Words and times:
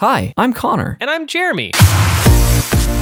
Hi, 0.00 0.32
I'm 0.36 0.52
Connor. 0.52 0.96
And 1.00 1.10
I'm 1.10 1.26
Jeremy. 1.26 1.72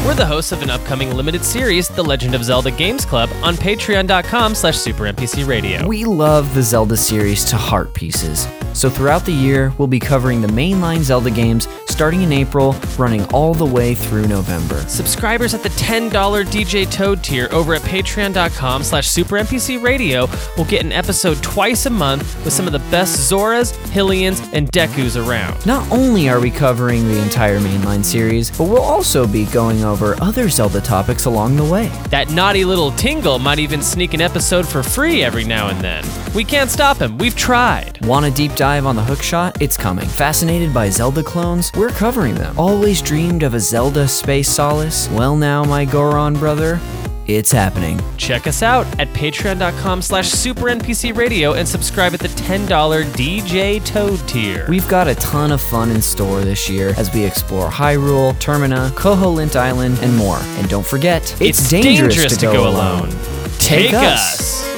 We're 0.06 0.15
the 0.15 0.25
hosts 0.25 0.52
of 0.52 0.62
an 0.62 0.71
upcoming 0.71 1.17
limited 1.17 1.44
series, 1.44 1.89
The 1.89 2.05
Legend 2.05 2.36
of 2.36 2.44
Zelda 2.44 2.70
Games 2.70 3.05
Club, 3.05 3.28
on 3.43 3.56
patreon.com 3.56 4.54
slash 4.54 4.77
supernpcradio. 4.77 5.85
We 5.85 6.05
love 6.05 6.55
the 6.55 6.62
Zelda 6.62 6.96
series 6.96 7.43
to 7.46 7.57
heart 7.57 7.93
pieces. 7.93 8.46
So 8.73 8.89
throughout 8.89 9.25
the 9.25 9.32
year, 9.32 9.73
we'll 9.79 9.89
be 9.89 9.98
covering 9.98 10.43
the 10.43 10.48
mainline 10.48 11.00
Zelda 11.00 11.30
games 11.30 11.66
starting 11.89 12.23
in 12.23 12.30
April, 12.30 12.77
running 12.98 13.25
all 13.32 13.55
the 13.55 13.64
way 13.64 13.95
through 13.95 14.29
November. 14.29 14.79
Subscribers 14.82 15.55
at 15.55 15.62
the 15.62 15.71
$10 15.71 16.11
DJ 16.11 16.88
Toad 16.88 17.25
tier 17.25 17.48
over 17.50 17.75
at 17.75 17.80
patreon.com 17.82 18.82
slash 18.82 19.09
supernpcradio 19.09 20.57
will 20.59 20.66
get 20.66 20.84
an 20.84 20.93
episode 20.93 21.43
twice 21.43 21.86
a 21.86 21.91
month 21.91 22.45
with 22.45 22.52
some 22.52 22.66
of 22.66 22.73
the 22.73 22.91
best 22.91 23.32
Zoras, 23.32 23.73
Hylians, 23.88 24.46
and 24.52 24.70
Dekus 24.70 25.16
around. 25.16 25.64
Not 25.64 25.91
only 25.91 26.29
are 26.29 26.38
we 26.38 26.50
covering 26.50 27.09
the 27.09 27.18
entire 27.23 27.59
mainline 27.61 28.04
series, 28.04 28.50
but 28.50 28.64
we'll 28.64 28.82
also 28.82 29.27
be 29.27 29.46
going 29.46 29.82
over 29.82 29.96
other 30.03 30.49
Zelda 30.49 30.81
topics 30.81 31.25
along 31.25 31.57
the 31.57 31.64
way. 31.64 31.89
That 32.10 32.30
naughty 32.30 32.64
little 32.64 32.91
Tingle 32.92 33.38
might 33.38 33.59
even 33.59 33.82
sneak 33.82 34.14
an 34.14 34.20
episode 34.20 34.66
for 34.66 34.82
free 34.82 35.23
every 35.23 35.45
now 35.45 35.68
and 35.68 35.80
then. 35.80 36.04
We 36.34 36.45
can't 36.45 36.70
stop 36.70 36.98
him. 36.98 37.16
We've 37.18 37.37
tried. 37.37 38.04
Want 38.04 38.27
a 38.27 38.30
deep 38.30 38.54
dive 38.54 38.87
on 38.87 38.96
the 38.96 39.02
hookshot? 39.02 39.60
It's 39.60 39.77
coming. 39.77 40.06
Fascinated 40.06 40.74
by 40.74 40.90
Zelda 40.90 41.23
clones? 41.23 41.73
We're 41.77 41.88
covering 41.88 42.34
them. 42.34 42.59
Always 42.59 43.01
dreamed 43.01 43.42
of 43.42 43.54
a 43.54 43.60
Zelda 43.60 44.06
space 44.06 44.48
solace? 44.48 45.09
Well 45.10 45.37
now, 45.37 45.64
my 45.64 45.84
Goron 45.84 46.34
brother, 46.34 46.80
it's 47.26 47.52
happening. 47.52 48.00
Check 48.16 48.46
us 48.46 48.62
out 48.62 48.86
at 48.98 49.08
patreon.com 49.08 50.02
slash 50.02 50.30
supernpcradio 50.30 51.56
and 51.56 51.66
subscribe 51.66 52.14
at 52.14 52.20
the 52.20 52.28
$10 52.28 52.66
DJ 53.12 53.84
Toad 53.84 54.18
tier. 54.28 54.66
We've 54.68 54.88
got 54.88 55.08
a 55.08 55.14
ton 55.16 55.52
of 55.52 55.60
fun 55.60 55.90
in 55.90 56.00
store 56.00 56.40
this 56.42 56.68
year 56.68 56.94
as 56.96 57.12
we 57.12 57.24
explore 57.24 57.68
Hyrule, 57.68 58.32
Termina, 58.34 58.90
Koholint 58.90 59.56
Island, 59.56 59.98
and 60.00 60.16
more. 60.16 60.38
And 60.38 60.68
don't 60.68 60.86
forget, 60.86 61.23
it's, 61.40 61.68
dangerous, 61.68 62.36
to, 62.36 62.46
go, 62.46 62.68
alone. 62.68 63.10
Take 63.58 63.92
us. 63.92 64.64
Mario! 64.64 64.76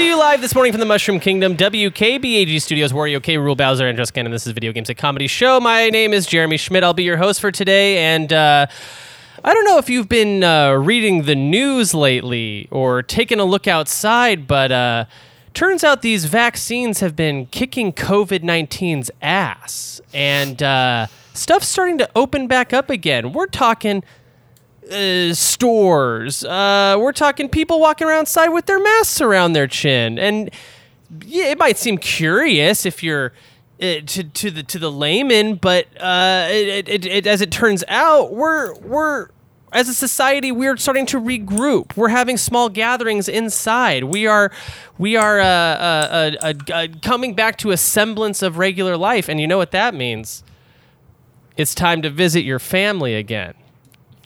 To 0.00 0.06
you 0.06 0.16
live 0.16 0.40
this 0.40 0.54
morning 0.54 0.72
from 0.72 0.80
the 0.80 0.86
Mushroom 0.86 1.20
Kingdom, 1.20 1.58
WKBAG 1.58 2.62
Studios, 2.62 2.90
Wario 2.90 3.22
K, 3.22 3.36
Rule 3.36 3.54
Bowser, 3.54 3.86
and 3.86 3.98
Just 3.98 4.16
and 4.16 4.32
this 4.32 4.46
is 4.46 4.54
Video 4.54 4.72
Games 4.72 4.88
a 4.88 4.94
Comedy 4.94 5.26
Show. 5.26 5.60
My 5.60 5.90
name 5.90 6.14
is 6.14 6.24
Jeremy 6.24 6.56
Schmidt. 6.56 6.82
I'll 6.82 6.94
be 6.94 7.02
your 7.02 7.18
host 7.18 7.38
for 7.38 7.50
today, 7.50 7.98
and 7.98 8.32
uh, 8.32 8.66
I 9.44 9.52
don't 9.52 9.64
know 9.66 9.76
if 9.76 9.90
you've 9.90 10.08
been 10.08 10.42
uh, 10.42 10.72
reading 10.72 11.24
the 11.24 11.34
news 11.34 11.92
lately 11.92 12.66
or 12.70 13.02
taking 13.02 13.40
a 13.40 13.44
look 13.44 13.68
outside, 13.68 14.46
but 14.46 14.72
uh, 14.72 15.04
turns 15.52 15.84
out 15.84 16.00
these 16.00 16.24
vaccines 16.24 17.00
have 17.00 17.14
been 17.14 17.44
kicking 17.44 17.92
COVID 17.92 18.40
19's 18.40 19.10
ass, 19.20 20.00
and 20.14 20.62
uh, 20.62 21.08
stuff's 21.34 21.68
starting 21.68 21.98
to 21.98 22.08
open 22.16 22.46
back 22.46 22.72
up 22.72 22.88
again. 22.88 23.34
We're 23.34 23.48
talking 23.48 24.02
uh, 24.90 25.34
stores. 25.34 26.44
Uh, 26.44 26.96
we're 26.98 27.12
talking 27.12 27.48
people 27.48 27.80
walking 27.80 28.06
around 28.06 28.20
outside 28.20 28.48
with 28.48 28.66
their 28.66 28.80
masks 28.80 29.20
around 29.20 29.52
their 29.52 29.66
chin, 29.66 30.18
and 30.18 30.50
yeah, 31.24 31.46
it 31.46 31.58
might 31.58 31.76
seem 31.76 31.98
curious 31.98 32.86
if 32.86 33.02
you're 33.02 33.32
uh, 33.82 34.00
to 34.06 34.24
to 34.24 34.50
the 34.50 34.62
to 34.62 34.78
the 34.78 34.90
layman, 34.90 35.54
but 35.54 35.86
uh, 35.98 36.48
it, 36.50 36.88
it, 36.88 37.06
it, 37.06 37.26
as 37.26 37.40
it 37.40 37.50
turns 37.50 37.82
out, 37.88 38.32
we're 38.32 38.74
we're 38.80 39.28
as 39.72 39.88
a 39.88 39.94
society 39.94 40.52
we're 40.52 40.76
starting 40.76 41.06
to 41.06 41.20
regroup. 41.20 41.96
We're 41.96 42.08
having 42.08 42.36
small 42.36 42.68
gatherings 42.68 43.28
inside. 43.28 44.04
We 44.04 44.26
are 44.26 44.50
we 44.98 45.16
are 45.16 45.40
uh, 45.40 45.44
uh, 45.44 46.30
uh, 46.42 46.52
uh, 46.72 46.86
coming 47.02 47.34
back 47.34 47.56
to 47.58 47.70
a 47.70 47.76
semblance 47.76 48.42
of 48.42 48.58
regular 48.58 48.96
life, 48.96 49.28
and 49.28 49.40
you 49.40 49.46
know 49.46 49.58
what 49.58 49.70
that 49.70 49.94
means. 49.94 50.42
It's 51.56 51.74
time 51.74 52.02
to 52.02 52.10
visit 52.10 52.42
your 52.42 52.58
family 52.58 53.14
again. 53.14 53.54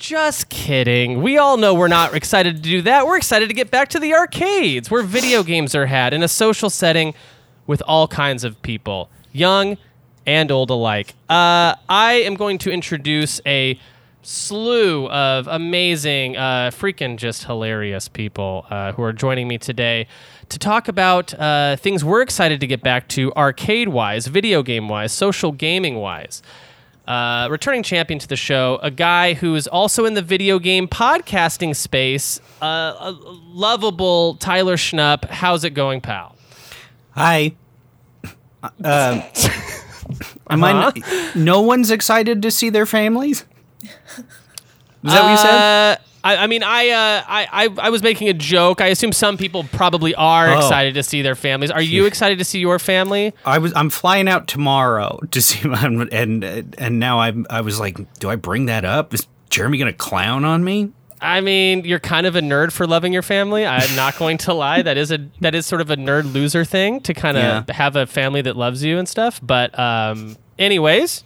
Just 0.07 0.51
kidding. 0.51 1.23
We 1.23 1.39
all 1.39 1.57
know 1.57 1.73
we're 1.73 1.89
not 1.89 2.13
excited 2.13 2.57
to 2.57 2.63
do 2.63 2.83
that. 2.83 3.07
We're 3.07 3.17
excited 3.17 3.49
to 3.49 3.55
get 3.55 3.71
back 3.71 3.89
to 3.89 3.99
the 3.99 4.13
arcades 4.13 4.91
where 4.91 5.03
video 5.03 5.43
games 5.43 5.75
are 5.75 5.87
had 5.87 6.13
in 6.13 6.23
a 6.23 6.29
social 6.29 6.69
setting 6.69 7.15
with 7.67 7.83
all 7.87 8.07
kinds 8.07 8.45
of 8.45 8.61
people, 8.61 9.09
young 9.33 9.79
and 10.27 10.51
old 10.51 10.69
alike. 10.69 11.15
Uh, 11.31 11.77
I 11.89 12.21
am 12.23 12.35
going 12.35 12.59
to 12.59 12.71
introduce 12.71 13.41
a 13.47 13.81
slew 14.21 15.09
of 15.09 15.49
amazing, 15.49 16.37
uh, 16.37 16.71
freaking 16.71 17.17
just 17.17 17.45
hilarious 17.45 18.07
people 18.07 18.67
uh, 18.69 18.93
who 18.93 19.03
are 19.03 19.13
joining 19.15 19.49
me 19.49 19.57
today 19.57 20.07
to 20.51 20.59
talk 20.59 20.87
about 20.87 21.33
uh, 21.33 21.77
things 21.77 22.05
we're 22.05 22.21
excited 22.21 22.61
to 22.61 22.67
get 22.67 22.83
back 22.83 23.09
to 23.09 23.33
arcade 23.33 23.89
wise, 23.89 24.27
video 24.27 24.63
game 24.63 24.87
wise, 24.87 25.13
social 25.13 25.51
gaming 25.51 25.95
wise 25.95 26.43
uh, 27.07 27.49
returning 27.51 27.83
champion 27.83 28.19
to 28.19 28.27
the 28.29 28.37
show, 28.37 28.79
a 28.83 28.91
guy 28.91 29.35
who 29.35 29.55
is 29.55 29.67
also 29.67 30.05
in 30.05 30.15
the 30.15 30.23
video 30.23 30.59
game 30.59 30.89
podcasting 30.89 31.77
space, 31.77 32.41
uh, 32.63 32.95
a 32.99 33.11
lovable 33.21 34.37
Tyler 34.37 34.77
Schnupp. 34.77 35.25
How's 35.27 35.65
it 35.65 35.71
going, 35.71 36.01
pal? 36.01 36.37
Hi. 37.13 37.55
Uh, 38.83 39.21
am 40.49 40.65
I? 40.65 40.73
Uh-huh. 40.73 41.33
No 41.35 41.61
one's 41.61 41.91
excited 41.91 42.41
to 42.41 42.51
see 42.51 42.71
their 42.71 42.87
families. 42.87 43.45
Is 43.83 43.93
that 45.03 45.23
what 45.23 45.31
you 45.33 45.37
said? 45.37 45.99
I, 46.25 46.39
I 46.39 46.47
mean, 46.47 46.63
I, 46.63 46.89
uh, 46.89 47.23
I, 47.29 47.47
I, 47.53 47.69
I 47.87 47.91
was 47.91 48.03
making 48.03 48.29
a 48.31 48.33
joke. 48.33 48.81
I 48.81 48.87
assume 48.87 49.13
some 49.13 49.37
people 49.37 49.65
probably 49.73 50.15
are 50.15 50.49
Oh. 50.49 50.57
excited 50.57 50.95
to 50.95 51.03
see 51.03 51.21
their 51.23 51.35
families. 51.37 51.71
Are 51.71 51.83
you 51.83 52.07
excited 52.07 52.39
to 52.39 52.45
see 52.45 52.59
your 52.59 52.79
family? 52.79 53.33
I 53.45 53.59
was. 53.59 53.73
I'm 53.77 53.91
flying 53.91 54.27
out 54.29 54.49
tomorrow 54.49 55.21
to 55.31 55.43
see 55.43 55.69
my 55.69 55.85
and 56.11 56.43
and 56.79 56.99
now 56.99 57.21
I'm. 57.21 57.47
I 57.51 57.61
was 57.61 57.79
like, 57.79 57.99
do 58.19 58.31
I 58.31 58.37
bring 58.37 58.67
that 58.67 58.85
up? 58.85 59.13
Is 59.15 59.27
Jeremy 59.51 59.79
gonna 59.79 59.93
clown 59.93 60.45
on 60.45 60.65
me? 60.65 60.91
I 61.21 61.41
mean, 61.41 61.85
you're 61.87 62.01
kind 62.01 62.27
of 62.27 62.37
a 62.37 62.41
nerd 62.41 62.71
for 62.73 62.87
loving 62.87 63.13
your 63.13 63.23
family. 63.23 63.65
I'm 63.65 63.95
not 63.97 64.19
going 64.19 64.37
to 64.39 64.53
lie. 64.55 64.83
That 64.83 64.97
is 64.99 65.11
a 65.13 65.27
that 65.41 65.55
is 65.55 65.65
sort 65.67 65.81
of 65.81 65.91
a 65.91 65.97
nerd 65.97 66.33
loser 66.33 66.65
thing 66.65 67.01
to 67.03 67.15
kind 67.15 67.37
of 67.37 67.43
Yeah. 67.69 67.75
have 67.75 67.97
a 67.97 68.07
family 68.07 68.43
that 68.43 68.57
loves 68.57 68.83
you 68.83 68.99
and 68.99 69.09
stuff. 69.09 69.41
But 69.43 69.79
um, 69.79 70.37
anyways, 70.59 71.23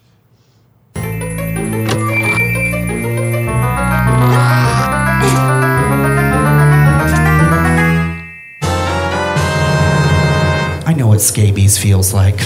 what 11.19 11.25
scabies 11.25 11.77
feels 11.77 12.15
like. 12.15 12.37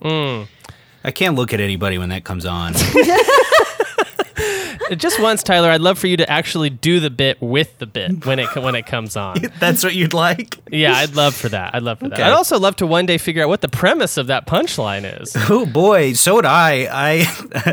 Mm. 0.00 0.46
I 1.04 1.10
can't 1.10 1.34
look 1.34 1.52
at 1.52 1.60
anybody 1.60 1.98
when 1.98 2.08
that 2.08 2.24
comes 2.24 2.46
on. 2.46 2.72
just 4.96 5.20
once, 5.20 5.42
Tyler, 5.42 5.68
I'd 5.68 5.82
love 5.82 5.98
for 5.98 6.06
you 6.06 6.16
to 6.16 6.30
actually 6.30 6.70
do 6.70 6.98
the 6.98 7.10
bit 7.10 7.42
with 7.42 7.78
the 7.78 7.84
bit 7.84 8.24
when 8.24 8.38
it 8.38 8.48
when 8.56 8.74
it 8.74 8.86
comes 8.86 9.16
on. 9.16 9.36
That's 9.60 9.84
what 9.84 9.94
you'd 9.94 10.14
like. 10.14 10.58
Yeah, 10.70 10.94
I'd 10.94 11.14
love 11.14 11.34
for 11.34 11.50
that. 11.50 11.74
I'd 11.74 11.82
love 11.82 11.98
for 11.98 12.08
that. 12.08 12.20
I'd 12.20 12.32
also 12.32 12.58
love 12.58 12.76
to 12.76 12.86
one 12.86 13.04
day 13.04 13.18
figure 13.18 13.42
out 13.42 13.50
what 13.50 13.60
the 13.60 13.68
premise 13.68 14.16
of 14.16 14.28
that 14.28 14.46
punchline 14.46 15.20
is. 15.20 15.36
Oh 15.50 15.66
boy, 15.66 16.14
so 16.14 16.36
would 16.36 16.46
I. 16.46 16.88
I 16.90 17.24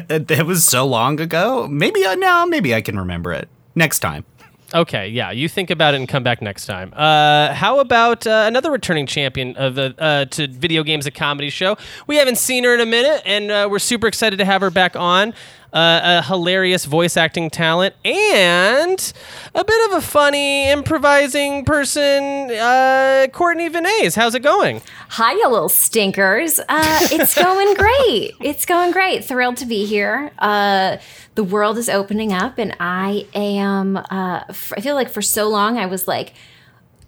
that 0.10 0.46
was 0.46 0.66
so 0.66 0.86
long 0.86 1.22
ago. 1.22 1.70
Maybe 1.70 2.06
uh, 2.06 2.12
I 2.12 2.16
now. 2.16 2.44
Maybe 2.44 2.76
I 2.76 2.82
can 2.82 3.00
remember 3.00 3.32
it 3.32 3.48
next 3.76 4.00
time. 4.00 4.26
Okay, 4.74 5.08
yeah, 5.08 5.32
you 5.32 5.50
think 5.50 5.72
about 5.72 5.96
it 5.96 5.98
and 5.98 6.08
come 6.08 6.22
back 6.22 6.44
next 6.44 6.68
time. 6.68 6.94
Uh, 6.96 7.54
how 7.56 7.80
about 7.80 8.28
uh, 8.28 8.44
another 8.46 8.70
returning 8.70 9.08
champion 9.08 9.56
of 9.56 9.74
the 9.74 9.96
uh, 9.98 10.26
to 10.26 10.48
video 10.48 10.84
games 10.84 11.08
a 11.08 11.12
comedy 11.12 11.50
show? 11.50 11.76
We 12.06 12.18
haven't 12.18 12.38
seen 12.38 12.64
her 12.66 12.76
in 12.76 12.80
a 12.80 12.86
minute, 12.86 13.24
and 13.26 13.50
uh, 13.50 13.68
we're 13.70 13.80
super 13.80 14.06
excited 14.06 14.38
to 14.38 14.46
have 14.46 14.62
her 14.62 14.70
back 14.70 14.96
on. 14.96 15.34
Uh, 15.72 16.22
a 16.22 16.28
hilarious 16.28 16.86
voice 16.86 17.16
acting 17.16 17.48
talent 17.50 17.94
and 18.04 19.14
a 19.54 19.64
bit 19.64 19.92
of 19.92 19.98
a 19.98 20.02
funny 20.02 20.68
improvising 20.70 21.64
person, 21.64 22.50
uh, 22.52 23.28
Courtney 23.32 23.70
Vinays. 23.70 24.16
How's 24.16 24.34
it 24.34 24.40
going? 24.42 24.82
Hi, 25.10 25.34
you 25.34 25.48
little 25.48 25.70
stinkers. 25.70 26.60
Uh, 26.60 27.00
it's 27.12 27.36
going 27.36 27.76
great. 27.76 28.32
It's 28.42 28.66
going 28.66 28.92
great. 28.92 29.24
Thrilled 29.26 29.58
to 29.58 29.68
be 29.68 29.86
here. 29.86 30.32
Uh, 30.40 30.98
the 31.36 31.44
world 31.44 31.78
is 31.78 31.88
opening 31.88 32.34
up, 32.34 32.58
and 32.58 32.76
I 32.80 33.28
am. 33.36 33.96
Uh, 33.98 34.44
f- 34.50 34.74
I 34.76 34.82
feel 34.82 34.96
like 34.96 35.10
for 35.10 35.22
so 35.22 35.48
long 35.50 35.78
I 35.78 35.86
was 35.86 36.08
like, 36.08 36.34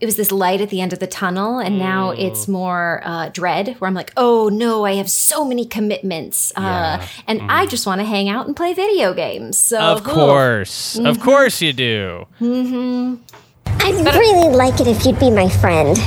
it 0.01 0.05
was 0.07 0.15
this 0.15 0.31
light 0.31 0.61
at 0.61 0.69
the 0.69 0.81
end 0.81 0.93
of 0.93 0.99
the 0.99 1.07
tunnel, 1.07 1.59
and 1.59 1.77
now 1.77 2.09
it's 2.09 2.47
more 2.47 3.01
uh, 3.05 3.29
dread, 3.29 3.75
where 3.79 3.87
I'm 3.87 3.93
like, 3.93 4.11
oh 4.17 4.49
no, 4.49 4.83
I 4.83 4.93
have 4.95 5.09
so 5.09 5.45
many 5.45 5.65
commitments, 5.65 6.51
uh, 6.55 7.05
and 7.27 7.41
I 7.49 7.67
just 7.67 7.85
want 7.85 8.01
to 8.01 8.05
hang 8.05 8.27
out 8.27 8.47
and 8.47 8.55
play 8.55 8.73
video 8.73 9.13
games. 9.13 9.59
So 9.59 9.77
Of 9.79 10.03
course, 10.03 10.97
of 10.97 11.19
course 11.19 11.61
you 11.61 11.71
do. 11.71 12.25
I'd 12.41 14.15
really 14.15 14.55
like 14.55 14.79
it 14.81 14.87
if 14.87 15.05
you'd 15.05 15.19
be 15.19 15.29
my 15.29 15.47
friend. 15.47 15.97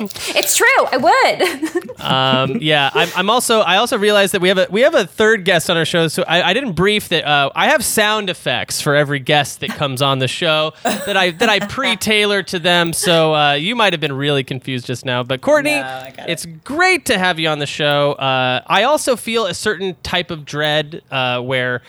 It's 0.00 0.56
true. 0.56 0.66
I 0.92 0.96
would. 0.96 2.00
Um, 2.00 2.58
yeah, 2.60 2.90
I'm, 2.94 3.08
I'm 3.14 3.30
also. 3.30 3.60
I 3.60 3.76
also 3.76 3.98
realized 3.98 4.32
that 4.34 4.40
we 4.40 4.48
have 4.48 4.58
a 4.58 4.66
we 4.70 4.80
have 4.82 4.94
a 4.94 5.06
third 5.06 5.44
guest 5.44 5.68
on 5.68 5.76
our 5.76 5.84
show. 5.84 6.08
So 6.08 6.24
I, 6.26 6.42
I 6.50 6.52
didn't 6.54 6.72
brief 6.72 7.08
that. 7.10 7.24
Uh, 7.26 7.50
I 7.54 7.68
have 7.70 7.84
sound 7.84 8.30
effects 8.30 8.80
for 8.80 8.94
every 8.94 9.18
guest 9.18 9.60
that 9.60 9.70
comes 9.70 10.00
on 10.02 10.18
the 10.18 10.28
show 10.28 10.72
that 10.84 11.16
I 11.16 11.30
that 11.32 11.48
I 11.48 11.60
pre-tailor 11.60 12.42
to 12.44 12.58
them. 12.58 12.92
So 12.92 13.34
uh, 13.34 13.52
you 13.52 13.76
might 13.76 13.92
have 13.92 14.00
been 14.00 14.14
really 14.14 14.44
confused 14.44 14.86
just 14.86 15.04
now. 15.04 15.22
But 15.22 15.40
Courtney, 15.42 15.72
No, 15.76 15.82
I 15.82 16.14
it. 16.18 16.24
it's 16.28 16.46
great 16.64 17.06
to 17.06 17.18
have 17.18 17.38
you 17.38 17.48
on 17.48 17.58
the 17.58 17.66
show. 17.66 18.12
Uh, 18.12 18.62
I 18.66 18.84
also 18.84 19.16
feel 19.16 19.46
a 19.46 19.54
certain 19.54 19.96
type 20.02 20.30
of 20.30 20.44
dread 20.44 21.02
uh, 21.10 21.40
where 21.40 21.82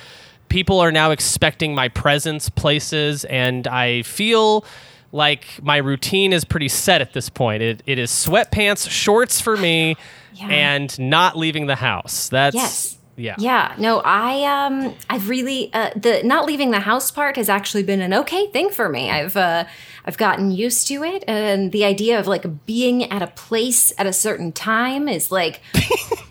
people 0.50 0.80
are 0.82 0.92
now 0.92 1.12
expecting 1.12 1.74
my 1.74 1.88
presence 1.88 2.50
places, 2.50 3.24
and 3.26 3.66
I 3.68 4.02
feel 4.02 4.66
like 5.12 5.46
my 5.62 5.78
routine 5.78 6.34
is 6.34 6.46
pretty 6.46 6.68
set 6.70 7.02
at 7.02 7.14
this 7.14 7.30
point. 7.30 7.62
It, 7.64 7.84
it 7.86 8.00
is 8.00 8.10
sweatpants, 8.12 8.90
shorts 8.90 9.42
for 9.42 9.58
me, 9.58 9.96
Yeah. 10.34 10.48
and 10.48 11.00
not 11.00 11.38
leaving 11.38 11.66
the 11.68 11.76
house. 11.76 12.30
That's 12.30 12.56
Yes. 12.56 12.98
yeah. 13.18 13.36
Yeah, 13.38 13.76
no, 13.78 14.02
I 14.06 14.44
um 14.66 14.96
I've 15.10 15.28
really 15.28 15.70
uh, 15.74 15.90
the 15.96 16.22
not 16.24 16.46
leaving 16.46 16.72
the 16.72 16.80
house 16.80 17.12
part 17.12 17.36
has 17.36 17.50
actually 17.50 17.84
been 17.84 18.00
an 18.02 18.14
okay 18.14 18.48
thing 18.48 18.70
for 18.70 18.88
me. 18.88 19.12
I've 19.12 19.36
uh 19.36 19.66
I've 20.06 20.18
gotten 20.18 20.50
used 20.50 20.88
to 20.88 21.04
it 21.04 21.26
and 21.28 21.72
the 21.74 21.84
idea 21.84 22.18
of 22.20 22.28
like 22.28 22.66
being 22.66 23.04
at 23.12 23.22
a 23.22 23.28
place 23.28 23.92
at 23.98 24.08
a 24.08 24.14
certain 24.14 24.52
time 24.54 25.10
is 25.10 25.32
like 25.32 25.60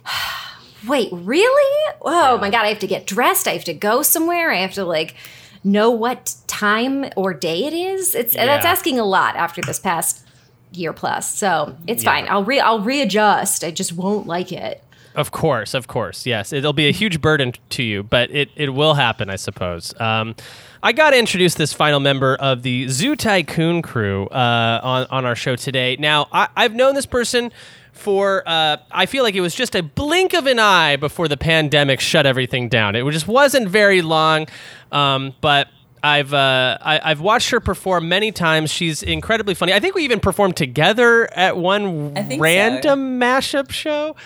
Wait, 0.89 1.11
really? 1.13 1.95
Oh 2.01 2.39
my 2.39 2.49
god, 2.49 2.65
I 2.65 2.69
have 2.69 2.79
to 2.79 2.87
get 2.87 3.07
dressed, 3.07 3.47
I 3.47 3.53
have 3.53 3.65
to 3.65 3.75
go 3.75 4.01
somewhere, 4.03 4.51
I 4.51 4.57
have 4.57 4.73
to 4.75 4.85
like 4.85 5.15
know 5.65 5.91
what 5.91 6.35
time 6.47 7.07
or 7.17 7.35
day 7.35 7.65
it 7.65 7.73
is. 7.73 8.15
It's 8.15 8.35
that's 8.35 8.65
asking 8.65 8.99
a 8.99 9.05
lot 9.05 9.37
after 9.37 9.61
this 9.61 9.79
past 9.79 10.27
year 10.73 10.93
plus. 10.93 11.35
So, 11.35 11.77
it's 11.87 12.05
fine. 12.05 12.27
I'll 12.29 12.45
re 12.45 12.61
I'll 12.61 12.81
readjust. 12.81 13.65
I 13.65 13.71
just 13.71 13.93
won't 13.93 14.27
like 14.27 14.53
it. 14.53 14.83
Of 15.15 15.33
course, 15.33 15.75
of 15.75 15.89
course. 15.89 16.25
Yes, 16.25 16.53
it'll 16.53 16.73
be 16.73 16.89
a 16.89 16.93
huge 16.93 17.21
burden 17.21 17.53
to 17.71 17.83
you, 17.83 18.05
but 18.05 18.31
it, 18.31 18.49
it 18.55 18.71
will 18.71 18.95
happen, 18.95 19.29
I 19.29 19.37
suppose. 19.37 19.99
Um, 20.01 20.37
I 20.83 20.93
got 20.93 21.11
to 21.11 21.19
introduce 21.19 21.55
this 21.57 21.73
final 21.73 21.99
member 21.99 22.37
of 22.37 22.63
the 22.63 22.87
Zoo 22.89 23.17
Tycoon 23.17 23.83
crew 23.83 24.27
uh, 24.29 24.81
on, 24.83 25.07
on 25.11 25.27
our 25.27 25.35
show 25.35 25.57
today. 25.57 25.97
Now, 25.99 26.29
I, 26.33 26.49
I've 26.57 26.75
known 26.75 26.95
this 26.95 27.07
person 27.07 27.51
for, 27.93 28.43
uh, 28.47 28.79
I 28.91 29.07
feel 29.07 29.23
like 29.23 29.35
it 29.35 29.41
was 29.41 29.55
just 29.55 29.75
a 29.75 29.83
blink 29.83 30.35
of 30.35 30.47
an 30.47 30.59
eye 30.59 30.97
before 30.97 31.29
the 31.29 31.37
pandemic 31.37 32.01
shut 32.01 32.27
everything 32.27 32.69
down. 32.69 32.97
It 32.97 33.09
just 33.11 33.29
wasn't 33.29 33.69
very 33.69 34.03
long, 34.03 34.47
um, 34.93 35.35
but. 35.41 35.69
I've 36.03 36.33
uh, 36.33 36.79
I, 36.81 37.11
I've 37.11 37.21
watched 37.21 37.51
her 37.51 37.61
perform 37.61 38.09
many 38.09 38.33
times. 38.33 38.71
She's 38.71 39.03
incredibly 39.03 39.53
funny. 39.53 39.75
I 39.75 39.81
think 39.81 39.95
we 39.95 40.03
even 40.05 40.19
performed 40.19 40.57
together 40.57 41.29
at 41.37 41.59
one 41.59 42.15
think 42.15 42.33
so. 42.33 42.39
random 42.39 43.21
mashup 43.21 43.71
show. 43.71 44.17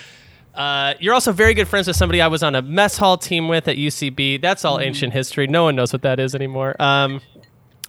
Uh, 0.55 0.93
you're 0.99 1.13
also 1.13 1.33
very 1.33 1.53
good 1.53 1.67
friends 1.67 1.87
with 1.87 1.97
somebody 1.97 2.21
I 2.21 2.27
was 2.27 2.41
on 2.41 2.55
a 2.55 2.61
mess 2.61 2.97
hall 2.97 3.17
team 3.17 3.49
with 3.49 3.67
at 3.67 3.75
UCB. 3.75 4.41
That's 4.41 4.63
all 4.63 4.79
ancient 4.79 5.11
history. 5.11 5.47
No 5.47 5.65
one 5.65 5.75
knows 5.75 5.91
what 5.91 6.01
that 6.03 6.19
is 6.19 6.33
anymore. 6.33 6.81
Um, 6.81 7.19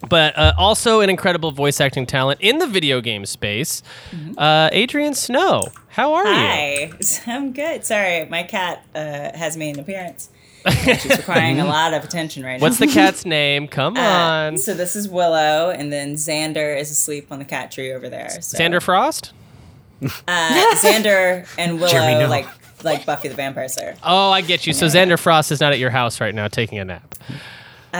but 0.08 0.36
uh, 0.36 0.52
also 0.58 1.00
an 1.00 1.10
incredible 1.10 1.52
voice 1.52 1.80
acting 1.80 2.06
talent 2.06 2.40
in 2.40 2.58
the 2.58 2.66
video 2.66 3.00
game 3.00 3.24
space. 3.26 3.82
Uh, 4.36 4.68
Adrian 4.72 5.14
Snow, 5.14 5.68
how 5.88 6.14
are 6.14 6.26
you? 6.26 6.34
Hi, 6.34 6.92
I'm 7.26 7.52
good. 7.52 7.84
Sorry, 7.84 8.26
my 8.26 8.42
cat 8.42 8.84
uh, 8.94 8.98
has 9.36 9.56
made 9.56 9.76
an 9.76 9.80
appearance. 9.80 10.30
She's 10.84 11.04
requiring 11.16 11.60
a 11.60 11.64
lot 11.64 11.94
of 11.94 12.02
attention 12.02 12.42
right 12.44 12.58
now. 12.58 12.62
What's 12.66 12.78
the 12.78 12.88
cat's 12.88 13.24
name? 13.24 13.68
Come 13.68 13.96
Uh, 13.96 14.00
on. 14.00 14.58
so 14.58 14.74
this 14.74 14.96
is 14.96 15.08
Willow, 15.08 15.70
and 15.70 15.92
then 15.92 16.14
Xander 16.16 16.76
is 16.78 16.90
asleep 16.90 17.28
on 17.30 17.38
the 17.38 17.44
cat 17.44 17.70
tree 17.70 17.92
over 17.92 18.08
there. 18.08 18.28
So, 18.30 18.40
Sandra 18.40 18.80
Frost? 18.80 19.32
uh, 20.02 20.08
Xander 20.74 21.46
and 21.56 21.74
Willow, 21.80 21.88
Jeremy, 21.92 22.18
no. 22.20 22.28
like 22.28 22.46
like 22.84 23.06
Buffy 23.06 23.28
the 23.28 23.34
Vampire 23.34 23.68
Slayer. 23.68 23.96
Oh, 24.02 24.30
I 24.30 24.40
get 24.42 24.66
you. 24.66 24.72
So 24.72 24.86
Xander 24.86 25.18
Frost 25.18 25.50
is 25.52 25.60
not 25.60 25.72
at 25.72 25.78
your 25.78 25.90
house 25.90 26.20
right 26.20 26.34
now 26.34 26.46
taking 26.48 26.78
a 26.78 26.84
nap. 26.84 27.14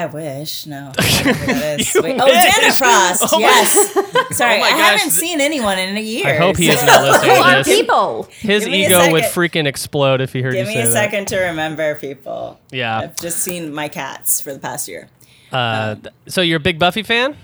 I 0.03 0.07
wish. 0.07 0.67
No. 0.67 0.93
I 0.99 1.23
don't 1.23 1.27
know 1.27 1.33
who 1.33 1.47
that 1.55 1.81
is. 1.81 1.97
Wait, 2.03 2.17
oh, 2.21 2.25
wish. 2.27 2.79
Frost. 2.79 3.35
yes. 3.39 3.73
Sorry, 4.37 4.59
Oh 4.61 4.63
I 4.65 4.71
gosh. 4.71 4.81
haven't 5.01 5.11
seen 5.11 5.41
anyone 5.41 5.79
in 5.79 5.97
a 5.97 6.01
year. 6.01 6.27
I 6.29 6.37
hope 6.37 6.57
he 6.57 6.69
isn't 6.69 6.87
listening 7.03 7.43
to 7.43 7.63
this. 7.65 7.69
people. 7.81 8.29
His 8.41 8.65
Give 8.65 8.75
ego 8.75 9.11
would 9.13 9.25
freaking 9.25 9.67
explode 9.67 10.21
if 10.21 10.33
he 10.33 10.43
heard 10.43 10.53
me. 10.53 10.59
Give 10.59 10.69
you 10.69 10.75
me 10.77 10.83
say 10.83 10.89
a 10.89 10.93
that. 10.93 10.93
second 10.93 11.29
to 11.29 11.39
remember 11.39 11.95
people. 11.95 12.61
Yeah. 12.71 12.99
I've 12.99 13.17
just 13.17 13.39
seen 13.39 13.73
my 13.73 13.89
cats 13.89 14.41
for 14.41 14.53
the 14.53 14.59
past 14.59 14.89
year. 14.89 15.09
Uh, 15.53 15.95
th- 15.95 16.15
so 16.27 16.41
you're 16.43 16.57
a 16.59 16.61
big 16.61 16.79
Buffy 16.79 17.03
fan? 17.03 17.37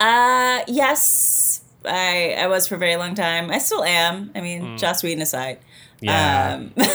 Uh, 0.00 0.60
yes, 0.68 1.60
I 1.84 2.34
I 2.38 2.46
was 2.46 2.66
for 2.68 2.76
a 2.76 2.78
very 2.78 2.96
long 2.96 3.14
time. 3.14 3.50
I 3.50 3.58
still 3.58 3.82
am. 3.84 4.30
I 4.34 4.40
mean, 4.40 4.78
Joss 4.78 5.02
Whedon 5.02 5.22
aside. 5.22 5.58
Yeah. 6.00 6.54
Um, 6.54 6.72
like, 6.76 6.86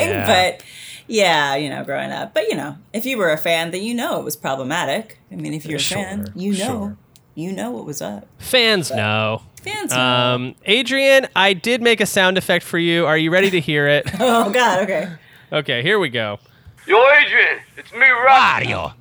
Yeah. 0.00 0.26
But 0.26 0.62
yeah, 1.10 1.56
you 1.56 1.68
know, 1.68 1.84
growing 1.84 2.12
up. 2.12 2.32
But 2.32 2.48
you 2.48 2.56
know, 2.56 2.76
if 2.92 3.04
you 3.04 3.18
were 3.18 3.30
a 3.30 3.36
fan, 3.36 3.72
then 3.72 3.82
you 3.82 3.94
know 3.94 4.18
it 4.20 4.24
was 4.24 4.36
problematic. 4.36 5.18
I 5.32 5.36
mean, 5.36 5.52
if 5.52 5.66
you're 5.66 5.78
a 5.78 5.82
fan, 5.82 6.32
you 6.34 6.52
know, 6.52 6.56
sure. 6.56 6.96
you 7.34 7.52
know 7.52 7.70
what 7.70 7.84
was 7.84 8.00
up. 8.00 8.28
Fans 8.38 8.90
know. 8.90 9.42
Fans. 9.62 9.90
know. 9.90 10.00
Um, 10.00 10.54
Adrian, 10.64 11.26
I 11.34 11.52
did 11.52 11.82
make 11.82 12.00
a 12.00 12.06
sound 12.06 12.38
effect 12.38 12.64
for 12.64 12.78
you. 12.78 13.06
Are 13.06 13.18
you 13.18 13.30
ready 13.30 13.50
to 13.50 13.60
hear 13.60 13.88
it? 13.88 14.08
oh 14.20 14.50
God. 14.50 14.84
Okay. 14.84 15.12
okay, 15.52 15.82
here 15.82 15.98
we 15.98 16.08
go. 16.08 16.38
Yo, 16.86 16.96
Adrian, 17.12 17.60
it's 17.76 17.92
me, 17.92 17.98
Mario. 17.98 18.94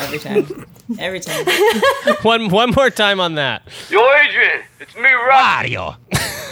Every 0.00 0.18
time. 0.18 0.66
Every 0.98 1.20
time. 1.20 1.44
One 2.22 2.48
one 2.48 2.70
more 2.70 2.90
time 2.90 3.20
on 3.20 3.34
that. 3.34 3.62
Yo, 3.90 3.98
Adrian, 3.98 4.62
it's 4.78 4.94
me, 4.94 5.02
Mario. 5.02 5.96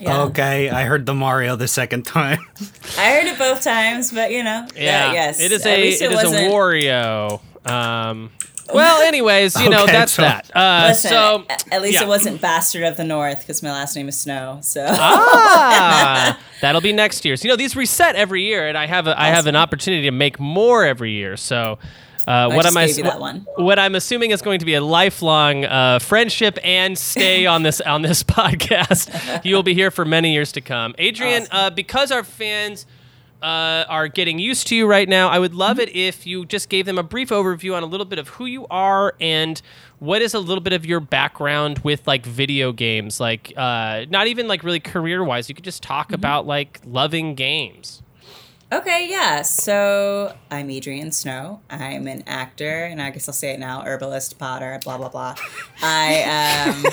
Yeah. 0.00 0.22
Okay, 0.24 0.70
I 0.70 0.84
heard 0.84 1.06
the 1.06 1.14
Mario 1.14 1.56
the 1.56 1.68
second 1.68 2.04
time. 2.06 2.38
I 2.98 3.12
heard 3.12 3.26
it 3.26 3.38
both 3.38 3.62
times, 3.62 4.12
but 4.12 4.30
you 4.30 4.42
know. 4.44 4.66
Yeah. 4.76 5.12
yes. 5.12 5.40
It 5.40 5.52
is 5.52 5.66
At 5.66 5.78
a 5.78 5.82
least 5.82 6.02
it 6.02 6.12
is 6.12 6.22
a 6.22 6.24
wasn't- 6.26 6.52
Wario. 6.52 7.40
Um, 7.68 8.30
well, 8.72 9.00
anyways, 9.02 9.58
you 9.60 9.70
know 9.70 9.86
that's 9.86 10.12
so- 10.12 10.22
that. 10.22 10.50
Uh, 10.54 10.88
Listen, 10.88 11.10
so 11.10 11.44
at 11.72 11.80
least 11.82 11.94
yeah. 11.94 12.04
it 12.04 12.08
wasn't 12.08 12.40
Bastard 12.40 12.82
of 12.84 12.96
the 12.96 13.04
North 13.04 13.40
because 13.40 13.62
my 13.62 13.70
last 13.72 13.96
name 13.96 14.08
is 14.08 14.18
Snow. 14.18 14.58
So 14.62 14.86
ah, 14.88 16.38
that'll 16.60 16.80
be 16.80 16.92
next 16.92 17.24
year. 17.24 17.36
So 17.36 17.44
you 17.44 17.50
know 17.50 17.56
these 17.56 17.74
reset 17.76 18.14
every 18.14 18.42
year, 18.42 18.68
and 18.68 18.76
I 18.76 18.86
have 18.86 19.06
a, 19.06 19.18
I 19.20 19.28
have 19.28 19.46
an 19.46 19.56
opportunity 19.56 20.02
to 20.02 20.10
make 20.10 20.38
more 20.38 20.84
every 20.84 21.12
year. 21.12 21.36
So. 21.36 21.78
Uh, 22.28 22.50
what 22.50 22.66
am 22.66 22.76
I? 22.76 22.84
You 22.84 23.04
that 23.04 23.18
one. 23.18 23.46
What 23.56 23.78
I'm 23.78 23.94
assuming 23.94 24.32
is 24.32 24.42
going 24.42 24.58
to 24.58 24.66
be 24.66 24.74
a 24.74 24.82
lifelong 24.82 25.64
uh, 25.64 25.98
friendship 25.98 26.58
and 26.62 26.98
stay 26.98 27.46
on 27.54 27.62
this 27.62 27.80
on 27.80 28.02
this 28.02 28.22
podcast. 28.38 29.44
you 29.46 29.54
will 29.54 29.62
be 29.62 29.72
here 29.72 29.90
for 29.90 30.04
many 30.04 30.34
years 30.34 30.52
to 30.52 30.60
come, 30.60 30.94
Adrian. 30.98 31.46
Uh, 31.50 31.70
because 31.70 32.12
our 32.12 32.22
fans 32.22 32.84
uh, 33.42 33.84
are 33.88 34.08
getting 34.08 34.38
used 34.38 34.66
to 34.66 34.76
you 34.76 34.86
right 34.86 35.08
now, 35.08 35.28
I 35.30 35.38
would 35.38 35.54
love 35.54 35.78
it 35.80 35.94
if 35.96 36.26
you 36.26 36.44
just 36.44 36.68
gave 36.68 36.84
them 36.84 36.98
a 36.98 37.02
brief 37.02 37.30
overview 37.30 37.74
on 37.74 37.82
a 37.82 37.86
little 37.86 38.04
bit 38.04 38.18
of 38.18 38.28
who 38.28 38.44
you 38.44 38.66
are 38.68 39.14
and 39.20 39.62
what 39.98 40.20
is 40.20 40.34
a 40.34 40.38
little 40.38 40.62
bit 40.62 40.74
of 40.74 40.84
your 40.84 41.00
background 41.00 41.78
with 41.78 42.06
like 42.06 42.26
video 42.26 42.72
games, 42.72 43.20
like 43.20 43.54
uh, 43.56 44.04
not 44.10 44.26
even 44.26 44.48
like 44.48 44.64
really 44.64 44.80
career 44.80 45.24
wise. 45.24 45.48
You 45.48 45.54
could 45.54 45.64
just 45.64 45.82
talk 45.82 46.12
about 46.12 46.46
like 46.46 46.80
loving 46.84 47.34
games. 47.34 48.02
Okay, 48.70 49.06
yeah. 49.08 49.40
So 49.42 50.36
I'm 50.50 50.68
Adrian 50.68 51.10
Snow. 51.10 51.60
I'm 51.70 52.06
an 52.06 52.22
actor, 52.26 52.84
and 52.84 53.00
I 53.00 53.08
guess 53.10 53.26
I'll 53.26 53.32
say 53.34 53.52
it 53.54 53.58
now: 53.60 53.82
herbalist, 53.82 54.38
potter, 54.38 54.78
blah 54.84 54.98
blah 54.98 55.08
blah. 55.08 55.34
I 55.82 56.66
um, 56.74 56.82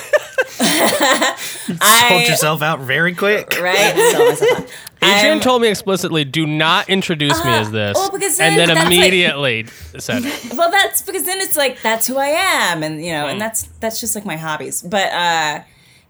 Sold 0.55 1.79
I 1.82 2.25
yourself 2.29 2.62
out 2.62 2.79
very 2.79 3.13
quick. 3.13 3.60
right. 3.60 3.94
Sell. 4.38 4.65
Adrian 5.01 5.34
I'm- 5.34 5.39
told 5.41 5.62
me 5.62 5.67
explicitly, 5.67 6.24
"Do 6.24 6.48
not 6.48 6.88
introduce 6.89 7.44
me 7.44 7.51
as 7.51 7.70
this," 7.72 7.96
well, 7.96 8.10
because 8.10 8.39
and 8.39 8.58
then 8.58 8.67
then 8.70 8.75
that's 8.77 8.86
like- 8.89 8.96
immediately 8.98 9.65
said 10.00 10.24
it. 10.24 10.53
well 10.58 10.72
that's 10.72 11.01
because 11.01 11.25
then 11.25 11.41
it's 11.41 11.58
like 11.58 11.82
that's 11.82 12.08
who 12.08 12.17
i 12.17 12.27
am 12.27 12.84
and 12.84 13.03
you 13.03 13.12
know 13.12 13.25
Mm. 13.25 13.32
and 13.34 13.41
that's 13.41 13.63
that's 13.82 14.00
just 14.00 14.15
like 14.15 14.25
my 14.25 14.36
hobbies 14.38 14.82
but 14.82 15.12
uh 15.13 15.62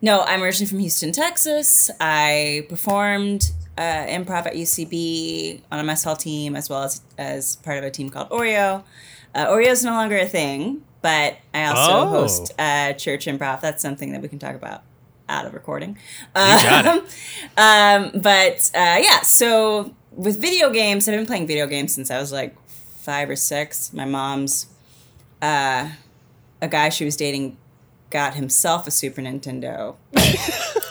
no 0.01 0.21
i'm 0.21 0.41
originally 0.43 0.67
from 0.69 0.79
houston 0.79 1.11
texas 1.11 1.89
i 1.99 2.65
performed 2.69 3.51
uh, 3.77 3.81
improv 4.07 4.45
at 4.45 4.53
ucb 4.53 5.61
on 5.71 5.79
a 5.79 5.83
mess 5.83 6.03
hall 6.03 6.15
team 6.15 6.55
as 6.55 6.69
well 6.69 6.83
as 6.83 7.01
as 7.17 7.55
part 7.57 7.77
of 7.77 7.83
a 7.83 7.91
team 7.91 8.09
called 8.09 8.29
oreo 8.29 8.83
uh, 9.33 9.47
oreo 9.47 9.67
is 9.67 9.83
no 9.83 9.91
longer 9.91 10.17
a 10.17 10.25
thing 10.27 10.81
but 11.01 11.37
i 11.53 11.65
also 11.65 11.91
Oh. 11.91 12.07
host 12.07 12.51
uh, 12.59 12.93
church 12.93 13.25
improv 13.25 13.61
that's 13.61 13.81
something 13.81 14.11
that 14.13 14.21
we 14.21 14.27
can 14.27 14.39
talk 14.39 14.55
about 14.55 14.83
out 15.27 15.45
of 15.45 15.53
recording 15.53 15.97
got 16.33 16.85
it. 16.85 17.03
um, 17.57 18.05
um, 18.13 18.21
but 18.21 18.69
uh, 18.75 18.99
yeah, 19.01 19.21
so 19.21 19.93
with 20.11 20.39
video 20.39 20.69
games, 20.69 21.09
I've 21.09 21.15
been 21.17 21.25
playing 21.25 21.47
video 21.47 21.65
games 21.67 21.93
since 21.95 22.09
I 22.11 22.19
was 22.19 22.31
like 22.31 22.55
five 23.01 23.29
or 23.29 23.35
six. 23.35 23.91
My 23.91 24.05
mom's, 24.05 24.67
uh, 25.41 25.89
a 26.61 26.67
guy 26.69 26.89
she 26.89 27.03
was 27.05 27.17
dating, 27.17 27.57
got 28.11 28.35
himself 28.35 28.87
a 28.87 28.91
Super 28.91 29.21
Nintendo. 29.21 29.95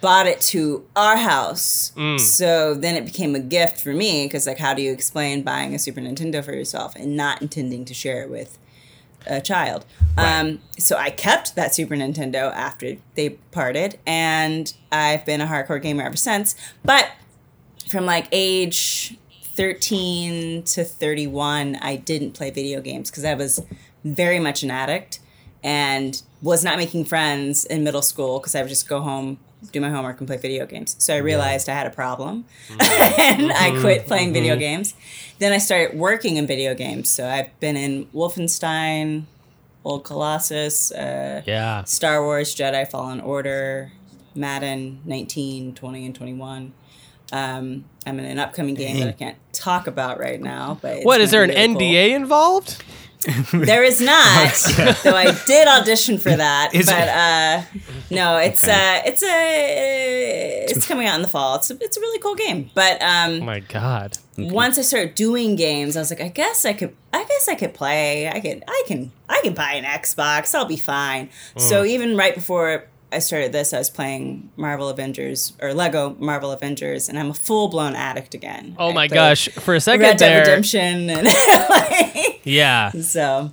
Bought 0.00 0.26
it 0.26 0.40
to 0.42 0.86
our 0.96 1.16
house. 1.16 1.92
So 2.18 2.74
then 2.74 2.96
it 2.96 3.04
became 3.04 3.34
a 3.34 3.40
gift 3.40 3.80
for 3.80 3.92
me 3.92 4.26
because, 4.26 4.46
like, 4.46 4.58
how 4.58 4.72
do 4.74 4.82
you 4.82 4.92
explain 4.92 5.42
buying 5.42 5.74
a 5.74 5.78
Super 5.78 6.00
Nintendo 6.00 6.44
for 6.44 6.52
yourself 6.52 6.96
and 6.96 7.16
not 7.16 7.42
intending 7.42 7.84
to 7.84 7.94
share 7.94 8.22
it 8.22 8.30
with 8.30 8.58
a 9.26 9.40
child. 9.40 9.84
Um, 10.16 10.60
so 10.78 10.96
I 10.96 11.10
kept 11.10 11.54
that 11.56 11.74
Super 11.74 11.94
Nintendo 11.94 12.52
after 12.52 12.96
they 13.14 13.30
parted, 13.52 13.98
and 14.06 14.72
I've 14.90 15.24
been 15.24 15.40
a 15.40 15.46
hardcore 15.46 15.82
gamer 15.82 16.04
ever 16.04 16.16
since. 16.16 16.54
But 16.84 17.10
from 17.88 18.06
like 18.06 18.28
age 18.32 19.16
13 19.42 20.62
to 20.62 20.84
31, 20.84 21.76
I 21.76 21.96
didn't 21.96 22.32
play 22.32 22.50
video 22.50 22.80
games 22.80 23.10
because 23.10 23.24
I 23.24 23.34
was 23.34 23.62
very 24.04 24.40
much 24.40 24.62
an 24.62 24.70
addict 24.70 25.20
and 25.62 26.22
was 26.40 26.64
not 26.64 26.78
making 26.78 27.04
friends 27.04 27.64
in 27.66 27.84
middle 27.84 28.02
school 28.02 28.38
because 28.38 28.54
I 28.54 28.62
would 28.62 28.70
just 28.70 28.88
go 28.88 29.00
home, 29.00 29.38
do 29.72 29.80
my 29.80 29.90
homework, 29.90 30.18
and 30.20 30.26
play 30.26 30.36
video 30.36 30.66
games. 30.66 30.96
So 30.98 31.14
I 31.14 31.18
realized 31.18 31.68
I 31.68 31.74
had 31.74 31.86
a 31.86 31.90
problem 31.90 32.44
and 32.70 33.52
I 33.52 33.76
quit 33.80 34.06
playing 34.06 34.32
video 34.32 34.56
games. 34.56 34.94
Then 35.38 35.52
I 35.52 35.58
started 35.58 35.98
working 35.98 36.36
in 36.36 36.46
video 36.46 36.74
games. 36.74 37.10
So 37.10 37.28
I've 37.28 37.58
been 37.60 37.76
in 37.76 38.06
Wolfenstein, 38.06 39.24
Old 39.84 40.04
Colossus, 40.04 40.92
uh, 40.92 41.42
Yeah. 41.46 41.84
Star 41.84 42.22
Wars 42.22 42.54
Jedi 42.54 42.90
Fallen 42.90 43.20
Order, 43.20 43.92
Madden 44.34 45.00
19, 45.04 45.74
20, 45.74 46.06
and 46.06 46.14
21. 46.14 46.72
Um, 47.32 47.84
I'm 48.06 48.18
in 48.18 48.24
an 48.24 48.38
upcoming 48.38 48.74
game 48.74 48.98
that 49.00 49.08
I 49.08 49.12
can't 49.12 49.36
talk 49.52 49.86
about 49.86 50.18
right 50.18 50.40
now. 50.40 50.78
But 50.82 51.04
What 51.04 51.20
is 51.20 51.30
there 51.30 51.44
an 51.44 51.50
really 51.50 51.74
NDA 51.74 52.10
involved? 52.14 52.82
Cool. 53.24 53.60
There 53.64 53.84
is 53.84 54.00
not, 54.00 54.54
though 55.04 55.14
I 55.16 55.36
did 55.46 55.68
audition 55.68 56.18
for 56.18 56.34
that. 56.34 56.74
Is 56.74 56.86
but 56.86 56.94
it- 56.96 57.08
uh, 57.08 57.62
no, 58.10 58.36
it's 58.38 58.64
Okay. 58.64 58.98
uh, 58.98 59.02
it's 59.06 59.22
a 59.22 60.64
it's 60.68 60.86
coming 60.86 61.06
out 61.06 61.16
in 61.16 61.22
the 61.22 61.28
fall. 61.28 61.56
It's 61.56 61.70
a, 61.70 61.76
it's 61.80 61.96
a 61.96 62.00
really 62.00 62.18
cool 62.20 62.34
game. 62.34 62.70
But 62.74 62.98
Oh 63.00 63.06
um, 63.06 63.44
my 63.44 63.60
god. 63.60 64.18
once 64.38 64.78
I 64.78 64.82
started 64.82 65.14
doing 65.14 65.56
games, 65.56 65.96
I 65.96 66.00
was 66.00 66.10
like, 66.10 66.20
I 66.20 66.28
guess 66.28 66.64
I 66.64 66.72
could, 66.72 66.94
I 67.12 67.24
guess 67.24 67.48
I 67.48 67.54
could 67.54 67.74
play. 67.74 68.28
I 68.28 68.40
could, 68.40 68.62
I 68.66 68.82
can, 68.86 69.12
I 69.28 69.40
can 69.42 69.54
buy 69.54 69.72
an 69.74 69.84
Xbox. 69.84 70.54
I'll 70.54 70.64
be 70.64 70.76
fine. 70.76 71.28
Mm. 71.56 71.60
So 71.60 71.84
even 71.84 72.16
right 72.16 72.34
before 72.34 72.84
I 73.12 73.18
started 73.18 73.52
this, 73.52 73.72
I 73.72 73.78
was 73.78 73.90
playing 73.90 74.50
Marvel 74.56 74.88
Avengers 74.88 75.52
or 75.60 75.74
Lego 75.74 76.16
Marvel 76.20 76.52
Avengers, 76.52 77.08
and 77.08 77.18
I'm 77.18 77.30
a 77.30 77.34
full 77.34 77.68
blown 77.68 77.94
addict 77.96 78.34
again. 78.34 78.76
Oh 78.78 78.90
I 78.90 78.92
my 78.94 79.08
played 79.08 79.14
gosh. 79.16 79.48
For 79.48 79.74
a 79.74 79.80
second 79.80 80.02
Red 80.02 80.16
Dead 80.16 80.30
there. 80.32 80.40
Redemption, 80.40 81.10
and 81.10 81.26
like, 81.70 82.40
Yeah. 82.44 82.90
so 82.92 83.50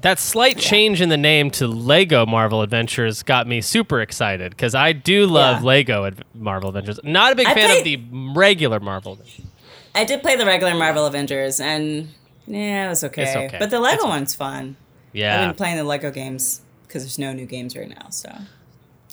That 0.00 0.18
slight 0.18 0.58
change 0.58 1.00
in 1.00 1.08
the 1.08 1.16
name 1.16 1.50
to 1.52 1.66
Lego 1.68 2.26
Marvel 2.26 2.62
Adventures 2.62 3.22
got 3.22 3.46
me 3.46 3.60
super 3.60 4.00
excited 4.00 4.50
because 4.50 4.74
I 4.74 4.92
do 4.92 5.26
love 5.26 5.60
Yeah. 5.62 5.66
Lego 5.66 6.04
Ad- 6.04 6.24
Marvel 6.34 6.70
Adventures. 6.70 6.98
Not 7.04 7.32
a 7.32 7.36
big 7.36 7.46
I 7.46 7.54
fan 7.54 7.78
of 7.78 7.84
the 7.84 7.96
regular 8.34 8.80
Marvel. 8.80 9.12
Adventures. 9.12 9.46
I 9.94 10.04
did 10.04 10.20
play 10.20 10.36
the 10.36 10.44
regular 10.46 10.74
Marvel 10.74 11.06
Avengers, 11.06 11.60
and 11.60 12.08
yeah, 12.46 12.86
it 12.86 12.88
was 12.88 13.02
okay. 13.04 13.46
Okay. 13.46 13.56
But 13.58 13.70
the 13.70 13.78
Lego 13.80 13.94
It's- 14.02 14.08
one's 14.08 14.34
fun. 14.34 14.76
Yeah, 15.12 15.34
I've 15.36 15.40
Yeah. 15.40 15.46
been 15.46 15.56
playing 15.56 15.76
the 15.76 15.84
Lego 15.84 16.10
games 16.10 16.60
because 16.86 17.02
there's 17.04 17.18
no 17.18 17.32
new 17.32 17.46
games 17.46 17.74
right 17.76 17.88
now. 17.88 18.08
So 18.10 18.30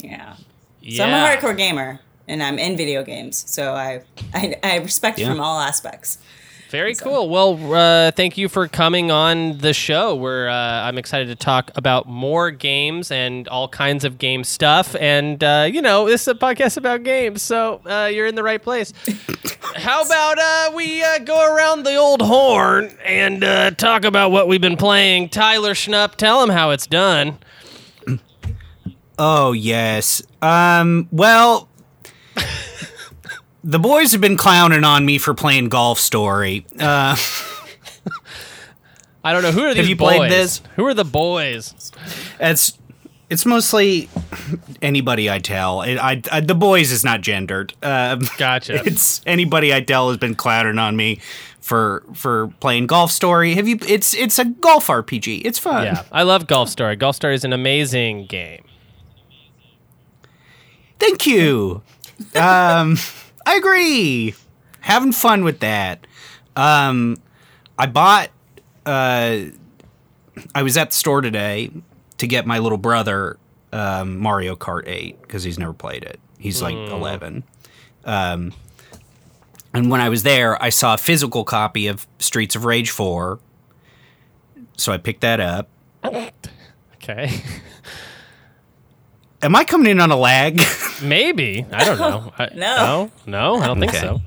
yeah. 0.04 0.36
yeah. 0.82 0.98
So 0.98 1.04
I'm 1.04 1.14
a 1.14 1.38
hardcore 1.38 1.58
gamer, 1.58 2.00
and 2.28 2.44
I'm 2.44 2.60
in 2.60 2.78
video 2.78 3.04
games. 3.04 3.44
So 3.50 3.74
I 3.74 4.02
I, 4.34 4.56
I 4.64 4.78
respect 4.78 5.18
Yeah. 5.20 5.30
from 5.30 5.40
all 5.40 5.60
aspects. 5.60 6.18
Very 6.70 6.96
cool. 6.96 7.30
Well, 7.30 7.72
uh, 7.76 8.10
thank 8.14 8.36
you 8.36 8.50
for 8.50 8.68
coming 8.68 9.12
on 9.12 9.60
the 9.60 9.74
show. 9.74 10.16
We're 10.16 10.48
uh, 10.50 10.54
I'm 10.88 10.98
excited 10.98 11.28
to 11.28 11.36
talk 11.36 11.70
about 11.76 12.08
more 12.08 12.50
games 12.50 13.12
and 13.12 13.48
all 13.48 13.68
kinds 13.68 14.04
of 14.04 14.18
game 14.18 14.44
stuff. 14.44 14.96
And 15.00 15.44
uh, 15.44 15.70
you 15.72 15.84
know, 15.84 16.08
this 16.08 16.22
is 16.24 16.30
a 16.30 16.34
podcast 16.34 16.78
about 16.78 17.04
games, 17.04 17.44
so 17.44 17.80
uh, 17.86 18.10
you're 18.12 18.26
in 18.26 18.34
the 18.34 18.42
right 18.42 18.62
place. 18.62 18.92
How 19.76 20.04
about 20.04 20.40
uh, 20.40 20.72
we 20.74 21.04
uh, 21.04 21.20
go 21.20 21.56
around 21.56 21.84
the 21.84 21.96
old 21.96 22.24
horn 22.24 22.92
and 23.06 23.44
uh, 23.44 23.70
talk 23.72 24.04
about 24.04 24.32
what 24.32 24.48
we've 24.48 24.60
been 24.62 24.78
playing? 24.78 25.30
Tyler 25.30 25.76
Schnupp, 25.76 26.16
tell 26.16 26.42
him 26.44 26.50
how 26.50 26.72
it's 26.72 26.88
done. 26.88 27.38
Oh 29.18 29.52
yes. 29.52 30.22
Um. 30.42 31.08
Well, 31.12 31.70
the 33.64 33.80
boys 33.80 34.12
have 34.12 34.22
been 34.22 34.38
clowning 34.38 34.84
on 34.84 35.06
me 35.06 35.18
for 35.18 35.34
playing 35.34 35.70
Golf 35.70 36.00
Story. 36.00 36.66
Uh, 36.80 37.16
I 39.24 39.32
don't 39.32 39.44
know 39.44 39.52
who 39.52 39.64
are 39.64 39.74
these 39.74 39.88
you 39.90 39.96
played 39.96 40.20
boys? 40.20 40.30
this? 40.30 40.62
Who 40.76 40.86
are 40.86 40.94
the 40.94 41.06
boys? 41.06 41.92
it's 42.40 42.78
it's 43.30 43.46
mostly 43.46 44.10
anybody 44.82 45.30
I 45.30 45.40
tell. 45.40 45.82
It, 45.82 45.98
I, 45.98 46.22
I 46.32 46.42
the 46.42 46.56
boys 46.56 46.92
is 46.92 47.04
not 47.04 47.22
gendered. 47.22 47.74
Um, 47.82 48.22
Gotcha. 48.38 48.76
it's 48.86 49.22
anybody 49.26 49.74
I 49.74 49.82
tell 49.82 50.10
has 50.10 50.18
been 50.18 50.36
clowning 50.36 50.78
on 50.78 50.96
me 50.96 51.20
for 51.62 52.04
for 52.14 52.50
playing 52.60 52.88
Golf 52.88 53.12
Story. 53.12 53.54
Have 53.56 53.68
you? 53.68 53.78
It's 53.88 54.14
it's 54.14 54.40
a 54.40 54.46
golf 54.46 54.88
RPG. 54.88 55.44
It's 55.46 55.58
fun. 55.58 55.86
yeah, 55.86 56.04
I 56.12 56.24
love 56.24 56.48
Golf 56.48 56.68
Story. 56.70 56.96
Golf 56.96 57.16
Story 57.16 57.36
is 57.36 57.46
an 57.46 57.54
amazing 57.54 58.26
game. 58.26 58.64
Thank 61.04 61.28
you. 61.28 61.82
Um, 62.34 62.98
I 63.46 63.56
agree. 63.58 64.36
Having 64.80 65.12
fun 65.12 65.44
with 65.44 65.60
that. 65.60 66.08
Um, 66.56 67.18
I 67.78 67.88
bought. 67.88 68.30
Uh, 68.86 69.40
I 70.56 70.64
was 70.64 70.78
at 70.78 70.92
the 70.92 70.96
store 70.96 71.20
today 71.20 71.72
to 72.20 72.28
get 72.28 72.46
my 72.46 72.60
little 72.60 72.78
brother 72.78 73.38
um, 73.74 74.18
Mario 74.18 74.56
Kart 74.56 74.88
8 74.88 75.22
because 75.22 75.44
he's 75.44 75.60
never 75.60 75.74
played 75.74 76.04
it. 76.04 76.22
He's 76.40 76.62
like 76.62 76.74
11. 76.76 77.44
Um, 78.06 78.54
and 79.74 79.92
when 79.92 80.00
I 80.00 80.08
was 80.08 80.24
there, 80.24 80.62
I 80.64 80.70
saw 80.70 80.94
a 80.94 80.98
physical 80.98 81.44
copy 81.44 81.88
of 81.88 82.08
Streets 82.20 82.56
of 82.56 82.64
Rage 82.64 82.92
4. 82.92 83.40
So 84.78 84.94
I 84.94 84.98
picked 84.98 85.22
that 85.22 85.42
up. 85.42 85.68
Okay. 86.96 87.42
Am 89.44 89.56
I 89.56 89.64
coming 89.66 89.92
in 89.92 90.00
on 90.00 90.10
a 90.10 90.16
lag? 90.16 90.62
Maybe. 91.04 91.66
I 91.72 91.84
don't 91.86 92.00
know. 92.00 92.34
I, 92.40 92.50
No. 92.56 92.76
no. 92.76 93.12
No, 93.26 93.56
I 93.62 93.68
don't 93.68 93.80
think 93.80 93.92
Okay. 93.94 94.02
so. 94.02 94.22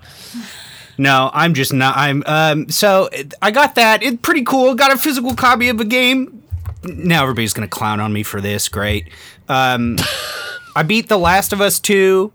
No, 0.99 1.31
I'm 1.35 1.53
just 1.55 1.73
not. 1.73 1.97
I'm 1.97 2.23
um. 2.27 2.69
So 2.71 3.11
I 3.43 3.51
got 3.51 3.75
that. 3.75 4.03
It's 4.03 4.19
pretty 4.23 4.43
cool. 4.45 4.75
Got 4.75 4.93
a 4.93 4.97
physical 4.99 5.35
copy 5.35 5.69
of 5.69 5.79
a 5.81 5.85
game. 5.85 6.43
Now 6.85 7.23
everybody's 7.23 7.53
gonna 7.53 7.69
clown 7.69 8.01
on 8.01 8.13
me 8.13 8.23
for 8.23 8.41
this. 8.41 8.69
Great. 8.69 9.09
Um, 9.49 9.97
I 10.77 10.83
beat 10.83 11.09
The 11.09 11.19
Last 11.19 11.53
of 11.53 11.61
Us 11.61 11.81
two 11.81 12.33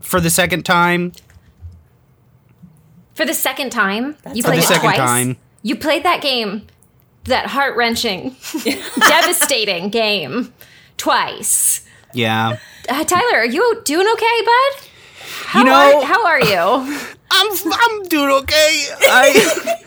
for 0.00 0.20
the 0.20 0.30
second 0.30 0.64
time. 0.64 1.12
For 3.14 3.26
the 3.26 3.34
second 3.34 3.70
time, 3.70 4.16
you 4.32 4.42
played 4.42 4.60
the 4.60 4.64
it 4.64 4.68
second 4.68 4.80
twice. 4.80 4.96
time. 4.96 5.36
You 5.62 5.76
played 5.76 6.02
that 6.04 6.22
game, 6.22 6.66
that 7.24 7.46
heart 7.48 7.76
wrenching, 7.76 8.34
devastating 9.08 9.90
game, 9.90 10.52
twice. 10.96 11.86
Yeah. 12.14 12.58
Uh, 12.88 13.04
Tyler, 13.04 13.38
are 13.38 13.46
you 13.46 13.80
doing 13.84 14.06
okay, 14.14 14.42
bud? 14.44 14.88
How 15.46 15.58
You 15.60 15.64
know- 15.66 16.00
are, 16.00 16.06
how 16.06 16.26
are 16.26 16.40
you? 16.40 16.98
I'm 17.34 17.48
I'm 17.72 18.02
doing 18.04 18.30
okay. 18.42 18.86
I 19.00 19.86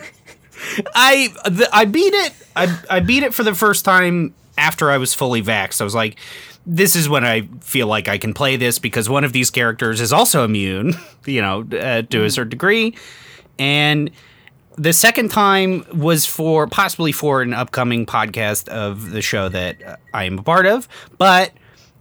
I 0.96 1.27
the, 1.50 1.70
I 1.72 1.86
beat 1.86 2.13
it. 2.13 2.34
I 2.55 2.79
I 2.89 3.00
beat 3.00 3.24
it 3.24 3.34
for 3.34 3.44
the 3.44 3.53
first 3.53 3.86
time 3.86 4.34
after 4.58 4.89
I 4.89 4.98
was 4.98 5.13
fully 5.13 5.44
vaxxed. 5.44 5.82
I 5.82 5.84
was 5.84 5.94
like, 5.96 6.17
this 6.65 6.96
is 6.96 7.08
when 7.08 7.24
I 7.24 7.48
feel 7.62 7.88
like 7.88 8.08
I 8.08 8.17
can 8.17 8.34
play 8.34 8.55
this 8.58 8.79
because 8.79 9.10
one 9.10 9.24
of 9.24 9.32
these 9.34 9.51
characters 9.51 10.01
is 10.01 10.12
also 10.12 10.44
immune, 10.44 10.94
you 11.25 11.41
know, 11.41 11.62
uh, 11.79 12.01
to 12.03 12.24
a 12.24 12.29
certain 12.32 12.50
degree, 12.50 12.96
and. 13.60 14.12
The 14.77 14.91
second 14.91 15.32
time 15.32 15.86
was 15.94 16.25
for 16.25 16.67
possibly 16.67 17.13
for 17.13 17.41
an 17.41 17.53
upcoming 17.53 18.05
podcast 18.05 18.67
of 18.67 19.12
the 19.12 19.22
show 19.22 19.48
that 19.48 20.01
I 20.13 20.25
am 20.25 20.38
a 20.38 20.44
part 20.44 20.65
of, 20.65 20.89
but 21.17 21.53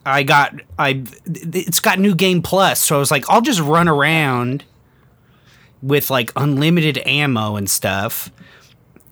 I 0.07 0.23
got 0.23 0.55
I 0.79 1.03
it's 1.27 1.81
got 1.81 1.99
new 1.99 2.15
game 2.15 2.43
plus, 2.43 2.81
so 2.81 2.97
I 2.97 2.99
was 2.99 3.11
like, 3.11 3.25
I'll 3.31 3.41
just 3.41 3.61
run 3.61 3.89
around 3.89 4.65
with 5.83 6.11
like 6.11 6.33
unlimited 6.37 6.99
ammo 7.07 7.57
and 7.57 7.69
stuff. 7.69 8.31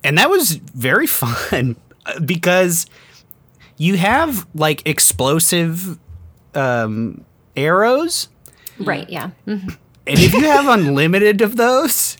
And 0.03 0.17
that 0.17 0.29
was 0.29 0.51
very 0.53 1.07
fun 1.21 1.75
because 2.25 2.85
you 3.77 3.97
have 3.97 4.45
like 4.53 4.87
explosive 4.87 5.97
um, 6.55 7.23
arrows. 7.55 8.29
Right, 8.79 9.09
yeah. 9.09 9.31
Mhm. 9.47 9.77
And 10.05 10.19
if 10.19 10.33
you 10.33 10.41
have 10.41 10.67
unlimited 10.67 11.41
of 11.41 11.55
those, 11.55 12.17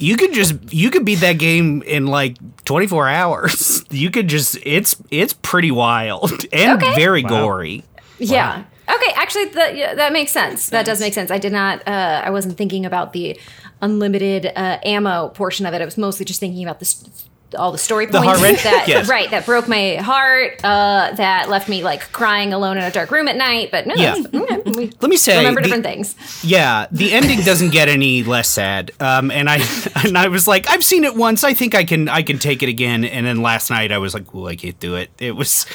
you 0.00 0.16
could 0.16 0.32
just 0.32 0.54
you 0.72 0.90
could 0.90 1.04
beat 1.04 1.20
that 1.20 1.34
game 1.38 1.82
in 1.82 2.06
like 2.06 2.36
24 2.64 3.08
hours. 3.08 3.84
You 3.90 4.10
could 4.10 4.28
just 4.28 4.56
it's 4.64 4.96
it's 5.10 5.34
pretty 5.42 5.70
wild 5.70 6.30
and 6.52 6.82
Okay. 6.82 6.94
very 6.94 7.22
gory. 7.22 7.84
Yeah. 8.18 8.64
Okay, 8.88 9.12
actually, 9.14 9.46
that 9.46 9.76
yeah, 9.76 9.94
that 9.94 10.12
makes 10.12 10.32
sense. 10.32 10.70
That 10.70 10.84
does 10.86 11.00
make 11.00 11.12
sense. 11.14 11.30
I 11.30 11.38
did 11.38 11.52
not. 11.52 11.86
Uh, 11.86 12.22
I 12.24 12.30
wasn't 12.30 12.56
thinking 12.56 12.84
about 12.86 13.12
the 13.12 13.38
unlimited 13.80 14.46
uh, 14.56 14.78
ammo 14.84 15.28
portion 15.28 15.64
of 15.66 15.74
it. 15.74 15.80
I 15.80 15.84
was 15.84 15.96
mostly 15.98 16.24
just 16.24 16.40
thinking 16.40 16.62
about 16.64 16.80
the 16.80 16.84
s- 16.86 17.26
all 17.58 17.72
the 17.72 17.78
story 17.78 18.06
The 18.06 18.20
points 18.20 18.62
that 18.62 18.84
Yes. 18.86 19.08
right 19.08 19.30
that 19.30 19.44
broke 19.46 19.66
my 19.68 19.96
heart 19.96 20.60
uh, 20.64 21.12
that 21.16 21.48
left 21.48 21.68
me 21.68 21.82
like 21.82 22.10
crying 22.12 22.52
alone 22.52 22.76
in 22.78 22.84
a 22.84 22.90
dark 22.90 23.10
room 23.10 23.28
at 23.28 23.36
night 23.36 23.70
but 23.70 23.86
no 23.86 23.94
Yeah. 23.96 24.16
okay, 24.34 24.90
Let 25.00 25.10
me 25.10 25.16
say, 25.16 25.38
remember 25.38 25.60
the- 25.60 25.66
different 25.68 25.84
things 25.84 26.14
Yeah, 26.44 26.86
the 26.92 27.12
ending 27.12 27.40
doesn't 27.40 27.70
get 27.70 27.88
any 27.88 28.22
less 28.22 28.48
sad. 28.48 28.92
Um, 29.00 29.30
and 29.30 29.48
I 29.50 29.56
and 30.04 30.16
I 30.16 30.28
was 30.28 30.46
like, 30.46 30.68
I've 30.70 30.84
seen 30.84 31.04
it 31.04 31.14
once. 31.16 31.44
I 31.44 31.54
think 31.54 31.74
I 31.74 31.84
can 31.84 32.08
I 32.08 32.22
can 32.22 32.38
take 32.38 32.62
it 32.62 32.68
again. 32.68 33.04
And 33.04 33.26
then 33.26 33.42
last 33.42 33.70
night 33.70 33.92
I 33.92 33.98
was 33.98 34.14
like, 34.14 34.34
oh, 34.34 34.46
I 34.46 34.56
can't 34.56 34.78
do 34.80 34.96
it. 34.96 35.10
It 35.18 35.32
was. 35.36 35.66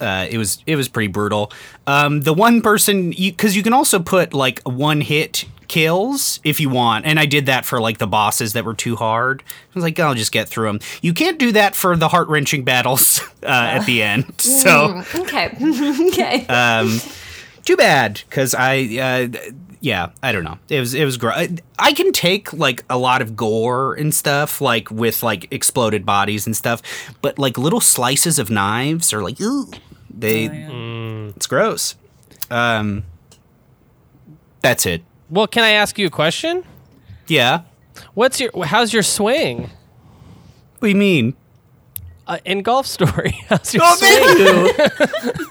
Uh, 0.00 0.26
it 0.28 0.38
was 0.38 0.58
it 0.66 0.74
was 0.74 0.88
pretty 0.88 1.06
brutal. 1.06 1.52
Um, 1.86 2.20
the 2.22 2.34
one 2.34 2.62
person 2.62 3.10
because 3.10 3.56
you, 3.56 3.62
can 3.62 3.72
also 3.72 4.00
put 4.00 4.34
like 4.34 4.60
one 4.62 5.00
hit 5.00 5.44
kills 5.68 6.40
if 6.44 6.60
you 6.60 6.68
want, 6.68 7.06
and 7.06 7.18
I 7.18 7.26
did 7.26 7.46
that 7.46 7.64
for 7.64 7.80
like 7.80 7.98
the 7.98 8.06
bosses 8.06 8.52
that 8.52 8.64
were 8.64 8.74
too 8.74 8.96
hard. 8.96 9.42
I 9.46 9.74
was 9.74 9.82
like, 9.84 9.98
I'll 9.98 10.14
just 10.14 10.32
get 10.32 10.48
through 10.48 10.66
them. 10.68 10.80
You 11.02 11.12
can't 11.14 11.38
do 11.38 11.52
that 11.52 11.74
for 11.74 11.96
the 11.96 12.08
heart 12.08 12.28
wrenching 12.28 12.64
battles 12.64 13.20
uh, 13.42 13.46
at 13.46 13.86
the 13.86 14.02
end. 14.02 14.24
So 14.38 15.02
okay 15.14 15.56
okay 16.08 16.46
Uh, 16.48 16.98
too 17.64 17.76
bad 17.76 18.20
because 18.28 18.54
I 18.54 19.30
uh, 19.32 19.52
yeah 19.80 20.10
I 20.22 20.32
don't 20.32 20.44
know 20.44 20.58
it 20.68 20.80
was 20.80 20.94
it 20.94 21.04
was 21.04 21.16
great. 21.16 21.60
I 21.78 21.92
can 21.92 22.12
take 22.12 22.52
like 22.52 22.84
a 22.88 22.98
lot 22.98 23.20
of 23.22 23.36
gore 23.36 23.94
and 23.94 24.14
stuff 24.14 24.60
like 24.60 24.90
with 24.90 25.22
like 25.22 25.48
exploded 25.52 26.04
bodies 26.06 26.46
and 26.46 26.56
stuff, 26.56 26.82
but 27.22 27.38
like 27.38 27.58
little 27.58 27.80
slices 27.80 28.38
of 28.38 28.50
knives 28.50 29.12
are 29.12 29.22
like 29.22 29.40
ooh 29.40 29.70
they 30.16 30.46
it's 31.34 31.46
gross. 31.46 31.96
Um, 32.50 33.04
that's 34.62 34.86
it. 34.86 35.02
Well, 35.30 35.46
can 35.46 35.64
I 35.64 35.70
ask 35.70 35.98
you 35.98 36.06
a 36.06 36.10
question? 36.10 36.64
Yeah. 37.26 37.62
What's 38.14 38.40
your 38.40 38.50
how's 38.66 38.92
your 38.92 39.02
swing 39.04 39.62
What 40.78 40.82
do 40.82 40.88
you 40.88 40.94
mean? 40.96 41.34
uh, 42.26 42.38
in 42.44 42.62
golf 42.62 42.86
story? 42.86 43.32
How's 43.48 43.74
your 43.74 43.82
Oh, 43.84 43.94
swing? 43.96 44.76
thank 44.78 45.38
you. 45.38 45.44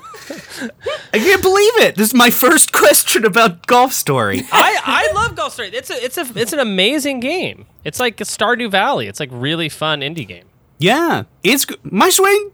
I 1.13 1.19
can't 1.19 1.41
believe 1.43 1.77
it. 1.87 1.95
This 1.95 2.07
is 2.07 2.13
my 2.15 2.31
first 2.31 2.71
question 2.73 3.25
about 3.25 3.67
golf 3.67 3.93
story. 3.93 4.41
I, 4.51 4.79
I 4.83 5.11
love 5.13 5.35
Golf 5.35 5.53
Story. 5.53 5.69
It's 5.69 5.89
a 5.91 6.03
it's 6.03 6.17
a 6.17 6.25
it's 6.35 6.51
an 6.53 6.59
amazing 6.59 7.19
game. 7.19 7.65
It's 7.83 7.99
like 7.99 8.19
a 8.21 8.23
Stardew 8.23 8.71
Valley. 8.71 9.07
It's 9.07 9.19
like 9.19 9.29
really 9.31 9.69
fun 9.69 10.01
indie 10.01 10.27
game. 10.27 10.45
Yeah, 10.79 11.23
it's 11.43 11.65
my 11.83 12.09
swing. 12.09 12.51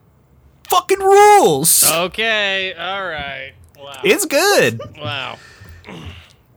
Fucking 0.70 1.00
rules. 1.00 1.90
Okay, 1.90 2.74
all 2.74 3.06
right. 3.06 3.54
Wow. 3.78 4.02
It's 4.04 4.26
good. 4.26 4.82
Wow. 5.00 5.38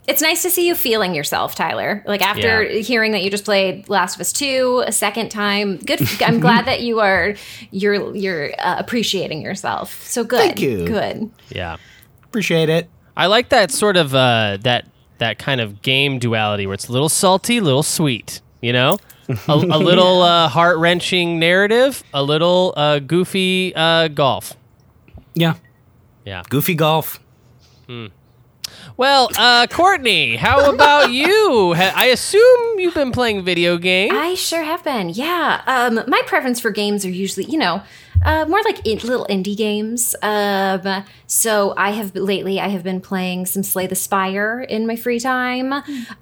It's 0.08 0.20
nice 0.20 0.42
to 0.42 0.50
see 0.50 0.66
you 0.66 0.74
feeling 0.74 1.14
yourself, 1.14 1.54
Tyler. 1.54 2.02
Like 2.06 2.22
after 2.22 2.64
Yeah. 2.64 2.80
hearing 2.82 3.12
that 3.12 3.22
you 3.22 3.30
just 3.30 3.44
played 3.44 3.88
Last 3.88 4.16
of 4.16 4.20
Us 4.20 4.32
Two 4.32 4.82
a 4.86 4.90
second 4.92 5.28
time. 5.30 5.76
Good. 5.76 6.00
I'm 6.20 6.40
glad 6.46 6.64
that 6.66 6.80
you 6.82 6.98
are 7.00 7.34
you're 7.70 8.14
you're 8.16 8.50
uh, 8.58 8.76
appreciating 8.78 9.42
yourself. 9.42 10.02
So 10.04 10.24
good. 10.24 10.38
Thank 10.40 10.60
you. 10.60 10.86
Good. 10.86 11.30
Yeah. 11.50 11.76
Appreciate 12.24 12.68
it. 12.68 12.90
I 13.16 13.26
like 13.26 13.50
that 13.50 13.70
sort 13.70 13.96
of 13.96 14.14
uh 14.14 14.58
that 14.62 14.86
that 15.18 15.38
kind 15.38 15.60
of 15.60 15.82
game 15.82 16.18
duality 16.18 16.66
where 16.66 16.74
it's 16.74 16.88
a 16.88 16.92
little 16.92 17.08
salty, 17.08 17.58
a 17.58 17.62
little 17.62 17.84
sweet, 17.84 18.40
you 18.60 18.72
know? 18.72 18.98
A, 19.28 19.52
a 19.52 19.54
little 19.54 20.20
uh, 20.22 20.48
heart-wrenching 20.48 21.38
narrative, 21.38 22.02
a 22.12 22.24
little 22.24 22.74
uh, 22.76 22.98
goofy 22.98 23.72
uh, 23.76 24.08
golf. 24.08 24.54
Yeah. 25.34 25.54
Yeah. 26.24 26.42
Goofy 26.48 26.74
golf. 26.74 27.20
Well, 29.02 29.30
uh, 29.36 29.66
Courtney, 29.66 30.36
how 30.36 30.72
about 30.72 31.10
you? 31.10 31.74
I 31.74 32.04
assume 32.04 32.78
you've 32.78 32.94
been 32.94 33.10
playing 33.10 33.44
video 33.44 33.76
games. 33.76 34.12
I 34.14 34.34
sure 34.34 34.62
have 34.62 34.84
been. 34.84 35.08
Yeah. 35.08 35.60
Um, 35.66 36.04
my 36.06 36.22
preference 36.24 36.60
for 36.60 36.70
games 36.70 37.04
are 37.04 37.10
usually, 37.10 37.46
you 37.46 37.58
know, 37.58 37.82
uh, 38.24 38.44
more 38.46 38.62
like 38.62 38.86
in, 38.86 39.00
little 39.00 39.26
indie 39.28 39.56
games. 39.56 40.14
Um, 40.22 41.02
so 41.26 41.74
I 41.76 41.90
have 41.90 42.14
lately 42.14 42.60
I 42.60 42.68
have 42.68 42.84
been 42.84 43.00
playing 43.00 43.46
some 43.46 43.64
Slay 43.64 43.88
the 43.88 43.96
Spire 43.96 44.60
in 44.60 44.86
my 44.86 44.94
free 44.94 45.18
time. 45.18 45.72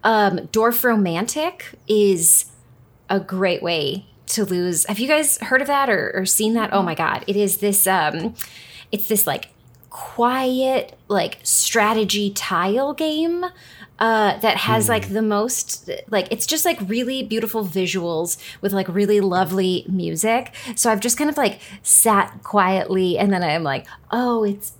Um, 0.03 0.49
Dorfromantik 0.49 1.75
is 1.87 2.47
a 3.11 3.21
great 3.21 3.63
way 3.63 4.07
to 4.29 4.47
lose. 4.47 4.87
Have 4.87 4.99
you 4.99 5.07
guys 5.07 5.37
heard 5.37 5.61
of 5.61 5.67
that 5.67 5.91
or, 5.91 6.13
or 6.15 6.25
seen 6.25 6.55
that? 6.55 6.73
Oh 6.73 6.83
my 6.83 6.95
god, 6.95 7.25
it 7.27 7.37
is 7.37 7.59
this. 7.59 7.87
Um, 7.87 8.35
it's 8.91 9.07
this 9.07 9.27
like 9.27 9.51
quiet 9.91 10.97
like 11.09 11.39
strategy 11.43 12.31
tile 12.31 12.95
game 12.95 13.45
uh, 13.99 14.39
that 14.39 14.57
has 14.57 14.89
like 14.89 15.11
the 15.11 15.21
most 15.21 15.91
like 16.09 16.27
it's 16.31 16.47
just 16.47 16.65
like 16.65 16.79
really 16.89 17.23
beautiful 17.23 17.67
visuals 17.67 18.39
with 18.63 18.73
like 18.73 18.89
really 18.89 19.21
lovely 19.21 19.85
music. 19.89 20.55
So 20.75 20.91
i've 20.91 21.01
just 21.01 21.19
kind 21.19 21.29
of 21.29 21.37
like 21.37 21.61
sat 21.83 22.43
quietly 22.43 23.19
and 23.19 23.31
then 23.33 23.43
i'm 23.43 23.63
like 23.63 23.87
oh 24.11 24.43
it's 24.43 24.73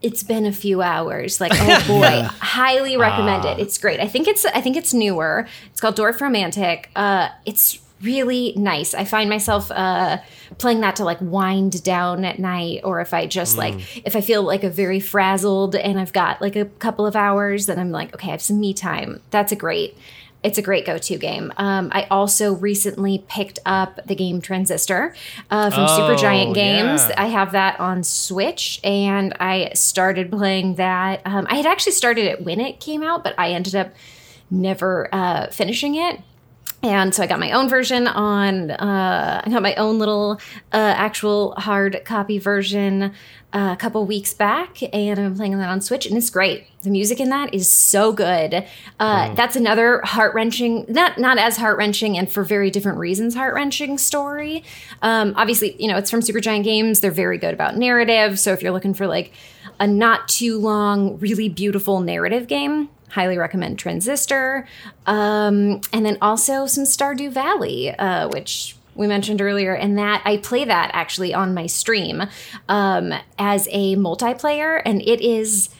it's 0.00 0.22
been 0.22 0.46
a 0.46 0.52
few 0.52 0.80
hours. 0.82 1.40
Like 1.40 1.52
oh 1.54 1.84
boy 1.86 2.22
highly 2.40 2.96
recommend 2.96 3.44
it. 3.44 3.58
It's 3.58 3.78
great. 3.78 4.00
I 4.00 4.08
think 4.08 4.26
it's 4.26 4.44
i 4.44 4.60
think 4.60 4.76
it's 4.76 4.92
newer. 4.92 5.46
It's 5.70 5.80
called 5.80 5.96
Dorfromantik. 5.96 6.86
Uh 6.96 7.28
it's 7.46 7.78
really 8.02 8.52
nice 8.56 8.94
i 8.94 9.04
find 9.04 9.28
myself 9.28 9.70
uh 9.72 10.18
playing 10.58 10.80
that 10.80 10.96
to 10.96 11.04
like 11.04 11.18
wind 11.20 11.82
down 11.82 12.24
at 12.24 12.38
night 12.38 12.80
or 12.84 13.00
if 13.00 13.12
i 13.12 13.26
just 13.26 13.56
like 13.56 13.74
if 14.06 14.14
i 14.14 14.20
feel 14.20 14.42
like 14.42 14.62
a 14.62 14.70
very 14.70 15.00
frazzled 15.00 15.74
and 15.74 15.98
i've 15.98 16.12
got 16.12 16.40
like 16.40 16.56
a 16.56 16.64
couple 16.64 17.06
of 17.06 17.16
hours 17.16 17.66
then 17.66 17.78
i'm 17.78 17.90
like 17.90 18.14
okay 18.14 18.28
i 18.28 18.30
have 18.30 18.42
some 18.42 18.60
me 18.60 18.72
time 18.72 19.20
that's 19.30 19.52
a 19.52 19.56
great 19.56 19.96
it's 20.40 20.56
a 20.56 20.62
great 20.62 20.86
go-to 20.86 21.18
game. 21.18 21.52
Um, 21.56 21.88
I 21.92 22.06
also 22.12 22.52
recently 22.54 23.24
picked 23.28 23.58
up 23.66 23.98
the 24.06 24.14
game 24.14 24.40
Transistor 24.40 25.12
uh, 25.50 25.68
from 25.70 25.82
Oh, 25.82 25.98
Supergiant 25.98 26.54
Games. 26.54 27.04
yeah. 27.08 27.14
I 27.20 27.26
have 27.26 27.50
that 27.52 27.80
on 27.80 28.04
Switch, 28.04 28.78
and 28.84 29.34
I 29.40 29.72
started 29.74 30.30
playing 30.30 30.76
that. 30.76 31.22
Um, 31.24 31.48
I 31.50 31.56
had 31.56 31.66
actually 31.66 31.90
started 31.94 32.26
it 32.26 32.44
when 32.44 32.60
it 32.60 32.78
came 32.78 33.02
out, 33.02 33.24
but 33.24 33.34
I 33.36 33.50
ended 33.50 33.74
up 33.74 33.92
never 34.48 35.08
uh, 35.12 35.48
finishing 35.50 35.96
it. 35.96 36.20
And 36.82 37.12
so 37.12 37.24
I 37.24 37.26
got 37.26 37.40
my 37.40 37.50
own 37.52 37.68
version 37.68 38.06
on. 38.06 38.70
Uh, 38.70 39.42
I 39.44 39.50
got 39.50 39.62
my 39.62 39.74
own 39.74 39.98
little 39.98 40.40
uh, 40.72 40.94
actual 40.96 41.54
hard 41.56 42.02
copy 42.04 42.38
version 42.38 43.12
uh, 43.52 43.70
a 43.72 43.76
couple 43.76 44.04
weeks 44.06 44.32
back, 44.32 44.78
and 44.94 45.18
I'm 45.18 45.34
playing 45.34 45.58
that 45.58 45.68
on 45.68 45.80
Switch, 45.80 46.06
and 46.06 46.16
it's 46.16 46.30
great. 46.30 46.66
The 46.82 46.90
music 46.90 47.18
in 47.18 47.30
that 47.30 47.52
is 47.52 47.68
so 47.68 48.12
good. 48.12 48.64
Uh, 49.00 49.34
That's 49.34 49.56
another 49.56 50.02
heart 50.02 50.34
wrenching, 50.34 50.84
not 50.88 51.18
not 51.18 51.38
as 51.38 51.56
heart 51.56 51.78
wrenching, 51.78 52.16
and 52.16 52.30
for 52.30 52.44
very 52.44 52.70
different 52.70 52.98
reasons, 52.98 53.34
heart 53.34 53.54
wrenching 53.54 53.98
story. 53.98 54.62
Um, 55.02 55.32
obviously, 55.36 55.74
you 55.82 55.88
know 55.88 55.96
it's 55.96 56.10
from 56.10 56.20
Supergiant 56.20 56.62
Games. 56.62 57.00
They're 57.00 57.10
very 57.10 57.38
good 57.38 57.54
about 57.54 57.76
narrative. 57.76 58.38
So 58.38 58.52
if 58.52 58.62
you're 58.62 58.72
looking 58.72 58.94
for 58.94 59.06
like 59.06 59.32
a 59.80 59.86
not 59.86 60.28
too 60.28 60.58
long, 60.58 61.18
really 61.18 61.48
beautiful 61.48 62.00
narrative 62.00 62.46
game, 62.46 62.90
highly 63.10 63.38
recommend 63.38 63.78
Transistor. 63.78 64.66
Um, 65.06 65.80
and 65.92 66.04
then 66.04 66.18
also 66.20 66.66
some 66.66 66.84
Stardew 66.84 67.30
Valley, 67.32 67.90
uh, 67.90 68.28
which 68.28 68.76
we 68.94 69.06
mentioned 69.06 69.40
earlier, 69.40 69.74
and 69.74 69.96
that 69.98 70.22
I 70.24 70.38
play 70.38 70.64
that 70.64 70.90
actually 70.92 71.32
on 71.32 71.54
my 71.54 71.66
stream 71.66 72.22
um, 72.68 73.14
as 73.38 73.68
a 73.70 73.96
multiplayer, 73.96 74.82
and 74.84 75.00
it 75.02 75.20
is 75.20 75.70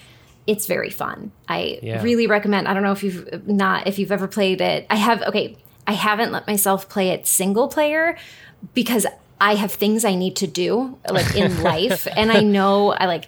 it's 0.47 0.65
very 0.67 0.89
fun. 0.89 1.31
I 1.47 1.79
Yeah. 1.83 2.03
really 2.03 2.27
recommend. 2.27 2.69
I 2.69 2.75
don't 2.75 2.83
know 2.83 2.93
if 2.93 3.03
you've 3.03 3.47
not 3.47 3.87
if 3.87 3.99
you've 3.99 4.13
ever 4.13 4.27
played 4.27 4.61
it. 4.61 4.87
I 4.89 4.95
have. 4.97 5.23
Okay, 5.23 5.57
I 5.87 5.93
haven't 5.93 6.33
let 6.33 6.47
myself 6.47 6.89
play 6.89 7.11
it 7.11 7.27
single 7.27 7.69
player 7.69 8.17
because 8.73 9.07
I 9.41 9.57
have 9.57 9.73
things 9.73 10.05
I 10.05 10.15
need 10.15 10.37
to 10.37 10.47
do 10.47 10.99
like 11.11 11.37
in 11.37 11.63
life, 11.73 12.07
and 12.17 12.33
I 12.33 12.41
know 12.41 12.93
I 12.93 13.07
like. 13.07 13.27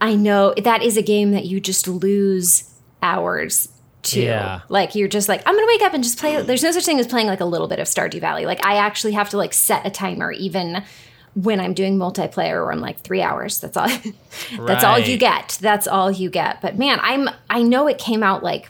I 0.00 0.14
know 0.16 0.54
that 0.54 0.82
is 0.82 0.96
a 0.96 1.02
game 1.02 1.32
that 1.32 1.44
you 1.44 1.60
just 1.60 1.86
lose 1.88 2.64
hours 3.04 3.68
to. 4.04 4.22
Yeah. 4.22 4.62
Like 4.68 4.94
you're 4.94 5.08
just 5.08 5.28
like, 5.28 5.42
I'm 5.46 5.54
gonna 5.54 5.66
wake 5.66 5.82
up 5.82 5.94
and 5.94 6.02
just 6.02 6.18
play. 6.18 6.40
There's 6.42 6.62
no 6.62 6.72
such 6.72 6.84
thing 6.84 6.98
as 6.98 7.06
playing 7.06 7.26
like 7.26 7.40
a 7.40 7.44
little 7.44 7.68
bit 7.68 7.78
of 7.78 7.86
Stardew 7.86 8.20
Valley. 8.20 8.46
Like 8.46 8.64
I 8.64 8.76
actually 8.76 9.12
have 9.12 9.30
to 9.30 9.36
like 9.36 9.52
set 9.52 9.86
a 9.86 9.90
timer 9.90 10.32
even 10.32 10.82
when 11.34 11.60
I'm 11.60 11.74
doing 11.74 11.98
multiplayer 11.98 12.62
where 12.62 12.72
I'm 12.72 12.80
like 12.80 13.00
three 13.00 13.22
hours. 13.22 13.60
That's 13.60 13.76
all 13.76 13.88
that's 14.66 14.84
all 14.84 14.98
you 14.98 15.16
get. 15.16 15.58
That's 15.60 15.86
all 15.86 16.10
you 16.10 16.30
get. 16.30 16.60
But 16.60 16.78
man, 16.78 16.98
I'm 17.02 17.28
I 17.50 17.62
know 17.62 17.86
it 17.86 17.98
came 17.98 18.22
out 18.22 18.42
like 18.42 18.68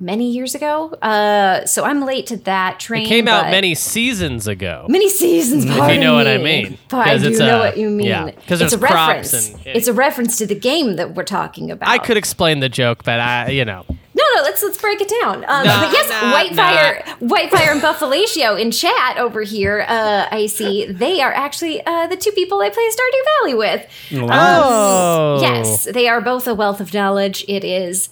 many 0.00 0.30
years 0.30 0.54
ago. 0.54 0.90
Uh 1.02 1.64
so 1.66 1.84
I'm 1.84 2.02
late 2.04 2.26
to 2.26 2.36
that 2.38 2.80
train. 2.80 3.06
It 3.06 3.08
came 3.08 3.28
out 3.28 3.50
many 3.50 3.74
seasons 3.74 4.46
ago. 4.48 4.86
many 4.88 5.08
seasons. 5.08 5.64
If 5.64 5.70
you 5.92 5.98
know 6.00 6.14
what 6.14 6.26
I 6.26 6.38
mean. 6.38 6.78
But 6.88 7.06
I 7.08 7.18
do 7.18 7.28
it's 7.28 7.38
know 7.38 7.56
a- 7.58 7.60
what 7.60 7.78
you 7.78 7.88
mean. 7.90 8.06
yeah, 8.06 8.30
'cause 8.46 8.60
it's 8.60 8.72
a 8.72 8.78
reference. 8.78 9.32
and- 9.50 9.60
it's 9.66 9.88
a 9.88 9.92
reference 9.92 10.36
to 10.38 10.46
the 10.46 10.54
game 10.54 10.96
that 10.96 11.14
we're 11.14 11.22
talking 11.24 11.70
about. 11.70 11.88
I 11.88 11.98
could 11.98 12.16
explain 12.16 12.60
the 12.60 12.68
joke, 12.68 13.04
but 13.04 13.20
I, 13.20 13.48
you 13.50 13.64
know, 13.64 13.84
No, 14.16 14.22
no. 14.36 14.42
Let's 14.42 14.62
let's 14.62 14.78
break 14.78 15.00
it 15.00 15.10
down. 15.20 15.36
Um, 15.48 15.66
Nah, 15.66 15.80
but 15.84 15.92
yes, 15.92 16.08
nah, 16.08 16.32
Whitefire, 16.34 17.02
Whitefire, 17.20 17.72
and 17.72 17.80
Buffalatio 17.82 18.60
in 18.60 18.70
chat 18.70 19.16
over 19.18 19.42
here. 19.42 19.84
Uh, 19.88 20.26
I 20.30 20.46
see 20.46 20.86
they 20.86 21.20
are 21.20 21.32
actually 21.32 21.84
uh, 21.86 22.06
the 22.06 22.16
two 22.16 22.30
people 22.32 22.60
I 22.60 22.70
play 22.70 22.88
Stardew 22.88 23.24
Valley 23.40 23.54
with. 23.54 23.86
Oh. 24.30 25.38
Yes, 25.40 25.84
they 25.84 26.08
are 26.08 26.20
both 26.20 26.46
a 26.46 26.54
wealth 26.54 26.80
of 26.80 26.92
knowledge. 26.94 27.44
It 27.48 27.64
is. 27.64 28.08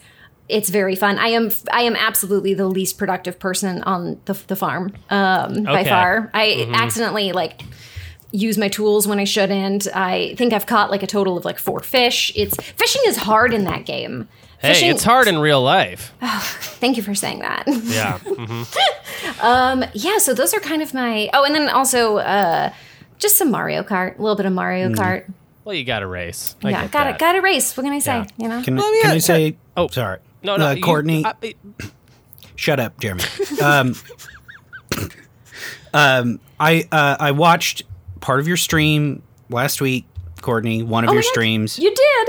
It's 0.52 0.68
very 0.68 0.94
fun. 0.94 1.18
I 1.18 1.28
am 1.28 1.50
I 1.72 1.82
am 1.82 1.96
absolutely 1.96 2.54
the 2.54 2.66
least 2.68 2.98
productive 2.98 3.38
person 3.38 3.82
on 3.82 4.20
the, 4.26 4.34
the 4.46 4.56
farm 4.56 4.92
um, 5.10 5.64
by 5.64 5.84
far. 5.84 6.30
I 6.34 6.68
accidentally 6.74 7.32
like 7.32 7.62
use 8.32 8.58
my 8.58 8.68
tools 8.68 9.06
when 9.08 9.18
I 9.18 9.24
shouldn't. 9.24 9.86
I 9.94 10.34
think 10.36 10.52
I've 10.52 10.66
caught 10.66 10.90
like 10.90 11.02
a 11.02 11.06
total 11.06 11.36
of 11.36 11.44
like 11.44 11.58
four 11.58 11.80
fish. 11.80 12.32
It's 12.34 12.56
fishing 12.72 13.02
is 13.06 13.16
hard 13.16 13.52
in 13.54 13.64
that 13.64 13.86
game. 13.86 14.28
Hey, 14.58 14.74
Fishing- 14.74 14.90
it's 14.90 15.02
hard 15.02 15.26
in 15.26 15.38
real 15.38 15.60
life. 15.60 16.12
Thank 16.20 16.96
you 16.96 17.02
for 17.02 17.14
saying 17.16 17.40
that. 17.40 17.64
Yeah. 17.66 18.18
yeah, 19.94 20.18
so 20.18 20.34
those 20.34 20.54
are 20.54 20.60
kind 20.60 20.82
of 20.82 20.94
my. 20.94 21.28
Oh, 21.32 21.44
and 21.44 21.54
then 21.54 21.68
also 21.68 22.18
uh, 22.18 22.72
just 23.18 23.36
some 23.36 23.50
Mario 23.50 23.82
Kart, 23.82 24.18
a 24.18 24.22
little 24.22 24.36
bit 24.36 24.46
of 24.46 24.52
Mario 24.52 24.90
Kart. 24.90 25.28
Well, 25.64 25.74
you 25.74 25.84
got 25.84 26.00
to 26.00 26.06
race. 26.06 26.56
I 26.62 26.70
yeah, 26.70 26.82
got 26.82 26.92
that. 26.92 27.14
it. 27.14 27.18
Got 27.18 27.32
to 27.32 27.40
race. 27.40 27.76
What 27.76 27.84
can 27.84 27.92
I 27.92 27.98
say? 27.98 28.18
Yeah. 28.18 28.26
You 28.36 28.48
know. 28.48 28.62
Can, 28.62 28.76
Well, 28.76 28.92
can 29.02 29.10
I 29.10 29.18
say? 29.18 29.56
oh. 29.76 29.88
sorry. 29.88 30.18
No, 30.42 30.56
no, 30.56 30.68
uh, 30.68 30.72
you- 30.72 30.82
Courtney. 30.82 31.24
I- 31.24 31.54
Shut 32.56 32.78
up, 32.78 32.98
Jeremy. 33.00 33.22
Um, 33.62 33.94
um, 35.94 36.40
I 36.60 36.86
uh, 36.92 37.16
I 37.18 37.30
watched 37.32 37.82
part 38.20 38.40
of 38.40 38.48
your 38.48 38.56
stream 38.56 39.22
last 39.50 39.80
week, 39.80 40.04
Courtney. 40.40 40.82
One 40.82 41.04
of 41.04 41.08
Oh 41.08 41.12
my 41.12 41.16
your 41.16 41.22
God, 41.22 41.28
streams, 41.30 41.78
You 41.78 41.94
did. 41.94 42.28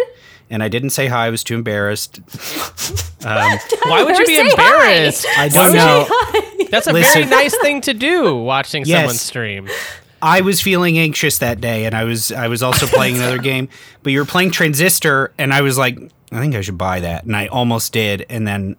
and 0.50 0.64
I 0.64 0.68
didn't 0.70 0.90
say 0.92 1.08
hi. 1.08 1.28
I 1.28 1.30
was 1.30 1.44
too 1.44 1.56
embarrassed. 1.56 2.18
why 3.22 4.04
would 4.04 4.18
you 4.18 4.26
be 4.26 4.36
Say 4.36 4.44
hi. 4.44 4.50
embarrassed? 4.50 5.26
I 5.38 5.50
don't 5.50 5.74
know. 5.74 6.08
That's 6.70 6.88
a 6.88 6.94
Listen. 6.94 7.30
very 7.30 7.44
nice 7.44 7.56
thing 7.62 7.82
to 7.82 7.94
do. 7.94 8.36
Watching 8.36 8.84
Yes. 8.86 9.00
someone 9.02 9.16
stream. 9.16 9.70
I 10.22 10.42
was 10.42 10.62
feeling 10.62 10.98
anxious 10.98 11.40
that 11.40 11.60
day, 11.62 11.86
and 11.86 11.94
I 11.94 12.06
was 12.06 12.32
I 12.32 12.48
was 12.48 12.64
also 12.64 12.88
playing 12.88 13.18
another 13.18 13.38
game. 13.52 13.70
But 14.04 14.14
you 14.14 14.20
were 14.20 14.26
playing 14.26 14.52
Transistor, 14.52 15.32
and 15.38 15.54
I 15.54 15.62
was 15.62 15.78
like, 15.78 16.00
I 16.34 16.40
think 16.40 16.56
I 16.56 16.62
should 16.62 16.78
buy 16.78 17.00
that, 17.02 17.26
and 17.26 17.36
I 17.36 17.48
almost 17.48 17.94
did, 17.94 18.26
and 18.30 18.48
then. 18.48 18.76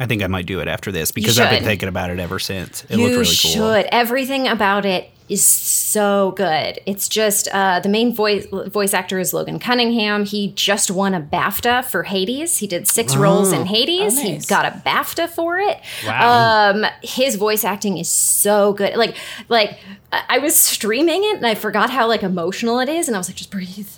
I 0.00 0.06
think 0.06 0.24
I 0.24 0.26
might 0.26 0.46
do 0.46 0.58
it 0.58 0.66
after 0.66 0.90
this 0.90 1.12
because 1.12 1.38
I've 1.38 1.50
been 1.50 1.62
thinking 1.62 1.88
about 1.88 2.10
it 2.10 2.18
ever 2.18 2.40
since. 2.40 2.82
It 2.86 2.96
you 2.98 3.04
looked 3.04 3.10
really 3.12 3.24
cool. 3.26 3.52
should. 3.52 3.86
Everything 3.92 4.48
about 4.48 4.84
it 4.84 5.08
is 5.28 5.44
so 5.44 6.32
good. 6.36 6.80
It's 6.86 7.08
just 7.08 7.48
uh, 7.52 7.78
the 7.80 7.88
main 7.88 8.14
voice 8.14 8.46
voice 8.46 8.94
actor 8.94 9.18
is 9.18 9.32
Logan 9.32 9.58
Cunningham. 9.58 10.24
He 10.24 10.48
just 10.52 10.90
won 10.90 11.14
a 11.14 11.20
BAFTA 11.20 11.84
for 11.84 12.02
Hades. 12.02 12.56
He 12.58 12.66
did 12.66 12.88
six 12.88 13.14
roles 13.14 13.52
in 13.52 13.66
Hades. 13.66 14.18
Oh, 14.18 14.22
He 14.22 14.38
got 14.38 14.64
a 14.66 14.82
BAFTA 14.84 15.28
for 15.28 15.58
it. 15.58 15.80
Wow. 16.04 16.70
Um, 16.72 16.86
his 17.02 17.36
voice 17.36 17.62
acting 17.64 17.98
is 17.98 18.08
so 18.08 18.72
good. 18.72 18.96
Like 18.96 19.16
like 19.48 19.78
I 20.12 20.24
I 20.28 20.38
was 20.38 20.56
streaming 20.56 21.22
it 21.24 21.36
and 21.36 21.46
I 21.46 21.54
forgot 21.54 21.90
how 21.90 22.08
like 22.08 22.22
emotional 22.22 22.80
it 22.80 22.88
is, 22.88 23.06
and 23.06 23.14
I 23.16 23.18
was 23.20 23.28
like, 23.28 23.36
just 23.36 23.50
breathe, 23.50 23.88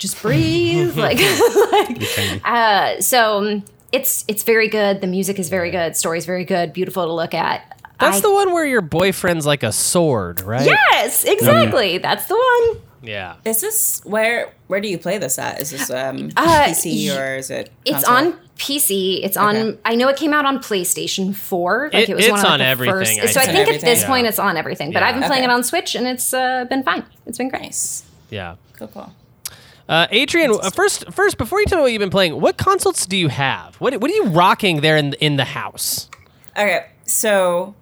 just 0.00 0.20
breathe. 0.20 0.96
like 0.96 1.18
like 1.72 2.42
uh, 2.44 3.00
so. 3.00 3.38
um, 3.38 3.64
It's 3.92 4.24
it's 4.28 4.42
very 4.44 4.68
good. 4.68 5.00
The 5.00 5.06
music 5.08 5.38
is 5.38 5.48
very 5.48 5.70
good. 5.70 5.96
Story's 5.96 6.24
very 6.26 6.44
good. 6.44 6.72
Beautiful 6.72 7.04
to 7.06 7.12
look 7.12 7.34
at. 7.34 7.80
That's 7.98 8.18
I- 8.18 8.20
the 8.20 8.32
one 8.32 8.52
where 8.52 8.64
your 8.64 8.82
boyfriend's 8.82 9.46
like 9.46 9.62
a 9.64 9.72
sword, 9.72 10.40
right? 10.42 10.64
Yes, 10.66 11.24
exactly. 11.24 11.98
That's 11.98 12.26
the 12.26 12.34
one. 12.36 12.82
Yeah. 13.02 13.36
Is 13.44 13.60
this 13.60 14.00
where 14.04 14.52
where 14.68 14.80
do 14.80 14.86
you 14.88 14.96
play 14.98 15.18
this 15.18 15.38
at? 15.38 15.60
Is 15.60 15.70
this 15.70 15.90
um 15.90 16.30
Uh, 16.36 16.66
PC 16.68 17.08
y- 17.10 17.16
or 17.18 17.36
is 17.36 17.50
it? 17.50 17.70
It's 17.84 18.04
console? 18.04 18.32
on 18.32 18.40
PC. 18.58 19.24
It's 19.24 19.36
on. 19.36 19.56
Okay. 19.56 19.78
I 19.84 19.94
know 19.96 20.06
it 20.08 20.16
came 20.16 20.32
out 20.34 20.44
on 20.44 20.58
PlayStation 20.60 21.34
Four. 21.34 21.90
Like 21.92 22.04
It- 22.08 22.10
it, 22.10 22.16
was 22.16 22.28
one 22.28 22.34
it's 22.38 22.44
of 22.44 22.52
on 22.52 22.58
the 22.60 22.66
everything, 22.66 23.18
First. 23.18 23.18
I 23.22 23.26
so 23.26 23.40
I 23.40 23.46
think. 23.46 23.66
think 23.66 23.74
at 23.78 23.80
this 23.80 24.02
Yeah. 24.02 24.06
point 24.06 24.26
it's 24.28 24.38
on 24.38 24.56
everything. 24.56 24.92
But 24.92 25.00
Yeah. 25.00 25.08
I've 25.08 25.14
been 25.16 25.24
playing 25.24 25.44
Okay. 25.44 25.52
it 25.52 25.56
on 25.56 25.64
Switch 25.64 25.94
and 25.96 26.06
it's 26.06 26.32
uh, 26.32 26.66
been 26.70 26.82
fine. 26.84 27.04
It's 27.26 27.38
been 27.38 27.48
great. 27.48 27.62
Nice. 27.62 28.04
Yeah. 28.30 28.54
Cool, 28.78 28.88
cool. 28.88 29.12
Uh, 29.90 30.06
Adrian, 30.12 30.52
uh, 30.52 30.70
first, 30.70 31.12
first, 31.12 31.36
before 31.36 31.58
you 31.58 31.66
tell 31.66 31.78
me 31.78 31.82
what 31.82 31.92
you've 31.92 31.98
been 31.98 32.10
playing, 32.10 32.40
what 32.40 32.56
consoles 32.56 33.06
do 33.06 33.16
you 33.16 33.26
have? 33.26 33.74
What, 33.80 34.00
what 34.00 34.08
are 34.08 34.14
you 34.14 34.26
rocking 34.26 34.82
there 34.82 34.96
in 34.96 35.14
in 35.14 35.34
the 35.34 35.44
house? 35.44 36.08
Okay, 36.56 36.86
so 37.06 37.74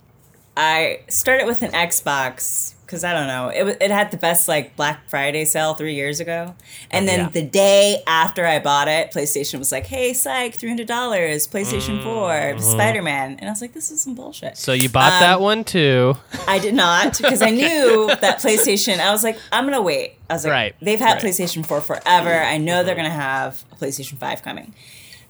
I 0.57 1.01
started 1.09 1.47
with 1.47 1.61
an 1.61 1.73
Xbox 1.73 2.73
because 2.89 3.05
I 3.05 3.13
don't 3.13 3.27
know. 3.27 3.49
It 3.49 3.77
it 3.83 3.91
had 3.91 4.11
the 4.11 4.17
best 4.17 4.49
like 4.49 4.75
Black 4.75 5.09
Friday 5.11 5.45
sale 5.45 5.75
three 5.75 5.95
years 5.95 6.21
ago, 6.21 6.55
and 6.91 7.05
oh, 7.05 7.07
then 7.07 7.21
yeah. 7.21 7.29
the 7.29 7.43
day 7.43 8.03
after 8.07 8.47
I 8.47 8.61
bought 8.61 8.89
it, 8.89 9.13
PlayStation 9.13 9.59
was 9.59 9.71
like, 9.71 9.87
"Hey, 9.87 10.15
psych, 10.15 10.55
three 10.55 10.71
hundred 10.71 10.89
dollars, 10.89 11.47
PlayStation 11.47 12.01
mm. 12.01 12.03
Four, 12.03 12.33
uh-huh. 12.33 12.61
Spider 12.61 13.03
Man," 13.03 13.37
and 13.39 13.49
I 13.49 13.53
was 13.53 13.61
like, 13.61 13.75
"This 13.75 13.91
is 13.91 14.01
some 14.01 14.15
bullshit." 14.15 14.57
So 14.57 14.73
you 14.73 14.89
bought 14.89 15.13
Um, 15.13 15.21
that 15.21 15.41
one 15.43 15.65
too. 15.65 16.17
I 16.47 16.59
did 16.59 16.75
not 16.75 17.19
because 17.19 17.43
I 17.43 17.51
knew 17.63 18.07
that 18.07 18.39
PlayStation. 18.39 18.99
I 19.01 19.13
was 19.13 19.23
like, 19.23 19.39
I'm 19.53 19.65
gonna 19.65 19.83
wait. 19.83 20.15
I 20.31 20.35
was 20.35 20.45
like, 20.45 20.53
Right, 20.53 20.77
they've 20.81 20.99
had 20.99 21.23
right. 21.23 21.25
PlayStation 21.25 21.65
4 21.65 21.81
forever. 21.81 22.35
I 22.35 22.57
know 22.57 22.83
they're 22.83 22.95
uh-huh. 22.95 23.03
gonna 23.03 23.11
have 23.11 23.65
a 23.71 23.77
PlayStation 23.77 24.19
5 24.19 24.43
coming. 24.43 24.75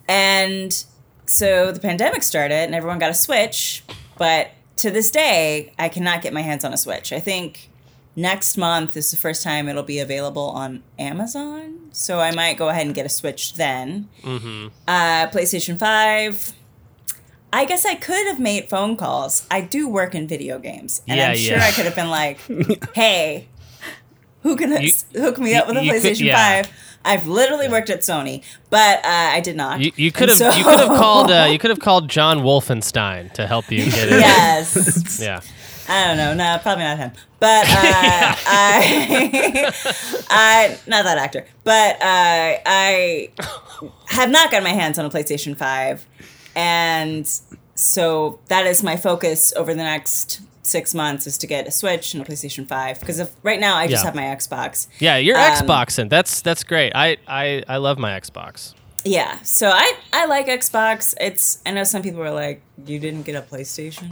And 0.07 0.85
so 1.25 1.71
the 1.71 1.79
pandemic 1.79 2.23
started 2.23 2.55
and 2.55 2.73
everyone 2.73 2.99
got 2.99 3.11
a 3.11 3.13
Switch, 3.13 3.83
but 4.17 4.49
to 4.79 4.91
this 4.91 5.09
day, 5.11 5.71
I 5.79 5.89
cannot 5.89 6.21
get 6.21 6.33
my 6.33 6.41
hands 6.41 6.63
on 6.65 6.73
a 6.73 6.77
Switch. 6.77 7.11
I 7.13 7.19
think 7.19 7.69
next 8.15 8.57
month 8.57 8.97
is 8.97 9.11
the 9.11 9.17
first 9.17 9.43
time 9.43 9.67
it'll 9.69 9.83
be 9.83 9.99
available 9.99 10.49
on 10.49 10.83
Amazon. 10.97 11.89
So 11.91 12.19
I 12.19 12.31
might 12.31 12.57
go 12.57 12.69
ahead 12.69 12.85
and 12.85 12.95
get 12.95 13.05
a 13.05 13.09
Switch 13.09 13.53
then. 13.55 14.09
Mm-hmm. 14.23 14.67
Uh, 14.87 15.27
PlayStation 15.27 15.77
5. 15.79 16.53
I 17.51 17.65
guess 17.65 17.85
I 17.85 17.95
could 17.95 18.27
have 18.27 18.39
made 18.39 18.69
phone 18.69 18.95
calls. 18.95 19.47
I 19.49 19.61
do 19.61 19.87
work 19.87 20.13
in 20.13 20.27
video 20.27 20.59
games, 20.59 21.01
and 21.07 21.17
Yeah, 21.17 21.29
I'm 21.29 21.35
sure 21.37 21.57
yeah. 21.57 21.65
I 21.65 21.71
could 21.71 21.85
have 21.85 21.95
been 21.95 22.09
like, 22.11 22.39
"Hey, 22.93 23.47
who 24.43 24.55
can 24.55 24.71
You- 24.81 24.91
hook 25.19 25.39
me 25.39 25.55
up 25.55 25.67
with 25.67 25.77
a 25.77 25.83
you 25.83 25.91
could- 25.93 26.03
PlayStation 26.03 26.25
yeah. 26.25 26.61
5?" 26.63 26.71
I've 27.05 27.27
literally 27.27 27.67
worked 27.69 27.89
at 27.89 27.99
Sony, 28.01 28.43
but 28.69 28.99
uh, 28.99 29.07
I 29.07 29.39
did 29.39 29.55
not. 29.55 29.79
You, 29.79 29.91
you 29.95 30.11
could 30.11 30.29
have 30.29 30.39
And 30.41 30.57
you 30.57 30.63
could 30.63 30.79
have 30.79 30.87
called 30.99 31.31
uh, 31.31 31.47
you 31.51 31.57
could 31.57 31.69
have 31.69 31.79
called 31.79 32.09
John 32.09 32.39
Wolfenstein 32.39 33.31
to 33.33 33.47
help 33.47 33.71
you 33.71 33.85
get 33.85 34.09
it. 34.09 34.19
yes. 34.19 35.19
Yeah. 35.21 35.41
I 35.91 36.07
don't 36.07 36.17
know. 36.17 36.35
No, 36.35 36.59
probably 36.61 36.83
not 36.83 36.97
him. 36.99 37.11
But 37.39 37.65
uh, 37.65 37.71
I, 38.45 39.73
I, 40.29 40.77
not 40.85 41.03
that 41.05 41.17
actor. 41.17 41.45
But 41.63 41.95
uh, 41.95 42.59
I 42.65 43.29
have 44.09 44.29
not 44.29 44.51
gotten 44.51 44.63
my 44.63 44.69
hands 44.73 44.99
on 44.99 45.05
a 45.05 45.09
PlayStation 45.09 45.57
Five, 45.57 46.05
and 46.55 47.25
so 47.73 48.39
that 48.47 48.67
is 48.67 48.83
my 48.83 48.97
focus 48.97 49.51
over 49.55 49.73
the 49.73 49.81
next 49.83 50.41
six 50.69 50.93
months 50.93 51.27
is 51.27 51.37
to 51.39 51.47
get 51.47 51.67
a 51.67 51.71
Switch 51.71 52.13
and 52.13 52.21
a 52.21 52.25
PlayStation 52.29 52.67
Five 52.67 52.99
because 52.99 53.19
if 53.19 53.31
right 53.43 53.59
now 53.59 53.75
I 53.75 53.87
just 53.87 54.03
Yeah. 54.03 54.07
have 54.07 54.15
my 54.15 54.23
Xbox. 54.23 54.87
Yeah, 54.99 55.17
you're 55.17 55.37
Um, 55.37 55.43
Xboxing. 55.53 56.09
That's 56.09 56.41
that's 56.41 56.63
great. 56.63 56.91
I, 56.95 57.17
I 57.27 57.63
I 57.67 57.77
love 57.77 57.97
my 57.97 58.11
Xbox. 58.19 58.73
Yeah, 59.05 59.39
so 59.43 59.69
I 59.69 59.93
I 60.13 60.25
like 60.25 60.47
Xbox. 60.47 61.13
It's 61.19 61.59
I 61.65 61.71
know 61.71 61.83
some 61.83 62.01
people 62.01 62.21
are 62.21 62.31
like 62.31 62.61
you 62.85 62.99
didn't 62.99 63.23
get 63.23 63.35
a 63.35 63.41
PlayStation, 63.41 64.11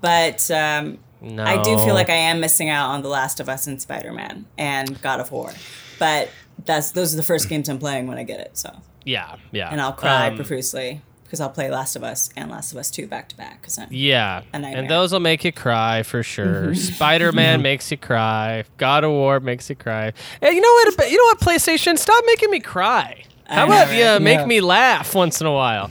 but 0.00 0.50
um, 0.50 0.98
No. 1.20 1.42
I 1.44 1.62
do 1.62 1.76
feel 1.84 1.94
like 1.94 2.10
I 2.10 2.14
am 2.30 2.38
missing 2.40 2.68
out 2.68 2.90
on 2.90 3.02
The 3.02 3.08
Last 3.08 3.40
of 3.40 3.48
Us 3.48 3.66
and 3.66 3.80
Spider 3.80 4.12
Man 4.12 4.44
and 4.56 5.00
God 5.02 5.20
of 5.20 5.32
War, 5.32 5.52
but 5.98 6.28
that's 6.64 6.90
those 6.92 7.12
are 7.14 7.16
the 7.16 7.22
first 7.22 7.48
games 7.48 7.68
I'm 7.68 7.78
playing 7.78 8.06
when 8.06 8.18
I 8.18 8.22
get 8.24 8.40
it. 8.40 8.56
So 8.58 8.70
Yeah, 9.04 9.36
yeah. 9.52 9.70
and 9.70 9.80
I'll 9.80 9.92
cry 9.92 10.28
Um, 10.28 10.36
profusely 10.36 11.00
because 11.28 11.40
I'll 11.42 11.50
play 11.50 11.70
Last 11.70 11.94
of 11.94 12.02
Us 12.02 12.30
and 12.36 12.50
Last 12.50 12.72
of 12.72 12.78
Us 12.78 12.90
Two 12.90 13.06
back 13.06 13.28
to 13.28 13.36
back 13.36 13.60
because 13.60 13.78
I'm 13.78 13.88
Yeah, 13.90 14.42
and 14.54 14.88
those 14.88 15.12
will 15.12 15.20
make 15.20 15.44
you 15.44 15.52
cry 15.52 16.02
for 16.02 16.22
sure. 16.22 16.74
Spider 16.74 17.32
Man 17.32 17.60
makes 17.70 17.90
you 17.90 17.98
cry. 17.98 18.64
God 18.78 19.04
of 19.04 19.10
War 19.10 19.38
makes 19.40 19.68
you 19.68 19.76
cry. 19.76 20.12
Hey, 20.40 20.52
you 20.54 20.60
know 20.60 20.72
what? 20.72 21.10
You 21.10 21.18
know 21.18 21.24
what? 21.24 21.38
PlayStation, 21.40 21.98
stop 21.98 22.24
making 22.26 22.50
me 22.50 22.60
cry. 22.60 23.24
How 23.46 23.64
I 23.64 23.68
know, 23.68 23.74
about 23.74 23.88
right? 23.88 24.14
you 24.14 24.20
make 24.24 24.38
Yeah. 24.40 24.46
me 24.46 24.60
laugh 24.60 25.14
once 25.14 25.40
in 25.40 25.46
a 25.46 25.52
while? 25.52 25.90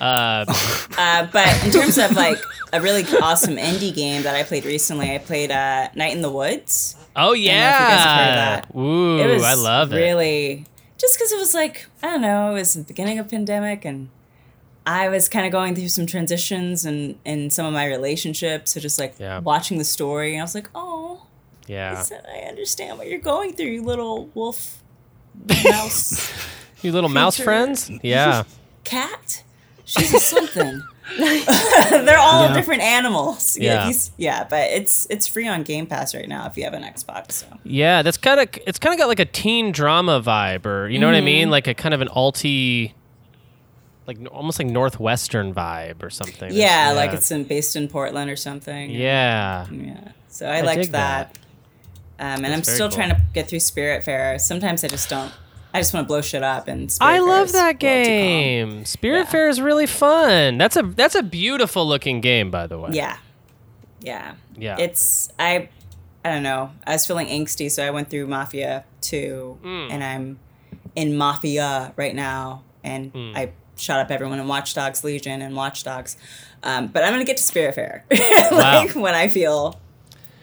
Uh, 0.00 0.44
Uh, 0.98 1.26
but 1.32 1.64
in 1.64 1.70
terms 1.70 1.98
of 1.98 2.12
like 2.16 2.38
a 2.72 2.80
really 2.80 3.04
awesome 3.22 3.56
indie 3.56 3.94
game 3.94 4.22
that 4.22 4.34
I 4.34 4.42
played 4.42 4.64
recently, 4.64 5.14
I 5.14 5.18
played 5.18 5.50
uh, 5.50 5.88
Night 5.94 6.12
in 6.12 6.20
the 6.22 6.30
Woods. 6.30 6.96
oh 7.16 7.32
know 7.32 7.34
if 7.34 7.36
you 7.40 7.46
guys 7.48 8.04
heard 8.04 8.34
yeah, 8.34 8.60
that. 8.60 8.76
ooh, 8.76 9.18
it 9.18 9.26
was 9.32 9.42
I 9.44 9.54
love 9.54 9.92
it. 9.92 9.96
really 9.96 10.66
just 10.98 11.16
because 11.16 11.32
it 11.32 11.38
was 11.38 11.54
like 11.54 11.86
I 12.02 12.06
don't 12.08 12.22
know, 12.22 12.50
it 12.50 12.54
was 12.54 12.74
the 12.74 12.82
beginning 12.82 13.18
of 13.18 13.28
pandemic 13.28 13.84
and 13.84 14.08
I 14.86 15.08
was 15.08 15.28
kind 15.28 15.46
of 15.46 15.52
going 15.52 15.74
through 15.74 15.88
some 15.88 16.06
transitions 16.06 16.84
and 16.84 17.18
in 17.24 17.50
some 17.50 17.66
of 17.66 17.72
my 17.72 17.86
relationships. 17.86 18.72
So 18.72 18.80
just 18.80 18.98
like 18.98 19.14
Yeah. 19.18 19.38
watching 19.40 19.78
the 19.78 19.84
story, 19.84 20.32
and 20.32 20.40
I 20.40 20.44
was 20.44 20.54
like, 20.54 20.68
oh, 20.74 21.26
Yeah, 21.66 21.96
I 21.98 22.02
said, 22.02 22.24
I 22.32 22.48
understand 22.48 22.98
what 22.98 23.06
you're 23.08 23.18
going 23.20 23.52
through, 23.54 23.66
you 23.66 23.82
little 23.82 24.26
wolf, 24.34 24.82
mouse, 25.64 26.30
you 26.82 26.92
little 26.92 27.10
mouse 27.10 27.38
friends. 27.38 27.90
Yeah, 28.02 28.44
cat. 28.84 29.44
She's 29.84 30.14
a 30.14 30.18
something. 30.18 30.82
They're 31.18 32.18
all 32.18 32.44
Yeah. 32.48 32.54
different 32.54 32.82
animals. 32.82 33.58
Yeah. 33.58 33.86
these- 33.86 34.12
yeah, 34.16 34.44
but 34.48 34.70
it's 34.70 35.06
it's 35.10 35.26
free 35.26 35.48
on 35.48 35.62
Game 35.64 35.86
Pass 35.86 36.14
right 36.14 36.28
now 36.28 36.46
if 36.46 36.56
you 36.56 36.62
have 36.64 36.74
an 36.74 36.84
Xbox. 36.84 37.32
So 37.32 37.46
yeah. 37.64 38.02
That's 38.02 38.16
kind 38.16 38.38
of 38.40 38.48
it's 38.66 38.78
kind 38.78 38.92
of 38.94 38.98
got 38.98 39.08
like 39.08 39.18
a 39.18 39.24
teen 39.24 39.72
drama 39.72 40.20
vibe, 40.22 40.64
or 40.66 40.88
you 40.88 40.98
know 40.98 41.06
what 41.06 41.14
I 41.16 41.18
Mm-hmm. 41.18 41.24
mean, 41.24 41.50
like 41.50 41.66
a 41.66 41.74
kind 41.74 41.94
of 41.94 42.00
an 42.00 42.08
alti. 42.14 42.94
Like 44.06 44.18
almost 44.32 44.58
like 44.58 44.68
northwestern 44.68 45.54
vibe 45.54 46.02
or 46.02 46.10
something. 46.10 46.52
yeah, 46.52 46.92
like 46.96 47.12
it's 47.12 47.30
in, 47.30 47.44
based 47.44 47.76
in 47.76 47.86
Portland 47.88 48.30
or 48.30 48.36
something. 48.36 48.90
yeah. 48.90 49.66
Yeah. 49.70 50.12
So 50.28 50.46
I, 50.46 50.58
I 50.58 50.60
liked 50.62 50.92
that. 50.92 51.34
that. 51.34 51.38
Um, 52.18 52.44
and 52.44 52.52
That's 52.52 52.68
I'm 52.68 52.74
still 52.74 52.88
cool. 52.88 52.96
trying 52.96 53.10
to 53.10 53.22
get 53.32 53.48
through 53.48 53.60
Spiritfarer. 53.60 54.40
Sometimes 54.40 54.84
I 54.84 54.88
just 54.88 55.08
don't. 55.08 55.32
I 55.72 55.78
just 55.80 55.94
want 55.94 56.04
to 56.04 56.08
blow 56.08 56.20
shit 56.20 56.42
up 56.42 56.66
and. 56.68 56.90
Spirit 56.90 57.10
I 57.10 57.16
Fair 57.18 57.26
love 57.26 57.52
that 57.52 57.58
a 57.58 57.66
little 57.66 57.78
too 57.78 57.86
calm. 57.86 58.72
game. 58.74 58.84
Spirit 58.84 59.18
Yeah. 59.20 59.24
Fair 59.30 59.48
is 59.48 59.60
really 59.60 59.86
fun. 59.86 60.58
That's 60.58 60.76
a 60.76 60.82
that's 60.82 61.14
a 61.14 61.22
beautiful 61.22 61.86
looking 61.86 62.20
game, 62.20 62.50
by 62.50 62.66
the 62.66 62.78
way. 62.78 62.90
Yeah. 62.92 63.16
Yeah. 64.00 64.34
Yeah. 64.56 64.76
It's 64.78 65.30
I. 65.38 65.68
I 66.24 66.28
don't 66.30 66.42
know. 66.42 66.72
I 66.86 66.92
was 66.92 67.06
feeling 67.06 67.28
angsty, 67.28 67.70
so 67.70 67.86
I 67.86 67.90
went 67.90 68.10
through 68.10 68.26
Mafia 68.26 68.84
2, 69.00 69.58
Hmm. 69.62 69.88
and 69.90 70.04
I'm 70.04 70.38
in 70.94 71.16
Mafia 71.16 71.94
right 71.96 72.14
now, 72.14 72.62
and 72.84 73.10
Hmm. 73.12 73.32
I 73.34 73.52
shot 73.80 74.00
up 74.00 74.10
everyone 74.10 74.38
in 74.38 74.46
Watch 74.48 74.74
Dogs 74.74 75.02
Legion 75.04 75.42
and 75.42 75.56
Watch 75.56 75.82
Dogs. 75.84 76.16
Um, 76.62 76.88
but 76.88 77.02
I'm 77.04 77.12
gonna 77.12 77.24
get 77.24 77.36
to 77.38 77.42
Spiritfarer, 77.42 78.02
Wow. 78.52 78.58
like 78.84 78.94
when 78.94 79.14
I 79.14 79.28
feel 79.28 79.80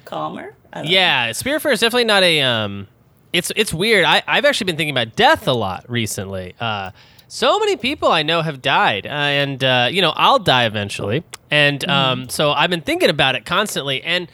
calmer. 0.06 0.56
I 0.74 0.78
don't 0.80 0.86
know. 0.86 0.92
Yeah, 0.92 1.30
Spiritfarer 1.32 1.74
is 1.74 1.80
definitely 1.80 2.06
not 2.06 2.24
a. 2.24 2.42
Um, 2.42 2.88
it's 3.34 3.52
it's 3.56 3.74
weird. 3.74 4.06
I 4.06 4.24
I've 4.28 4.46
actually 4.46 4.66
been 4.66 4.78
thinking 4.78 4.96
about 4.98 5.16
death 5.16 5.48
a 5.48 5.54
lot 5.54 5.90
recently. 5.90 6.56
Uh, 6.60 6.92
so 7.28 7.60
many 7.60 7.76
people 7.76 8.10
I 8.12 8.24
know 8.24 8.42
have 8.42 8.62
died, 8.62 9.06
uh, 9.06 9.10
and 9.10 9.64
uh, 9.64 9.90
you 9.92 10.02
know 10.02 10.12
I'll 10.16 10.40
die 10.40 10.66
eventually, 10.66 11.24
and 11.52 11.80
Mm-hmm. 11.82 11.90
um, 11.92 12.30
so 12.30 12.52
I've 12.52 12.70
been 12.70 12.82
thinking 12.82 13.10
about 13.10 13.36
it 13.36 13.46
constantly. 13.46 14.02
And 14.02 14.28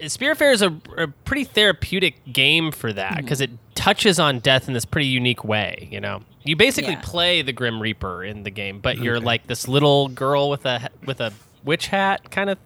Spiritfarer 0.00 0.52
is 0.54 0.62
a, 0.62 0.74
a 0.96 1.08
pretty 1.08 1.44
therapeutic 1.44 2.32
game 2.32 2.72
for 2.72 2.92
that 2.92 3.16
because 3.18 3.40
it 3.40 3.50
touches 3.74 4.18
on 4.18 4.38
death 4.38 4.66
in 4.68 4.74
this 4.74 4.84
pretty 4.86 5.08
unique 5.08 5.44
way. 5.44 5.88
You 5.90 6.00
know, 6.00 6.22
you 6.42 6.56
basically 6.56 6.92
Yeah. 6.94 7.00
play 7.02 7.42
the 7.42 7.52
Grim 7.52 7.80
Reaper 7.80 8.24
in 8.24 8.42
the 8.44 8.50
game, 8.50 8.80
but 8.80 8.98
you're 8.98 9.20
like 9.20 9.46
this 9.46 9.68
little 9.68 10.08
girl 10.08 10.48
with 10.50 10.64
a 10.66 10.88
with 11.04 11.20
a 11.20 11.32
witch 11.64 11.88
hat 11.88 12.30
kind 12.30 12.48
of 12.50 12.58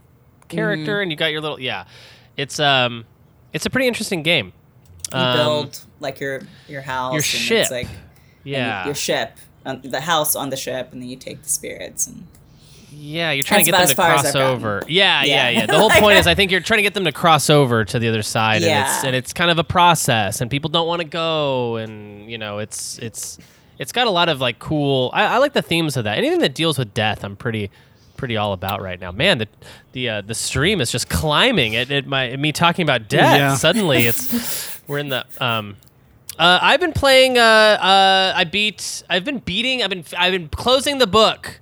character, 0.48 0.92
Mm-hmm. 0.94 1.02
and 1.02 1.10
you 1.10 1.16
got 1.16 1.32
your 1.32 1.40
little 1.40 1.58
yeah. 1.60 1.84
It's 2.37 2.58
um, 2.60 3.04
it's 3.52 3.66
a 3.66 3.70
pretty 3.70 3.87
interesting 3.88 4.22
game. 4.22 4.52
You 5.12 5.18
Um, 5.18 5.37
build 5.37 5.80
like 6.00 6.20
your 6.20 6.42
your 6.68 6.82
house, 6.82 7.12
your 7.12 7.18
and 7.18 7.24
ship. 7.24 7.62
It's 7.62 7.70
like 7.70 7.87
and 7.88 7.96
Yeah, 8.44 8.84
your 8.87 8.94
ship, 8.94 9.38
um, 9.64 9.80
the 9.82 10.00
house 10.00 10.34
on 10.37 10.50
the 10.50 10.56
ship, 10.56 10.90
and 10.92 11.00
then 11.02 11.08
you 11.08 11.16
take 11.16 11.42
the 11.42 11.48
spirits 11.48 12.06
and. 12.06 12.26
yeah. 12.90 13.32
You're 13.32 13.42
trying 13.44 13.64
to 13.64 13.70
get 13.70 13.72
them 13.72 13.87
to 13.87 13.90
as 13.90 13.92
far 13.92 14.12
as 14.14 14.20
cross 14.22 14.34
over. 14.37 14.82
Yeah, 14.88 15.24
yeah, 15.24 15.48
Yeah. 15.48 15.60
yeah. 15.60 15.66
The 15.66 15.78
whole 15.78 15.90
point 16.04 16.18
is, 16.18 16.26
I 16.26 16.34
think 16.34 16.50
you're 16.50 16.60
trying 16.60 16.78
to 16.78 16.82
get 16.82 16.94
them 16.94 17.04
to 17.04 17.12
cross 17.12 17.50
over 17.50 17.84
to 17.84 17.98
the 17.98 18.08
other 18.08 18.22
side, 18.22 18.62
and 18.62 18.87
it's 18.87 19.04
and 19.04 19.16
it's 19.16 19.32
kind 19.32 19.50
of 19.50 19.58
a 19.58 19.64
process, 19.64 20.40
and 20.40 20.50
people 20.50 20.70
don't 20.70 20.87
want 20.87 21.00
to 21.02 21.08
go, 21.08 21.76
and 21.76 22.30
you 22.30 22.38
know, 22.38 22.58
it's 22.58 22.98
it's 22.98 23.38
it's 23.78 23.92
got 23.92 24.06
a 24.06 24.10
lot 24.10 24.28
of 24.28 24.40
like 24.40 24.58
cool. 24.58 25.10
I, 25.12 25.24
I 25.24 25.38
like 25.38 25.52
the 25.52 25.62
themes 25.62 25.96
of 25.96 26.04
that. 26.04 26.18
Anything 26.18 26.40
that 26.40 26.54
deals 26.54 26.78
with 26.78 26.94
death, 26.94 27.24
I'm 27.24 27.37
pretty 27.37 27.70
pretty 28.16 28.37
all 28.37 28.52
about 28.52 28.80
right 28.80 29.00
now. 29.00 29.12
Man, 29.12 29.38
the 29.38 29.48
the 29.92 30.08
uh, 30.08 30.20
the 30.20 30.34
stream 30.34 30.80
is 30.80 30.90
just 30.90 31.08
climbing. 31.08 31.74
It, 31.74 31.90
it 31.90 32.06
my 32.06 32.37
me 32.37 32.52
talking 32.52 32.82
about 32.82 33.08
death. 33.08 33.37
Yeah. 33.37 33.54
Suddenly, 33.56 34.06
it's 34.06 34.80
we're 34.87 34.98
in 34.98 35.08
the 35.08 35.24
um. 35.40 35.76
Uh, 36.37 36.58
I've 36.60 36.80
been 36.80 36.92
playing. 36.92 37.38
Uh, 37.38 37.40
uh, 37.40 38.32
I 38.34 38.44
beat. 38.44 39.04
I've 39.08 39.24
been 39.24 39.38
beating. 39.38 39.82
I've 39.82 39.90
been. 39.90 40.04
I've 40.16 40.32
been 40.32 40.48
closing 40.48 40.98
the 40.98 41.06
book 41.06 41.60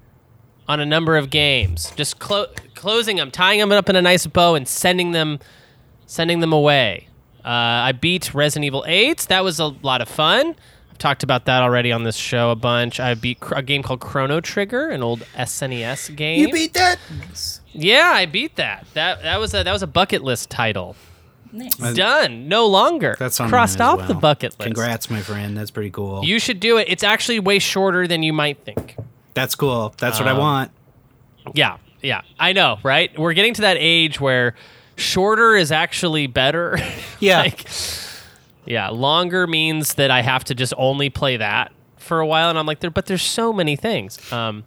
on 0.68 0.80
a 0.80 0.86
number 0.86 1.16
of 1.16 1.28
games. 1.30 1.92
Just 1.96 2.18
clo- 2.18 2.46
closing 2.74 3.16
them, 3.16 3.30
tying 3.30 3.60
them 3.60 3.70
up 3.72 3.88
in 3.88 3.96
a 3.96 4.02
nice 4.02 4.26
bow, 4.26 4.54
and 4.54 4.66
sending 4.66 5.12
them, 5.12 5.40
sending 6.06 6.40
them 6.40 6.52
away. 6.52 7.08
Uh, 7.44 7.48
I 7.90 7.92
beat 7.92 8.32
Resident 8.32 8.64
Evil 8.64 8.84
8. 8.86 9.18
That 9.28 9.42
was 9.42 9.58
a 9.58 9.66
lot 9.66 10.00
of 10.00 10.08
fun. 10.08 10.54
I've 11.02 11.08
talked 11.10 11.24
about 11.24 11.46
that 11.46 11.64
already 11.64 11.90
on 11.90 12.04
this 12.04 12.14
show 12.14 12.52
a 12.52 12.54
bunch. 12.54 13.00
I 13.00 13.14
beat 13.14 13.40
cr- 13.40 13.56
a 13.56 13.62
game 13.62 13.82
called 13.82 13.98
Chrono 13.98 14.40
Trigger, 14.40 14.88
an 14.88 15.02
old 15.02 15.22
SNES 15.36 16.14
game. 16.14 16.38
You 16.38 16.52
beat 16.52 16.74
that? 16.74 17.00
Yeah, 17.72 18.12
I 18.14 18.26
beat 18.26 18.54
that. 18.54 18.86
That 18.94 19.20
that 19.24 19.40
was 19.40 19.52
a 19.52 19.64
that 19.64 19.72
was 19.72 19.82
a 19.82 19.88
bucket 19.88 20.22
list 20.22 20.48
title. 20.48 20.94
Nice. 21.50 21.74
Done. 21.94 22.46
No 22.46 22.68
longer. 22.68 23.16
That's 23.18 23.40
on 23.40 23.48
crossed 23.48 23.80
mine 23.80 23.94
as 23.96 24.00
off 24.02 24.06
the 24.08 24.14
bucket 24.14 24.52
list. 24.52 24.60
Congrats, 24.60 25.10
my 25.10 25.20
friend. 25.22 25.56
That's 25.56 25.72
pretty 25.72 25.90
cool. 25.90 26.24
You 26.24 26.38
should 26.38 26.60
do 26.60 26.76
it. 26.78 26.86
It's 26.88 27.02
actually 27.02 27.40
way 27.40 27.58
shorter 27.58 28.06
than 28.06 28.22
you 28.22 28.32
might 28.32 28.58
think. 28.64 28.94
That's 29.34 29.56
cool. 29.56 29.92
That's 29.98 30.20
Um, 30.20 30.26
what 30.26 30.34
I 30.36 30.38
want. 30.38 30.70
Yeah, 31.52 31.78
yeah, 32.00 32.20
I 32.38 32.52
know, 32.52 32.78
right? 32.84 33.10
We're 33.18 33.32
getting 33.34 33.54
to 33.54 33.62
that 33.62 33.76
age 33.80 34.20
where 34.20 34.54
shorter 34.94 35.56
is 35.56 35.72
actually 35.72 36.28
better. 36.28 36.78
Yeah. 37.18 37.38
like, 37.38 37.66
yeah, 38.64 38.88
longer 38.88 39.46
means 39.46 39.94
that 39.94 40.10
I 40.10 40.22
have 40.22 40.44
to 40.44 40.54
just 40.54 40.72
only 40.76 41.10
play 41.10 41.36
that 41.36 41.72
for 41.98 42.20
a 42.20 42.26
while, 42.26 42.48
and 42.50 42.58
I'm 42.58 42.66
like, 42.66 42.80
there, 42.80 42.90
but 42.90 43.06
there's 43.06 43.22
so 43.22 43.52
many 43.52 43.76
things. 43.76 44.32
Um, 44.32 44.64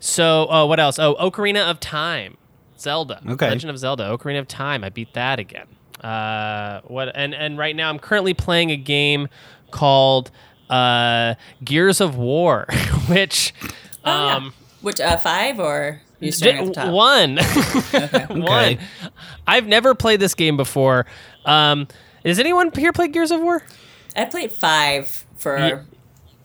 so 0.00 0.50
uh, 0.50 0.66
what 0.66 0.78
else? 0.80 0.98
Oh, 0.98 1.14
Ocarina 1.16 1.68
of 1.70 1.80
Time, 1.80 2.36
Zelda, 2.78 3.20
Okay. 3.26 3.48
Legend 3.48 3.70
of 3.70 3.78
Zelda, 3.78 4.04
Ocarina 4.04 4.38
of 4.38 4.48
Time. 4.48 4.84
I 4.84 4.88
beat 4.90 5.14
that 5.14 5.38
again. 5.38 5.66
Uh, 6.02 6.80
what? 6.86 7.10
And 7.14 7.34
and 7.34 7.56
right 7.56 7.74
now 7.74 7.88
I'm 7.88 7.98
currently 7.98 8.34
playing 8.34 8.70
a 8.70 8.76
game 8.76 9.28
called 9.70 10.30
uh, 10.70 11.34
Gears 11.64 12.00
of 12.00 12.16
War, 12.16 12.66
which. 13.06 13.54
Oh, 14.04 14.26
yeah. 14.26 14.34
Um, 14.36 14.54
Which 14.82 15.00
uh, 15.00 15.16
five 15.16 15.58
or 15.58 16.02
you 16.20 16.30
starting 16.30 16.60
at 16.60 16.66
the 16.66 16.72
top? 16.74 16.92
One. 16.92 17.38
One. 18.42 18.78
I've 19.46 19.66
never 19.66 19.94
played 19.94 20.20
this 20.20 20.34
game 20.34 20.58
before. 20.58 21.06
Um, 21.46 21.88
does 22.24 22.38
anyone 22.38 22.70
here 22.74 22.92
play 22.92 23.08
Gears 23.08 23.30
of 23.30 23.40
War? 23.40 23.62
I 24.16 24.24
played 24.26 24.52
five 24.52 25.24
for 25.36 25.58
Ye- 25.58 25.74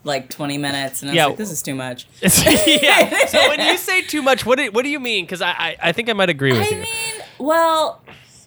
like 0.04 0.30
20 0.30 0.58
minutes, 0.58 1.02
and 1.02 1.12
I 1.12 1.14
was 1.14 1.18
Yeah. 1.18 1.26
like, 1.28 1.38
"This 1.38 1.52
is 1.52 1.62
too 1.62 1.76
much." 1.76 2.08
yeah. 2.22 3.26
So 3.28 3.48
when 3.50 3.60
you 3.60 3.78
say 3.78 4.02
too 4.02 4.22
much, 4.22 4.46
what 4.46 4.58
do, 4.58 4.72
what 4.72 4.84
do 4.84 4.90
you 4.90 5.00
mean? 5.00 5.26
Because 5.26 5.42
I, 5.42 5.50
I 5.52 5.76
I 5.84 5.92
think 5.92 6.10
I 6.10 6.14
might 6.14 6.30
agree 6.30 6.52
with 6.54 6.62
I 6.62 6.70
you. 6.70 6.76
I 6.78 6.80
mean, 6.82 7.24
well, 7.38 8.02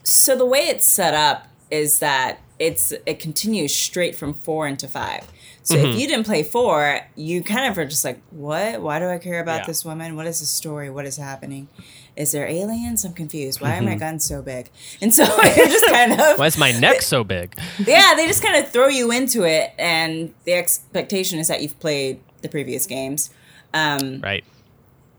so 0.05 0.37
the 0.37 0.47
way 0.47 0.61
it's 0.69 0.87
set 0.87 1.15
up 1.15 1.49
is 1.71 1.99
that 2.01 2.41
it's 2.59 2.93
it 3.07 3.19
continues 3.21 3.75
straight 3.75 4.15
from 4.17 4.35
four 4.35 4.67
into 4.67 4.89
five. 4.89 5.27
So 5.65 5.77
Mm-hmm. 5.77 5.87
if 5.91 6.01
you 6.01 6.09
didn't 6.09 6.27
play 6.27 6.43
four, 6.43 7.01
you 7.15 7.41
kind 7.43 7.71
of 7.71 7.79
are 7.79 7.85
just 7.85 8.05
like, 8.05 8.21
"What? 8.31 8.83
Why 8.83 8.99
do 8.99 9.07
I 9.09 9.19
care 9.19 9.41
about 9.41 9.61
Yeah. 9.61 9.67
this 9.67 9.85
woman? 9.85 10.17
What 10.17 10.27
is 10.27 10.41
the 10.41 10.47
story? 10.47 10.91
What 10.91 11.07
is 11.07 11.17
happening? 11.19 11.69
Is 12.17 12.33
there 12.33 12.47
aliens? 12.47 13.05
I'm 13.05 13.13
confused. 13.15 13.61
Why 13.61 13.71
Mm-hmm. 13.71 13.87
are 13.87 13.91
my 13.91 13.95
guns 13.97 14.25
so 14.25 14.43
big?" 14.43 14.69
And 15.01 15.13
so 15.15 15.23
you're 15.57 15.67
just 15.67 15.87
kind 15.91 16.13
of 16.13 16.39
Why 16.39 16.47
is 16.47 16.59
my 16.59 16.73
neck 16.73 17.03
so 17.03 17.25
big? 17.35 17.55
yeah, 17.87 18.15
they 18.17 18.27
just 18.27 18.43
kind 18.43 18.57
of 18.63 18.71
throw 18.71 18.89
you 18.89 19.11
into 19.11 19.45
it, 19.45 19.73
and 19.79 20.35
the 20.45 20.53
expectation 20.55 21.39
is 21.39 21.49
that 21.49 21.63
you've 21.63 21.79
played 21.81 22.21
the 22.43 22.49
previous 22.49 22.87
games. 22.87 23.31
Um, 23.75 24.21
Right. 24.23 24.45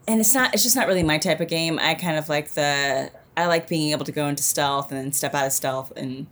and 0.08 0.20
it's 0.20 0.34
not 0.36 0.54
it's 0.54 0.64
just 0.64 0.76
not 0.76 0.88
really 0.88 1.02
my 1.04 1.18
type 1.18 1.40
of 1.40 1.48
game 1.48 1.80
i 1.82 1.96
kind 1.96 2.18
of 2.18 2.28
like 2.30 2.52
the 2.52 3.10
i 3.36 3.48
like 3.48 3.68
being 3.68 3.92
able 3.92 4.06
to 4.06 4.12
go 4.12 4.28
into 4.28 4.44
stealth 4.44 4.92
and 4.92 5.00
then 5.00 5.12
step 5.12 5.34
out 5.34 5.48
of 5.48 5.54
stealth 5.54 5.92
and 5.96 6.28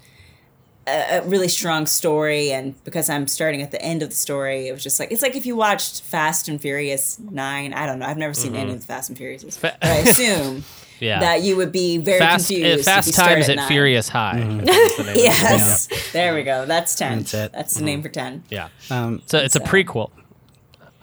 a, 0.87 1.17
a 1.19 1.21
really 1.23 1.47
strong 1.47 1.85
story 1.85 2.51
and 2.51 2.81
because 2.83 3.09
i'm 3.09 3.27
starting 3.27 3.61
at 3.61 3.71
the 3.71 3.81
end 3.81 4.01
of 4.01 4.09
the 4.09 4.15
story 4.15 4.67
it 4.67 4.71
was 4.71 4.81
just 4.83 4.99
like 4.99 5.11
it's 5.11 5.21
like 5.21 5.35
if 5.35 5.45
you 5.45 5.55
watched 5.55 6.01
fast 6.01 6.47
and 6.47 6.59
furious 6.61 7.19
9 7.19 7.73
i 7.73 7.85
don't 7.85 7.99
know 7.99 8.05
i've 8.05 8.17
never 8.17 8.33
seen 8.33 8.55
any 8.55 8.71
of 8.71 8.79
the 8.81 8.85
fast 8.85 9.09
and 9.09 9.17
furious 9.17 9.57
but 9.57 9.77
i 9.83 9.95
assume 10.09 10.63
Yeah. 10.99 11.19
that 11.19 11.41
you 11.43 11.55
would 11.57 11.71
be 11.71 11.97
very 11.97 12.19
fast 12.19 12.47
confused 12.49 12.65
uh, 12.67 12.71
if 12.73 12.77
you 12.79 12.83
fast 12.83 13.13
times 13.15 13.49
at 13.49 13.55
nine. 13.57 13.67
Furious 13.67 14.09
High. 14.09 14.39
Mm-hmm. 14.39 14.59
The 14.65 15.03
name 15.03 15.09
of 15.09 15.17
it. 15.17 15.23
yes 15.23 16.11
there 16.13 16.33
we 16.35 16.43
go 16.43 16.65
that's 16.65 16.95
10 16.95 17.17
That's 17.19 17.33
it. 17.33 17.51
that's 17.53 17.73
the 17.75 17.83
name 17.83 18.01
for 18.01 18.09
10 18.09 18.43
Yeah. 18.49 18.69
Um, 18.89 19.21
So 19.25 19.37
it's 19.39 19.55
a 19.55 19.59
prequel. 19.59 20.09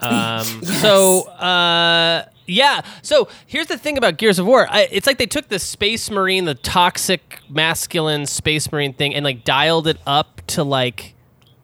Um, 0.00 0.44
So 0.64 1.22
uh, 1.28 2.24
yeah. 2.48 2.80
So 3.02 3.28
here's 3.46 3.66
the 3.68 3.78
thing 3.78 3.96
about 3.96 4.16
Gears 4.16 4.38
of 4.40 4.46
War. 4.46 4.66
I, 4.68 4.88
it's 4.90 5.06
like 5.06 5.18
they 5.18 5.26
took 5.26 5.48
the 5.48 5.58
Space 5.60 6.10
Marine, 6.10 6.46
the 6.46 6.54
toxic 6.54 7.38
masculine 7.48 8.26
Space 8.26 8.72
Marine 8.72 8.92
thing, 8.94 9.14
and 9.14 9.24
like 9.24 9.44
dialed 9.44 9.86
it 9.86 9.98
up 10.06 10.40
to 10.48 10.64
like 10.64 11.14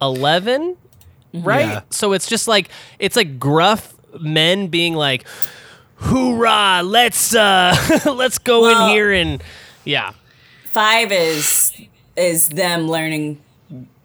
eleven, 0.01 0.77
right? 1.33 1.66
Yeah. 1.66 1.81
So 1.90 2.12
it's 2.12 2.29
just 2.29 2.47
like 2.47 2.68
it's 2.99 3.16
like 3.16 3.40
gruff 3.40 3.94
men 4.20 4.68
being 4.68 4.94
like, 4.94 5.27
"Hoorah! 5.97 6.83
Let's 6.85 7.35
uh, 7.35 7.75
let's 8.14 8.38
go 8.38 8.62
Well- 8.62 8.87
in 8.87 8.92
here 8.92 9.12
and 9.12 9.42
yeah." 9.85 10.12
five 10.66 11.12
is 11.12 11.73
is 12.16 12.49
them 12.49 12.88
learning 12.88 13.40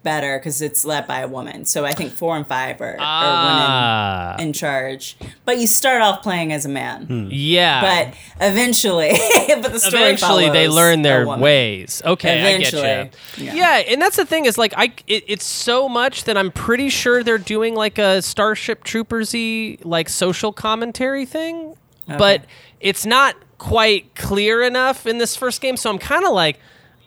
better 0.02 0.38
because 0.38 0.62
it's 0.62 0.84
led 0.84 1.06
by 1.06 1.20
a 1.20 1.28
woman. 1.28 1.64
So 1.64 1.84
I 1.84 1.92
think 1.92 2.12
four 2.12 2.36
and 2.36 2.46
five 2.46 2.80
are, 2.80 2.92
are 2.94 2.96
Ah, 3.00 4.34
women 4.36 4.46
in 4.48 4.52
charge. 4.52 5.16
But 5.44 5.58
you 5.58 5.66
start 5.66 6.02
off 6.02 6.22
playing 6.22 6.52
as 6.52 6.64
a 6.64 6.68
man, 6.68 7.04
Hmm. 7.06 7.28
yeah. 7.30 7.80
but 7.80 8.46
eventually, 8.46 9.10
but 9.48 9.72
the 9.72 9.80
story 9.80 10.02
eventually 10.04 10.50
they 10.50 10.68
learn 10.68 11.02
their 11.02 11.26
ways. 11.26 12.02
Okay, 12.04 12.38
Eventually, 12.40 12.82
I 12.90 13.04
get 13.04 13.14
you. 13.38 13.44
yeah. 13.46 13.54
Yeah. 13.54 13.92
and 13.92 14.00
that's 14.00 14.16
the 14.16 14.26
thing 14.26 14.44
is 14.46 14.56
like 14.58 14.72
I 14.76 14.92
it, 15.06 15.24
it's 15.26 15.44
so 15.44 15.88
much 15.88 16.24
that 16.24 16.36
I'm 16.36 16.50
pretty 16.50 16.88
sure 16.88 17.22
they're 17.22 17.38
doing 17.38 17.74
like 17.74 17.98
a 17.98 18.22
Starship 18.22 18.84
Troopersy 18.84 19.84
like 19.84 20.08
social 20.08 20.52
commentary 20.52 21.26
thing, 21.26 21.74
but 22.06 22.44
it's 22.80 23.04
not 23.06 23.36
quite 23.58 24.14
clear 24.14 24.62
enough 24.62 25.06
in 25.06 25.18
this 25.18 25.36
first 25.36 25.60
game. 25.60 25.76
So 25.76 25.90
I'm 25.90 25.98
kind 25.98 26.24
of 26.24 26.32
like, 26.32 26.58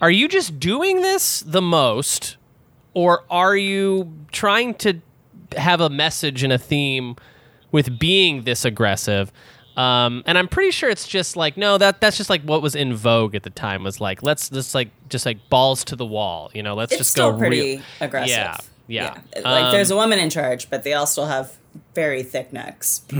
are 0.01 0.11
you 0.11 0.27
just 0.27 0.59
doing 0.59 1.01
this 1.01 1.41
the 1.41 1.61
most, 1.61 2.37
or 2.93 3.23
are 3.29 3.55
you 3.55 4.11
trying 4.31 4.73
to 4.75 4.99
have 5.57 5.81
a 5.81 5.89
message 5.89 6.43
and 6.43 6.51
a 6.53 6.57
theme 6.57 7.15
with 7.71 7.97
being 7.99 8.43
this 8.43 8.65
aggressive? 8.65 9.31
Um, 9.75 10.21
and 10.27 10.37
I'm 10.37 10.47
pretty 10.47 10.69
sure 10.71 10.89
it's 10.91 11.07
just 11.07 11.35
like 11.35 11.57
no, 11.57 11.77
that 11.79 11.99
that's 11.99 12.15
just 12.17 12.29
like 12.29 12.43
what 12.43 12.61
was 12.61 12.75
in 12.75 12.93
vogue 12.93 13.33
at 13.33 13.41
the 13.43 13.49
time 13.49 13.83
was 13.83 13.99
like 13.99 14.21
let's 14.21 14.49
just 14.49 14.75
like 14.75 14.89
just 15.09 15.25
like 15.25 15.49
balls 15.49 15.83
to 15.85 15.95
the 15.95 16.05
wall, 16.05 16.51
you 16.53 16.61
know, 16.61 16.75
let's 16.75 16.91
It's 16.91 16.99
just 16.99 17.11
still 17.11 17.31
go 17.31 17.37
pretty 17.39 17.59
real- 17.61 17.81
aggressive. 17.99 18.29
Yeah, 18.29 18.57
yeah. 18.87 19.41
Like 19.43 19.65
Um, 19.65 19.71
there's 19.71 19.89
a 19.89 19.95
woman 19.95 20.19
in 20.19 20.29
charge, 20.29 20.69
but 20.69 20.83
they 20.83 20.93
all 20.93 21.07
still 21.07 21.25
have 21.25 21.57
very 21.95 22.21
thick 22.21 22.53
necks. 22.53 23.01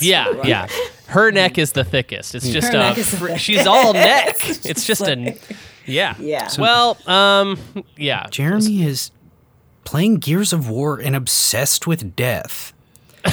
Yeah, 0.00 0.42
yeah. 0.44 0.66
Her 1.06 1.30
neck 1.30 1.58
is 1.58 1.72
the 1.72 1.84
thickest. 1.84 2.34
It's 2.34 2.48
just 2.48 2.72
Her 2.72 2.78
a. 2.78 2.82
neck 2.82 2.98
is 2.98 3.10
the 3.12 3.16
fr- 3.18 3.26
thickest. 3.28 3.44
she's 3.44 3.66
all 3.66 3.92
neck. 3.92 4.34
It's 4.48 4.66
It's 4.66 4.84
just 4.84 4.86
just 4.86 5.02
a. 5.02 5.38
Yeah. 5.86 6.14
Yeah. 6.18 6.48
Well, 6.58 6.96
um, 7.06 7.58
yeah. 7.96 8.26
Jeremy 8.30 8.84
is 8.84 9.10
playing 9.84 10.16
Gears 10.16 10.52
of 10.52 10.68
War 10.68 10.98
and 10.98 11.14
obsessed 11.16 11.86
with 11.86 12.14
death. 12.16 12.72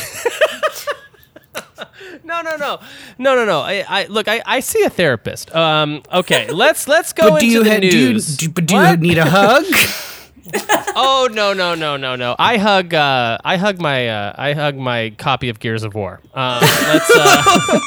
No, 2.23 2.41
no, 2.41 2.55
no, 2.55 2.79
no, 3.17 3.35
no, 3.35 3.45
no. 3.45 3.59
I, 3.61 3.83
I 3.87 4.05
look. 4.05 4.27
I, 4.27 4.41
I 4.45 4.59
see 4.59 4.83
a 4.83 4.89
therapist. 4.89 5.53
Um. 5.55 6.03
Okay. 6.13 6.47
Let's 6.51 6.87
let's 6.87 7.13
go 7.13 7.31
But 7.31 7.41
do 7.41 7.45
into 7.47 7.57
you 7.57 7.63
the 7.63 7.71
ha- 7.71 7.79
do 7.79 7.87
you, 7.87 8.09
news. 8.13 8.37
do, 8.37 8.49
but 8.49 8.65
do 8.67 8.75
you 8.75 8.97
need 8.97 9.17
a 9.17 9.25
hug? 9.29 9.65
Oh 10.93 11.29
no 11.31 11.53
no 11.53 11.73
no 11.73 11.95
no 11.97 12.15
no! 12.15 12.35
I 12.37 12.57
hug 12.57 12.93
uh, 12.93 13.37
I 13.43 13.55
hug 13.57 13.79
my 13.79 14.09
uh, 14.09 14.33
I 14.37 14.53
hug 14.53 14.75
my 14.75 15.11
copy 15.17 15.47
of 15.49 15.59
Gears 15.59 15.83
of 15.83 15.93
War. 15.95 16.19
Um, 16.33 16.59
let's 16.61 17.11
uh, 17.15 17.79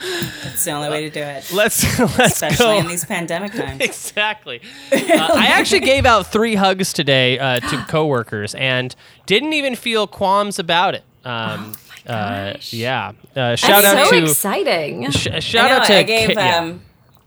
It's 0.00 0.64
the 0.64 0.70
only 0.72 0.88
way 0.88 1.02
to 1.08 1.10
do 1.10 1.20
it. 1.22 1.50
let's 1.54 1.98
let's 1.98 2.18
Especially 2.34 2.64
go. 2.66 2.78
in 2.78 2.86
these 2.88 3.04
pandemic 3.04 3.52
times. 3.54 3.80
exactly. 3.80 4.60
Uh, 5.10 5.28
I 5.34 5.46
actually 5.46 5.80
gave 5.80 6.06
out 6.06 6.26
three 6.28 6.54
hugs 6.54 6.92
today 6.92 7.38
uh, 7.38 7.58
to 7.60 7.84
coworkers 7.88 8.54
and 8.54 8.94
didn't 9.26 9.52
even 9.52 9.74
feel 9.74 10.06
qualms 10.06 10.58
about 10.58 10.94
it. 10.94 11.02
Um, 11.24 11.74
uh, 12.06 12.54
yeah. 12.70 13.12
Uh, 13.36 13.56
shout 13.56 13.82
That's 13.82 13.86
out 13.98 14.06
so 14.06 14.10
to 14.20 14.22
exciting. 14.24 15.10
sh- 15.10 15.26
I 15.28 15.38
shout 15.40 15.70
know, 15.70 15.76
out 15.78 15.86
to 15.86 15.94
I 15.96 16.02
gave 16.04 16.28
Ki- 16.28 16.34
yeah. 16.34 16.56
um, 16.58 16.82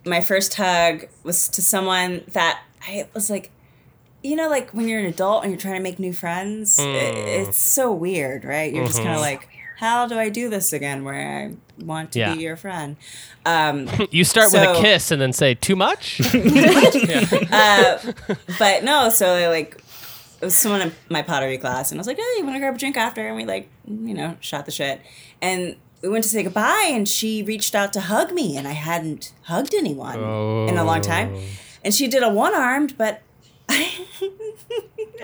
my 0.06 0.22
first 0.22 0.54
hug 0.56 1.08
was 1.24 1.48
to 1.50 1.62
someone 1.62 2.24
that 2.30 2.62
I 2.88 3.08
was 3.14 3.30
like, 3.30 3.52
you 4.24 4.36
know, 4.36 4.50
like 4.50 4.72
when 4.72 4.88
you're 4.88 5.00
an 5.00 5.06
adult 5.06 5.44
and 5.44 5.52
you're 5.52 5.60
trying 5.60 5.76
to 5.76 5.82
make 5.82 6.00
new 6.00 6.14
friends, 6.14 6.78
Mm. 6.78 7.28
it's 7.48 7.58
so 7.58 7.92
weird, 7.92 8.46
right? 8.46 8.74
You're 8.74 8.86
just 8.86 9.00
kind 9.02 9.16
of 9.16 9.22
like, 9.22 9.48
how 9.78 10.08
do 10.08 10.18
I 10.18 10.30
do 10.30 10.50
this 10.50 10.72
again? 10.72 11.04
Where 11.04 11.16
I 11.50 11.84
want 11.84 12.12
to 12.14 12.20
Mm-hmm. 12.20 12.30
Yeah. 12.30 12.36
be 12.36 12.42
your 12.44 12.56
friend. 12.56 12.96
Um, 13.46 13.90
You 14.12 14.24
start 14.24 14.54
with 14.54 14.62
a 14.64 14.80
kiss 14.82 15.12
and 15.12 15.22
then 15.22 15.34
say 15.34 15.56
too 15.56 15.76
much. 15.76 16.22
but 18.60 18.84
no, 18.84 19.10
so 19.10 19.28
I 19.34 19.48
like 19.48 19.78
it 20.42 20.46
was 20.46 20.58
someone 20.58 20.82
in 20.82 20.92
my 21.10 21.22
pottery 21.22 21.58
class, 21.58 21.92
and 21.92 22.00
I 22.00 22.02
was 22.02 22.08
like, 22.08 22.18
"Hey, 22.18 22.24
you 22.38 22.44
want 22.44 22.56
to 22.56 22.60
grab 22.60 22.76
a 22.76 22.78
drink 22.78 22.98
after?" 22.98 23.26
And 23.28 23.36
we 23.36 23.46
like, 23.46 23.70
you 23.88 24.14
know, 24.14 24.38
shot 24.42 24.66
the 24.66 24.72
shit, 24.72 25.02
and 25.42 25.76
we 26.02 26.10
went 26.10 26.24
to 26.24 26.30
say 26.30 26.44
goodbye, 26.44 26.90
and 26.92 27.08
she 27.08 27.44
reached 27.44 27.76
out 27.76 27.94
to 27.94 28.02
hug 28.02 28.34
me, 28.34 28.58
and 28.58 28.68
I 28.68 28.74
hadn't 28.74 29.32
hugged 29.44 29.74
anyone 29.74 30.20
in 30.70 30.78
a 30.78 30.84
long 30.84 31.02
time, 31.02 31.36
and 31.84 31.94
she 31.94 32.08
did 32.08 32.24
a 32.24 32.30
one 32.30 32.54
armed, 32.56 32.98
but 32.98 33.22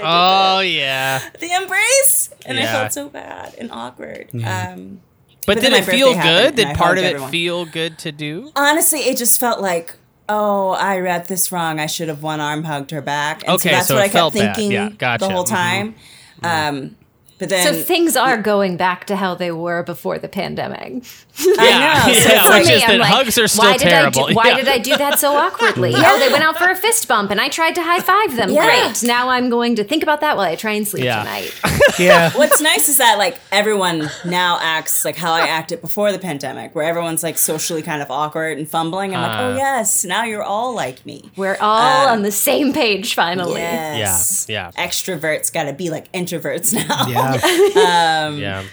oh 0.01 0.59
yeah. 0.61 1.19
the 1.39 1.51
embrace, 1.51 2.29
and 2.45 2.59
I 2.59 2.65
felt 2.65 2.93
so 2.93 3.09
bad 3.09 3.55
and 3.57 3.71
awkward. 3.71 4.29
Um, 4.33 5.01
But, 5.45 5.55
But 5.55 5.61
did 5.61 5.73
it 5.73 5.85
feel 5.85 6.13
good? 6.13 6.55
Did 6.55 6.75
part 6.77 6.97
hugged 6.99 7.15
of 7.15 7.23
it 7.23 7.29
feel 7.31 7.65
good 7.65 7.97
to 7.99 8.11
do? 8.11 8.51
honestly, 8.55 8.99
it 9.01 9.17
just 9.17 9.39
felt 9.39 9.61
like. 9.61 9.95
Oh, 10.31 10.69
I 10.73 10.99
read 10.99 11.25
this 11.27 11.51
wrong. 11.51 11.79
I 11.79 11.87
should 11.87 12.07
have 12.07 12.21
one 12.21 12.39
arm 12.39 12.63
hugged 12.63 12.91
her 12.91 13.01
back. 13.01 13.41
And 13.47 13.53
Okay, 13.55 13.69
so 13.69 13.75
that's 13.75 13.87
so 13.87 13.95
what 13.95 14.01
it 14.01 14.03
I 14.03 14.07
kept 14.09 14.13
felt 14.13 14.33
bad. 14.35 14.55
thinking 14.55 14.71
Yeah, 14.71 14.89
gotcha. 14.95 15.25
the 15.25 15.33
whole 15.33 15.43
Mhm. 15.43 15.49
time. 15.49 15.95
Um, 16.43 16.95
but 17.39 17.49
then 17.49 17.65
So 17.73 17.81
things 17.81 18.15
are 18.15 18.37
going 18.37 18.77
back 18.77 19.05
to 19.05 19.15
how 19.15 19.33
they 19.33 19.49
were 19.51 19.81
before 19.81 20.19
the 20.19 20.27
pandemic. 20.27 21.03
I 21.59 22.05
know. 22.07 22.13
So 22.13 22.29
yeah, 22.33 22.43
For 22.43 22.53
which 22.59 22.67
me, 22.67 22.73
is 22.75 22.81
that 22.81 22.89
I'm 22.91 22.99
like, 22.99 23.09
hugs 23.09 23.37
are 23.37 23.47
still 23.47 23.65
why 23.65 23.77
did 23.77 23.87
terrible. 23.87 24.25
I 24.25 24.29
do, 24.29 24.35
why 24.35 24.47
Yeah. 24.49 24.55
did 24.55 24.67
I 24.67 24.77
do 24.79 24.97
that 24.97 25.19
so 25.19 25.35
awkwardly? 25.35 25.93
Oh, 25.95 26.19
they 26.19 26.29
went 26.31 26.43
out 26.43 26.57
for 26.57 26.69
a 26.69 26.75
fist 26.75 27.07
bump, 27.07 27.31
and 27.31 27.39
I 27.39 27.49
tried 27.49 27.75
to 27.75 27.83
high 27.83 27.99
five 27.99 28.35
them. 28.35 28.49
Yeah. 28.51 28.65
Great. 28.65 29.03
Now 29.07 29.29
I'm 29.29 29.49
going 29.49 29.75
to 29.77 29.83
think 29.83 30.03
about 30.03 30.21
that 30.21 30.37
while 30.37 30.45
I 30.45 30.55
try 30.55 30.71
and 30.71 30.87
sleep 30.87 31.03
Yeah. 31.05 31.19
tonight. 31.23 31.59
yeah. 31.99 32.31
What's 32.31 32.59
nice 32.61 32.87
is 32.89 32.97
that 32.97 33.17
like 33.17 33.39
everyone 33.51 34.09
now 34.25 34.57
acts 34.61 35.05
like 35.05 35.15
how 35.15 35.31
I 35.33 35.47
acted 35.47 35.81
before 35.81 36.11
the 36.11 36.19
pandemic, 36.19 36.75
where 36.75 36.85
everyone's 36.85 37.23
like 37.23 37.37
socially 37.37 37.81
kind 37.81 38.01
of 38.01 38.11
awkward 38.11 38.57
and 38.57 38.67
fumbling. 38.69 39.15
I'm 39.15 39.21
like, 39.21 39.37
Uh. 39.39 39.43
oh 39.43 39.55
yes, 39.55 40.03
now 40.05 40.23
you're 40.23 40.43
all 40.43 40.73
like 40.73 41.05
me. 41.05 41.29
We're 41.35 41.57
all 41.61 42.07
Uh, 42.07 42.11
on 42.11 42.21
the 42.23 42.31
same 42.31 42.73
page 42.73 43.15
finally. 43.15 43.61
Yes. 43.61 44.45
Yeah, 44.49 44.71
Extroverts 44.71 45.51
got 45.53 45.63
to 45.63 45.73
be 45.73 45.89
like 45.89 46.11
introverts 46.11 46.73
now. 46.73 47.07
Yeah. 47.07 48.27
um, 48.27 48.37
Yeah. 48.37 48.63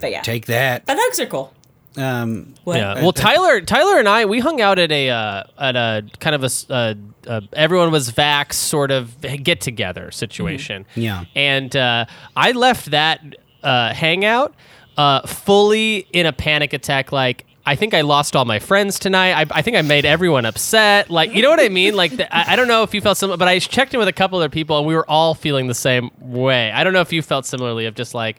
But 0.00 0.10
yeah, 0.10 0.20
Take 0.20 0.46
that. 0.46 0.84
but 0.84 0.98
hugs 1.00 1.18
are 1.20 1.26
cool. 1.26 1.52
Um, 1.96 2.54
What? 2.64 2.76
Yeah. 2.76 2.94
Well, 3.02 3.12
Tyler, 3.12 3.60
Tyler 3.60 3.98
and 3.98 4.08
I, 4.08 4.24
we 4.26 4.38
hung 4.40 4.60
out 4.60 4.78
at 4.78 4.92
a 4.92 5.10
uh, 5.10 5.44
at 5.58 5.76
a 5.76 6.04
kind 6.20 6.34
of 6.34 6.44
a 6.44 6.72
uh, 6.72 6.94
uh, 7.26 7.40
everyone 7.52 7.90
was 7.90 8.10
vax 8.12 8.54
sort 8.54 8.90
of 8.90 9.20
get 9.42 9.60
together 9.60 10.10
situation. 10.10 10.86
Yeah. 10.94 11.24
And 11.34 11.74
uh, 11.74 12.06
I 12.36 12.52
left 12.52 12.90
that 12.90 13.20
uh, 13.62 13.94
hangout 13.94 14.54
uh, 14.96 15.26
fully 15.26 16.06
in 16.12 16.26
a 16.26 16.32
panic 16.32 16.72
attack. 16.72 17.12
Like. 17.12 17.44
I 17.68 17.74
think 17.74 17.94
I 17.94 18.02
lost 18.02 18.36
all 18.36 18.44
my 18.44 18.60
friends 18.60 18.96
tonight. 18.96 19.32
I, 19.32 19.44
I 19.58 19.60
think 19.60 19.76
I 19.76 19.82
made 19.82 20.04
everyone 20.04 20.46
upset. 20.46 21.10
Like, 21.10 21.34
you 21.34 21.42
know 21.42 21.50
what 21.50 21.58
I 21.58 21.68
mean? 21.68 21.96
Like, 21.96 22.16
the, 22.16 22.32
I, 22.32 22.52
I 22.52 22.56
don't 22.56 22.68
know 22.68 22.84
if 22.84 22.94
you 22.94 23.00
felt 23.00 23.18
similar, 23.18 23.36
but 23.36 23.48
I 23.48 23.58
checked 23.58 23.92
in 23.92 23.98
with 23.98 24.06
a 24.06 24.12
couple 24.12 24.38
other 24.38 24.48
people, 24.48 24.78
and 24.78 24.86
we 24.86 24.94
were 24.94 25.04
all 25.10 25.34
feeling 25.34 25.66
the 25.66 25.74
same 25.74 26.12
way. 26.20 26.70
I 26.70 26.84
don't 26.84 26.92
know 26.92 27.00
if 27.00 27.12
you 27.12 27.22
felt 27.22 27.44
similarly 27.44 27.86
of 27.86 27.96
just 27.96 28.14
like, 28.14 28.36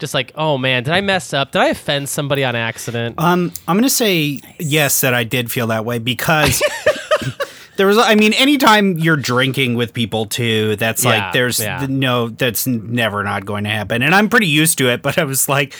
just 0.00 0.14
like, 0.14 0.32
oh 0.34 0.58
man, 0.58 0.82
did 0.82 0.92
I 0.92 1.00
mess 1.00 1.32
up? 1.32 1.52
Did 1.52 1.62
I 1.62 1.68
offend 1.68 2.08
somebody 2.08 2.42
on 2.44 2.56
accident? 2.56 3.16
Um, 3.18 3.52
I'm 3.68 3.76
gonna 3.76 3.88
say 3.90 4.40
yes 4.58 5.00
that 5.02 5.14
I 5.14 5.24
did 5.24 5.50
feel 5.50 5.68
that 5.68 5.84
way 5.84 5.98
because 5.98 6.62
there 7.76 7.86
was. 7.86 7.98
I 7.98 8.14
mean, 8.14 8.32
anytime 8.32 8.98
you're 8.98 9.16
drinking 9.16 9.74
with 9.74 9.92
people 9.94 10.26
too, 10.26 10.76
that's 10.76 11.04
Yeah, 11.04 11.10
like 11.10 11.32
there's 11.32 11.60
yeah. 11.60 11.86
no. 11.88 12.28
That's 12.28 12.66
never 12.66 13.22
not 13.22 13.44
going 13.46 13.64
to 13.64 13.70
happen, 13.70 14.02
and 14.02 14.14
I'm 14.14 14.28
pretty 14.28 14.48
used 14.48 14.78
to 14.78 14.88
it. 14.90 15.02
But 15.02 15.18
I 15.18 15.24
was 15.24 15.48
like, 15.48 15.78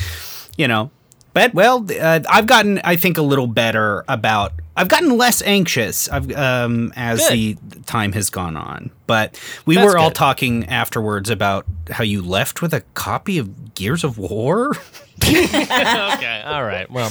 you 0.57 0.69
know, 0.69 0.91
but 1.33 1.55
well, 1.55 1.87
uh, 2.01 2.21
I've 2.29 2.47
gotten 2.47 2.81
I 2.85 2.97
think 2.97 3.19
a 3.19 3.23
little 3.23 3.47
better 3.47 4.05
about. 4.09 4.53
I've 4.77 4.89
gotten 4.89 5.19
less 5.19 5.43
anxious 5.43 6.09
I've, 6.09 6.31
um, 6.33 6.93
as 6.97 7.29
Good. 7.29 7.59
the 7.71 7.81
time 7.81 8.13
has 8.13 8.31
gone 8.31 8.57
on. 8.57 8.91
But 9.07 9.39
we 9.67 9.75
That's 9.75 9.85
were 9.85 9.99
all 9.99 10.09
good. 10.09 10.15
talking 10.15 10.67
afterwards 10.67 11.29
about 11.29 11.67
how 11.91 12.03
you 12.05 12.23
left 12.23 12.63
with 12.63 12.73
a 12.73 12.81
copy 12.95 13.37
of 13.39 13.75
Gears 13.75 14.05
of 14.05 14.17
War. 14.17 14.71
okay, 15.25 16.43
all 16.47 16.65
right. 16.65 16.91
Well, 16.91 17.11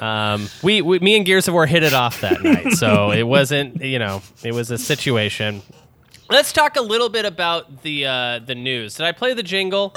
um, 0.00 0.48
we, 0.62 0.82
we, 0.82 1.00
me 1.00 1.16
and 1.16 1.26
Gears 1.26 1.48
of 1.48 1.54
War 1.54 1.66
hit 1.66 1.82
it 1.82 1.94
off 1.94 2.20
that 2.20 2.42
night, 2.42 2.72
so 2.74 3.10
it 3.10 3.24
wasn't, 3.24 3.82
you 3.82 3.98
know, 3.98 4.22
it 4.44 4.52
was 4.52 4.70
a 4.70 4.78
situation. 4.78 5.62
Let's 6.30 6.52
talk 6.52 6.76
a 6.76 6.82
little 6.82 7.08
bit 7.08 7.24
about 7.24 7.82
the 7.82 8.06
uh, 8.06 8.38
the 8.38 8.54
news. 8.54 8.94
Did 8.96 9.06
I 9.06 9.12
play 9.12 9.34
the 9.34 9.42
jingle? 9.42 9.92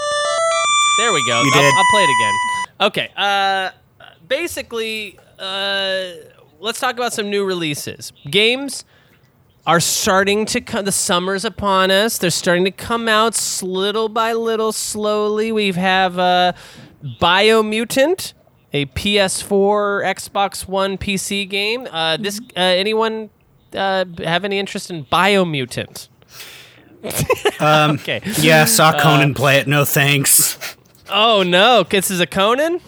There 0.97 1.13
we 1.13 1.23
go. 1.27 1.41
You 1.43 1.51
I'll, 1.53 1.61
did. 1.61 1.73
I'll 1.75 1.85
play 1.91 2.03
it 2.03 2.09
again. 2.09 2.33
Okay. 2.81 3.11
Uh, 3.15 3.69
basically, 4.27 5.19
uh, 5.39 6.05
let's 6.59 6.79
talk 6.79 6.95
about 6.95 7.13
some 7.13 7.29
new 7.29 7.45
releases. 7.45 8.13
Games 8.29 8.83
are 9.67 9.79
starting 9.79 10.45
to 10.47 10.61
come. 10.61 10.85
The 10.85 10.91
summer's 10.91 11.45
upon 11.45 11.91
us. 11.91 12.17
They're 12.17 12.29
starting 12.29 12.65
to 12.65 12.71
come 12.71 13.07
out 13.07 13.59
little 13.61 14.09
by 14.09 14.33
little, 14.33 14.71
slowly. 14.71 15.51
We 15.51 15.71
have 15.73 16.17
uh, 16.17 16.53
Biomutant, 17.03 18.33
a 18.73 18.85
PS4, 18.87 20.03
Xbox 20.03 20.67
One, 20.67 20.97
PC 20.97 21.47
game. 21.47 21.87
Uh, 21.91 22.17
this 22.17 22.39
uh, 22.55 22.59
anyone 22.59 23.29
uh, 23.73 24.05
have 24.23 24.45
any 24.45 24.57
interest 24.57 24.89
in 24.89 25.05
Biomutant? 25.05 26.07
okay. 27.61 28.21
Yeah, 28.39 28.65
saw 28.65 28.99
Conan 28.99 29.33
play 29.35 29.57
it. 29.57 29.67
No 29.67 29.85
thanks. 29.85 30.57
Oh 31.09 31.43
no, 31.43 31.83
this 31.83 32.11
is 32.11 32.19
a 32.19 32.27
Conan. 32.27 32.81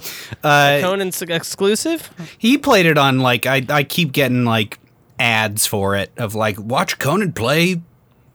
Uh, 0.43 0.79
Conan's 0.81 1.21
exclusive. 1.21 2.09
he 2.37 2.57
played 2.57 2.85
it 2.85 2.97
on 2.97 3.19
like 3.19 3.45
I 3.45 3.65
I 3.69 3.83
keep 3.83 4.11
getting 4.11 4.45
like 4.45 4.79
ads 5.19 5.65
for 5.65 5.95
it 5.95 6.11
of 6.17 6.35
like 6.35 6.59
watch 6.59 6.97
Conan 6.99 7.33
play 7.33 7.81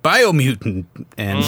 Biomutant 0.02 0.84
and 1.16 1.42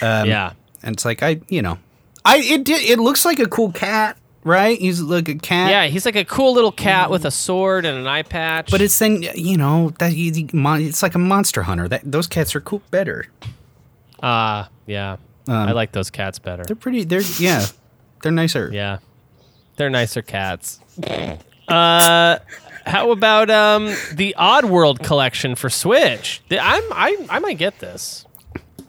Um, 0.00 0.28
yeah. 0.28 0.52
and 0.82 0.94
it's 0.94 1.04
like 1.04 1.22
I 1.22 1.40
you 1.48 1.60
know 1.62 1.78
I 2.24 2.38
it 2.38 2.68
it 2.68 2.98
looks 2.98 3.24
like 3.24 3.38
a 3.38 3.46
cool 3.48 3.70
cat 3.72 4.16
right 4.44 4.78
he's 4.78 5.00
like 5.02 5.28
a 5.28 5.34
cat 5.34 5.70
Yeah, 5.70 5.86
he's 5.88 6.06
like 6.06 6.16
a 6.16 6.24
cool 6.24 6.54
little 6.54 6.72
cat 6.72 7.10
with 7.10 7.24
a 7.26 7.30
sword 7.30 7.84
and 7.84 7.98
an 7.98 8.06
eye 8.06 8.22
patch. 8.22 8.70
but 8.70 8.80
it's 8.80 8.98
then 8.98 9.22
you 9.34 9.56
know 9.58 9.90
that 9.98 10.12
it's 10.14 11.02
like 11.02 11.14
a 11.14 11.18
monster 11.18 11.62
hunter 11.62 11.86
that 11.88 12.00
those 12.04 12.26
cats 12.26 12.54
are 12.56 12.60
cool 12.60 12.80
better 12.90 13.26
uh 14.22 14.64
yeah. 14.86 15.16
I 15.48 15.72
like 15.72 15.92
those 15.92 16.10
cats 16.10 16.38
better. 16.38 16.64
they're 16.64 16.76
pretty 16.76 17.04
they're 17.04 17.22
yeah 17.38 17.64
they're 18.22 18.32
nicer 18.32 18.70
Yeah, 18.72 18.98
they're 19.76 19.90
nicer 19.90 20.22
cats. 20.22 20.80
uh, 21.68 22.38
how 22.86 23.10
about 23.10 23.50
um 23.50 23.86
the 24.12 24.34
Oddworld 24.38 25.02
collection 25.02 25.54
for 25.54 25.68
Switch? 25.70 26.42
I'm 26.50 26.82
I 26.92 27.26
I 27.30 27.38
might 27.38 27.58
get 27.58 27.78
this. 27.78 28.24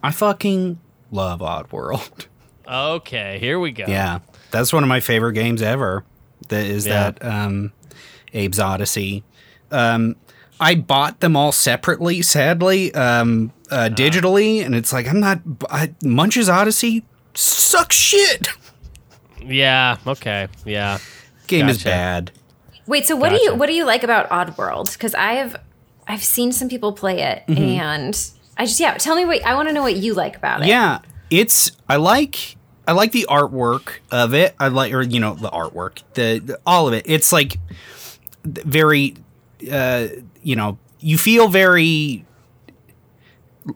I 0.03 0.11
fucking 0.11 0.79
love 1.11 1.39
Oddworld. 1.41 2.25
Okay, 2.71 3.39
here 3.39 3.59
we 3.59 3.71
go. 3.71 3.85
Yeah, 3.87 4.19
that's 4.51 4.71
one 4.71 4.83
of 4.83 4.89
my 4.89 4.99
favorite 4.99 5.33
games 5.33 5.63
ever. 5.63 6.03
That 6.49 6.67
is 6.67 6.85
Yeah. 6.85 7.09
that 7.09 7.25
um, 7.25 7.73
Abe's 8.31 8.59
Odyssey. 8.59 9.23
Um, 9.71 10.15
I 10.59 10.75
bought 10.75 11.19
them 11.19 11.35
all 11.35 11.51
separately. 11.51 12.21
Sadly, 12.21 12.93
um, 12.93 13.51
uh, 13.71 13.89
digitally, 13.91 14.63
and 14.65 14.73
it's 14.75 14.91
like 14.93 15.07
I'm 15.07 15.19
not. 15.19 15.39
I, 15.69 15.93
Munch's 16.03 16.49
Odyssey 16.49 17.03
sucks 17.33 17.95
shit. 17.95 18.47
Yeah. 19.41 19.97
Okay. 20.05 20.47
Yeah. 20.65 20.99
Game 21.47 21.69
is 21.69 21.83
bad. 21.83 22.31
Wait, 22.87 23.05
so 23.05 23.15
what 23.15 23.29
do 23.29 23.35
you 23.41 23.55
what 23.55 23.67
do 23.67 23.73
you 23.73 23.85
like 23.85 24.03
about 24.03 24.29
Oddworld? 24.29 24.93
Because 24.93 25.13
I've 25.15 25.55
I've 26.07 26.23
seen 26.23 26.51
some 26.51 26.69
people 26.69 26.91
play 26.93 27.21
it, 27.21 27.43
and 27.47 28.31
I 28.57 28.65
just 28.65 28.79
yeah. 28.79 28.95
Tell 28.95 29.15
me 29.15 29.25
what 29.25 29.43
I 29.45 29.53
want 29.55 29.67
to 29.69 29.73
know 29.73 29.81
what 29.83 29.95
you 29.95 30.13
like 30.13 30.35
about 30.35 30.61
it. 30.61 30.67
Yeah, 30.67 30.99
it's 31.29 31.71
I 31.87 31.95
like 31.97 32.57
I 32.87 32.93
like 32.93 33.11
the 33.11 33.27
artwork 33.29 33.99
of 34.11 34.33
it. 34.33 34.55
I 34.59 34.67
like 34.69 34.91
or 34.93 35.01
you 35.03 35.19
know 35.19 35.35
the 35.35 35.49
artwork, 35.49 36.01
the, 36.15 36.39
the- 36.39 36.59
all 36.65 36.87
of 36.87 36.93
it. 36.93 37.03
It's 37.07 37.31
like 37.31 37.57
very 38.43 39.15
uh 39.71 40.07
you 40.41 40.55
know, 40.55 40.77
you 40.99 41.17
feel 41.17 41.47
very 41.47 42.25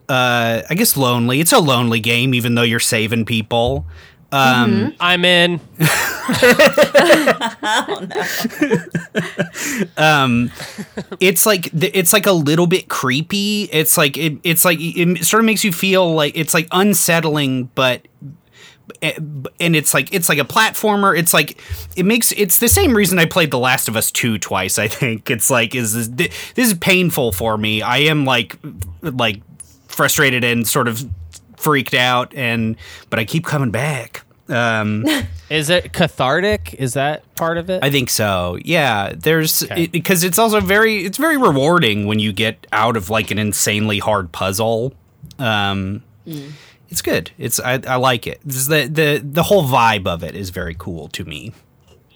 uh 0.09 0.61
I 0.69 0.75
guess 0.75 0.97
lonely. 0.97 1.39
It's 1.39 1.51
a 1.51 1.59
lonely 1.59 1.99
game 1.99 2.33
even 2.33 2.55
though 2.55 2.63
you're 2.63 2.79
saving 2.79 3.25
people. 3.25 3.85
Um 4.31 4.95
I'm 4.99 5.25
in. 5.25 5.59
Um 9.97 10.51
it's 11.19 11.45
like 11.45 11.69
it's 11.73 12.13
like 12.13 12.25
a 12.25 12.31
little 12.31 12.67
bit 12.67 12.89
creepy. 12.89 13.69
It's 13.71 13.97
like 13.97 14.17
it, 14.17 14.39
it's 14.43 14.65
like 14.65 14.79
it 14.81 15.23
sort 15.25 15.41
of 15.41 15.45
makes 15.45 15.63
you 15.63 15.71
feel 15.71 16.13
like 16.13 16.37
it's 16.37 16.53
like 16.53 16.67
unsettling, 16.71 17.65
but 17.75 18.07
and 19.01 19.75
it's 19.75 19.93
like 19.93 20.13
it's 20.13 20.29
like 20.29 20.37
a 20.37 20.45
platformer. 20.45 21.17
It's 21.17 21.33
like 21.33 21.57
it 21.95 22.05
makes 22.05 22.31
it's 22.33 22.59
the 22.59 22.67
same 22.67 22.95
reason 22.95 23.19
I 23.19 23.25
played 23.25 23.51
The 23.51 23.59
Last 23.59 23.87
of 23.87 23.95
Us 23.95 24.11
two 24.11 24.37
twice. 24.37 24.77
I 24.79 24.87
think 24.87 25.29
it's 25.29 25.49
like 25.49 25.75
is 25.75 25.93
this 26.11 26.29
this 26.55 26.67
is 26.67 26.73
painful 26.75 27.31
for 27.31 27.57
me. 27.57 27.81
I 27.81 27.97
am 27.99 28.25
like 28.25 28.57
like 29.01 29.41
frustrated 29.93 30.43
and 30.43 30.67
sort 30.67 30.87
of 30.87 31.03
freaked 31.57 31.93
out, 31.93 32.33
and 32.35 32.75
but 33.09 33.19
I 33.19 33.25
keep 33.25 33.45
coming 33.45 33.71
back. 33.71 34.23
Um, 34.49 35.05
Is 35.49 35.69
it 35.69 35.93
cathartic? 35.93 36.75
Is 36.79 36.93
that 36.95 37.23
part 37.35 37.57
of 37.57 37.69
it? 37.69 37.83
I 37.83 37.89
think 37.91 38.09
so. 38.09 38.57
Yeah, 38.65 39.13
there's 39.15 39.63
Okay. 39.63 39.83
it, 39.83 39.91
because 39.91 40.23
it's 40.23 40.37
also 40.39 40.59
very 40.59 41.05
it's 41.05 41.17
very 41.17 41.37
rewarding 41.37 42.05
when 42.07 42.19
you 42.19 42.33
get 42.33 42.65
out 42.71 42.97
of 42.97 43.09
like 43.09 43.31
an 43.31 43.37
insanely 43.39 43.99
hard 43.99 44.31
puzzle. 44.31 44.93
Um, 45.39 46.03
It's 46.89 47.01
good. 47.01 47.31
It's 47.37 47.59
I, 47.59 47.79
I 47.87 47.95
like 47.95 48.27
it. 48.27 48.41
Is 48.47 48.67
the 48.67 48.87
the 48.87 49.21
the 49.23 49.43
whole 49.43 49.63
vibe 49.63 50.07
of 50.07 50.23
it 50.23 50.35
is 50.35 50.49
very 50.49 50.75
cool 50.77 51.07
to 51.09 51.23
me. 51.25 51.53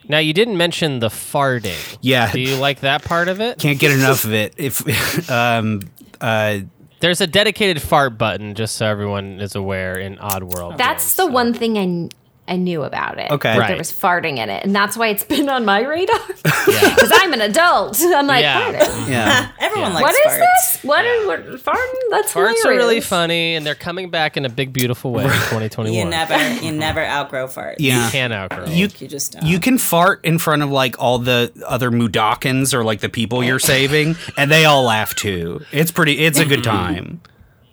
now 0.10 0.20
you 0.20 0.34
didn't 0.34 0.58
mention 0.58 1.00
the 1.00 1.10
farting. 1.10 1.98
Yeah, 2.02 2.32
Do 2.32 2.40
you 2.42 2.56
like 2.58 2.82
that 2.82 3.04
part 3.04 3.28
of 3.30 3.40
it? 3.40 3.58
can't 3.60 3.80
get 3.80 3.92
enough 4.00 4.26
of 4.26 4.34
it. 4.34 4.54
If 4.58 5.30
um 5.32 5.82
uh 6.22 6.60
There's 7.00 7.22
a 7.22 7.28
dedicated 7.28 7.82
fart 7.82 8.18
button, 8.18 8.56
just 8.56 8.76
so 8.76 8.86
everyone 8.88 9.40
is 9.40 9.56
aware 9.56 9.98
in 10.00 10.18
Oddworld. 10.18 10.78
That's 10.78 11.04
games, 11.04 11.16
the 11.16 11.24
so. 11.24 11.28
one 11.28 11.54
thing 11.54 11.78
I, 11.78 12.10
I 12.48 12.56
knew 12.56 12.84
about 12.84 13.18
it. 13.20 13.30
Okay. 13.32 13.52
that 13.54 13.60
Right. 13.60 13.68
there 13.70 13.78
was 13.78 13.92
farting 13.92 14.38
in 14.38 14.50
it, 14.50 14.64
and 14.64 14.76
that's 14.76 14.96
why 14.96 15.08
it's 15.08 15.24
been 15.36 15.50
on 15.50 15.66
my 15.66 15.82
radar. 15.82 16.18
Yeah. 16.68 16.94
Because 16.96 17.12
I'm 17.16 17.32
an 17.34 17.42
adult. 17.42 18.00
I'm 18.04 18.28
like, 18.28 18.42
Yeah. 18.44 18.74
farting. 18.74 19.10
yeah. 19.10 19.50
Everyone 19.60 19.92
Yeah. 19.92 19.96
likes 20.00 20.04
What 20.04 20.16
is 20.28 20.34
farts. 20.34 20.40
this? 20.40 20.84
What 20.84 21.06
is 21.06 21.28
what, 21.28 21.46
farting? 21.64 21.94
That's 22.12 22.34
Farts 22.34 22.66
are 22.66 22.70
really 22.72 23.00
funny, 23.02 23.56
and 23.56 23.66
they're 23.66 23.74
coming 23.76 24.10
back 24.10 24.36
in 24.38 24.46
a 24.46 24.50
big, 24.50 24.74
beautiful 24.74 25.12
way 25.12 25.24
in 25.24 25.30
2021. 25.30 25.94
You 25.94 26.06
never, 26.06 26.54
you 26.66 26.72
never 26.74 27.04
outgrow 27.06 27.48
farts. 27.48 27.76
Yeah. 27.80 28.06
You 28.06 28.12
can 28.12 28.32
outgrow. 28.34 28.66
You 28.66 28.90
You 29.00 29.08
just 29.08 29.34
don't. 29.34 29.46
you 29.46 29.60
can 29.60 29.78
fart 29.78 30.20
in 30.26 30.40
front 30.40 30.62
of 30.62 30.70
like 30.72 30.96
all 31.00 31.20
the 31.20 31.52
other 31.66 31.90
Mudokons 31.90 32.74
or 32.74 32.84
like 32.84 33.00
the 33.00 33.10
people 33.10 33.44
you're 33.44 33.60
saving, 33.60 34.16
and 34.38 34.52
they 34.52 34.66
all 34.66 34.84
laugh 34.84 35.16
too. 35.16 35.62
It's 35.72 35.92
pretty. 35.92 36.20
It's 36.20 36.40
a 36.40 36.46
good 36.46 36.64
time. 36.64 37.22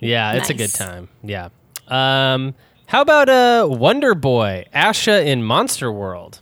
Yeah, 0.00 0.34
it's 0.34 0.50
a 0.50 0.54
good 0.54 0.72
time. 0.72 1.08
Yeah. 1.22 1.48
Um, 1.88 2.54
how 2.86 3.00
about 3.02 3.28
uh, 3.28 3.66
Wonder 3.68 4.14
Boy, 4.14 4.66
Asha 4.74 5.24
in 5.24 5.42
Monster 5.42 5.90
World? 5.90 6.40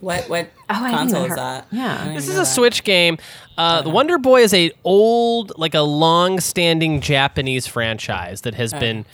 What 0.00 0.28
what 0.28 0.50
Oh, 0.68 0.74
I 0.74 0.90
didn't 0.90 0.94
console 0.98 1.20
know 1.20 1.26
is 1.26 1.34
that? 1.36 1.66
Yeah. 1.70 2.12
This 2.14 2.28
is 2.28 2.34
a 2.36 2.40
that. 2.40 2.46
Switch 2.46 2.84
game. 2.84 3.18
Uh, 3.56 3.82
the 3.82 3.90
Wonder 3.90 4.18
Boy 4.18 4.42
is 4.42 4.52
a 4.52 4.70
old, 4.82 5.52
like 5.56 5.74
a 5.74 5.80
long-standing 5.80 7.00
Japanese 7.00 7.66
franchise 7.66 8.42
that 8.42 8.54
has 8.54 8.72
been 8.72 9.06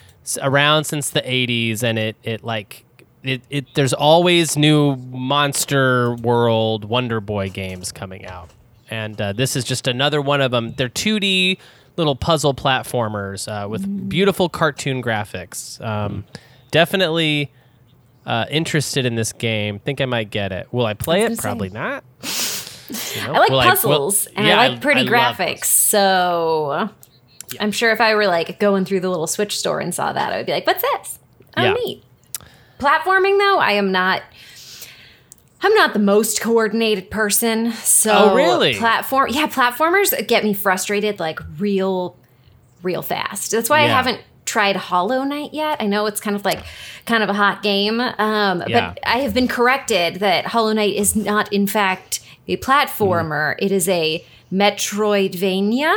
around 0.43 0.85
since 0.85 1.11
the 1.11 1.23
'80s, 1.23 1.83
and 1.83 1.99
it 1.99 2.17
it 2.23 2.43
like 2.43 2.85
it, 3.23 3.43
it 3.51 3.67
there's 3.75 3.93
always 3.93 4.57
new 4.57 4.97
Monster 4.97 6.15
World 6.15 6.85
Wonder 6.85 7.21
Boy 7.21 7.51
games 7.51 7.93
coming 7.93 8.27
out, 8.27 8.51
and 8.91 9.21
uh, 9.21 9.33
this 9.33 9.55
is 9.57 9.65
just 9.65 9.87
another 9.87 10.21
one 10.21 10.41
of 10.41 10.51
them. 10.51 10.73
They're 10.73 10.89
2D 10.89 11.59
little 11.97 12.17
puzzle 12.17 12.55
platformers 12.55 13.47
uh, 13.51 13.69
with 13.69 14.09
beautiful 14.09 14.49
cartoon 14.49 15.03
graphics. 15.03 15.81
Um, 15.85 16.25
definitely 16.71 17.51
uh, 18.27 18.47
interested 18.51 19.05
in 19.07 19.15
this 19.17 19.33
game. 19.33 19.79
Think 19.81 20.01
I 20.01 20.05
might 20.07 20.31
get 20.31 20.53
it. 20.53 20.69
Will 20.73 20.87
I 20.87 20.95
play 20.95 21.23
I 21.25 21.27
it? 21.27 21.39
Probably 21.39 21.69
say. 21.69 21.75
not. 21.75 22.05
You 23.15 23.25
know? 23.25 23.35
I 23.35 23.39
like 23.39 23.51
Will 23.51 23.57
will- 23.57 23.63
puzzles 23.71 24.27
and 24.35 24.45
Yeah, 24.49 24.61
I 24.61 24.67
like 24.69 24.81
pretty 24.81 25.03
love 25.09 25.37
graphics. 25.37 25.67
So 25.67 26.91
I'm 27.61 27.71
sure 27.71 27.93
if 27.93 28.01
I 28.01 28.17
were 28.17 28.27
like 28.27 28.59
going 28.59 28.85
through 28.85 28.99
the 28.99 29.09
little 29.09 29.29
Switch 29.29 29.57
store 29.57 29.79
and 29.79 29.95
saw 29.95 30.13
that, 30.13 30.33
I 30.33 30.39
would 30.39 30.47
be 30.47 30.51
like, 30.51 30.67
"What's 30.67 30.83
this? 30.83 31.21
Oh, 31.57 31.63
Yeah. 31.63 31.73
neat." 31.75 32.03
Platforming 32.81 33.39
though, 33.39 33.59
I 33.59 33.73
am 33.75 33.93
not. 33.93 34.23
I'm 35.63 35.75
not 35.75 35.93
the 35.93 35.99
most 35.99 36.41
coordinated 36.41 37.11
person, 37.11 37.73
so 37.73 38.31
Oh, 38.31 38.35
really? 38.35 38.75
platform. 38.75 39.29
Yeah, 39.31 39.47
platformers 39.47 40.27
get 40.27 40.43
me 40.45 40.55
frustrated 40.55 41.21
like 41.21 41.39
real, 41.59 42.17
real 42.83 43.03
fast. 43.03 43.51
That's 43.51 43.69
why 43.69 43.81
I 43.81 43.87
haven't 43.89 44.21
tried 44.47 44.77
Hollow 44.77 45.23
Knight 45.23 45.53
yet. 45.53 45.77
I 45.81 45.87
know 45.87 46.07
it's 46.07 46.21
kind 46.21 46.35
of 46.35 46.45
like 46.45 46.61
kind 47.05 47.23
of 47.23 47.29
a 47.29 47.35
hot 47.35 47.63
game, 47.63 48.01
um, 48.01 48.65
Yeah. 48.67 48.95
but 48.95 48.99
I 49.07 49.19
have 49.19 49.35
been 49.35 49.49
corrected 49.49 50.17
that 50.17 50.47
Hollow 50.47 50.73
Knight 50.73 50.95
is 50.97 51.15
not, 51.15 51.53
in 51.53 51.67
fact, 51.67 52.21
a 52.49 52.57
platformer. 52.57 53.55
It 53.59 53.71
is 53.71 53.89
a 53.89 54.25
Metroidvania. 54.53 55.95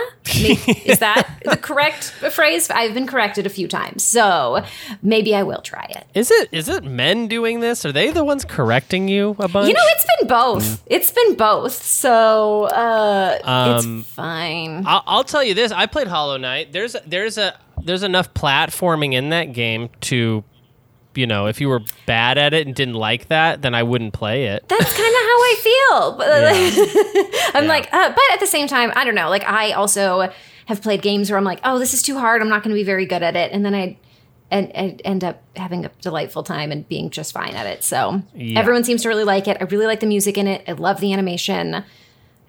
Is 0.86 1.00
that 1.00 1.30
the 1.46 1.58
correct 1.58 2.06
phrase? 2.32 2.70
I've 2.70 2.94
been 2.94 3.08
corrected 3.08 3.46
a 3.46 3.50
few 3.50 3.68
times, 3.68 4.04
so 4.04 4.64
maybe 5.02 5.36
I 5.36 5.44
will 5.44 5.62
try 5.62 5.86
it. 5.90 6.06
Is 6.14 6.32
it 6.32 6.50
is 6.52 6.70
it 6.70 6.84
men 6.84 7.28
doing 7.28 7.60
this? 7.60 7.86
Are 7.86 7.92
they 7.92 8.12
the 8.12 8.24
ones 8.24 8.46
correcting 8.46 9.08
you 9.08 9.36
a 9.40 9.48
bunch? 9.48 9.68
You 9.68 9.74
know, 9.74 9.82
it's 9.84 10.06
been 10.20 10.28
both. 10.28 10.84
It's 10.88 11.12
been 11.12 11.36
both, 11.36 11.74
so 11.84 12.66
uh, 12.66 13.40
Um, 13.44 14.00
it's 14.00 14.08
fine. 14.10 14.84
I'll, 14.86 15.04
I'll 15.06 15.24
tell 15.24 15.44
you 15.44 15.54
this. 15.54 15.72
I 15.72 15.86
played 15.86 16.08
Hollow 16.08 16.38
Knight. 16.38 16.72
There's 16.74 16.96
there's 17.06 17.38
a 17.38 17.58
there's 17.82 18.04
enough 18.04 18.34
platforming 18.34 19.14
in 19.14 19.30
that 19.30 19.52
game 19.54 19.90
to, 20.02 20.44
you 21.16 21.28
know, 21.28 21.48
if 21.48 21.60
you 21.62 21.70
were 21.70 21.82
bad 22.06 22.38
at 22.38 22.54
it 22.54 22.66
and 22.68 22.76
didn't 22.76 22.96
like 22.96 23.28
that, 23.28 23.62
then 23.62 23.74
I 23.76 23.84
wouldn't 23.84 24.14
play 24.14 24.46
it. 24.46 24.68
That's 24.68 24.94
kind 24.98 25.14
of 25.14 25.22
how 25.30 25.38
I 25.40 25.56
feel. 25.62 26.18
But 26.18 27.56
I'm 27.56 27.64
Yeah. 27.64 27.70
like, 27.70 27.94
uh, 27.94 28.10
but 28.10 28.24
at 28.32 28.40
the 28.40 28.48
same 28.48 28.68
time, 28.68 28.92
I 28.96 29.06
don't 29.06 29.16
know. 29.16 29.30
Like, 29.30 29.44
I 29.46 29.72
also 29.74 30.32
have 30.66 30.82
played 30.82 31.02
games 31.02 31.30
where 31.30 31.38
I'm 31.38 31.44
like, 31.44 31.60
oh, 31.64 31.78
this 31.80 31.94
is 31.94 32.02
too 32.02 32.18
hard. 32.18 32.42
I'm 32.42 32.50
not 32.50 32.64
going 32.64 32.74
to 32.74 32.80
be 32.80 32.84
very 32.86 33.06
good 33.06 33.22
at 33.24 33.36
it, 33.36 33.52
and 33.52 33.66
then 33.66 33.76
I. 33.76 33.98
And, 34.52 34.72
and 34.76 35.02
end 35.04 35.24
up 35.24 35.42
having 35.56 35.84
a 35.84 35.90
delightful 36.02 36.44
time 36.44 36.72
and 36.72 36.88
being 36.88 37.10
just 37.10 37.34
fine 37.34 37.56
at 37.56 37.66
it. 37.66 37.84
So 37.84 38.22
Yeah. 38.36 38.60
everyone 38.60 38.84
seems 38.84 39.02
to 39.02 39.08
really 39.10 39.24
like 39.24 39.48
it. 39.48 39.58
I 39.60 39.64
really 39.64 39.88
like 39.88 40.00
the 40.00 40.06
music 40.06 40.38
in 40.38 40.46
it. 40.46 40.64
I 40.68 40.74
love 40.74 41.00
the 41.00 41.12
animation. 41.12 41.84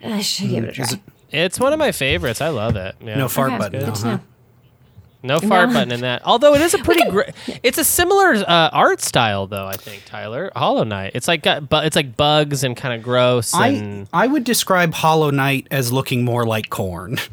I 0.03 0.21
should 0.21 0.49
give 0.51 0.65
it 0.65 0.69
a 0.69 0.71
try. 0.73 1.01
It's 1.31 1.59
one 1.59 1.73
of 1.73 1.79
my 1.79 1.91
favorites. 1.91 2.41
I 2.41 2.49
love 2.49 2.75
it. 2.75 2.93
Yeah. 3.01 3.17
No 3.17 3.27
fart 3.27 3.53
Okay. 3.53 3.57
button. 3.57 3.79
Good 3.79 3.89
though, 3.89 3.93
to 3.95 4.01
huh? 4.03 4.11
know. 4.17 4.19
No 5.25 5.39
fart 5.39 5.69
No. 5.69 5.73
button 5.75 5.91
in 5.91 6.01
that. 6.01 6.21
Although 6.25 6.53
it 6.53 6.61
is 6.61 6.73
a 6.73 6.77
pretty 6.79 7.09
great. 7.09 7.29
It's 7.63 7.77
a 7.77 7.83
similar 7.83 8.33
uh, 8.35 8.69
art 8.71 9.01
style, 9.01 9.47
though. 9.47 9.65
I 9.67 9.75
think 9.77 10.03
Tyler 10.05 10.51
Hollow 10.55 10.83
Knight. 10.83 11.11
It's 11.15 11.27
like 11.27 11.43
got, 11.43 11.69
bu- 11.69 11.77
it's 11.77 11.95
like 11.95 12.15
bugs 12.15 12.63
and 12.63 12.75
kind 12.77 12.93
of 12.93 13.01
gross. 13.03 13.53
I 13.53 13.67
And 13.69 14.07
I 14.13 14.27
would 14.27 14.43
describe 14.43 14.93
Hollow 14.93 15.29
Knight 15.31 15.67
as 15.71 15.91
looking 15.91 16.23
more 16.23 16.45
like 16.45 16.69
Korn. 16.69 17.17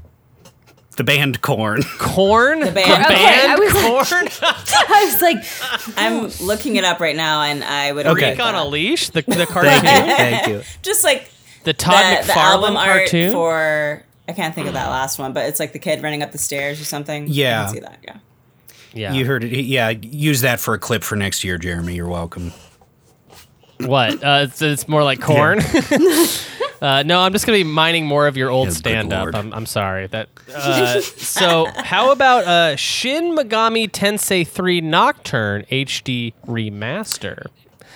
The 0.95 1.05
band 1.05 1.40
Korn. 1.40 1.82
corn. 1.99 2.61
The 2.61 2.70
band. 2.70 3.07
Okay, 3.07 3.24
I 3.49 3.57
band 3.57 3.61
was- 3.61 3.72
corn. 3.72 4.28
I 4.43 5.05
was 5.11 5.22
like, 5.22 5.97
I'm 5.97 6.28
looking 6.47 6.76
it 6.76 6.84
up 6.84 7.01
right 7.01 7.16
now, 7.16 7.40
and 7.43 7.64
I 7.64 7.93
would 7.93 8.05
Okay. 8.07 8.32
agree 8.32 8.32
with 8.32 8.40
on 8.40 8.55
a 8.55 8.66
leash. 8.66 9.09
The 9.09 9.22
the 9.22 9.47
Thank 9.47 9.49
cartoon. 9.49 9.72
you. 9.74 9.80
Thank 10.16 10.49
you. 10.49 10.62
Just 10.82 11.03
like 11.03 11.30
The 11.64 11.72
Todd 11.72 11.95
the, 12.22 12.26
the 12.26 12.32
McFarlane 12.34 12.36
album 12.36 12.76
art 12.76 12.90
cartoon. 12.99 13.32
for 13.32 14.05
I 14.33 14.35
can't 14.35 14.55
think 14.55 14.66
of 14.66 14.72
that 14.72 14.89
last 14.89 15.18
one, 15.18 15.35
but 15.35 15.45
it's 15.45 15.61
like 15.61 15.74
the 15.74 15.78
kid 15.78 16.03
running 16.03 16.22
up 16.22 16.33
the 16.33 16.39
stairs 16.39 16.80
or 16.80 16.85
something. 16.85 17.26
Yeah. 17.28 17.61
I 17.61 17.64
can 17.66 17.74
see 17.74 17.80
that. 17.80 17.99
Yeah. 18.03 18.18
yeah. 18.95 19.12
You 19.12 19.26
heard 19.26 19.45
it. 19.45 19.53
Yeah, 19.53 19.91
use 19.91 20.41
that 20.41 20.59
for 20.59 20.72
a 20.72 20.78
clip 20.78 21.05
for 21.05 21.16
next 21.16 21.45
year, 21.45 21.59
Jeremy. 21.59 21.95
You're 21.97 22.09
welcome. 22.09 22.51
What? 23.78 24.24
Uh, 24.24 24.47
it's, 24.49 24.62
it's 24.62 24.89
more 24.89 25.03
like 25.03 25.20
corn. 25.20 25.59
uh, 26.80 27.03
no, 27.03 27.20
I'm 27.20 27.33
just 27.33 27.45
gonna 27.45 27.59
be 27.59 27.64
mining 27.64 28.07
more 28.07 28.26
of 28.26 28.39
your 28.39 28.49
old 28.49 28.68
Yeah, 28.68 28.74
stand 28.74 29.12
up. 29.12 29.35
I'm, 29.35 29.53
I'm 29.53 29.66
sorry 29.66 30.07
that. 30.07 30.30
Uh, 30.55 31.03
so 31.03 31.66
how 31.76 32.11
about 32.11 32.45
uh, 32.45 32.76
Shin 32.76 33.37
Megami 33.37 33.91
Tensei 33.91 34.49
3 34.49 34.80
Nocturne 34.80 35.64
HD 35.70 36.33
remaster? 36.47 37.49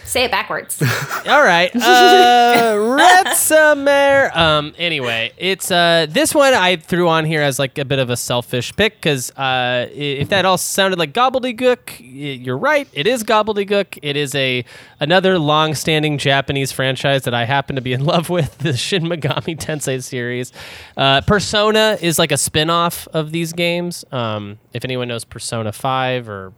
Say 0.06 0.24
it 0.24 0.30
backwards. 0.30 0.80
All 1.26 1.42
right. 1.42 1.70
Uh, 1.86 2.74
Retsamer. 2.74 4.34
Um, 4.34 4.74
anyway, 4.78 5.32
it's 5.36 5.70
uh, 5.70 6.06
this 6.08 6.34
one 6.34 6.52
I 6.54 6.76
threw 6.76 7.08
on 7.08 7.24
here 7.24 7.42
as 7.42 7.58
like 7.58 7.78
a 7.78 7.84
bit 7.84 7.98
of 7.98 8.10
a 8.10 8.16
selfish 8.16 8.74
pick 8.74 8.94
because 8.94 9.30
uh, 9.32 9.88
if 9.92 10.28
that 10.30 10.44
all 10.44 10.58
sounded 10.58 10.98
like 10.98 11.12
gobbledygook, 11.12 11.98
you're 12.00 12.58
right. 12.58 12.88
It 12.92 13.06
is 13.06 13.24
gobbledygook. 13.24 13.98
It 14.02 14.16
is 14.16 14.34
a 14.34 14.64
another 15.00 15.38
long-standing 15.38 16.18
Japanese 16.18 16.72
franchise 16.72 17.22
that 17.22 17.34
I 17.34 17.44
happen 17.44 17.76
to 17.76 17.82
be 17.82 17.92
in 17.92 18.04
love 18.12 18.30
with, 18.30 18.58
the 18.58 18.76
Shin 18.76 19.04
Megami 19.04 19.56
Tensei 19.56 20.02
series. 20.02 20.52
Uh, 20.96 21.20
Persona 21.20 21.98
is 22.00 22.18
like 22.18 22.32
a 22.32 22.38
spin-off 22.38 23.06
of 23.12 23.32
these 23.32 23.52
games. 23.52 24.04
Um, 24.12 24.58
if 24.72 24.84
anyone 24.84 25.08
knows 25.08 25.24
Persona 25.24 25.72
Five 25.72 26.28
or 26.28 26.52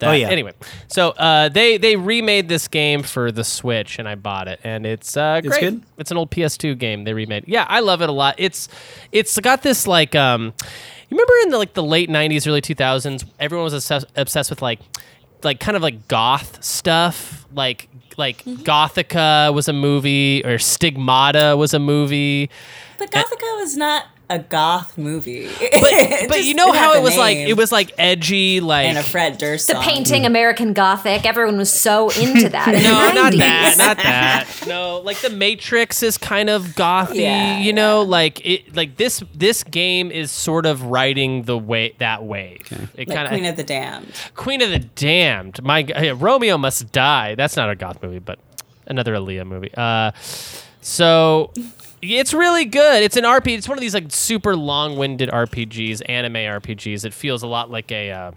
that. 0.00 0.10
Oh, 0.10 0.12
yeah. 0.12 0.28
Anyway, 0.28 0.52
so 0.88 1.10
uh, 1.10 1.48
they 1.48 1.78
they 1.78 1.96
remade 1.96 2.48
this 2.48 2.68
game 2.68 3.02
for 3.02 3.30
the 3.32 3.44
Switch, 3.44 3.98
and 3.98 4.08
I 4.08 4.14
bought 4.14 4.48
it, 4.48 4.60
and 4.64 4.84
it's 4.84 5.16
uh, 5.16 5.40
great. 5.40 5.60
good? 5.60 5.82
It's 5.98 6.10
an 6.10 6.16
old 6.16 6.30
PS2 6.30 6.78
game 6.78 7.04
they 7.04 7.14
remade. 7.14 7.44
Yeah, 7.46 7.66
I 7.68 7.80
love 7.80 8.02
it 8.02 8.08
a 8.08 8.12
lot. 8.12 8.34
It's 8.38 8.68
it's 9.12 9.38
got 9.40 9.62
this 9.62 9.86
like 9.86 10.14
um, 10.14 10.52
you 11.08 11.16
remember 11.16 11.32
in 11.44 11.50
the 11.50 11.58
like 11.58 11.74
the 11.74 11.82
late 11.82 12.08
'90s, 12.08 12.46
early 12.46 12.60
2000s, 12.60 13.24
everyone 13.38 13.64
was 13.64 13.74
obsessed, 13.74 14.06
obsessed 14.16 14.50
with 14.50 14.62
like 14.62 14.80
like 15.42 15.60
kind 15.60 15.76
of 15.76 15.82
like 15.82 16.08
goth 16.08 16.62
stuff, 16.62 17.46
like 17.52 17.88
like 18.16 18.44
Gothika 18.44 19.52
was 19.52 19.68
a 19.68 19.72
movie 19.72 20.44
or 20.44 20.58
Stigmata 20.58 21.56
was 21.56 21.74
a 21.74 21.78
movie. 21.78 22.50
But 22.98 23.10
Gothika 23.10 23.56
was 23.56 23.76
not 23.76 24.04
a 24.30 24.38
goth 24.38 24.96
movie. 24.96 25.48
But 25.58 25.92
but 26.28 26.44
you 26.44 26.54
know 26.54 26.72
had 26.72 26.80
how 26.80 26.94
it 26.94 27.02
was 27.02 27.18
like 27.18 27.36
it 27.36 27.56
was 27.56 27.70
like 27.72 27.92
edgy 27.98 28.60
like 28.60 28.86
and 28.86 28.96
a 28.96 29.02
Fred 29.02 29.36
Durst 29.38 29.66
The 29.66 29.74
song. 29.74 29.82
painting 29.82 30.24
American 30.24 30.72
Gothic. 30.72 31.26
Everyone 31.26 31.56
was 31.58 31.72
so 31.72 32.08
into 32.10 32.48
that. 32.48 32.68
in 32.68 32.74
the 32.82 32.88
No, 32.88 33.12
not 33.12 33.32
that, 33.34 33.74
not 33.76 33.96
that. 33.98 34.46
No, 34.68 34.98
like 35.00 35.18
the 35.20 35.30
Matrix 35.30 36.02
is 36.02 36.16
kind 36.16 36.48
of 36.48 36.62
gothy, 36.76 37.16
Yeah, 37.22 37.58
you 37.58 37.72
know, 37.72 38.02
like 38.02 38.40
it 38.46 38.74
like 38.76 38.96
this 38.96 39.22
this 39.34 39.64
game 39.64 40.10
is 40.10 40.30
sort 40.30 40.64
of 40.64 40.84
riding 40.84 41.42
the 41.42 41.58
way 41.58 41.94
that 41.98 42.22
wave. 42.24 42.60
It 42.96 43.08
like 43.08 43.16
kind 43.16 43.28
Queen 43.28 43.44
of 43.46 43.56
the 43.56 43.64
Damned. 43.64 44.12
Queen 44.36 44.62
of 44.62 44.70
the 44.70 44.78
Damned. 44.78 45.62
My 45.62 45.82
g- 45.82 45.92
yeah, 45.94 46.14
Romeo 46.16 46.56
must 46.56 46.92
die. 46.92 47.34
That's 47.34 47.56
not 47.56 47.68
a 47.68 47.74
goth 47.74 48.02
movie, 48.02 48.20
but 48.20 48.38
another 48.86 49.14
Aaliyah 49.14 49.46
movie. 49.46 49.72
Uh 49.76 50.12
so 50.80 51.52
it's 52.02 52.32
really 52.32 52.64
good. 52.64 53.02
It's 53.02 53.16
an 53.16 53.24
RPG. 53.24 53.58
It's 53.58 53.68
one 53.68 53.78
of 53.78 53.82
these 53.82 53.94
like 53.94 54.06
super 54.10 54.56
long-winded 54.56 55.28
RPGs, 55.30 56.02
anime 56.08 56.34
RPGs. 56.34 57.04
It 57.04 57.14
feels 57.14 57.42
a 57.42 57.46
lot 57.46 57.70
like 57.70 57.90
a 57.92 58.10
uh, 58.10 58.32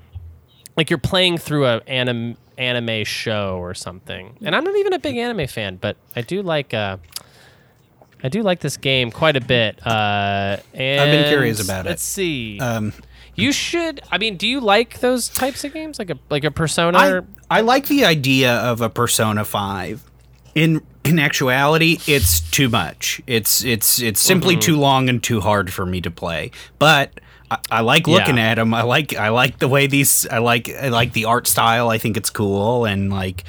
like 0.76 0.90
you're 0.90 1.00
playing 1.00 1.38
through 1.38 1.66
a 1.66 1.82
anim- 1.88 2.38
anime 2.58 3.04
show 3.06 3.58
or 3.58 3.74
something. 3.74 4.38
And 4.44 4.56
I'm 4.56 4.64
not 4.64 4.76
even 4.76 4.94
a 4.94 5.00
big 5.00 5.18
anime 5.18 5.48
fan, 5.48 5.78
but 5.78 5.98
I 6.16 6.22
do 6.22 6.42
like 6.42 6.74
uh 6.74 6.98
I 8.24 8.30
do 8.30 8.42
like 8.42 8.60
this 8.60 8.78
game 8.78 9.12
quite 9.12 9.36
a 9.36 9.42
bit. 9.42 9.86
Uh 9.86 10.58
and 10.74 11.12
been 11.12 11.30
curious 11.30 11.64
about 11.64 11.86
it. 11.86 11.90
Let's 11.90 12.04
see. 12.04 12.60
Um, 12.60 12.94
you 13.36 13.52
should 13.52 14.02
I 14.12 14.18
mean, 14.18 14.38
do 14.38 14.48
you 14.48 14.60
like 14.60 15.00
those 15.00 15.30
types 15.30 15.64
of 15.64 15.74
games? 15.74 16.00
Like 16.00 16.10
a 16.10 16.18
like 16.30 16.44
a 16.44 16.52
persona 16.52 16.98
I, 16.98 17.10
or 17.10 17.26
I 17.50 17.62
like 17.62 17.88
the 17.88 18.06
idea 18.06 18.56
of 18.56 18.82
a 18.82 18.90
Persona 18.90 19.46
5. 19.46 20.10
In 20.56 20.82
in 21.06 21.20
actuality, 21.20 21.98
it's 22.08 22.40
too 22.52 22.70
much. 22.70 23.22
It's 23.28 23.64
it's 23.64 24.02
it's 24.02 24.20
simply 24.22 24.56
Mm-hmm. 24.56 24.62
too 24.62 24.78
long 24.78 25.10
and 25.10 25.22
too 25.24 25.42
hard 25.42 25.72
for 25.74 25.86
me 25.86 26.02
to 26.02 26.12
play. 26.12 26.52
But 26.80 27.20
I, 27.52 27.58
I 27.72 27.82
like 27.82 28.08
looking 28.08 28.38
Yeah. 28.38 28.52
at 28.52 28.56
them. 28.56 28.74
I 28.74 28.84
like 28.84 29.16
I 29.16 29.30
like 29.30 29.60
the 29.60 29.68
way 29.68 29.88
these. 29.88 30.26
I 30.30 30.38
like 30.40 30.70
I 30.70 30.90
like 30.90 31.14
the 31.14 31.26
art 31.26 31.48
style. 31.48 31.90
I 31.90 31.98
think 31.98 32.18
it's 32.18 32.30
cool 32.30 32.86
and 32.86 33.12
like. 33.12 33.44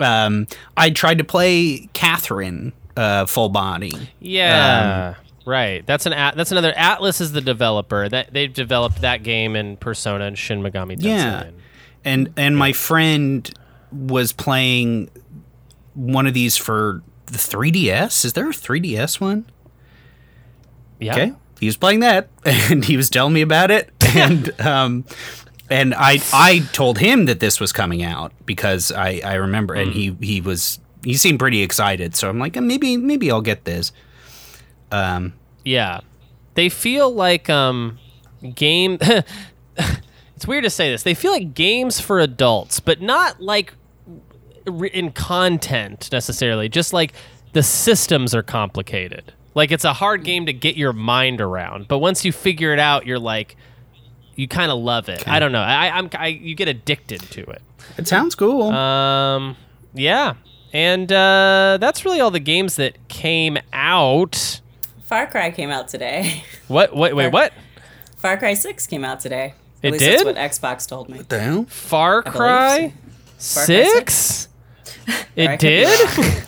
Um, 0.00 0.46
I 0.76 0.90
tried 0.90 1.18
to 1.18 1.24
play 1.24 1.88
Catherine 1.92 2.72
uh, 2.96 3.26
full 3.26 3.48
body. 3.48 3.92
Yeah. 4.20 5.14
right. 5.44 5.84
That's 5.84 6.06
an 6.06 6.12
at, 6.12 6.36
that's 6.36 6.52
another 6.52 6.72
Atlus 6.72 7.20
is 7.20 7.32
the 7.32 7.40
developer. 7.40 8.08
That 8.08 8.32
they've 8.32 8.52
developed 8.52 9.00
that 9.00 9.24
game 9.24 9.56
in 9.56 9.76
Persona 9.76 10.26
and 10.26 10.38
Shin 10.38 10.62
Megami 10.62 10.96
Tensei. 10.98 11.02
Yeah. 11.04 11.40
And- 11.42 11.54
and 12.04 12.32
and 12.36 12.56
my 12.56 12.72
friend 12.72 13.52
was 13.90 14.32
playing 14.32 15.10
one 15.98 16.26
of 16.26 16.34
these 16.34 16.56
for 16.56 17.02
the 17.26 17.38
3DS. 17.38 18.24
Is 18.24 18.32
there 18.32 18.48
a 18.48 18.52
3DS 18.52 19.20
one? 19.20 19.44
Yeah. 21.00 21.12
Okay, 21.12 21.32
he 21.60 21.66
was 21.66 21.76
playing 21.76 22.00
that, 22.00 22.28
and 22.44 22.84
he 22.84 22.96
was 22.96 23.10
telling 23.10 23.32
me 23.34 23.42
about 23.42 23.70
it, 23.70 23.90
and 24.16 24.58
um, 24.60 25.04
and 25.70 25.94
I 25.94 26.18
I 26.32 26.60
told 26.72 26.98
him 26.98 27.26
that 27.26 27.40
this 27.40 27.60
was 27.60 27.72
coming 27.72 28.02
out 28.02 28.32
because 28.46 28.90
I 28.90 29.20
I 29.24 29.34
remember, 29.34 29.74
and 29.74 29.92
he 29.92 30.16
he 30.20 30.40
was 30.40 30.80
he 31.04 31.14
seemed 31.14 31.38
pretty 31.38 31.62
excited, 31.62 32.16
so 32.16 32.28
I'm 32.28 32.38
like 32.38 32.56
"Uh, 32.56 32.60
maybe 32.62 32.96
maybe 32.96 33.30
I'll 33.30 33.42
get 33.42 33.64
this. 33.64 33.92
Um, 34.90 35.34
Yeah. 35.64 36.00
They 36.54 36.68
feel 36.68 37.10
like 37.14 37.48
um 37.48 37.98
game 38.54 38.98
It's 40.36 40.46
weird 40.46 40.64
to 40.64 40.70
say 40.70 40.90
this. 40.90 41.02
They 41.02 41.14
feel 41.14 41.32
like 41.32 41.52
games 41.54 42.00
for 42.00 42.20
adults, 42.20 42.78
but 42.80 43.00
not 43.00 43.40
like 43.40 43.74
in 44.86 45.12
content 45.12 46.08
necessarily. 46.12 46.68
Just 46.68 46.92
like 46.92 47.12
the 47.52 47.62
systems 47.62 48.34
are 48.34 48.42
complicated. 48.42 49.32
Like 49.54 49.70
it's 49.72 49.84
a 49.84 49.92
hard 49.92 50.24
game 50.24 50.46
to 50.46 50.52
get 50.52 50.76
your 50.76 50.92
mind 50.92 51.40
around, 51.40 51.88
but 51.88 51.98
once 51.98 52.24
you 52.24 52.32
figure 52.32 52.72
it 52.72 52.78
out, 52.78 53.06
you're 53.06 53.18
like 53.18 53.56
you 54.36 54.46
kind 54.46 54.70
of 54.70 54.78
love 54.78 55.08
it. 55.08 55.26
I 55.26 55.40
don't 55.40 55.50
know. 55.50 55.62
I, 55.62 55.90
I'm 55.90 56.08
I, 56.16 56.28
you 56.28 56.54
get 56.54 56.68
addicted 56.68 57.20
to 57.22 57.42
it. 57.42 57.62
it 57.96 58.06
sounds 58.06 58.36
cool. 58.36 58.62
Um, 58.70 59.56
yeah, 59.94 60.34
and 60.72 61.10
uh, 61.10 61.78
that's 61.80 62.04
really 62.04 62.20
all 62.20 62.30
the 62.30 62.38
games 62.38 62.76
that 62.76 63.08
came 63.08 63.58
out. 63.72 64.60
Far 65.02 65.26
Cry 65.26 65.50
came 65.50 65.70
out 65.70 65.88
today. 65.88 66.44
What? 66.68 66.94
Wait, 66.94 67.14
Wait, 67.14 67.32
what? 67.32 67.54
Far 68.18 68.36
Cry 68.36 68.52
6 68.52 68.86
came 68.88 69.02
out 69.02 69.20
today. 69.20 69.54
It 69.80 69.86
At 69.86 69.92
least 69.92 70.04
did? 70.04 70.14
that's 70.18 70.24
what 70.24 70.36
Xbox 70.36 70.86
told 70.86 71.08
me. 71.08 71.22
Damn. 71.26 71.64
Far 71.64 72.22
Cry 72.22 72.92
so. 73.38 73.60
Far 73.60 73.66
Cry 73.66 73.84
Six. 73.84 74.48
It 75.36 75.48
I 75.50 75.56
did. 75.56 76.08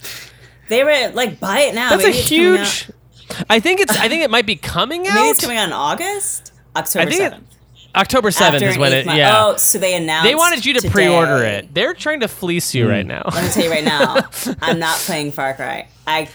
They 0.68 0.84
were 0.84 1.10
like, 1.14 1.40
buy 1.40 1.62
it 1.62 1.74
now. 1.74 1.90
That's 1.90 2.04
a 2.04 2.06
Maybe 2.06 2.18
it's 2.18 2.28
coming 2.28 2.58
out- 2.60 2.66
huge. 2.68 2.90
I 3.50 3.58
think 3.58 3.80
it's. 3.80 3.96
I 3.96 4.08
think 4.08 4.22
it 4.22 4.30
might 4.30 4.46
be 4.46 4.54
coming 4.54 5.04
out. 5.08 5.14
Maybe 5.16 5.28
it's 5.30 5.40
coming 5.40 5.56
out 5.56 5.66
in 5.66 5.72
August? 5.72 6.52
October 6.76 7.06
I 7.08 7.10
think 7.10 7.22
it- 7.22 7.32
7th. 7.32 7.42
October 7.96 8.30
seventh 8.30 8.62
is 8.62 8.78
when 8.78 8.92
it. 8.92 9.04
month- 9.04 9.18
Yeah. 9.18 9.46
Oh, 9.46 9.56
so 9.56 9.78
they 9.78 9.96
announced. 9.96 10.28
they 10.28 10.36
wanted 10.36 10.64
you 10.64 10.74
to 10.74 10.80
today. 10.80 10.92
pre-order 10.92 11.42
it. 11.42 11.74
They're 11.74 11.92
trying 11.92 12.20
to 12.20 12.28
fleece 12.28 12.72
you 12.72 12.88
right 12.88 13.04
now. 13.04 13.22
Let 13.34 13.42
me 13.42 13.50
tell 13.50 13.64
you 13.64 13.70
right 13.70 13.82
now, 13.82 14.28
I'm 14.62 14.78
not 14.78 14.96
playing 14.98 15.32
Far 15.32 15.54
Cry. 15.54 15.88
I 16.06 16.28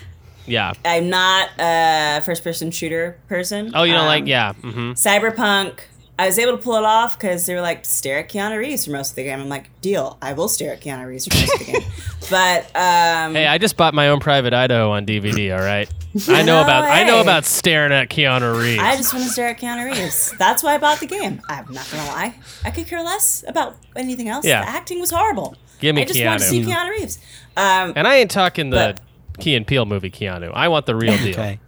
yeah. 0.46 0.74
I'm 0.84 1.10
not 1.10 1.50
a 1.58 2.22
first-person 2.26 2.72
shooter 2.72 3.18
person. 3.30 3.72
Oh, 3.74 3.84
you 3.84 3.94
don't 3.94 4.02
Um, 4.02 4.08
like? 4.08 4.28
Yeah. 4.28 4.52
hmm 4.52 4.92
Cyberpunk. 4.92 5.80
I 6.18 6.28
was 6.28 6.40
able 6.40 6.54
to 6.58 6.64
pull 6.64 6.76
it 6.76 6.86
off 6.86 7.20
because 7.20 7.46
they 7.46 7.54
were 7.56 7.62
like 7.62 7.84
stare 7.84 8.20
at 8.20 8.30
Keanu 8.30 8.58
Reeves 8.58 8.86
for 8.86 8.92
most 8.92 9.10
of 9.12 9.16
the 9.18 9.24
game. 9.24 9.40
I'm 9.42 9.50
like, 9.50 9.70
deal. 9.82 10.18
I 10.22 10.32
will 10.32 10.48
stare 10.48 10.72
at 10.72 10.80
Keanu 10.82 11.06
Reeves 11.06 11.28
for 11.28 11.36
most 11.36 11.54
of 11.54 11.60
the 11.60 11.72
game. 11.74 11.82
But 12.28 12.64
um, 12.76 13.36
Hey, 13.36 13.46
I 13.46 13.60
just 13.60 13.78
bought 13.78 13.94
my 13.94 14.08
own 14.10 14.20
Private 14.20 14.52
Idaho 14.52 14.90
on 14.92 15.06
DVD. 15.06 15.56
All 15.56 15.64
right. 15.64 15.88
I 16.30 16.42
know 16.42 16.58
No 16.60 16.64
about. 16.64 16.86
I 16.86 17.04
know 17.04 17.22
about 17.22 17.46
staring 17.46 17.92
at 17.92 18.10
Keanu 18.10 18.60
Reeves. 18.60 18.82
I 18.82 18.96
just 18.96 19.14
want 19.14 19.26
to 19.26 19.32
stare 19.32 19.50
at 19.50 19.60
Keanu 19.60 19.86
Reeves. 19.92 20.34
That's 20.40 20.64
why 20.64 20.74
I 20.74 20.78
bought 20.80 21.00
the 21.00 21.06
game. 21.06 21.40
I'm 21.50 21.72
not 21.72 21.88
gonna 21.92 22.08
lie. 22.08 22.34
I 22.64 22.72
could 22.72 22.88
care 22.88 23.04
less 23.04 23.44
about 23.48 23.76
anything 23.96 24.28
else. 24.30 24.44
Yeah. 24.46 24.62
The 24.64 24.70
acting 24.70 25.00
was 25.02 25.12
horrible. 25.12 25.56
Give 25.80 25.94
me 25.96 26.02
I 26.02 26.06
just 26.06 26.24
want 26.26 26.40
to 26.40 26.46
see 26.48 26.62
Keanu. 26.62 26.74
Keanu 26.74 26.90
Reeves. 26.92 27.20
Um, 27.58 27.94
and 27.96 28.08
I 28.08 28.16
ain't 28.16 28.32
talking 28.32 28.70
the 28.72 28.96
But- 28.98 29.42
Key 29.44 29.56
and 29.56 29.68
Peele 29.68 29.86
movie 29.86 30.10
Keanu. 30.10 30.52
I 30.54 30.70
want 30.70 30.86
the 30.88 30.96
real 30.96 31.18
deal. 31.18 31.32
Okay. 31.38 31.60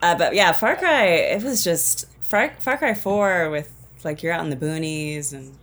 uh, 0.00 0.14
but 0.16 0.34
yeah, 0.34 0.52
Far 0.52 0.76
Cry. 0.76 1.04
It 1.06 1.42
was 1.42 1.64
just 1.64 2.06
Far, 2.28 2.52
Far 2.60 2.76
Cry 2.76 2.94
Four 2.94 3.50
with 3.50 3.72
like 4.04 4.22
you're 4.22 4.32
out 4.32 4.44
in 4.44 4.50
the 4.50 4.56
boonies, 4.56 5.32
and 5.32 5.54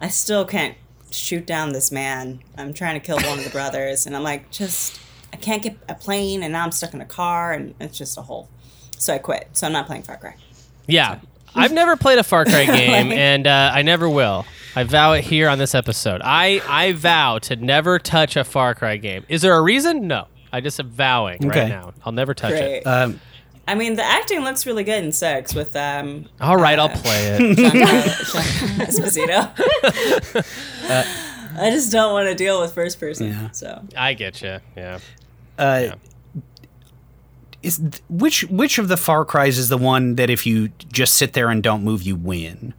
I 0.00 0.08
still 0.08 0.44
can't 0.44 0.76
shoot 1.10 1.46
down 1.46 1.72
this 1.72 1.92
man. 1.92 2.40
I'm 2.58 2.72
trying 2.72 2.98
to 2.98 3.04
kill 3.06 3.16
one 3.18 3.38
of 3.38 3.44
the 3.44 3.50
brothers, 3.58 4.06
and 4.06 4.16
I'm 4.16 4.22
like, 4.22 4.50
just 4.50 4.98
I 5.32 5.36
can't 5.36 5.62
get 5.62 5.76
a 5.88 5.94
plane, 5.94 6.42
and 6.42 6.52
now 6.52 6.64
I'm 6.64 6.72
stuck 6.72 6.94
in 6.94 7.00
a 7.00 7.06
car, 7.06 7.52
and 7.52 7.74
it's 7.80 7.96
just 7.98 8.16
a 8.18 8.22
whole. 8.22 8.48
So 8.98 9.14
I 9.14 9.18
quit. 9.18 9.48
So 9.52 9.66
I'm 9.66 9.72
not 9.72 9.86
playing 9.86 10.02
Far 10.02 10.16
Cry. 10.16 10.34
Yeah. 10.86 11.20
I've 11.56 11.72
never 11.72 11.94
played 11.96 12.18
a 12.18 12.24
Far 12.24 12.44
Cry 12.44 12.64
game, 12.66 13.08
Like- 13.10 13.18
and 13.18 13.46
uh, 13.46 13.70
I 13.72 13.82
never 13.82 14.08
will. 14.08 14.44
I 14.74 14.82
vow 14.82 15.12
it 15.12 15.22
here 15.24 15.48
on 15.48 15.58
this 15.58 15.72
episode. 15.74 16.20
I, 16.24 16.60
I 16.68 16.92
vow 16.94 17.38
to 17.40 17.54
never 17.56 18.00
touch 18.00 18.34
a 18.36 18.42
Far 18.42 18.74
Cry 18.74 18.96
game. 18.96 19.24
Is 19.28 19.42
there 19.42 19.54
a 19.54 19.62
reason? 19.62 20.08
No. 20.08 20.26
I 20.52 20.60
just 20.60 20.80
am 20.80 20.88
vowing 20.90 21.46
right 21.46 21.68
now. 21.68 21.92
I'll 22.04 22.12
never 22.12 22.32
touch 22.34 22.50
Great. 22.52 22.78
it. 22.78 22.86
Um, 22.86 23.20
I 23.66 23.74
mean, 23.74 23.94
the 23.96 24.04
acting 24.04 24.40
looks 24.40 24.66
really 24.66 24.84
good 24.84 25.02
in 25.04 25.10
Six 25.12 25.54
with 25.54 25.74
um, 25.76 26.26
All 26.40 26.56
right, 26.56 26.78
I'll 26.78 26.88
play 26.90 27.28
it. 27.28 27.40
Esposito. 28.78 29.50
I 31.56 31.70
just 31.70 31.90
don't 31.92 32.12
want 32.12 32.28
to 32.28 32.34
deal 32.34 32.60
with 32.60 32.72
first 32.74 32.98
person. 33.00 33.28
Yeah. 33.28 33.50
So 33.52 33.82
I 33.96 34.12
get 34.14 34.42
you. 34.42 34.58
Yeah. 34.76 34.98
uh, 35.58 35.80
Yeah. 35.84 35.94
is 37.62 37.78
th- 37.78 38.02
which 38.10 38.42
which 38.44 38.78
of 38.78 38.88
the 38.88 38.96
Far 38.96 39.24
Cries 39.24 39.56
is 39.56 39.68
the 39.68 39.78
one 39.78 40.16
that 40.16 40.28
if 40.30 40.44
you 40.46 40.68
just 40.92 41.14
sit 41.14 41.32
there 41.32 41.48
and 41.48 41.62
don't 41.62 41.82
move, 41.84 42.02
you 42.02 42.16
win? 42.16 42.74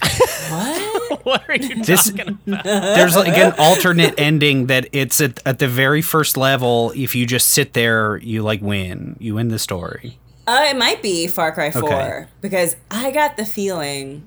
what? 0.00 0.91
what 1.24 1.48
are 1.48 1.56
you 1.56 1.82
This- 1.82 2.10
talking 2.10 2.38
about? 2.46 2.64
There's 2.64 3.16
like 3.16 3.36
an 3.36 3.54
alternate 3.58 4.14
ending 4.18 4.66
that 4.66 4.88
it's 4.92 5.20
at, 5.20 5.40
at 5.46 5.58
the 5.58 5.68
very 5.68 6.02
first 6.02 6.36
level. 6.36 6.92
If 6.94 7.14
you 7.14 7.26
just 7.26 7.48
sit 7.48 7.72
there, 7.72 8.16
you 8.18 8.42
like 8.42 8.60
win. 8.62 9.16
You 9.20 9.34
win 9.36 9.48
the 9.48 9.58
story. 9.58 10.18
Uh, 10.46 10.66
it 10.70 10.76
might 10.76 11.02
be 11.02 11.26
Far 11.28 11.52
Cry 11.52 11.70
4 11.70 11.84
Okay. 11.84 12.26
because 12.40 12.74
I 12.90 13.10
got 13.12 13.36
the 13.36 13.44
feeling 13.46 14.26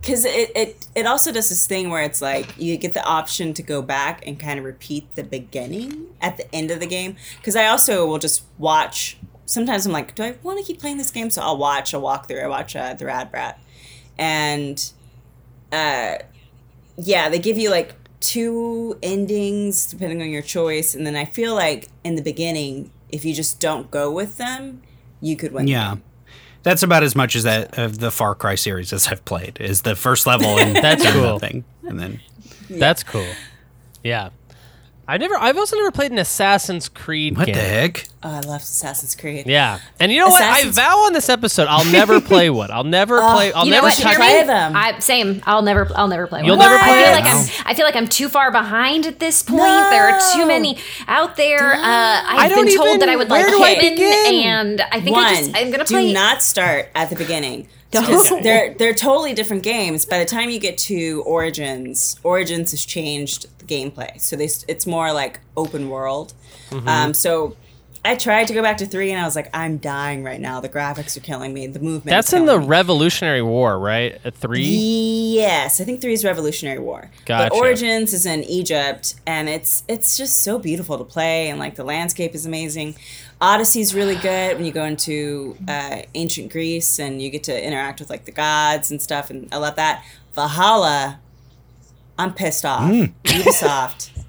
because 0.00 0.24
it, 0.24 0.50
it 0.56 0.86
it 0.96 1.06
also 1.06 1.30
does 1.30 1.48
this 1.48 1.66
thing 1.66 1.90
where 1.90 2.02
it's 2.02 2.20
like 2.22 2.58
you 2.58 2.76
get 2.76 2.92
the 2.94 3.04
option 3.04 3.54
to 3.54 3.62
go 3.62 3.82
back 3.82 4.26
and 4.26 4.40
kind 4.40 4.58
of 4.58 4.64
repeat 4.64 5.14
the 5.14 5.22
beginning 5.22 6.06
at 6.20 6.36
the 6.38 6.52
end 6.54 6.70
of 6.70 6.80
the 6.80 6.86
game 6.86 7.16
because 7.36 7.54
I 7.54 7.66
also 7.66 8.04
will 8.06 8.18
just 8.18 8.42
watch 8.58 9.16
sometimes 9.46 9.86
I'm 9.86 9.92
like 9.92 10.14
do 10.14 10.24
I 10.24 10.34
want 10.42 10.58
to 10.58 10.64
keep 10.64 10.80
playing 10.80 10.96
this 10.96 11.10
game 11.10 11.30
so 11.30 11.42
I'll 11.42 11.56
watch 11.58 11.94
a 11.94 11.98
walkthrough 11.98 12.42
I 12.42 12.48
watch 12.48 12.74
uh, 12.74 12.94
the 12.94 13.06
Rad 13.06 13.30
Brad 13.30 13.54
and 14.18 14.92
uh 15.72 16.16
yeah 16.96 17.28
they 17.28 17.38
give 17.38 17.56
you 17.58 17.70
like 17.70 17.94
two 18.20 18.96
endings 19.02 19.86
depending 19.86 20.22
on 20.22 20.28
your 20.30 20.42
choice 20.42 20.94
and 20.94 21.06
then 21.06 21.16
I 21.16 21.24
feel 21.24 21.54
like 21.54 21.88
in 22.04 22.14
the 22.16 22.22
beginning 22.22 22.90
if 23.08 23.24
you 23.24 23.34
just 23.34 23.58
don't 23.60 23.90
go 23.90 24.10
with 24.10 24.36
them 24.38 24.82
you 25.20 25.36
could 25.36 25.52
win 25.52 25.66
Yeah. 25.68 25.94
game. 25.94 26.02
That's 26.62 26.82
about 26.84 27.02
as 27.02 27.16
much 27.16 27.34
as 27.34 27.42
that 27.42 27.76
of 27.76 27.98
the 27.98 28.10
Far 28.12 28.36
Cry 28.36 28.54
series 28.54 28.92
as 28.92 29.08
I've 29.08 29.24
played. 29.24 29.58
Is 29.60 29.82
the 29.82 29.96
first 29.96 30.26
level 30.28 30.46
and 30.60 30.76
That's 30.82 31.04
cool. 31.10 31.22
nothing, 31.22 31.64
and 31.82 31.98
then 31.98 32.20
That's 32.70 33.02
cool. 33.02 33.26
Yeah. 34.04 34.30
I 35.12 35.18
never. 35.18 35.34
I've 35.36 35.58
also 35.58 35.76
never 35.76 35.90
played 35.90 36.10
an 36.10 36.16
Assassin's 36.18 36.88
Creed 36.88 37.36
what 37.36 37.44
game. 37.44 37.54
the 37.54 37.60
heck? 37.60 38.06
Oh, 38.22 38.30
I 38.30 38.40
love 38.40 38.62
Assassin's 38.62 39.14
Creed. 39.14 39.46
Yeah, 39.46 39.78
and 40.00 40.10
you 40.10 40.18
know 40.20 40.28
what? 40.28 40.42
I 40.42 40.70
vow 40.70 41.04
on 41.04 41.12
this 41.12 41.28
episode, 41.28 41.66
I'll 41.68 41.84
never 41.84 42.18
play 42.32 42.48
one. 42.48 42.70
I'll 42.70 42.82
never 42.82 43.18
play. 43.20 43.52
I'll 43.52 43.66
you 43.66 43.72
know 43.72 43.76
never 43.82 43.88
what, 43.88 43.98
touch. 43.98 44.14
Try 44.16 44.44
them. 44.44 44.74
I 44.74 44.98
same. 45.00 45.42
I'll 45.44 45.60
never. 45.60 45.86
I'll 45.94 46.08
never 46.08 46.26
play. 46.26 46.44
You'll 46.44 46.56
one. 46.56 46.66
never 46.66 46.82
play 46.82 46.92
I 46.92 47.04
feel 47.04 47.12
it? 47.12 47.24
like 47.24 47.34
I'm. 47.34 47.66
I 47.66 47.74
feel 47.74 47.84
like 47.84 47.96
I'm 47.96 48.08
too 48.08 48.30
far 48.30 48.50
behind 48.50 49.04
at 49.04 49.18
this 49.18 49.42
point. 49.42 49.60
There 49.60 50.08
are 50.08 50.18
too 50.34 50.46
many 50.46 50.78
out 51.06 51.36
there. 51.36 51.74
Uh, 51.74 51.78
I've 51.82 52.50
don't 52.50 52.64
been 52.64 52.74
told 52.74 52.88
even- 52.88 53.00
that 53.00 53.08
I 53.10 53.16
would 53.16 53.28
like 53.28 53.48
do 53.48 53.62
I 53.62 53.74
Hitman, 53.74 53.80
begin? 53.90 54.34
and 54.46 54.80
I 54.80 55.00
think 55.02 55.14
One, 55.14 55.26
I 55.26 55.34
just. 55.36 55.50
I'm 55.56 55.70
gonna 55.70 55.84
play. 55.84 56.00
do 56.02 56.06
play. 56.06 56.12
not 56.14 56.40
start 56.40 56.88
at 56.94 57.10
the 57.10 57.16
beginning. 57.16 57.68
They're 57.92 58.74
they're 58.78 58.94
totally 58.94 59.34
different 59.34 59.62
games. 59.62 60.04
By 60.04 60.18
the 60.18 60.24
time 60.24 60.50
you 60.50 60.58
get 60.58 60.78
to 60.78 61.22
Origins, 61.26 62.18
Origins 62.22 62.70
has 62.72 62.84
changed 62.84 63.46
the 63.58 63.64
gameplay. 63.64 64.20
So 64.20 64.36
they 64.36 64.48
it's 64.68 64.86
more 64.86 65.12
like 65.12 65.40
open 65.56 65.88
world. 65.88 66.34
Mm-hmm. 66.70 66.88
Um, 66.88 67.14
so 67.14 67.56
I 68.04 68.16
tried 68.16 68.48
to 68.48 68.54
go 68.54 68.62
back 68.62 68.78
to 68.78 68.86
three, 68.86 69.12
and 69.12 69.20
I 69.20 69.24
was 69.24 69.36
like, 69.36 69.48
I'm 69.54 69.76
dying 69.78 70.24
right 70.24 70.40
now. 70.40 70.60
The 70.60 70.68
graphics 70.68 71.16
are 71.16 71.20
killing 71.20 71.54
me. 71.54 71.68
The 71.68 71.78
movement. 71.78 72.06
That's 72.06 72.32
in 72.32 72.46
the 72.46 72.58
me. 72.58 72.66
Revolutionary 72.66 73.42
War, 73.42 73.78
right? 73.78 74.20
At 74.24 74.34
three. 74.34 74.64
Yes, 74.64 75.80
I 75.80 75.84
think 75.84 76.00
three 76.00 76.12
is 76.12 76.24
Revolutionary 76.24 76.80
War. 76.80 77.10
Gotcha. 77.26 77.50
But 77.50 77.56
Origins 77.56 78.12
is 78.12 78.26
in 78.26 78.42
Egypt, 78.44 79.14
and 79.24 79.48
it's 79.48 79.84
it's 79.86 80.16
just 80.16 80.42
so 80.42 80.58
beautiful 80.58 80.98
to 80.98 81.04
play, 81.04 81.48
and 81.48 81.60
like 81.60 81.76
the 81.76 81.84
landscape 81.84 82.34
is 82.34 82.44
amazing. 82.44 82.96
Odyssey's 83.42 83.92
really 83.94 84.14
good 84.16 84.56
when 84.56 84.64
you 84.64 84.72
go 84.72 84.84
into 84.84 85.56
uh, 85.68 86.02
ancient 86.14 86.52
Greece 86.52 86.98
and 87.00 87.20
you 87.20 87.28
get 87.28 87.42
to 87.44 87.66
interact 87.66 88.00
with 88.00 88.08
like 88.08 88.24
the 88.24 88.30
gods 88.32 88.90
and 88.90 89.02
stuff, 89.02 89.28
and 89.30 89.48
I 89.52 89.56
love 89.58 89.76
that. 89.76 90.04
Valhalla, 90.34 91.18
I'm 92.18 92.32
pissed 92.32 92.64
off. 92.64 92.90
Ubisoft. 93.24 94.10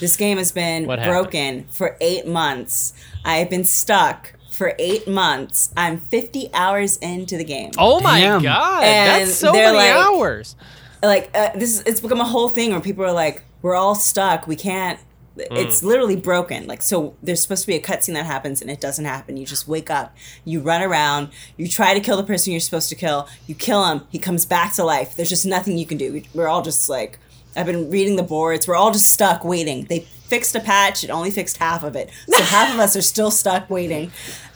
This 0.00 0.14
game 0.16 0.38
has 0.38 0.52
been 0.52 0.86
What 0.86 1.00
happened? 1.00 1.12
broken 1.12 1.66
for 1.70 1.96
eight 2.00 2.24
months. 2.24 2.92
I 3.24 3.38
have 3.38 3.50
been 3.50 3.64
stuck 3.64 4.32
for 4.48 4.74
eight 4.78 5.08
months. 5.08 5.72
I'm 5.76 5.98
50 5.98 6.50
hours 6.54 6.98
into 6.98 7.36
the 7.36 7.42
game 7.42 7.72
Oh 7.76 7.98
my 7.98 8.20
Damn. 8.20 8.42
god, 8.44 8.84
And 8.84 9.22
that's 9.22 9.34
so 9.34 9.52
many 9.52 9.76
like- 9.76 9.90
hours. 9.90 10.54
like 11.02 11.30
uh, 11.34 11.50
this 11.56 11.74
is 11.74 11.82
it's 11.84 12.00
become 12.00 12.20
a 12.20 12.24
whole 12.24 12.48
thing 12.48 12.70
where 12.70 12.80
people 12.80 13.04
are 13.04 13.12
like 13.12 13.42
we're 13.60 13.74
all 13.74 13.96
stuck 13.96 14.46
we 14.46 14.54
can't 14.54 15.00
it's 15.50 15.82
literally 15.82 16.16
broken. 16.16 16.66
Like 16.66 16.82
so 16.82 17.14
there's 17.22 17.42
supposed 17.42 17.62
to 17.62 17.66
be 17.66 17.74
a 17.76 17.80
cutscene 17.80 18.14
that 18.14 18.26
happens 18.26 18.60
and 18.62 18.70
it 18.70 18.80
doesn't 18.80 19.04
happen. 19.04 19.36
You 19.36 19.46
just 19.46 19.68
wake 19.68 19.90
up 19.90 20.14
you 20.44 20.60
run 20.60 20.82
around 20.82 21.28
you 21.56 21.68
try 21.68 21.94
to 21.94 22.00
kill 22.00 22.16
the 22.16 22.22
person 22.24 22.52
you're 22.52 22.60
supposed 22.60 22.88
to 22.88 22.94
kill 22.94 23.28
you 23.46 23.54
kill 23.54 23.84
him 23.86 24.02
he 24.10 24.18
comes 24.18 24.44
back 24.46 24.74
to 24.74 24.84
life. 24.84 25.16
There's 25.16 25.28
just 25.28 25.46
nothing 25.46 25.78
you 25.78 25.86
can 25.86 25.98
do. 25.98 26.12
We- 26.12 26.28
we're 26.34 26.48
all 26.48 26.62
just 26.62 26.88
like 26.88 27.18
i've 27.56 27.66
been 27.66 27.90
reading 27.90 28.16
the 28.16 28.22
boards. 28.22 28.66
We're 28.68 28.76
all 28.76 28.92
just 28.92 29.08
stuck 29.12 29.44
waiting. 29.44 29.84
They 29.84 30.00
fixed 30.00 30.54
a 30.54 30.60
patch 30.60 31.04
it 31.04 31.10
only 31.10 31.30
fixed 31.30 31.56
half 31.56 31.82
of 31.82 31.96
it. 31.96 32.10
So 32.28 32.42
half 32.56 32.72
of 32.74 32.80
us 32.80 32.96
are 32.96 33.02
still 33.02 33.30
stuck 33.30 33.70
waiting. 33.70 34.10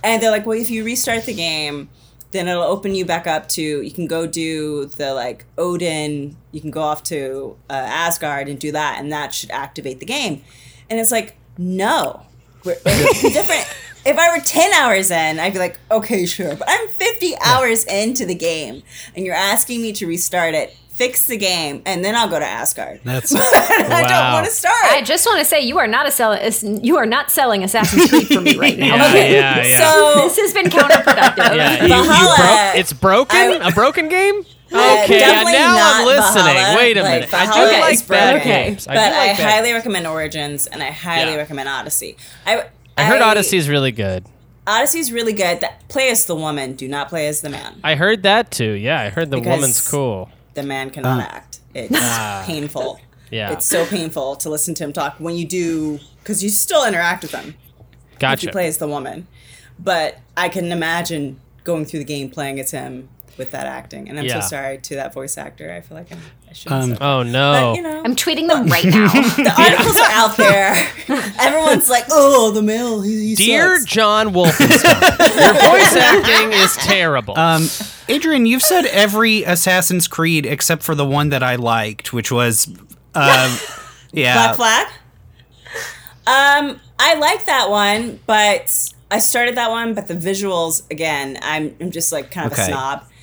And 0.05 0.23
they're 0.23 0.31
like 0.31 0.47
well 0.47 0.59
if 0.59 0.71
you 0.71 0.85
restart 0.85 1.25
the 1.25 1.35
game 1.35 1.89
then 2.33 2.49
it'll 2.49 2.63
open 2.63 2.95
you 2.95 3.05
back 3.05 3.27
up 3.27 3.47
to 3.47 3.63
you 3.83 3.91
can 3.91 4.07
go 4.07 4.27
do 4.27 4.87
the 4.87 5.13
like 5.15 5.45
Odin, 5.59 6.35
you 6.51 6.61
can 6.63 6.71
go 6.71 6.81
off 6.81 7.03
to 7.05 7.57
uh, 7.69 7.75
Asgard 7.75 8.49
and 8.49 8.59
do 8.59 8.73
that, 8.73 8.99
and 8.99 9.13
that 9.13 9.35
should 9.35 9.51
activate 9.51 10.01
the 10.01 10.07
game. 10.07 10.43
And 10.93 11.01
it's 11.01 11.11
like, 11.11 11.37
no, 11.57 12.21
we're, 12.65 12.75
different. 12.75 13.67
If 14.05 14.19
I 14.19 14.37
were 14.37 14.43
ten 14.45 14.73
hours 14.75 15.13
in, 15.13 15.39
I'd 15.39 15.53
be 15.53 15.61
like, 15.61 15.79
okay, 15.89 16.27
sure. 16.27 16.57
But 16.57 16.69
I'm 16.69 16.89
fifty 16.89 17.35
hours 17.41 17.85
into 17.85 18.27
the 18.27 18.35
game, 18.35 18.83
and 19.15 19.25
you're 19.25 19.35
asking 19.37 19.81
me 19.81 19.93
to 19.93 20.09
restart 20.09 20.55
it, 20.57 20.77
fix 20.91 21.29
the 21.29 21.37
game, 21.37 21.83
and 21.87 22.05
then 22.05 22.17
I'll 22.17 22.29
go 22.29 22.41
to 22.41 22.45
Asgard. 22.45 23.01
That's 23.05 23.33
I 23.33 24.03
don't 24.03 24.33
want 24.33 24.47
to 24.47 24.51
start. 24.53 24.75
I 24.91 25.03
just 25.03 25.25
want 25.25 25.39
to 25.39 25.45
say 25.45 25.61
you 25.63 25.79
are 25.79 25.87
not 25.87 26.09
a 26.09 26.11
sell. 26.11 26.37
You 26.83 26.97
are 26.97 27.07
not 27.07 27.31
selling 27.31 27.63
Assassin's 27.63 28.11
Creed 28.11 28.27
for 28.27 28.41
me 28.41 28.57
right 28.57 28.77
now. 28.87 28.97
Yeah, 28.97 29.07
Okay. 29.07 29.35
yeah, 29.35 29.65
yeah. 29.65 29.79
So 29.79 30.15
This 30.25 30.37
has 30.37 30.53
been 30.53 30.67
counterproductive. 30.67 31.57
yeah, 31.57 31.77
you, 31.77 31.83
you 31.83 31.89
Valhalla- 31.89 32.37
broke. 32.73 32.81
It's 32.81 32.93
broken. 32.93 33.39
I- 33.39 33.69
a 33.69 33.71
broken 33.71 34.09
game. 34.09 34.45
Uh, 34.75 35.03
Okay, 35.05 35.19
definitely 35.19 35.53
now 35.53 35.67
I'm 35.69 35.77
not 35.77 36.07
listening. 36.07 36.45
Valhalla. 36.55 36.77
Wait 36.77 36.97
a 36.97 37.03
Like, 37.03 37.13
minute. 37.13 37.35
I 37.35 37.45
do 37.47 37.53
Valhalla 37.53 37.81
like 37.81 37.95
is 37.95 38.03
bad 38.03 38.33
broken. 38.33 38.49
games. 38.49 38.87
I 38.89 38.95
but 38.95 38.99
I, 39.13 39.27
like 39.29 39.37
bad 39.39 39.51
highly 39.51 39.73
recommend 39.73 40.07
Origins, 40.07 40.67
and 40.67 40.83
I 40.83 40.91
highly 40.91 41.33
Yeah. 41.33 41.37
recommend 41.39 41.69
Odyssey. 41.69 42.17
I, 42.47 42.65
I 42.97 43.05
heard 43.05 43.21
Odyssey's 43.23 43.69
really 43.69 43.93
good. 43.93 44.27
Odyssey's 44.67 45.11
really 45.13 45.33
good. 45.33 45.61
That 45.61 45.89
play 45.89 46.11
as 46.11 46.27
the 46.27 46.37
woman, 46.37 46.75
do 46.75 46.87
not 46.89 47.09
play 47.09 47.27
as 47.27 47.41
the 47.41 47.49
man. 47.51 47.81
I 47.83 47.97
heard 47.97 48.23
that 48.23 48.51
too. 48.51 48.73
Yeah, 48.73 49.01
I 49.01 49.09
heard 49.09 49.31
the 49.31 49.39
Because- 49.39 49.55
woman's 49.57 49.89
cool. 49.91 50.31
The 50.55 50.63
man 50.63 50.91
cannot 50.91 51.21
act. 51.23 51.61
It's 51.75 51.99
painful. 52.47 53.01
Yeah, 53.31 53.53
It's 53.53 53.65
so 53.67 53.87
painful 53.87 54.37
to 54.37 54.51
listen 54.51 54.75
to 54.75 54.85
him 54.85 54.93
talk 54.93 55.15
when 55.19 55.35
you 55.37 55.47
do, 55.47 55.99
because 56.19 56.45
you 56.45 56.51
still 56.51 56.85
interact 56.85 57.23
with 57.23 57.33
him 57.33 57.55
Gotcha. 58.19 58.35
if 58.35 58.43
you 58.45 58.51
play 58.51 58.67
as 58.69 58.77
the 58.77 58.87
woman. 58.87 59.27
But 59.79 60.19
I 60.37 60.51
can 60.51 60.71
imagine 60.71 61.41
going 61.65 61.87
through 61.87 62.01
the 62.01 62.05
game 62.05 62.29
playing 62.29 62.61
as 62.61 62.73
him 62.73 63.09
with 63.39 63.51
that 63.53 63.67
acting. 63.67 64.09
And 64.09 64.19
I'm 64.19 64.25
Yeah. 64.27 64.41
so 64.41 64.49
sorry 64.49 64.79
to 64.79 64.95
that 64.97 65.15
voice 65.15 65.39
actor. 65.39 65.73
I 65.73 65.81
feel 65.81 65.97
like 65.97 66.13
I'm, 66.13 66.19
I 66.51 66.53
shouldn't. 66.53 66.99
say 66.99 67.05
oh 67.05 67.23
no. 67.23 67.53
But, 67.53 67.77
you 67.77 67.83
know, 67.83 68.03
I'm 68.05 68.15
tweeting 68.15 68.49
them 68.49 68.67
right 68.67 68.85
now. 68.87 69.09
the 69.13 69.55
articles 69.57 69.97
are 69.97 70.11
out 70.11 70.37
there. 70.37 70.75
Everyone's 71.41 71.89
like, 71.89 72.05
"Oh, 72.11 72.51
the 72.51 72.63
male, 72.63 73.01
he, 73.01 73.29
he 73.31 73.35
Dear 73.35 73.79
sucks." 73.79 73.91
John 73.91 74.29
Wolfenstein, 74.35 75.19
your 75.41 75.55
voice 75.55 75.97
acting 75.97 76.53
is 76.53 76.77
terrible. 76.77 77.39
Um, 77.39 77.69
Adrian, 78.09 78.45
you've 78.47 78.63
said 78.63 78.85
every 78.87 79.45
Assassin's 79.45 80.07
Creed 80.09 80.45
except 80.47 80.83
for 80.83 80.95
the 80.95 81.07
one 81.07 81.31
that 81.31 81.43
I 81.43 81.57
liked, 81.57 82.13
which 82.13 82.31
was, 82.31 82.69
um, 83.15 83.59
yeah, 84.13 84.55
Black 84.55 84.57
Flag. 84.57 84.87
Um, 86.25 86.81
I 86.99 87.15
like 87.15 87.47
that 87.47 87.69
one, 87.71 88.21
but 88.27 88.93
I 89.11 89.19
started 89.19 89.57
that 89.57 89.71
one, 89.71 89.95
but 89.95 90.07
the 90.07 90.15
visuals 90.15 90.89
again, 90.91 91.39
I'm 91.43 91.75
I'm 91.81 91.91
just 91.91 92.13
like 92.13 92.31
kind 92.31 92.47
of 92.53 92.57
a 92.57 92.63
Okay. 92.63 92.73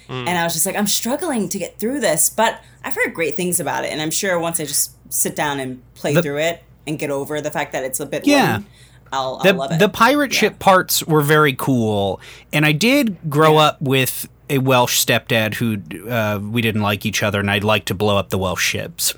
Snob, 0.09 0.27
and 0.27 0.37
I 0.37 0.43
was 0.43 0.53
just 0.53 0.65
like, 0.65 0.75
I'm 0.75 0.87
struggling 0.87 1.47
to 1.49 1.57
get 1.59 1.79
through 1.79 1.99
this, 1.99 2.29
but 2.29 2.61
I've 2.83 2.95
heard 2.95 3.13
great 3.13 3.35
things 3.35 3.59
about 3.59 3.85
it, 3.85 3.91
and 3.91 4.01
I'm 4.01 4.11
sure 4.11 4.39
once 4.39 4.59
I 4.59 4.65
just 4.65 4.91
sit 5.13 5.35
down 5.35 5.59
and 5.59 5.81
play 5.95 6.13
The- 6.13 6.21
through 6.21 6.39
it 6.39 6.63
and 6.87 6.97
get 6.99 7.09
over 7.11 7.39
the 7.41 7.51
fact 7.51 7.71
that 7.73 7.83
it's 7.83 7.99
a 7.99 8.05
bit 8.05 8.25
Yeah. 8.27 8.53
lame, 8.57 8.65
I'll, 9.11 9.35
I'll 9.37 9.43
the 9.43 9.53
love 9.53 9.71
it. 9.71 9.79
the 9.79 9.89
pirate 9.89 10.33
ship 10.33 10.59
parts 10.59 11.03
were 11.05 11.21
very 11.21 11.53
cool, 11.53 12.19
and 12.53 12.65
I 12.65 12.71
did 12.73 13.17
grow 13.29 13.57
up 13.57 13.81
with 13.81 14.27
a 14.51 14.57
Welsh 14.57 15.03
stepdad 15.03 15.55
who 15.55 15.77
uh, 16.09 16.39
we 16.39 16.61
didn't 16.61 16.81
like 16.81 17.05
each 17.05 17.21
other, 17.23 17.39
and 17.39 17.49
I'd 17.51 17.63
like 17.63 17.85
to 17.85 17.93
blow 17.95 18.17
up 18.17 18.29
the 18.29 18.37
Welsh 18.37 18.63
ships. 18.63 19.13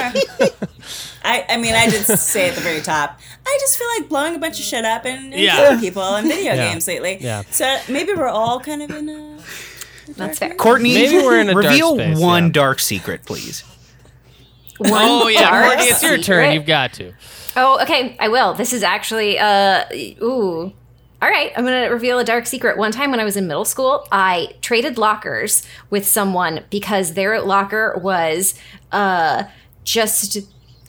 I, 1.25 1.45
I 1.49 1.57
mean, 1.57 1.75
I 1.75 1.89
did 1.89 2.05
say 2.05 2.49
at 2.49 2.55
the 2.55 2.61
very 2.61 2.81
top, 2.81 3.18
I 3.47 3.57
just 3.61 3.79
feel 3.79 3.89
like 3.99 4.09
blowing 4.09 4.35
a 4.35 4.39
bunch 4.39 4.59
of 4.59 4.64
shit 4.64 4.85
up 4.85 5.05
and, 5.05 5.33
and 5.33 5.43
Yeah. 5.43 5.57
killing 5.57 5.81
people 5.81 6.16
in 6.16 6.29
video 6.29 6.53
Yeah. 6.55 6.70
games 6.72 6.87
lately. 6.89 7.18
Yeah. 7.20 7.43
So 7.51 7.79
maybe 7.89 8.12
we're 8.14 8.29
all 8.29 8.61
kind 8.61 8.83
of 8.83 8.91
in 8.91 9.09
a. 9.09 9.39
That's 10.16 10.39
fair. 10.39 10.55
Courtney, 10.55 10.93
Maybe 10.95 11.16
we're 11.25 11.41
in 11.41 11.49
a 11.49 11.55
dark 11.55 11.64
reveal 11.64 11.95
space, 11.95 12.18
one 12.18 12.45
yeah. 12.47 12.53
dark 12.53 12.81
secret, 12.81 13.25
please. 13.25 13.64
oh 14.85 15.29
yeah, 15.29 15.66
Courtney, 15.68 15.85
it's 15.85 16.03
your 16.03 16.16
turn. 16.16 16.22
secret. 16.22 16.55
You've 16.55 16.66
got 16.66 16.93
to. 16.95 17.12
Oh, 17.57 17.81
okay, 17.83 18.16
I 18.20 18.29
will. 18.29 18.53
This 18.55 18.72
is 18.75 18.83
actually 18.83 19.39
uh 19.39 19.85
ooh. 20.22 20.72
All 21.25 21.31
right, 21.31 21.53
I'm 21.57 21.64
going 21.64 21.85
to 21.85 21.89
reveal 21.89 22.18
a 22.18 22.25
dark 22.25 22.45
secret. 22.45 22.77
One 22.77 22.93
time 22.93 23.11
when 23.11 23.18
I 23.18 23.25
was 23.25 23.35
in 23.35 23.47
middle 23.47 23.64
school, 23.64 24.07
I 24.12 24.57
traded 24.61 24.99
lockers 24.99 25.66
with 25.89 26.07
someone 26.07 26.64
because 26.68 27.14
their 27.14 27.41
locker 27.41 27.99
was 28.03 28.61
uh, 28.93 29.45
just 29.85 30.37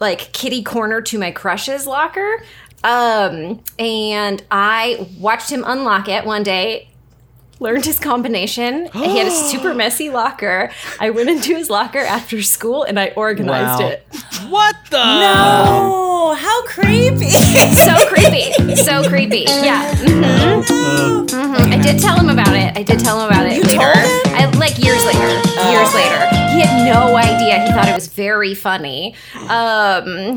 like 0.02 0.34
kitty 0.34 0.62
corner 0.62 1.00
to 1.04 1.18
my 1.18 1.32
crush's 1.32 1.88
locker. 1.88 2.44
Um, 2.84 3.64
and 3.80 4.44
I 4.52 5.10
watched 5.18 5.50
him 5.50 5.64
unlock 5.66 6.10
it 6.10 6.26
one 6.26 6.44
day. 6.44 6.90
Learned 7.60 7.86
his 7.86 8.00
combination. 8.00 8.88
he 8.92 9.18
had 9.18 9.28
a 9.28 9.32
super 9.32 9.74
messy 9.82 10.10
locker. 10.10 10.72
I 11.00 11.10
went 11.12 11.30
into 11.30 11.56
his 11.56 11.70
locker 11.70 12.00
after 12.00 12.42
school 12.44 12.84
and 12.84 13.00
I 13.00 13.14
organized 13.16 13.82
Wow. 13.82 13.88
it. 13.90 14.06
What 14.50 14.76
the? 14.90 14.98
No! 15.04 16.34
how 16.38 16.66
creepy! 16.66 17.30
so 17.86 17.96
creepy. 18.08 18.76
So 18.76 19.08
creepy. 19.08 19.46
Yeah. 19.48 19.96
hmm 19.96 21.26
hmm 21.30 21.74
I 21.74 21.80
did 21.82 22.00
tell 22.02 22.18
him 22.20 22.30
about 22.30 22.56
it. 22.56 22.78
I 22.78 22.84
did 22.84 23.00
tell 23.00 23.20
him 23.22 23.28
about 23.28 23.46
it 23.46 23.64
later. 23.64 23.78
told 23.94 23.96
him? 23.96 24.36
I, 24.36 24.52
like 24.58 24.78
years 24.78 25.04
later. 25.06 25.28
Years 25.72 25.94
later. 25.94 26.26
He 26.54 26.62
had 26.62 26.86
no 26.86 27.16
idea. 27.16 27.66
He 27.66 27.72
thought 27.72 27.88
it 27.88 27.94
was 27.96 28.08
very 28.08 28.54
funny. 28.54 29.16
Um, 29.50 30.36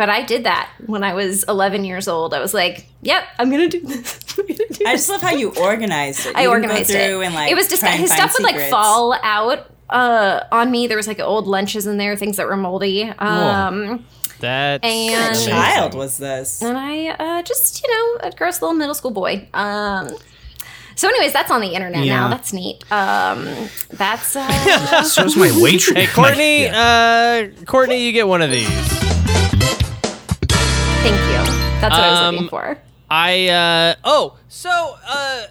but 0.00 0.08
I 0.08 0.22
did 0.22 0.44
that 0.44 0.70
when 0.86 1.04
I 1.04 1.12
was 1.12 1.42
11 1.44 1.84
years 1.84 2.08
old. 2.08 2.32
I 2.32 2.40
was 2.40 2.54
like, 2.54 2.86
"Yep, 3.02 3.22
I'm 3.38 3.50
gonna 3.50 3.68
do 3.68 3.80
this." 3.80 4.18
I'm 4.38 4.46
gonna 4.46 4.56
do 4.56 4.64
I 4.86 4.92
this. 4.92 5.06
just 5.06 5.10
love 5.10 5.20
how 5.20 5.32
you 5.34 5.52
organized 5.60 6.24
it. 6.24 6.34
I 6.34 6.40
You 6.44 6.48
didn't 6.48 6.64
organized 6.70 6.90
go 6.90 7.20
it. 7.20 7.26
And, 7.26 7.34
like, 7.34 7.50
it 7.50 7.54
was 7.54 7.68
just 7.68 7.82
his 7.84 8.08
find 8.08 8.08
stuff 8.08 8.32
would 8.38 8.42
like 8.42 8.70
fall 8.70 9.12
out 9.22 9.70
uh, 9.90 10.44
on 10.50 10.70
me. 10.70 10.86
There 10.86 10.96
was 10.96 11.06
like 11.06 11.20
old 11.20 11.46
lunches 11.46 11.86
in 11.86 11.98
there, 11.98 12.16
things 12.16 12.38
that 12.38 12.46
were 12.46 12.56
moldy. 12.56 13.02
Um, 13.18 14.06
That's 14.38 14.82
And- 14.82 15.12
What 15.12 15.26
amazing. 15.32 15.48
child 15.52 15.94
was 15.94 16.16
this? 16.16 16.62
and 16.62 16.78
I 16.78 17.08
uh, 17.08 17.42
just 17.42 17.82
you 17.82 17.88
know 17.94 18.28
a 18.28 18.30
gross 18.34 18.62
little 18.62 18.74
middle 18.74 18.94
school 18.94 19.10
boy. 19.10 19.48
Um, 19.52 20.08
so, 20.96 21.08
anyways, 21.08 21.34
that's 21.34 21.50
on 21.50 21.60
the 21.60 21.74
internet 21.74 22.04
Yeah. 22.04 22.20
now. 22.20 22.28
That's 22.28 22.54
neat. 22.54 22.90
Um, 22.90 23.46
that's 23.90 24.34
uh, 24.36 25.02
So's 25.02 25.36
my 25.36 25.50
waitress. 25.60 25.94
Hey, 25.94 26.06
Courtney. 26.06 26.68
Uh, 26.72 27.48
Courtney, 27.66 28.02
you 28.06 28.12
get 28.12 28.26
one 28.26 28.40
of 28.40 28.50
these. 28.50 29.19
That's 31.80 31.92
what 31.94 32.04
I 32.04 32.10
was 32.10 32.32
looking 32.32 32.44
Um, 32.44 32.48
for. 32.50 32.78
I 33.10 33.48
uh 33.48 33.94
oh 34.04 34.36
so 34.48 34.96
uh 35.08 35.46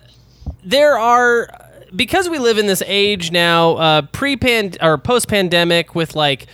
there 0.64 0.98
are 0.98 1.50
because 1.96 2.30
we 2.30 2.38
live 2.40 2.58
in 2.58 2.68
this 2.68 2.82
age 2.86 3.32
now 3.32 3.74
uh 3.76 4.02
pre-pan 4.04 4.74
or 4.82 4.98
post-pandemic 4.98 5.96
with 5.96 6.16
like 6.16 6.48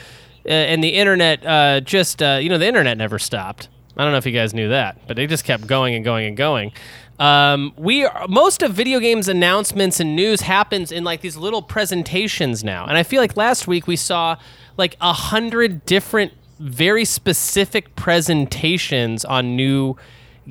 uh, 0.45 0.49
and 0.49 0.83
the 0.83 0.89
internet 0.89 1.45
uh 1.45 1.81
just 1.81 2.21
uh 2.23 2.39
you 2.41 2.49
know 2.49 2.57
the 2.57 2.67
internet 2.67 2.97
never 2.97 3.19
stopped. 3.19 3.67
I 3.97 4.03
don't 4.03 4.11
know 4.11 4.17
if 4.17 4.25
you 4.25 4.31
guys 4.31 4.53
knew 4.53 4.69
that, 4.69 5.07
but 5.07 5.17
it 5.19 5.29
just 5.29 5.45
kept 5.45 5.67
going 5.67 5.95
and 5.95 6.03
going 6.03 6.25
and 6.25 6.35
going. 6.35 6.73
Um, 7.17 7.71
we 7.77 8.03
are, 8.03 8.27
most 8.27 8.61
of 8.61 8.73
video 8.73 8.99
games 8.99 9.29
announcements 9.29 10.01
and 10.01 10.17
news 10.17 10.41
happens 10.41 10.91
in 10.91 11.05
like 11.05 11.21
these 11.21 11.37
little 11.37 11.61
presentations 11.61 12.61
now, 12.61 12.85
and 12.85 12.97
I 12.97 13.03
feel 13.03 13.21
like 13.21 13.37
last 13.37 13.67
week 13.69 13.87
we 13.87 13.95
saw 13.95 14.35
like 14.75 14.97
a 14.99 15.13
hundred 15.13 15.85
different, 15.85 16.33
very 16.59 17.05
specific 17.05 17.95
presentations 17.95 19.25
on 19.25 19.55
new 19.55 19.95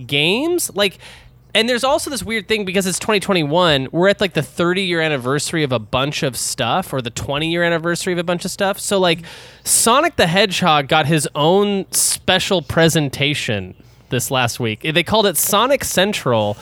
games. 0.06 0.70
Like 0.74 0.98
and 1.54 1.68
there's 1.68 1.84
also 1.84 2.10
this 2.10 2.22
weird 2.24 2.48
thing 2.48 2.64
because 2.64 2.84
it's 2.84 2.98
2021 2.98 3.88
we're 3.92 4.08
at 4.08 4.20
like 4.20 4.34
the 4.34 4.42
30 4.42 4.82
year 4.82 5.00
anniversary 5.00 5.62
of 5.62 5.70
a 5.70 5.78
bunch 5.78 6.24
of 6.24 6.36
stuff 6.36 6.92
or 6.92 7.00
the 7.00 7.10
20 7.10 7.50
year 7.50 7.62
anniversary 7.62 8.12
of 8.12 8.18
a 8.18 8.24
bunch 8.24 8.44
of 8.44 8.50
stuff. 8.50 8.78
So 8.80 8.98
like 8.98 9.20
sonic 9.62 10.16
the 10.16 10.26
hedgehog 10.26 10.88
got 10.88 11.06
his 11.06 11.28
own 11.34 11.86
special 11.92 12.60
presentation 12.60 13.74
this 14.10 14.30
last 14.30 14.58
week. 14.58 14.80
They 14.82 15.04
called 15.04 15.26
it 15.26 15.36
sonic 15.36 15.84
central 15.84 16.56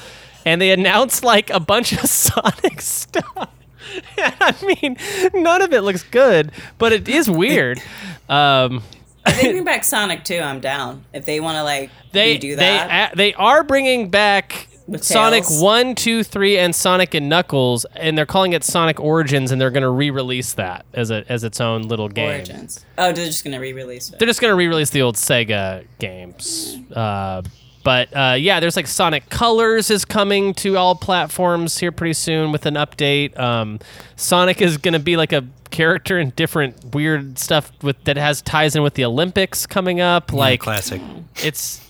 and 0.44 0.60
they 0.60 0.70
announced 0.70 1.24
like 1.24 1.50
a 1.50 1.60
bunch 1.60 1.92
of 1.92 2.00
sonic 2.08 2.80
stuff. 2.80 3.48
I 4.18 4.54
mean, 4.62 4.96
none 5.34 5.62
of 5.62 5.72
it 5.72 5.82
looks 5.82 6.02
good, 6.04 6.52
but 6.78 6.92
it 6.92 7.08
is 7.08 7.28
weird. 7.28 7.82
Um, 8.28 8.82
If 9.26 9.40
they 9.40 9.52
bring 9.52 9.64
back 9.64 9.84
Sonic 9.84 10.24
2, 10.24 10.38
I'm 10.38 10.60
down. 10.60 11.04
If 11.12 11.24
they 11.24 11.40
want 11.40 11.56
to 11.56 11.62
like 11.62 11.90
they 12.12 12.36
redo 12.38 12.56
they 12.56 12.56
that. 12.56 13.12
a- 13.12 13.16
they 13.16 13.34
are 13.34 13.62
bringing 13.62 14.10
back 14.10 14.68
With 14.88 15.04
Sonic 15.04 15.44
Tails? 15.44 15.62
One, 15.62 15.94
Two, 15.94 16.24
Three, 16.24 16.58
and 16.58 16.74
Sonic 16.74 17.14
and 17.14 17.28
Knuckles, 17.28 17.84
and 17.94 18.18
they're 18.18 18.26
calling 18.26 18.52
it 18.52 18.64
Sonic 18.64 18.98
Origins, 18.98 19.52
and 19.52 19.60
they're 19.60 19.70
going 19.70 19.84
to 19.84 19.90
re-release 19.90 20.54
that 20.54 20.84
as 20.92 21.10
a 21.12 21.24
as 21.30 21.44
its 21.44 21.60
own 21.60 21.82
little 21.82 22.08
game. 22.08 22.30
Origins. 22.30 22.84
Oh, 22.98 23.12
they're 23.12 23.26
just 23.26 23.44
gonna 23.44 23.60
re-release 23.60 24.10
it. 24.10 24.18
They're 24.18 24.26
just 24.26 24.40
going 24.40 24.50
to 24.50 24.56
re-release 24.56 24.90
the 24.90 25.02
old 25.02 25.14
Sega 25.16 25.86
games. 26.00 26.76
Uh, 26.94 27.42
but 27.84 28.08
uh, 28.16 28.36
yeah, 28.38 28.60
there's 28.60 28.76
like 28.76 28.86
Sonic 28.86 29.28
Colors 29.28 29.90
is 29.90 30.04
coming 30.04 30.54
to 30.54 30.76
all 30.76 30.94
platforms 30.94 31.78
here 31.78 31.90
pretty 31.92 32.12
soon 32.14 32.52
with 32.52 32.66
an 32.66 32.74
update. 32.74 33.36
Um, 33.38 33.78
Sonic 34.16 34.60
is 34.60 34.78
going 34.78 34.92
to 34.94 35.00
be 35.00 35.16
like 35.16 35.32
a 35.32 35.44
character 35.72 36.18
and 36.18 36.34
different 36.36 36.94
weird 36.94 37.38
stuff 37.38 37.72
with 37.82 38.02
that 38.04 38.16
has 38.16 38.40
ties 38.42 38.76
in 38.76 38.82
with 38.82 38.94
the 38.94 39.04
Olympics 39.04 39.66
coming 39.66 40.00
up. 40.00 40.32
like 40.32 40.60
classic. 40.60 41.00
it's 41.42 41.80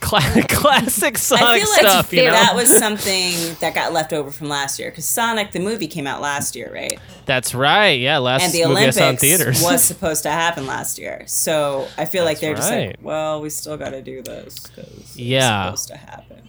cla- 0.00 0.20
classic 0.48 1.16
Sonic 1.18 1.44
I 1.44 1.58
feel 1.60 1.68
like 1.70 1.80
stuff, 1.80 2.12
you 2.12 2.24
know. 2.24 2.30
that 2.32 2.54
was 2.54 2.68
something 2.78 3.32
that 3.60 3.74
got 3.74 3.92
left 3.92 4.12
over 4.12 4.30
from 4.30 4.48
last 4.48 4.78
year 4.78 4.90
because 4.90 5.04
Sonic 5.04 5.52
the 5.52 5.60
movie 5.60 5.86
came 5.86 6.06
out 6.06 6.20
last 6.20 6.56
year, 6.56 6.70
right? 6.72 6.98
That's 7.26 7.54
right. 7.54 7.98
Yeah, 8.00 8.18
last 8.18 8.42
And 8.42 8.52
the 8.52 8.66
movie 8.66 8.86
I 8.86 8.90
saw 8.90 9.00
in 9.00 9.04
Olympics 9.16 9.22
theaters. 9.22 9.62
was 9.62 9.82
supposed 9.92 10.22
to 10.24 10.30
happen 10.30 10.66
last 10.66 10.98
year. 10.98 11.22
So 11.26 11.88
I 11.96 12.04
feel 12.04 12.24
like 12.24 12.40
they're 12.40 12.54
just 12.54 12.70
right. 12.70 12.88
like, 12.88 12.96
well, 13.02 13.40
we 13.40 13.50
still 13.50 13.76
got 13.76 13.90
to 13.90 14.02
do 14.02 14.22
this 14.22 14.58
because 14.66 15.16
Yeah. 15.16 15.70
it's 15.72 15.82
supposed 15.82 16.00
to 16.02 16.10
happen. 16.10 16.45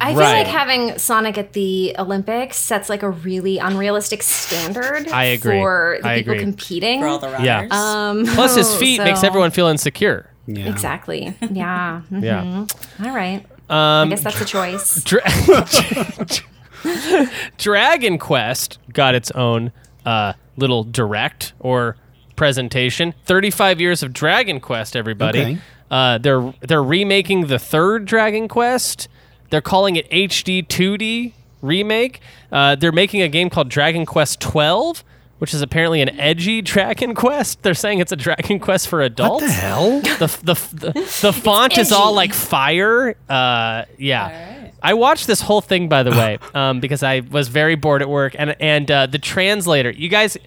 I 0.00 0.10
feel 0.12 0.20
right. 0.20 0.38
like 0.38 0.46
having 0.46 0.98
Sonic 0.98 1.36
at 1.38 1.52
the 1.52 1.94
Olympics 1.98 2.56
sets 2.56 2.88
like 2.88 3.02
a 3.02 3.10
really 3.10 3.58
unrealistic 3.58 4.22
standard 4.22 5.08
I 5.08 5.24
agree. 5.24 5.58
for 5.60 5.98
the 6.02 6.08
I 6.08 6.16
people 6.18 6.32
agree. 6.34 6.44
competing. 6.44 7.00
For 7.00 7.06
all 7.06 7.18
the 7.18 7.28
runners. 7.28 7.44
Yeah. 7.44 7.66
um, 7.70 8.24
Plus, 8.26 8.56
his 8.56 8.74
feet 8.78 8.96
so- 8.98 9.04
makes 9.04 9.22
everyone 9.22 9.50
feel 9.50 9.66
insecure. 9.66 10.30
Yeah. 10.46 10.68
Exactly. 10.68 11.36
Yeah. 11.50 12.02
Mhm. 12.10 12.22
Yeah. 13.00 13.06
All 13.08 13.14
right. 13.14 13.44
Um, 13.68 14.08
I 14.08 14.10
guess 14.10 14.24
that's 14.24 14.40
a 14.40 14.44
choice. 14.44 15.02
Dra- 15.04 15.22
Dragon 17.58 18.18
Quest 18.18 18.78
got 18.92 19.14
its 19.14 19.30
own 19.32 19.72
uh, 20.04 20.32
little 20.56 20.82
direct 20.84 21.52
or 21.60 21.96
presentation. 22.36 23.14
Thirty-five 23.26 23.80
years 23.80 24.02
of 24.02 24.12
Dragon 24.12 24.60
Quest, 24.60 24.96
everybody. 24.96 25.40
Okay. 25.40 25.58
Uh, 25.90 26.18
they're 26.18 26.52
they're 26.60 26.82
remaking 26.82 27.46
the 27.48 27.58
third 27.58 28.06
Dragon 28.06 28.48
Quest. 28.48 29.08
They're 29.50 29.60
calling 29.60 29.96
it 29.96 30.08
HD 30.10 30.66
2D 30.66 31.32
remake. 31.62 32.20
Uh, 32.50 32.74
they're 32.76 32.92
making 32.92 33.22
a 33.22 33.28
game 33.28 33.50
called 33.50 33.68
Dragon 33.68 34.06
Quest 34.06 34.40
12, 34.40 35.04
which 35.38 35.52
is 35.52 35.62
apparently 35.62 36.00
an 36.00 36.18
edgy 36.20 36.62
Dragon 36.62 37.14
Quest. 37.14 37.62
They're 37.62 37.74
saying 37.74 37.98
it's 37.98 38.12
a 38.12 38.16
Dragon 38.16 38.58
Quest 38.58 38.88
for 38.88 39.02
adults. 39.02 39.42
What 39.42 39.48
the 39.48 39.52
hell? 39.52 40.00
the 40.00 40.26
the 40.42 40.76
the, 40.92 40.92
the 41.22 41.32
font 41.32 41.76
is 41.78 41.92
all 41.92 42.14
like 42.14 42.32
fire. 42.32 43.16
Uh, 43.28 43.84
yeah. 43.98 44.24
Alright. 44.24 44.74
I 44.82 44.94
watched 44.94 45.26
this 45.26 45.42
whole 45.42 45.60
thing 45.60 45.88
by 45.90 46.02
the 46.02 46.10
way 46.10 46.38
um, 46.54 46.80
because 46.80 47.02
I 47.02 47.20
was 47.20 47.48
very 47.48 47.74
bored 47.74 48.00
at 48.02 48.08
work 48.08 48.34
and 48.38 48.56
and 48.60 48.90
uh, 48.90 49.06
the 49.06 49.18
translator. 49.18 49.90
You 49.90 50.08
guys, 50.08 50.38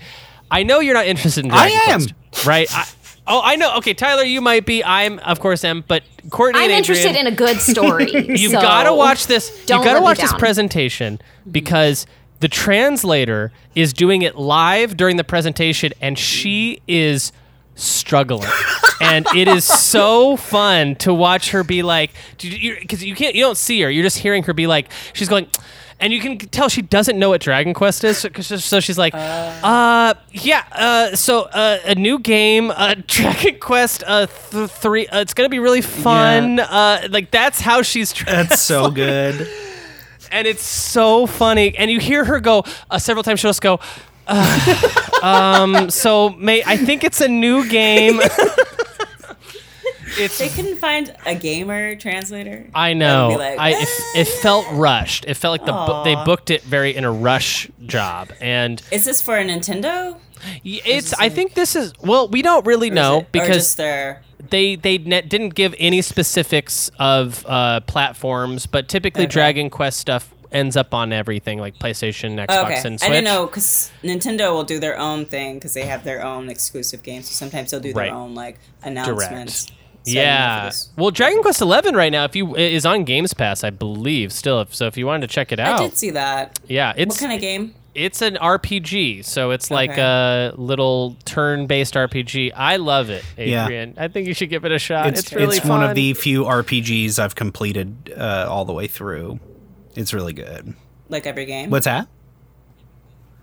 I 0.50 0.64
know 0.64 0.80
you're 0.80 0.96
not 0.96 1.06
interested 1.06 1.44
in. 1.44 1.50
Dragon 1.52 1.66
I 1.78 1.86
Dragon 1.86 1.94
am. 1.94 2.16
Quest, 2.32 2.46
right. 2.48 2.76
I, 2.76 2.88
oh, 3.28 3.42
I 3.44 3.56
know. 3.56 3.78
Okay, 3.78 3.94
Tyler, 3.94 4.24
you 4.24 4.42
might 4.42 4.66
be. 4.66 4.84
I'm 4.84 5.20
of 5.20 5.40
course 5.40 5.64
am, 5.64 5.84
but 5.88 6.04
Courtney 6.30 6.62
I'm 6.62 6.72
interested 6.72 7.10
Adrian, 7.10 7.28
in 7.28 7.34
a 7.34 7.36
good 7.36 7.60
story. 7.60 8.12
You've 8.14 8.52
so 8.52 8.62
got 8.62 8.84
to 8.84 8.94
watch 8.94 9.28
this. 9.28 9.50
don't 9.66 9.80
You've 9.80 9.86
got 9.86 9.94
to 9.96 10.02
watch 10.02 10.20
this 10.20 10.34
presentation 10.34 11.20
because 11.50 12.06
the 12.40 12.48
translator 12.48 13.52
is 13.76 13.94
doing 13.94 14.22
it 14.22 14.36
live 14.36 14.98
during 14.98 15.18
the 15.18 15.24
presentation, 15.24 15.94
and 16.02 16.18
she 16.18 16.82
is 16.88 17.32
struggling, 17.76 18.50
and 19.02 19.26
it 19.36 19.48
is 19.48 19.66
so 19.66 20.38
fun 20.38 20.96
to 20.96 21.14
watch 21.14 21.52
her 21.52 21.64
be 21.64 21.84
like, 21.84 22.12
because 22.38 23.04
you 23.04 23.16
can't, 23.16 23.36
you 23.36 23.42
don't 23.42 23.58
see 23.58 23.82
her, 23.82 23.90
you're 23.90 24.04
just 24.04 24.20
hearing 24.20 24.44
her 24.44 24.54
be 24.54 24.68
like, 24.68 24.92
she's 25.14 25.30
going. 25.30 25.48
And 26.00 26.12
you 26.12 26.20
can 26.20 26.38
tell 26.38 26.68
she 26.70 26.82
doesn't 26.82 27.18
know 27.18 27.30
what 27.30 27.40
Dragon 27.42 27.74
Quest 27.74 28.04
is, 28.04 28.18
so- 28.18 28.30
so 28.58 28.80
she's 28.80 28.98
like, 28.98 29.14
uh, 29.16 30.14
yeah, 30.32 30.64
uh, 30.72 31.16
so 31.16 31.44
uh, 31.44 31.78
a 31.86 31.96
new 31.96 32.20
game, 32.20 32.72
uh, 32.72 32.96
Dragon 33.08 33.58
Quest, 33.60 34.04
uh, 34.06 34.26
th- 34.52 34.70
three, 34.70 35.08
uh, 35.08 35.22
it's 35.22 35.34
gonna 35.34 35.50
be 35.50 35.60
really 35.60 35.82
fun. 35.82 36.60
Uh, 36.60 37.08
like 37.10 37.32
that's 37.32 37.62
how 37.62 37.82
she's. 37.82 38.12
Tra- 38.12 38.26
That's 38.32 38.62
so 38.62 38.92
good. 38.92 39.48
and 40.32 40.48
it's 40.48 40.64
so 40.66 41.26
funny. 41.28 41.78
And 41.78 41.90
you 41.92 42.00
hear 42.00 42.26
her 42.26 42.40
go 42.40 42.64
uh, 42.90 42.98
several 43.00 43.24
times. 43.24 43.40
She'll 43.40 43.50
just 43.50 43.62
go, 43.62 43.80
"Uh, 44.28 44.90
um, 45.22 45.90
so 45.90 46.32
may 46.32 46.64
I 46.66 46.76
think 46.76 47.04
it's 47.04 47.22
a 47.22 47.28
new 47.28 47.68
game. 47.70 48.20
It's 50.18 50.38
They 50.38 50.50
couldn't 50.50 50.78
find 50.78 51.16
a 51.26 51.36
gamer 51.36 51.96
translator. 51.96 52.68
I 52.76 52.94
know. 52.94 53.36
like, 53.38 53.60
I 53.60 53.70
it, 53.72 53.88
it 54.16 54.28
felt 54.28 54.66
rushed. 54.74 55.26
It 55.28 55.36
felt 55.36 55.52
like 55.60 55.66
the 55.66 55.72
bu- 55.74 56.04
they 56.04 56.16
booked 56.26 56.50
it 56.52 56.62
very 56.64 56.96
in 56.96 57.04
a 57.06 57.12
rush 57.12 57.70
job, 57.86 58.32
and 58.42 58.82
Is 58.92 59.06
this 59.06 59.22
for 59.22 59.38
a 59.38 59.44
Nintendo? 59.44 60.18
it's. 60.64 61.14
I 61.14 61.30
think 61.30 61.54
this 61.54 61.76
is. 61.76 61.94
Well, 62.02 62.28
we 62.28 62.42
don't 62.42 62.66
really 62.66 62.90
know 62.90 63.26
because 63.32 63.56
just 63.58 63.78
their 63.78 64.22
they 64.50 64.76
they 64.76 64.98
net 64.98 65.30
didn't 65.30 65.56
give 65.56 65.74
any 65.80 66.02
specifics 66.02 66.90
of 67.00 67.46
uh, 67.48 67.80
platforms, 67.82 68.66
but 68.66 68.88
typically 68.90 69.24
Okay. 69.24 69.32
Dragon 69.32 69.70
Quest 69.70 70.00
stuff 70.00 70.30
ends 70.52 70.78
up 70.78 70.94
on 70.94 71.12
everything 71.12 71.58
like 71.60 71.80
PlayStation, 71.80 72.36
Xbox, 72.46 72.64
Okay, 72.66 72.82
and 72.86 73.00
Switch. 73.00 73.10
I 73.10 73.14
didn't 73.14 73.24
know 73.24 73.48
because 73.48 73.90
Nintendo 74.04 74.52
will 74.54 74.64
do 74.66 74.80
their 74.80 75.00
own 75.00 75.26
thing 75.26 75.56
because 75.56 75.74
they 75.74 75.86
have 75.88 76.04
their 76.04 76.24
own 76.24 76.48
exclusive 76.50 77.02
games. 77.02 77.28
So 77.30 77.34
sometimes 77.34 77.72
they'll 77.72 77.80
do 77.80 77.92
their 77.94 78.04
Right. 78.04 78.12
own 78.12 78.36
like 78.36 78.60
announcements. 78.84 79.66
for 79.68 79.74
Yeah. 80.06 80.72
Well, 80.98 81.12
Dragon 81.12 81.42
Quest 81.42 81.62
Eleven 81.62 81.96
right 81.96 82.12
now, 82.12 82.26
if 82.26 82.36
you 82.36 82.56
is 82.56 82.86
on 82.86 83.04
Games 83.06 83.34
Pass, 83.34 83.64
I 83.64 83.70
believe 83.70 84.32
still. 84.34 84.62
If, 84.62 84.76
so 84.76 84.88
if 84.88 84.98
you 84.98 85.06
wanted 85.06 85.28
to 85.28 85.34
check 85.34 85.52
it 85.52 85.60
out, 85.60 85.68
I 85.80 85.84
out, 85.86 85.90
did 85.92 85.98
see 85.98 86.10
that. 86.12 86.60
yeah, 86.68 86.94
it's 86.98 87.16
What 87.16 87.20
kind 87.22 87.34
of 87.34 87.40
game? 87.42 87.74
it's 87.96 88.22
an 88.22 88.36
RPG, 88.36 89.24
so 89.24 89.52
it's 89.52 89.70
like 89.72 89.92
Okay. 89.92 90.02
a 90.02 90.54
little 90.56 91.16
turn-based 91.26 91.94
RPG. 91.94 92.52
I 92.56 92.78
love 92.78 93.10
it, 93.10 93.24
Yeah. 93.38 93.66
Adrian. 93.66 93.94
I 93.98 94.08
think 94.08 94.28
you 94.28 94.34
should 94.34 94.50
give 94.50 94.66
it 94.66 94.72
a 94.72 94.80
shot. 94.80 95.08
It's, 95.08 95.20
It's, 95.22 95.34
really 95.34 95.58
it's 95.58 95.66
one 95.66 95.84
of 95.84 95.94
the 95.96 96.14
few 96.16 96.44
RPGs 96.44 97.20
I've 97.20 97.36
completed 97.36 98.12
uh, 98.18 98.48
all 98.50 98.66
the 98.66 98.74
way 98.74 98.88
through. 98.88 99.40
It's 99.96 100.12
really 100.14 100.34
good. 100.34 100.74
Like 101.10 101.28
every 101.28 101.46
game. 101.46 101.70
What's 101.70 101.86
that? 101.86 102.08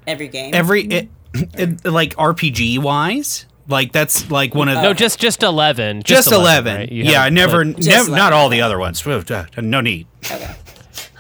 Every 0.07 0.29
game. 0.29 0.55
Every 0.55 0.83
it, 0.83 1.09
it, 1.55 1.85
like 1.85 2.15
RPG 2.17 2.79
wise, 2.81 3.47
like 3.71 3.93
that's 3.93 4.31
like 4.31 4.55
one 4.55 4.69
of 4.69 4.77
the 4.77 4.83
no, 4.83 4.93
just 4.93 5.19
just 5.19 5.43
eleven. 5.43 6.03
just, 6.03 6.31
11. 6.31 6.77
right? 6.77 6.93
Yeah, 6.93 7.23
I 7.23 7.31
haven't 7.31 7.35
never, 7.35 8.11
not 8.11 8.33
all 8.33 8.49
the 8.49 8.61
other 8.61 8.79
ones. 8.79 9.05
No 9.07 9.81
need. 9.81 10.07
okay. 10.31 10.55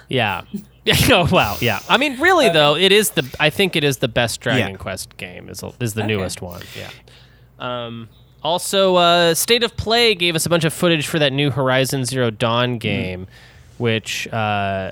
Yeah. 0.08 0.42
oh 1.10 1.28
wow, 1.30 1.56
yeah. 1.60 1.78
I 1.88 1.96
mean, 1.96 2.18
really 2.20 2.48
though, 2.48 2.74
it 2.74 2.90
is 2.90 3.10
the. 3.10 3.24
I 3.38 3.48
think 3.48 3.76
it 3.76 3.84
is 3.84 3.98
the 3.98 4.08
best 4.08 4.40
Dragon 4.40 4.72
Yeah. 4.72 4.76
Quest 4.76 5.16
game. 5.18 5.48
Is 5.48 5.62
is 5.78 5.94
the 5.94 6.04
newest 6.04 6.42
one. 6.42 6.62
Yeah. 6.76 6.90
Um. 7.60 8.08
Also, 8.42 8.96
uh, 8.96 9.34
State 9.34 9.62
of 9.62 9.76
Play 9.76 10.14
gave 10.14 10.34
us 10.34 10.46
a 10.46 10.48
bunch 10.48 10.64
of 10.64 10.72
footage 10.72 11.06
for 11.06 11.18
that 11.20 11.32
new 11.32 11.50
Horizon 11.50 12.04
Zero 12.06 12.30
Dawn 12.30 12.78
game, 12.78 13.28
which 13.78 14.26
uh, 14.28 14.90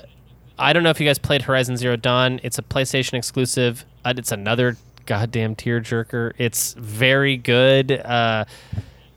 I 0.57 0.71
don't 0.73 0.83
know 0.83 0.91
if 0.91 0.99
you 1.01 1.05
guys 1.07 1.17
played 1.17 1.41
Horizon 1.41 1.75
Zero 1.75 1.95
Dawn. 1.97 2.39
It's 2.43 2.59
a 2.59 2.61
PlayStation 2.61 3.15
exclusive. 3.15 3.83
Uh, 4.05 4.13
it's 4.15 4.31
another 4.31 4.77
goddamn 5.09 5.55
tearjerker. 5.55 6.33
It's 6.37 6.73
very 6.73 7.35
good. 7.35 7.91
Uh, 7.91 8.45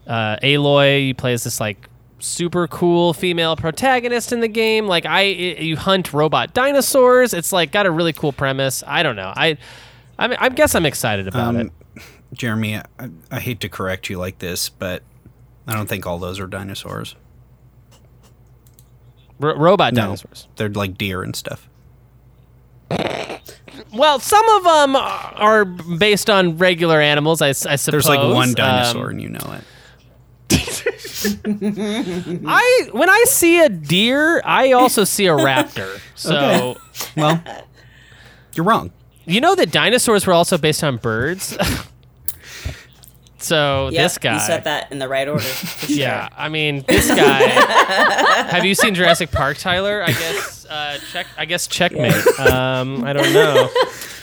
uh, 0.06 0.36
Aloy, 0.42 1.06
you 1.06 1.14
play 1.14 1.34
as 1.34 1.44
this 1.44 1.60
like 1.60 1.88
super 2.18 2.66
cool 2.66 3.12
female 3.12 3.56
protagonist 3.56 4.32
in 4.32 4.40
the 4.40 4.48
game. 4.48 4.86
Like 4.86 5.04
I, 5.04 5.20
i 5.20 5.24
you 5.24 5.76
hunt 5.76 6.14
robot 6.14 6.54
dinosaurs. 6.54 7.34
It's 7.34 7.52
like 7.52 7.72
got 7.72 7.84
a 7.84 7.90
really 7.90 8.14
cool 8.14 8.32
premise. 8.32 8.82
I 8.86 9.02
don't 9.02 9.16
know. 9.16 9.32
I, 9.36 9.58
I, 10.18 10.28
mean, 10.28 10.38
I 10.40 10.48
guess 10.48 10.74
I'm 10.74 10.86
excited 10.86 11.28
about 11.28 11.54
it. 11.56 11.60
Um, 11.60 11.70
Jeremy, 12.32 12.78
I, 12.78 13.10
I 13.30 13.38
hate 13.38 13.60
to 13.60 13.68
correct 13.68 14.08
you 14.08 14.18
like 14.18 14.38
this, 14.38 14.70
but 14.70 15.02
I 15.66 15.74
don't 15.74 15.88
think 15.88 16.06
all 16.06 16.18
those 16.18 16.40
are 16.40 16.46
dinosaurs. 16.46 17.16
R- 19.42 19.58
robot 19.58 19.92
No, 19.92 20.02
dinosaurs. 20.02 20.48
they're 20.56 20.70
like 20.70 20.96
deer 20.96 21.22
and 21.22 21.36
stuff. 21.36 21.68
Well, 23.92 24.18
some 24.20 24.48
of 24.48 24.64
them 24.64 24.96
are 24.96 25.64
based 25.64 26.30
on 26.30 26.56
regular 26.58 27.00
animals. 27.00 27.42
I, 27.42 27.48
I 27.48 27.52
suppose. 27.52 27.84
There's 27.86 28.08
like 28.08 28.20
one 28.20 28.48
Um, 28.50 28.54
dinosaur, 28.54 29.10
and 29.10 29.20
you 29.20 29.28
know 29.28 29.58
it. 29.58 29.64
I 32.46 32.88
when 32.92 33.08
I 33.10 33.24
see 33.28 33.60
a 33.60 33.68
deer, 33.68 34.40
I 34.44 34.72
also 34.72 35.04
see 35.04 35.26
a 35.26 35.32
raptor. 35.36 35.98
So 36.14 36.76
Well, 37.16 37.42
you're 38.54 38.64
wrong. 38.64 38.92
you 39.24 39.40
know 39.40 39.54
that 39.56 39.72
dinosaurs 39.72 40.26
were 40.26 40.32
also 40.32 40.56
based 40.58 40.84
on 40.84 40.96
birds. 40.98 41.56
so 43.42 43.88
Yep, 43.92 44.02
this 44.02 44.18
guy. 44.18 44.34
You 44.34 44.40
said 44.40 44.64
that 44.64 44.90
in 44.92 44.98
the 44.98 45.08
right 45.08 45.28
order. 45.28 45.42
sure. 45.42 45.96
Yeah, 45.96 46.28
I 46.36 46.48
mean, 46.48 46.84
this 46.86 47.08
guy. 47.08 47.42
have 48.50 48.64
you 48.64 48.74
seen 48.74 48.94
Jurassic 48.94 49.30
Park, 49.30 49.58
Tyler? 49.58 50.02
I 50.02 50.12
guess 50.12 50.66
uh, 50.66 50.98
check. 51.12 51.26
I 51.36 51.44
guess 51.44 51.66
checkmate. 51.66 52.14
Um, 52.42 53.04
I 53.04 53.12
don't 53.12 53.32
know. 53.32 53.70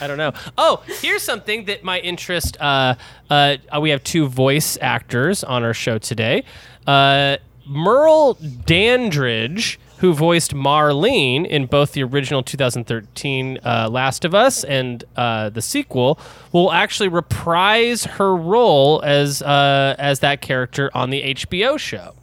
I 0.00 0.06
don't 0.06 0.18
know. 0.18 0.32
Oh, 0.58 0.82
here's 1.00 1.22
something 1.22 1.64
that 1.66 1.84
my 1.84 2.00
interest. 2.00 2.56
Uh, 2.60 2.94
uh, 3.30 3.56
we 3.80 3.90
have 3.90 4.02
two 4.04 4.26
voice 4.28 4.76
actors 4.80 5.42
on 5.44 5.62
our 5.62 5.74
show 5.74 5.98
today. 5.98 6.44
Uh, 6.86 7.36
Merle 7.66 8.34
Dandridge, 8.66 9.78
who 10.00 10.12
voiced 10.14 10.54
Marlene 10.54 11.46
in 11.46 11.66
both 11.66 11.92
the 11.92 12.02
original 12.02 12.42
2013 12.42 13.58
uh, 13.64 13.88
Last 13.90 14.24
of 14.24 14.34
Us 14.34 14.64
and 14.64 15.04
uh, 15.16 15.50
the 15.50 15.62
sequel, 15.62 16.18
will 16.52 16.72
actually 16.72 17.08
reprise 17.08 18.04
her 18.04 18.34
role 18.34 19.00
as 19.04 19.40
uh, 19.42 19.94
as 19.98 20.20
that 20.20 20.40
character 20.40 20.90
on 20.94 21.10
the 21.10 21.22
HBO 21.34 21.78
show. 21.78 22.14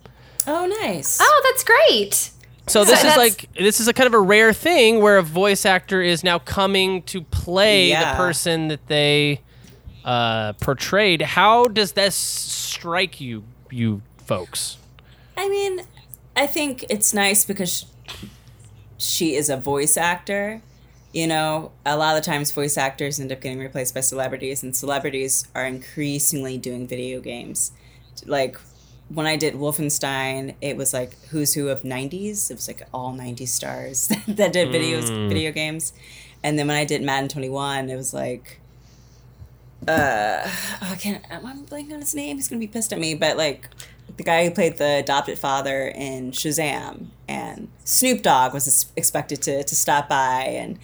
Oh, 0.45 0.65
nice. 0.82 1.19
Oh, 1.21 1.41
that's 1.43 1.63
great. 1.63 2.32
So 2.67 2.84
this 2.84 3.03
is 3.03 3.15
like 3.15 3.47
this 3.53 3.80
is 3.80 3.88
a 3.88 3.93
kind 3.93 4.07
of 4.07 4.13
a 4.13 4.19
rare 4.19 4.51
thing 4.53 4.99
where 4.99 5.17
a 5.17 5.23
voice 5.23 5.65
actor 5.65 6.01
is 6.01 6.23
now 6.23 6.39
coming 6.39 7.01
to 7.03 7.21
play 7.21 7.89
Yeah. 7.89 8.11
the 8.11 8.17
person 8.17 8.67
that 8.67 8.86
they 8.88 9.39
uh, 10.03 10.53
portrayed. 10.53 11.21
How 11.21 11.67
does 11.67 11.93
this 11.93 12.15
strike 12.15 13.21
you, 13.21 13.43
you 13.69 14.01
folks? 14.25 14.78
I 15.38 15.47
mean, 15.47 15.82
I 16.38 16.45
think 16.45 16.85
it's 16.89 17.15
nice 17.15 17.43
because 17.43 17.88
she 18.99 19.33
is 19.33 19.49
a 19.49 19.57
voice 19.57 19.97
actor. 19.97 20.61
You 21.11 21.25
know, 21.25 21.71
a 21.83 21.97
lot 21.97 22.15
of 22.15 22.23
the 22.23 22.29
times 22.29 22.51
voice 22.51 22.77
actors 22.77 23.19
end 23.19 23.31
up 23.31 23.41
getting 23.41 23.57
replaced 23.57 23.95
by 23.95 24.01
celebrities, 24.01 24.61
and 24.61 24.75
celebrities 24.75 25.47
are 25.55 25.65
increasingly 25.65 26.59
doing 26.59 26.88
video 26.88 27.21
games. 27.21 27.71
Like 28.25 28.59
when 29.09 29.25
I 29.25 29.35
did 29.35 29.55
Wolfenstein, 29.55 30.53
it 30.61 30.77
was 30.77 30.93
like 30.93 31.19
who's 31.29 31.55
who 31.55 31.69
of 31.69 31.81
'90s. 31.81 32.51
It 32.51 32.53
was 32.53 32.67
like 32.67 32.83
all 32.93 33.13
'90s 33.13 33.47
stars 33.47 34.07
that 34.27 34.53
did 34.53 34.69
videos, 34.69 35.09
video 35.27 35.51
games. 35.51 35.91
And 36.43 36.59
then 36.59 36.67
when 36.67 36.77
I 36.77 36.85
did 36.85 37.01
Madden 37.01 37.29
21, 37.29 37.89
it 37.89 37.95
was 37.95 38.13
like 38.13 38.59
uh, 39.88 40.41
oh, 40.45 40.89
I 40.91 40.95
can't. 40.95 41.23
I'm 41.31 41.65
blanking 41.65 41.93
on 41.93 41.99
his 41.99 42.13
name. 42.13 42.38
He's 42.38 42.47
gonna 42.47 42.59
be 42.59 42.67
pissed 42.67 42.93
at 42.93 42.99
me. 42.99 43.15
But 43.15 43.38
like, 43.38 43.69
the 44.18 44.24
guy 44.24 44.43
who 44.43 44.51
played 44.51 44.78
the 44.78 44.97
adopted 44.97 45.39
father 45.39 45.88
in 45.88 46.32
Shazam, 46.32 47.07
and 47.28 47.70
Snoop 47.84 48.24
Dogg 48.24 48.53
was 48.53 48.91
expected 48.95 49.41
to 49.43 49.63
to 49.63 49.76
stop 49.76 50.09
by, 50.09 50.43
and 50.43 50.80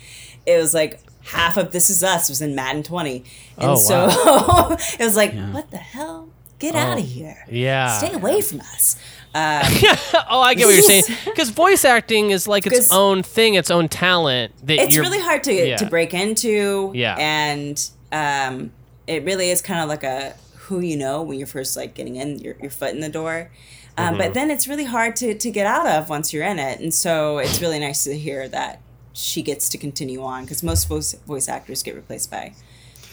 it 0.45 0.57
was 0.57 0.73
like 0.73 0.99
half 1.25 1.57
of 1.57 1.71
This 1.71 1.89
Is 1.89 2.03
Us 2.03 2.29
was 2.29 2.41
in 2.41 2.55
Madden 2.55 2.83
20, 2.83 3.23
and 3.57 3.71
Oh, 3.71 3.75
so 3.75 4.07
it 4.99 5.03
was 5.03 5.15
like, 5.15 5.33
what 5.51 5.71
the 5.71 5.77
hell? 5.77 6.29
Get 6.59 6.75
out 6.75 6.97
of 6.97 7.05
here! 7.05 7.43
Yeah. 7.49 7.97
Stay 7.97 8.13
away 8.13 8.41
from 8.41 8.61
us. 8.61 8.95
oh, 9.35 10.41
I 10.41 10.53
get 10.53 10.65
what 10.65 10.75
you're 10.75 10.83
saying. 10.83 11.05
Because 11.25 11.49
voice 11.49 11.83
acting 11.85 12.29
is 12.29 12.47
like 12.47 12.67
its 12.67 12.93
own 12.93 13.23
thing, 13.23 13.55
its 13.55 13.71
own 13.71 13.89
talent. 13.89 14.53
That 14.67 14.77
it's 14.77 14.95
really 14.95 15.19
hard 15.19 15.43
to 15.45 15.53
yeah. 15.53 15.77
to 15.77 15.87
break 15.87 16.13
into. 16.13 16.91
Yeah. 16.93 17.15
And 17.17 17.89
um, 18.11 18.71
it 19.07 19.23
really 19.23 19.49
is 19.49 19.61
kind 19.61 19.81
of 19.81 19.89
like 19.89 20.03
a 20.03 20.35
who 20.67 20.79
you 20.79 20.95
know 20.97 21.21
when 21.23 21.37
you're 21.37 21.47
first 21.47 21.75
like 21.77 21.93
getting 21.93 22.15
in 22.15 22.39
your, 22.39 22.55
your 22.61 22.71
foot 22.71 22.93
in 22.93 22.99
the 22.99 23.09
door. 23.09 23.49
Um, 23.97 24.09
Mm-hmm. 24.09 24.17
But 24.17 24.33
then 24.33 24.49
it's 24.51 24.67
really 24.67 24.85
hard 24.85 25.15
to 25.17 25.35
to 25.37 25.51
get 25.51 25.65
out 25.67 25.85
of 25.87 26.09
once 26.09 26.33
you're 26.33 26.43
in 26.45 26.57
it, 26.59 26.79
and 26.79 26.93
so 26.93 27.37
it's 27.37 27.61
really 27.61 27.79
nice 27.79 28.03
to 28.05 28.17
hear 28.17 28.47
that 28.49 28.81
she 29.13 29.43
gets 29.43 29.69
to 29.69 29.77
continue 29.77 30.23
on 30.23 30.43
because 30.43 30.63
most 30.63 30.87
voice 30.87 31.13
voice 31.27 31.47
actors 31.47 31.83
get 31.83 31.93
replaced 31.95 32.31
by 32.31 32.53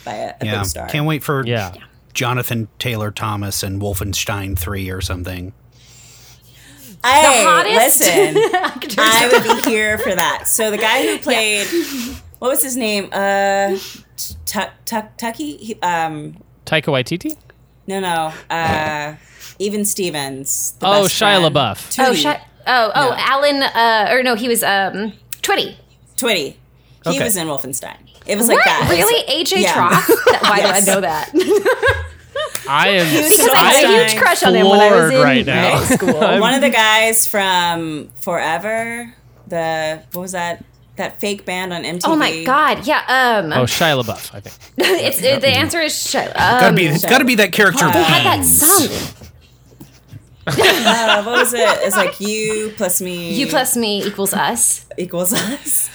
by 0.05 0.15
a, 0.15 0.35
a 0.41 0.47
Yeah, 0.47 0.57
big 0.61 0.65
star. 0.67 0.89
can't 0.89 1.07
wait 1.07 1.23
for 1.23 1.45
Yeah. 1.47 1.75
Jonathan 2.15 2.69
Taylor 2.79 3.11
Thomas 3.11 3.63
and 3.63 3.81
Wolfenstein 3.83 4.59
Three 4.59 4.89
or 4.91 5.03
something. 5.03 5.53
Hey, 7.05 7.45
hottest 7.45 8.01
listen. 8.01 8.35
I 8.99 9.29
would 9.33 9.65
be 9.65 9.71
here 9.71 9.97
for 9.99 10.15
that. 10.15 10.45
So 10.49 10.71
the 10.71 10.77
guy 10.79 11.07
who 11.07 11.19
played, 11.19 11.67
what 12.39 12.49
was 12.49 12.63
his 12.63 12.77
name? 12.77 13.09
Uh, 13.13 13.79
Tuck 14.45 14.71
Tuck 14.85 15.17
Tucky. 15.17 15.57
He- 15.59 15.81
Um, 15.83 16.37
Taika 16.71 16.93
Waititi. 16.93 17.37
No, 17.87 17.99
no. 18.01 18.33
Uh, 18.49 19.17
even 19.59 19.85
Stevens. 19.85 20.75
the 20.79 20.87
Oh, 20.87 21.03
best 21.03 21.15
Shia 21.15 21.41
friend. 21.41 21.55
LaBeouf. 21.55 21.99
Oh, 21.99 22.13
Tootie. 22.13 22.23
shut. 22.23 22.41
Oh, 22.67 22.93
oh, 22.95 23.11
No. 23.11 23.15
Alan. 23.19 23.63
Uh, 23.63 24.09
or 24.13 24.23
no, 24.23 24.35
he 24.37 24.49
was 24.49 24.63
um 24.63 25.13
Twitty. 25.43 25.75
Twitty. 26.17 26.55
He 27.05 27.11
Okay. 27.11 27.25
was 27.25 27.37
in 27.37 27.49
Wolfenstein. 27.49 27.97
It 28.27 28.37
was 28.37 28.47
like 28.49 28.59
what? 28.59 28.65
that. 28.67 28.89
Really? 28.91 29.25
AJ 29.45 29.63
yeah. 29.63 29.73
Trauth? 29.73 30.07
That- 30.27 30.43
Why 30.43 30.59
Yes. 30.59 30.85
do 30.85 30.91
I 30.91 30.95
know 30.95 31.01
that? 31.01 31.31
I 32.69 32.89
am. 32.91 33.07
was 33.07 33.15
in 33.41 33.45
Because 33.47 33.49
I 33.55 33.73
had 33.73 33.85
a 33.85 34.11
huge 34.11 34.21
crush 34.23 34.43
on 34.45 34.55
him 34.55 34.69
when 34.69 34.79
I 34.81 34.91
was 34.95 35.11
in 35.13 35.21
right 35.23 35.45
now. 35.47 35.81
school. 35.85 36.13
One 36.41 36.55
of 36.55 36.61
the 36.61 36.71
guys 36.71 37.27
from 37.27 38.09
Forever. 38.21 39.13
The 39.49 40.03
what 40.13 40.23
was 40.23 40.33
that? 40.33 40.65
That 41.01 41.19
fake 41.19 41.47
band 41.47 41.73
on 41.73 41.83
MTV. 41.83 42.03
Oh 42.05 42.15
my 42.15 42.45
god! 42.45 42.87
Yeah. 42.87 43.03
Um. 43.09 43.53
Oh, 43.55 43.65
Shia 43.65 44.03
LaBeouf. 44.03 44.35
I 44.35 44.41
think. 44.41 44.55
it's 44.77 45.23
it, 45.23 45.41
the 45.41 45.49
answer 45.49 45.81
is 45.81 45.97
sh- 45.99 46.15
um, 46.17 46.33
Gotta 46.35 46.77
be, 46.77 46.85
it's 46.87 47.07
gotta 47.07 47.25
be 47.25 47.37
that 47.37 47.53
character. 47.53 47.87
They 47.87 47.93
They 47.95 48.03
had 48.03 48.41
that 48.41 48.45
song. 48.45 49.17
Uh, 50.47 51.23
what 51.23 51.39
was 51.39 51.55
it? 51.55 51.61
It's 51.83 51.97
like 51.97 52.19
you 52.21 52.73
plus 52.77 53.01
me. 53.01 53.35
You 53.35 53.47
plus 53.47 53.77
me 53.77 54.05
equals 54.05 54.33
us. 54.35 54.87
equals 54.99 55.33
us. 55.33 55.89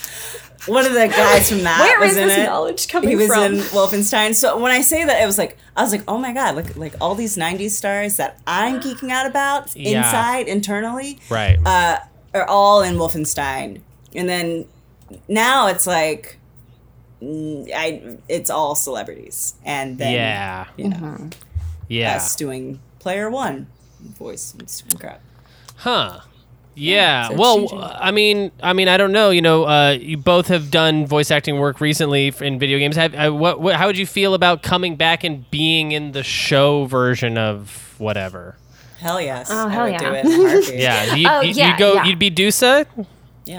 one 0.67 0.85
of 0.85 0.93
the 0.93 1.07
guys 1.07 1.49
from 1.49 1.63
that 1.63 1.79
Where 1.81 1.99
was 1.99 2.11
is 2.11 2.17
in 2.17 2.27
this 2.29 2.37
it. 2.37 2.43
knowledge 2.45 2.87
coming 2.87 3.09
he 3.09 3.15
was 3.15 3.27
from? 3.27 3.43
in 3.55 3.59
Wolfenstein. 3.59 4.33
So 4.33 4.57
when 4.59 4.71
I 4.71 4.81
say 4.81 5.03
that, 5.05 5.21
it 5.21 5.25
was 5.25 5.37
like 5.37 5.57
I 5.75 5.81
was 5.81 5.91
like, 5.91 6.03
oh 6.07 6.17
my 6.17 6.31
god, 6.33 6.55
look 6.55 6.75
like 6.77 6.93
all 7.01 7.15
these 7.15 7.35
'90s 7.37 7.71
stars 7.71 8.17
that 8.17 8.39
I'm 8.47 8.79
geeking 8.79 9.09
out 9.11 9.25
about 9.27 9.75
Yeah. 9.75 9.97
inside 10.05 10.47
internally, 10.47 11.19
Right. 11.29 11.57
uh, 11.65 11.99
are 12.33 12.45
all 12.47 12.81
in 12.81 12.95
Wolfenstein. 12.95 13.81
And 14.13 14.29
then 14.29 14.65
now 15.27 15.67
it's 15.67 15.85
like, 15.87 16.37
mm, 17.21 17.69
I 17.75 18.17
it's 18.27 18.49
all 18.49 18.75
celebrities, 18.75 19.55
and 19.65 19.97
then 19.97 20.13
yeah. 20.13 20.65
you 20.77 20.89
know, 20.89 20.97
Mm-hmm. 20.97 21.27
Yeah. 21.87 22.15
us 22.15 22.35
doing 22.35 22.79
player 22.99 23.29
one 23.29 23.67
voice 24.01 24.53
and 24.53 24.63
s- 24.63 24.83
crap. 24.97 25.21
Huh. 25.77 26.21
Yeah. 26.73 27.29
so 27.29 27.35
well, 27.35 27.57
changing. 27.59 27.79
I 27.81 28.11
mean, 28.11 28.51
I 28.61 28.73
mean, 28.73 28.87
I 28.87 28.97
don't 28.97 29.11
know. 29.11 29.29
You 29.29 29.41
know, 29.41 29.65
uh, 29.65 29.91
you 29.91 30.17
both 30.17 30.47
have 30.47 30.71
done 30.71 31.05
voice 31.05 31.29
acting 31.31 31.57
work 31.59 31.79
recently 31.79 32.33
in 32.41 32.57
video 32.59 32.79
games. 32.79 32.95
Have, 32.95 33.13
uh, 33.15 33.31
what, 33.31 33.61
what? 33.61 33.75
How 33.75 33.85
would 33.87 33.97
you 33.97 34.05
feel 34.07 34.33
about 34.33 34.63
coming 34.63 34.95
back 34.95 35.23
and 35.23 35.49
being 35.51 35.91
in 35.91 36.11
the 36.11 36.23
show 36.23 36.85
version 36.85 37.37
of 37.37 37.93
whatever? 37.99 38.57
Hell 38.97 39.21
yes! 39.21 39.49
Oh, 39.51 39.67
I 39.67 39.71
hell 39.71 39.83
would 39.85 39.93
yeah. 39.93 39.99
do 39.99 40.13
it 40.15 40.25
in 40.25 40.31
a 40.31 40.49
heartbeat. 40.49 40.79
Yeah. 40.79 41.15
You, 41.15 41.27
Oh, 41.29 41.41
you, 41.41 41.51
yeah, 41.51 41.69
you'd 41.69 41.77
go. 41.79 41.93
yeah. 41.93 42.05
You'd 42.05 42.19
be 42.19 42.31
Dusa. 42.31 42.85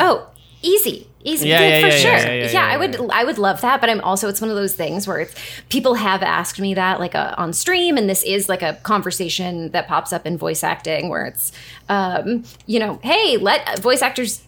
Oh, 0.00 0.28
easy. 0.62 1.06
Easy, 1.26 1.48
Yeah, 1.48 1.60
yeah, 1.60 1.80
for 1.80 1.86
yeah, 1.88 1.96
sure. 2.18 2.34
yeah, 2.34 2.50
Yeah, 2.52 2.66
I 2.66 2.76
would. 2.76 3.10
I 3.10 3.24
would 3.24 3.38
love 3.38 3.60
that. 3.62 3.80
But 3.80 3.90
I'm 3.90 4.00
also, 4.02 4.28
it's 4.28 4.40
one 4.40 4.48
of 4.50 4.56
those 4.56 4.74
things 4.74 5.08
where 5.08 5.18
it's 5.18 5.34
people 5.68 5.94
have 5.94 6.22
asked 6.22 6.60
me 6.60 6.72
that 6.74 7.00
like 7.00 7.14
uh 7.16 7.34
on 7.36 7.52
stream, 7.52 7.96
and 7.98 8.08
this 8.08 8.22
is 8.22 8.48
like 8.48 8.62
a 8.62 8.74
conversation 8.84 9.70
that 9.72 9.88
pops 9.88 10.12
up 10.12 10.24
in 10.26 10.38
voice 10.38 10.62
acting 10.62 11.08
where 11.08 11.26
it's, 11.26 11.50
um, 11.88 12.44
you 12.66 12.78
know, 12.78 13.00
hey, 13.02 13.36
let 13.38 13.78
voice 13.80 14.02
actors 14.02 14.42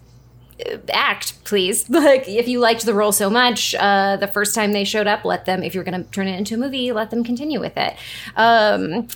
uh, 0.64 0.76
act, 0.92 1.42
please. 1.44 1.88
Like, 2.08 2.28
if 2.28 2.46
you 2.48 2.60
liked 2.60 2.84
the 2.86 2.94
role 2.94 3.12
so 3.12 3.28
much, 3.28 3.74
uh, 3.74 4.16
the 4.16 4.28
first 4.28 4.54
time 4.54 4.72
they 4.72 4.84
showed 4.84 5.06
up, 5.08 5.24
let 5.24 5.46
them. 5.46 5.62
If 5.64 5.74
you're 5.74 5.84
going 5.84 6.04
to 6.04 6.10
turn 6.10 6.28
it 6.28 6.38
into 6.38 6.54
a 6.54 6.58
movie, 6.58 6.92
let 6.92 7.10
them 7.10 7.24
continue 7.24 7.58
with 7.60 7.76
it. 7.76 7.94
Um, 8.36 9.08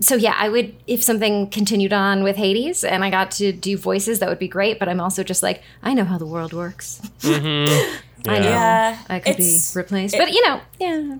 so 0.00 0.14
yeah, 0.16 0.34
I 0.36 0.48
would 0.48 0.74
if 0.86 1.02
something 1.02 1.48
continued 1.50 1.92
on 1.92 2.22
with 2.22 2.36
Hades 2.36 2.84
and 2.84 3.04
I 3.04 3.10
got 3.10 3.30
to 3.32 3.52
do 3.52 3.76
voices, 3.78 4.18
that 4.18 4.28
would 4.28 4.38
be 4.38 4.48
great. 4.48 4.78
But 4.78 4.88
I'm 4.88 5.00
also 5.00 5.22
just 5.24 5.42
like, 5.42 5.62
I 5.82 5.94
know 5.94 6.04
how 6.04 6.18
the 6.18 6.26
world 6.26 6.52
works. 6.52 7.00
I 7.24 8.38
know 8.38 8.48
Yeah, 8.48 8.98
I 9.08 9.20
could 9.20 9.36
be 9.36 9.58
replaced, 9.74 10.14
it- 10.14 10.18
but 10.18 10.32
you 10.32 10.46
know, 10.46 10.60
yeah, 10.80 11.16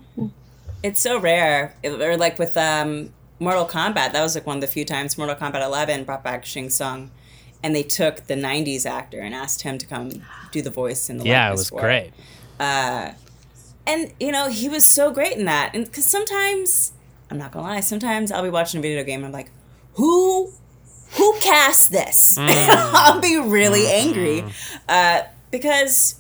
It's 0.83 1.01
so 1.01 1.19
rare. 1.19 1.75
It- 1.83 2.01
or 2.01 2.17
like 2.17 2.39
with 2.39 2.57
um, 2.57 3.11
Mortal 3.41 3.67
Kombat, 3.67 4.13
that 4.13 4.23
was 4.23 4.35
like 4.35 4.47
one 4.47 4.57
of 4.59 4.61
the 4.63 4.67
few 4.67 4.85
times 4.85 5.19
Mortal 5.19 5.37
Kombat 5.37 5.63
11 5.63 6.05
brought 6.05 6.23
back 6.25 6.45
Shang 6.47 6.71
Tsung, 6.71 7.11
and 7.63 7.75
they 7.75 7.83
took 7.83 8.27
the 8.27 8.35
'90s 8.35 8.87
actor 8.87 9.21
and 9.21 9.35
asked 9.35 9.63
him 9.63 9.77
to 9.79 9.87
come 9.87 10.23
do 10.53 10.63
the 10.63 10.71
voice 10.71 11.11
in 11.11 11.19
the 11.19 11.25
Yeah, 11.25 11.47
it 11.49 11.51
likeness 11.51 11.61
was 11.61 11.69
for 11.71 11.81
great. 11.81 12.13
And 13.87 14.13
you 14.19 14.33
know 14.33 14.49
he 14.49 14.69
was 14.69 14.85
so 14.87 15.11
great 15.11 15.37
in 15.37 15.45
that. 15.45 15.73
And 15.75 15.85
because 15.85 16.07
sometimes 16.07 16.93
I'm 17.31 17.39
not 17.39 17.53
gonna 17.53 17.67
lie, 17.67 17.81
sometimes 17.81 18.31
I'll 18.31 18.43
be 18.43 18.51
watching 18.51 18.79
a 18.79 18.83
video 18.83 19.03
game 19.05 19.21
and 19.21 19.27
I'm 19.27 19.33
like, 19.33 19.51
who, 19.95 20.53
who 21.13 21.35
cast 21.41 21.91
this? 21.91 22.37
I'll 22.41 23.21
be 23.21 23.37
really 23.39 23.87
angry 23.87 24.45
uh, 24.89 25.23
because 25.51 26.17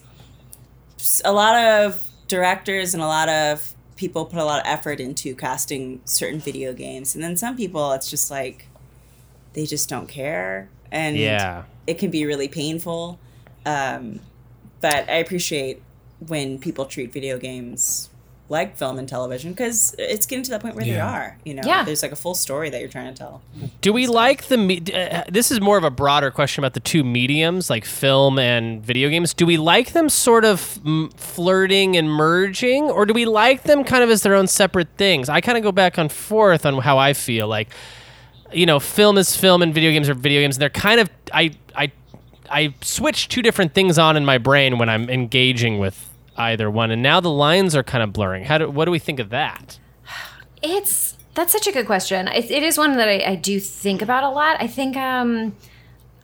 a 1.24 1.32
lot 1.32 1.56
of 1.56 2.02
directors 2.28 2.94
and 2.94 3.02
a 3.02 3.06
lot 3.06 3.28
of 3.28 3.74
people 3.96 4.24
put 4.24 4.38
a 4.38 4.44
lot 4.44 4.60
of 4.60 4.66
effort 4.66 4.98
into 5.00 5.34
casting 5.36 6.00
certain 6.04 6.40
video 6.40 6.72
games, 6.72 7.14
and 7.14 7.22
then 7.22 7.36
some 7.36 7.56
people 7.56 7.92
it's 7.92 8.10
just 8.10 8.30
like 8.30 8.66
they 9.52 9.66
just 9.66 9.88
don't 9.88 10.08
care, 10.08 10.68
and 10.90 11.16
Yeah. 11.16 11.64
it 11.86 11.98
can 11.98 12.10
be 12.10 12.24
really 12.26 12.48
painful. 12.48 13.18
Um, 13.66 14.20
but 14.80 15.08
I 15.08 15.16
appreciate 15.16 15.80
when 16.26 16.58
people 16.58 16.86
treat 16.86 17.12
video 17.12 17.38
games 17.38 18.08
like 18.50 18.76
film 18.76 18.98
and 18.98 19.08
television 19.08 19.52
because 19.52 19.96
it's 19.98 20.26
getting 20.26 20.42
to 20.44 20.50
that 20.50 20.60
point 20.60 20.74
where 20.76 20.84
they 20.84 21.00
are. 21.00 21.38
You 21.46 21.54
know, 21.54 21.62
Yeah. 21.64 21.82
there's 21.82 22.02
like 22.02 22.12
a 22.12 22.16
full 22.16 22.34
story 22.34 22.68
that 22.68 22.78
you're 22.78 22.90
trying 22.90 23.12
to 23.12 23.18
tell. 23.18 23.40
Do 23.80 23.90
we 23.92 24.06
like 24.06 24.44
the? 24.48 24.58
Me- 24.58 24.82
uh, 24.92 25.22
this 25.30 25.50
is 25.50 25.62
more 25.62 25.78
of 25.78 25.84
a 25.84 25.90
broader 25.90 26.30
question 26.30 26.62
about 26.62 26.74
the 26.74 26.80
two 26.80 27.02
mediums, 27.04 27.70
like 27.70 27.86
film 27.86 28.38
and 28.38 28.82
video 28.84 29.08
games. 29.08 29.32
Do 29.32 29.46
we 29.46 29.56
like 29.56 29.92
them 29.92 30.10
sort 30.10 30.44
of 30.44 30.78
mm, 30.84 31.10
flirting 31.18 31.96
and 31.96 32.10
merging, 32.10 32.84
or 32.84 33.06
do 33.06 33.14
we 33.14 33.24
like 33.24 33.62
them 33.62 33.82
kind 33.82 34.04
of 34.04 34.10
as 34.10 34.22
their 34.22 34.34
own 34.34 34.46
separate 34.46 34.88
things? 34.98 35.30
I 35.30 35.40
kind 35.40 35.56
of 35.56 35.64
go 35.64 35.72
back 35.72 35.96
and 35.96 36.12
forth 36.12 36.66
on 36.66 36.78
how 36.82 36.98
I 36.98 37.14
feel. 37.14 37.48
Like, 37.48 37.70
you 38.52 38.66
know, 38.66 38.78
film 38.78 39.16
is 39.16 39.34
film 39.34 39.62
and 39.62 39.72
video 39.72 39.90
games 39.90 40.08
are 40.10 40.14
video 40.14 40.42
games. 40.42 40.56
And 40.56 40.60
they're 40.62 40.68
kind 40.70 41.00
of 41.00 41.08
I 41.32 41.52
I 41.74 41.90
I 42.50 42.74
switch 42.82 43.28
two 43.28 43.40
different 43.40 43.72
things 43.72 43.98
on 43.98 44.18
in 44.18 44.24
my 44.26 44.36
brain 44.36 44.76
when 44.76 44.90
I'm 44.90 45.08
engaging 45.08 45.78
with 45.78 46.10
either 46.36 46.70
one, 46.70 46.90
and 46.90 47.02
now 47.02 47.20
the 47.20 47.30
lines 47.30 47.74
are 47.74 47.82
kind 47.82 48.02
of 48.02 48.12
blurring. 48.12 48.44
How 48.44 48.58
do 48.58 48.70
what 48.70 48.86
do 48.86 48.90
we 48.90 48.98
think 48.98 49.18
of 49.20 49.30
that? 49.30 49.78
it's 50.64 51.16
that's 51.34 51.52
such 51.52 51.66
a 51.66 51.72
good 51.72 51.86
question. 51.86 52.28
It, 52.28 52.50
it 52.50 52.62
is 52.62 52.78
one 52.78 52.96
that 52.96 53.08
I, 53.08 53.32
I 53.32 53.34
do 53.34 53.60
think 53.60 54.02
about 54.02 54.24
a 54.24 54.30
lot. 54.30 54.56
I 54.60 54.66
think 54.66 54.96
um, 54.96 55.56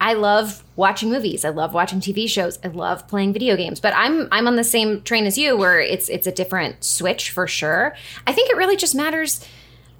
I 0.01 0.15
love 0.15 0.65
watching 0.77 1.11
movies. 1.11 1.45
I 1.45 1.51
love 1.51 1.75
watching 1.75 2.01
TV 2.01 2.29
shows. 2.29 2.59
I 2.65 2.69
love 2.69 3.07
playing 3.09 3.33
video 3.33 3.57
games. 3.57 3.81
But 3.81 3.93
I'm 3.97 4.29
I'm 4.33 4.47
on 4.47 4.57
the 4.57 4.65
same 4.65 5.03
train 5.03 5.27
as 5.27 5.37
you, 5.37 5.57
where 5.57 5.81
it's 5.81 6.09
it's 6.09 6.27
a 6.27 6.33
different 6.33 6.85
switch 6.85 7.31
for 7.31 7.47
sure. 7.47 7.95
I 8.27 8.33
think 8.33 8.51
it 8.51 8.57
really 8.57 8.77
just 8.77 8.95
matters 8.95 9.47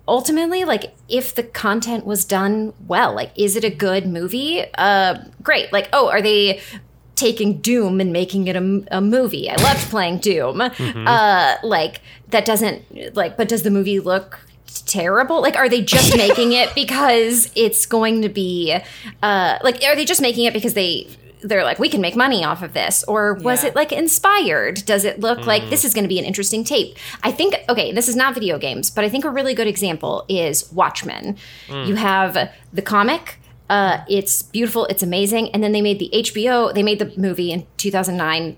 ultimately 0.09 0.65
like 0.65 0.93
if 1.09 1.35
the 1.35 1.43
content 1.43 2.05
was 2.05 2.25
done 2.25 2.73
well 2.89 3.15
like 3.15 3.31
is 3.37 3.55
it 3.55 3.63
a 3.63 3.71
good 3.71 4.07
movie 4.07 4.65
uh 4.77 5.17
great 5.43 5.73
like 5.73 5.89
oh 5.93 6.09
are 6.09 6.23
they 6.23 6.61
taking 7.17 7.59
doom 7.61 8.01
and 8.01 8.13
making 8.13 8.47
it 8.49 8.57
a, 8.57 8.85
a 8.91 9.01
movie. 9.01 9.51
I 9.51 9.57
loved 9.63 9.89
playing 9.91 10.19
doom. 10.19 10.61
Uh 11.07 11.57
like 11.63 12.01
that 12.31 12.45
doesn't 12.45 13.15
like 13.17 13.37
but 13.37 13.49
does 13.49 13.63
the 13.63 13.71
movie 13.71 14.01
look 14.01 14.41
terrible? 14.87 15.41
Like 15.43 15.57
are 15.57 15.69
they 15.69 15.83
just 15.83 16.17
making 16.27 16.53
it 16.53 16.75
because 16.75 17.51
it's 17.55 17.87
going 17.87 18.23
to 18.23 18.29
be 18.29 18.77
uh 19.23 19.59
like 19.63 19.83
are 19.85 19.97
they 19.97 20.05
just 20.05 20.21
making 20.23 20.45
it 20.45 20.53
because 20.55 20.75
they 20.75 21.09
they're 21.43 21.65
like 21.65 21.79
we 21.79 21.89
can 21.89 22.01
make 22.03 22.17
money 22.17 22.45
off 22.45 22.63
of 22.63 22.73
this? 22.75 23.03
Or 23.05 23.35
was 23.35 23.63
Yeah. 23.65 23.71
it 23.71 23.75
like 23.77 23.93
inspired? 23.93 24.85
Does 24.87 25.05
it 25.05 25.21
look 25.21 25.47
like 25.47 25.69
this 25.71 25.85
is 25.85 25.95
going 25.95 26.05
to 26.05 26.09
be 26.09 26.19
an 26.19 26.25
interesting 26.25 26.65
tape? 26.65 26.97
I 27.23 27.33
think 27.33 27.57
okay 27.69 27.93
this 27.93 28.09
is 28.09 28.17
not 28.17 28.35
video 28.35 28.59
games 28.59 28.91
but 28.91 29.05
i 29.05 29.09
think 29.09 29.25
a 29.25 29.31
really 29.31 29.55
good 29.55 29.67
example 29.69 30.25
is 30.29 30.71
watchmen. 30.73 31.37
You 31.69 31.95
have 31.97 32.51
the 32.73 32.83
comic 32.83 33.39
uh, 33.71 34.05
it's 34.09 34.43
beautiful 34.43 34.85
it's 34.93 35.03
amazing 35.03 35.49
and 35.53 35.63
then 35.63 35.73
they 35.73 35.81
made 35.81 35.99
the 35.99 36.11
hbo 36.13 36.75
they 36.75 36.83
made 36.83 36.99
the 36.99 37.11
movie 37.17 37.51
in 37.53 37.67
2009 37.79 38.57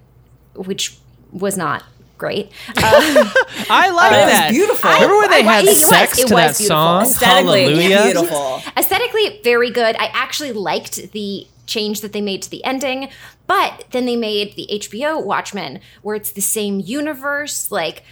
which 0.54 0.96
was 1.32 1.56
not 1.56 1.84
great 2.18 2.46
uh, 2.76 2.82
I 3.70 3.90
like 3.90 4.10
But 4.10 4.18
it 4.18 4.24
was 4.24 4.32
that. 4.32 4.48
beautiful. 4.50 4.90
Remember 4.90 5.16
when 5.18 5.30
they 5.30 5.38
I- 5.48 5.52
had 5.54 5.64
it 5.64 5.76
sex 5.76 6.18
it 6.18 6.28
to 6.28 6.34
was 6.34 6.42
that 6.42 6.58
beautiful. 6.58 6.66
song? 6.66 7.02
Aesthetically 7.02 7.62
Hallelujah. 7.62 8.02
beautiful. 8.04 8.62
aesthetically 8.76 9.40
very 9.44 9.70
good 9.70 9.96
i 9.98 10.06
actually 10.24 10.52
liked 10.52 11.12
the 11.12 11.46
change 11.66 12.00
that 12.00 12.12
they 12.12 12.20
made 12.20 12.40
to 12.42 12.50
the 12.50 12.62
ending 12.64 13.08
but 13.46 13.84
then 13.90 14.04
they 14.06 14.16
made 14.16 14.54
the 14.56 14.66
hbo 14.72 15.22
watchmen 15.24 15.80
where 16.02 16.14
it's 16.16 16.32
the 16.32 16.40
same 16.40 16.80
universe 16.80 17.70
like 17.70 18.02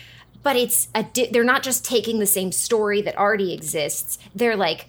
but 0.42 0.56
it's 0.56 0.88
a 0.94 1.02
di- 1.02 1.30
they're 1.32 1.44
not 1.54 1.62
just 1.62 1.84
taking 1.84 2.18
the 2.18 2.26
same 2.26 2.50
story 2.52 3.00
that 3.02 3.16
already 3.16 3.52
exists 3.52 4.18
they're 4.34 4.56
like 4.56 4.86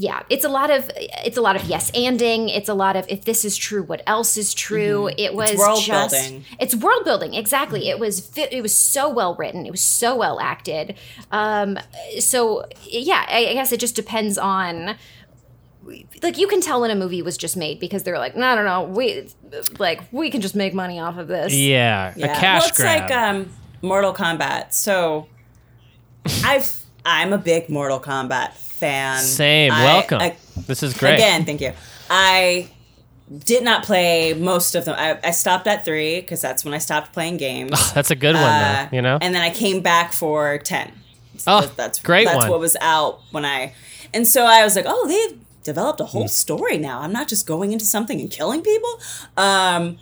yeah 0.00 0.22
it's 0.30 0.44
a 0.44 0.48
lot 0.48 0.70
of 0.70 0.88
it's 0.96 1.36
a 1.36 1.40
lot 1.40 1.56
of 1.56 1.64
yes 1.64 1.90
anding 1.90 2.48
it's 2.56 2.68
a 2.68 2.74
lot 2.74 2.94
of 2.94 3.04
if 3.08 3.24
this 3.24 3.44
is 3.44 3.56
true 3.56 3.82
what 3.82 4.00
else 4.06 4.36
is 4.36 4.54
true 4.54 5.10
it 5.18 5.34
was 5.34 5.58
world 5.58 5.82
just 5.82 6.12
building. 6.14 6.44
it's 6.60 6.74
world 6.76 7.04
building 7.04 7.34
exactly 7.34 7.88
it 7.88 7.98
was 7.98 8.30
it 8.36 8.62
was 8.62 8.74
so 8.74 9.08
well 9.08 9.34
written 9.34 9.66
it 9.66 9.72
was 9.72 9.80
so 9.80 10.14
well 10.14 10.38
acted 10.38 10.94
um 11.32 11.76
so 12.20 12.64
yeah 12.86 13.26
I, 13.28 13.48
I 13.48 13.52
guess 13.54 13.72
it 13.72 13.80
just 13.80 13.96
depends 13.96 14.38
on 14.38 14.94
like 16.22 16.38
you 16.38 16.46
can 16.46 16.60
tell 16.60 16.80
when 16.82 16.90
a 16.90 16.94
movie 16.94 17.22
was 17.22 17.36
just 17.36 17.56
made 17.56 17.80
because 17.80 18.02
they're 18.04 18.18
like 18.18 18.36
no 18.36 18.54
no 18.54 18.62
no 18.62 18.82
we 18.84 19.28
like 19.80 20.00
we 20.12 20.30
can 20.30 20.40
just 20.40 20.54
make 20.54 20.74
money 20.74 21.00
off 21.00 21.16
of 21.18 21.26
this 21.28 21.52
Yeah, 21.54 22.12
a 22.14 22.18
Yeah. 22.18 22.38
cash 22.38 22.60
well, 22.60 22.68
it's 22.68 22.76
grab. 22.76 23.02
like 23.10 23.10
um, 23.18 23.50
Mortal 23.82 24.12
Kombat. 24.12 24.72
So 24.74 25.26
I've 26.44 26.76
I'm 27.06 27.32
a 27.32 27.38
big 27.38 27.68
Mortal 27.70 27.98
Kombat 28.00 28.52
fan. 28.78 29.18
Same. 29.22 29.72
I- 29.72 29.84
Welcome. 29.84 30.20
I- 30.20 30.36
this 30.66 30.82
is 30.82 30.94
great. 30.94 31.14
Again, 31.14 31.44
thank 31.44 31.60
you. 31.60 31.72
I 32.10 32.68
did 33.44 33.62
not 33.62 33.84
play 33.84 34.34
most 34.34 34.74
of 34.74 34.84
them. 34.86 34.94
I, 34.98 35.18
I 35.22 35.30
stopped 35.32 35.66
at 35.66 35.84
three 35.84 36.20
because 36.20 36.40
that's 36.40 36.64
when 36.64 36.72
I 36.74 36.78
stopped 36.78 37.12
playing 37.12 37.36
games. 37.36 37.72
Oh, 37.74 37.92
That's 37.94 38.10
a 38.10 38.16
good 38.16 38.34
one, 38.34 38.44
Uh, 38.44 38.88
though. 38.90 38.96
You 38.96 39.02
know. 39.02 39.18
And 39.20 39.34
then 39.34 39.42
I 39.42 39.50
came 39.50 39.80
back 39.82 40.12
for 40.12 40.58
ten. 40.58 40.92
Oh, 41.46 41.70
that's 41.76 42.00
great 42.00 42.24
That's 42.26 42.38
one. 42.38 42.50
what 42.50 42.58
was 42.60 42.76
out 42.80 43.20
when 43.30 43.44
I, 43.44 43.72
and 44.12 44.26
so 44.26 44.44
I 44.44 44.64
was 44.64 44.74
like, 44.74 44.86
oh, 44.88 45.06
they've 45.06 45.38
developed 45.62 46.00
a 46.00 46.04
whole 46.06 46.26
story 46.26 46.78
now. 46.78 47.00
I'm 47.00 47.12
not 47.12 47.28
just 47.28 47.46
going 47.46 47.72
into 47.72 47.84
something 47.84 48.20
and 48.20 48.28
killing 48.30 48.60
people. 48.62 49.00
Um, 49.36 49.98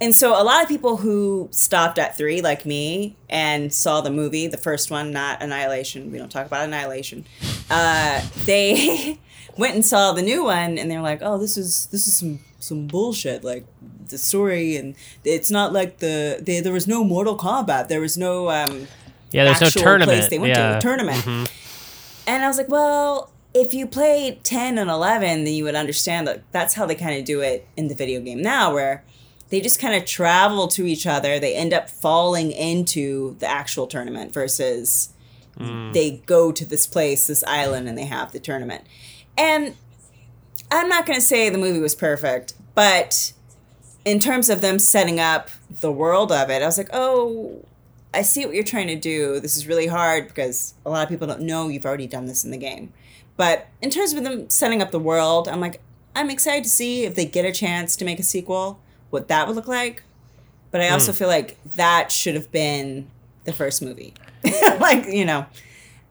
and 0.00 0.14
so 0.14 0.40
a 0.40 0.44
lot 0.44 0.62
of 0.62 0.68
people 0.68 0.98
who 0.98 1.48
stopped 1.52 1.98
at 1.98 2.16
three, 2.16 2.40
like 2.42 2.66
me, 2.66 3.16
and 3.28 3.72
saw 3.72 4.00
the 4.00 4.10
movie, 4.10 4.46
the 4.46 4.56
first 4.58 4.90
one, 4.90 5.12
not 5.12 5.42
Annihilation. 5.42 6.10
We 6.12 6.18
don't 6.18 6.30
talk 6.30 6.46
about 6.46 6.64
Annihilation. 6.64 7.26
Uh, 7.70 8.22
they 8.44 9.18
went 9.56 9.74
and 9.74 9.84
saw 9.84 10.12
the 10.12 10.22
new 10.22 10.44
one, 10.44 10.78
and 10.78 10.90
they're 10.90 11.02
like, 11.02 11.20
"Oh, 11.22 11.38
this 11.38 11.56
is 11.56 11.86
this 11.86 12.06
is 12.06 12.16
some 12.16 12.40
some 12.58 12.86
bullshit. 12.86 13.44
Like, 13.44 13.66
the 14.08 14.18
story 14.18 14.76
and 14.76 14.94
it's 15.24 15.50
not 15.50 15.72
like 15.72 15.98
the, 15.98 16.38
the 16.40 16.60
there 16.60 16.72
was 16.72 16.86
no 16.86 17.04
Mortal 17.04 17.36
Kombat. 17.36 17.88
There 17.88 18.00
was 18.00 18.16
no 18.16 18.50
um 18.50 18.86
Yeah, 19.32 19.44
there's 19.44 19.60
no 19.60 19.68
tournament. 19.68 20.18
place 20.18 20.30
they 20.30 20.38
went 20.38 20.54
yeah. 20.54 20.72
to 20.72 20.78
a 20.78 20.80
tournament. 20.80 21.50
And 22.26 22.44
I 22.44 22.48
was 22.48 22.58
like, 22.58 22.68
well, 22.68 23.30
if 23.54 23.72
you 23.72 23.86
played 23.86 24.42
10 24.42 24.78
and 24.78 24.90
11, 24.90 25.44
then 25.44 25.54
you 25.54 25.64
would 25.64 25.76
understand 25.76 26.26
that 26.26 26.42
that's 26.52 26.74
how 26.74 26.86
they 26.86 26.94
kind 26.96 27.18
of 27.18 27.24
do 27.24 27.40
it 27.40 27.66
in 27.76 27.88
the 27.88 27.94
video 27.94 28.20
game 28.20 28.42
now, 28.42 28.74
where 28.74 29.04
they 29.48 29.60
just 29.60 29.80
kind 29.80 29.94
of 29.94 30.04
travel 30.04 30.68
to 30.68 30.86
each 30.86 31.06
other. 31.06 31.38
They 31.38 31.54
end 31.54 31.72
up 31.72 31.88
falling 31.88 32.50
into 32.50 33.36
the 33.38 33.46
actual 33.46 33.86
tournament 33.86 34.32
versus 34.32 35.10
mm. 35.58 35.92
they 35.92 36.22
go 36.26 36.52
to 36.52 36.64
this 36.64 36.86
place, 36.86 37.26
this 37.26 37.44
island, 37.44 37.88
and 37.88 37.96
they 37.96 38.04
have 38.04 38.32
the 38.32 38.40
tournament. 38.40 38.84
And 39.38 39.76
I'm 40.70 40.88
not 40.88 41.06
going 41.06 41.18
to 41.18 41.24
say 41.24 41.48
the 41.48 41.58
movie 41.58 41.78
was 41.78 41.94
perfect, 41.94 42.54
but 42.74 43.32
in 44.04 44.18
terms 44.18 44.50
of 44.50 44.60
them 44.60 44.78
setting 44.78 45.20
up 45.20 45.50
the 45.80 45.92
world 45.92 46.32
of 46.32 46.50
it, 46.50 46.62
I 46.62 46.66
was 46.66 46.78
like, 46.78 46.90
oh, 46.92 47.64
I 48.12 48.22
see 48.22 48.46
what 48.46 48.54
you're 48.54 48.64
trying 48.64 48.86
to 48.88 48.96
do. 48.96 49.40
This 49.40 49.56
is 49.56 49.66
really 49.66 49.86
hard 49.86 50.28
because 50.28 50.74
a 50.84 50.90
lot 50.90 51.02
of 51.02 51.08
people 51.08 51.26
don't 51.26 51.42
know 51.42 51.68
you've 51.68 51.84
already 51.84 52.06
done 52.06 52.26
this 52.26 52.44
in 52.44 52.50
the 52.50 52.56
game. 52.56 52.92
But 53.36 53.66
in 53.82 53.90
terms 53.90 54.12
of 54.12 54.24
them 54.24 54.48
setting 54.48 54.80
up 54.80 54.90
the 54.90 54.98
world, 54.98 55.48
I'm 55.48 55.60
like, 55.60 55.82
I'm 56.14 56.30
excited 56.30 56.64
to 56.64 56.70
see 56.70 57.04
if 57.04 57.14
they 57.14 57.26
get 57.26 57.44
a 57.44 57.52
chance 57.52 57.94
to 57.96 58.04
make 58.04 58.18
a 58.18 58.22
sequel, 58.22 58.80
what 59.10 59.28
that 59.28 59.46
would 59.46 59.56
look 59.56 59.68
like. 59.68 60.02
But 60.70 60.80
I 60.80 60.90
also 60.90 61.12
hmm. 61.12 61.18
feel 61.18 61.28
like 61.28 61.56
that 61.76 62.10
should 62.10 62.34
have 62.34 62.50
been 62.50 63.08
the 63.44 63.52
first 63.52 63.82
movie. 63.82 64.14
like, 64.80 65.06
you 65.06 65.24
know, 65.24 65.46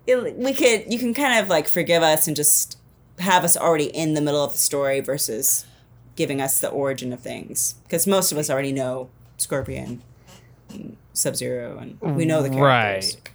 it, 0.07 0.35
we 0.37 0.53
could, 0.53 0.91
you 0.91 0.97
can 0.97 1.13
kind 1.13 1.39
of 1.39 1.49
like 1.49 1.67
forgive 1.67 2.03
us 2.03 2.27
and 2.27 2.35
just 2.35 2.77
have 3.19 3.43
us 3.43 3.55
already 3.55 3.85
in 3.85 4.13
the 4.13 4.21
middle 4.21 4.43
of 4.43 4.53
the 4.53 4.57
story 4.57 4.99
versus 4.99 5.65
giving 6.15 6.41
us 6.41 6.59
the 6.59 6.69
origin 6.69 7.13
of 7.13 7.19
things. 7.19 7.75
Because 7.83 8.07
most 8.07 8.31
of 8.31 8.37
us 8.37 8.49
already 8.49 8.71
know 8.71 9.09
Scorpion, 9.37 10.01
Sub 11.13 11.35
Zero, 11.35 11.77
and 11.77 11.99
we 12.15 12.25
know 12.25 12.41
the 12.41 12.49
characters. 12.49 13.15
Right. 13.15 13.31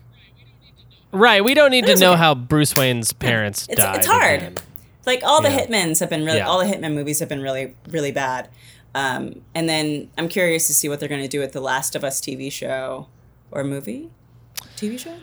Right. 1.13 1.45
We 1.45 1.55
don't 1.55 1.71
need 1.71 1.87
to 1.87 1.97
know 1.97 2.13
okay. 2.13 2.19
how 2.19 2.35
Bruce 2.35 2.77
Wayne's 2.77 3.13
parents 3.13 3.67
It's, 3.69 3.81
died. 3.81 3.97
it's 3.97 4.07
hard. 4.07 4.43
again. 4.43 4.55
Like 5.07 5.25
all 5.25 5.43
the 5.43 5.51
Yeah. 5.51 5.67
Hitmans 5.67 6.01
have 6.01 6.11
been 6.11 6.25
really, 6.25 6.39
Yeah. 6.39 6.47
all 6.49 6.59
the 6.59 6.67
Hitman 6.67 6.95
movies 6.95 7.19
have 7.19 7.29
been 7.29 7.43
really, 7.43 7.75
really 7.89 8.13
bad. 8.13 8.49
Um, 8.95 9.43
and 9.55 9.69
then 9.69 10.11
I'm 10.19 10.29
curious 10.29 10.67
to 10.67 10.75
see 10.75 10.89
what 10.89 11.01
they're 11.01 11.09
going 11.09 11.23
to 11.23 11.29
do 11.29 11.41
with 11.41 11.53
the 11.53 11.61
Last 11.61 11.95
of 11.95 12.05
Us 12.05 12.21
TV 12.21 12.51
show 12.51 13.07
or 13.51 13.65
movie, 13.65 14.11
TV 14.77 14.99
show. 14.99 15.15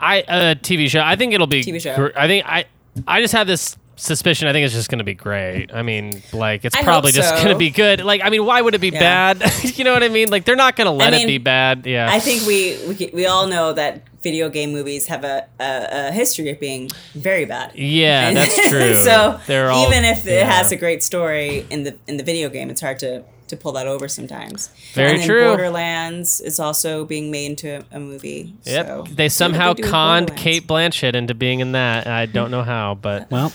I 0.00 0.22
uh, 0.22 0.54
TV 0.54 0.88
show. 0.88 1.00
I 1.00 1.16
think 1.16 1.32
it'll 1.32 1.46
be. 1.46 1.62
TV 1.62 1.80
show. 1.80 1.94
gr- 1.96 2.18
I 2.18 2.26
think 2.26 2.46
I. 2.46 2.64
I 3.06 3.20
just 3.20 3.34
have 3.34 3.46
this 3.46 3.76
suspicion. 3.96 4.48
I 4.48 4.52
think 4.52 4.64
it's 4.64 4.74
just 4.74 4.88
going 4.88 4.98
to 4.98 5.04
be 5.04 5.14
great. 5.14 5.72
I 5.74 5.82
mean, 5.82 6.22
like 6.32 6.64
it's 6.64 6.76
I 6.76 6.82
probably 6.82 7.12
just 7.12 7.34
going 7.36 7.48
to 7.48 7.56
be 7.56 7.70
good. 7.70 8.04
Like, 8.04 8.22
I 8.24 8.30
mean, 8.30 8.44
why 8.44 8.60
would 8.60 8.74
it 8.74 8.80
be 8.80 8.88
Yeah. 8.90 9.34
bad? 9.34 9.52
you 9.78 9.84
know 9.84 9.92
what 9.92 10.02
I 10.02 10.08
mean? 10.08 10.28
Like, 10.30 10.44
they're 10.44 10.56
not 10.56 10.76
going 10.76 10.86
to 10.86 10.92
let 10.92 11.12
it 11.12 11.18
mean, 11.18 11.26
be 11.26 11.38
bad. 11.38 11.86
Yeah. 11.86 12.08
I 12.10 12.20
think 12.20 12.46
we, 12.46 12.78
we 12.88 13.10
we 13.12 13.26
all 13.26 13.46
know 13.46 13.72
that 13.72 14.02
video 14.24 14.48
game 14.48 14.72
movies 14.72 15.06
have 15.06 15.22
a, 15.22 15.46
a, 15.60 16.08
a 16.08 16.12
history 16.12 16.50
of 16.50 16.58
being 16.58 16.90
very 17.14 17.44
bad. 17.44 17.70
yeah, 17.76 18.32
that's 18.32 18.56
true. 18.68 18.96
so 18.96 19.38
they're 19.46 19.70
all, 19.70 19.86
even 19.86 20.04
if 20.04 20.26
it 20.26 20.44
has 20.44 20.72
a 20.72 20.76
great 20.76 21.04
story 21.04 21.64
in 21.70 21.84
the 21.84 21.96
in 22.08 22.16
the 22.16 22.24
video 22.24 22.48
game, 22.48 22.70
it's 22.70 22.80
hard 22.80 22.98
to 22.98 23.22
to 23.48 23.56
pull 23.56 23.72
that 23.72 23.86
over 23.86 24.08
sometimes. 24.08 24.68
Very 24.94 25.10
and 25.10 25.20
then 25.20 25.26
true. 25.28 25.44
Borderlands 25.48 26.40
is 26.40 26.58
also 26.58 27.04
being 27.04 27.30
made 27.30 27.46
into 27.50 27.68
a, 27.92 27.96
a 27.96 28.00
movie. 28.00 28.54
Yep. 28.64 28.86
so 28.86 29.04
they 29.14 29.28
somehow 29.28 29.74
do 29.74 29.82
with 29.82 29.90
conned 29.90 30.34
Cate 30.34 30.66
Blanchett 30.66 31.14
into 31.14 31.34
being 31.34 31.60
in 31.60 31.72
that. 31.72 32.06
I 32.06 32.26
don't 32.26 32.50
know 32.50 32.62
how, 32.62 32.94
but 32.94 33.30
Well, 33.34 33.52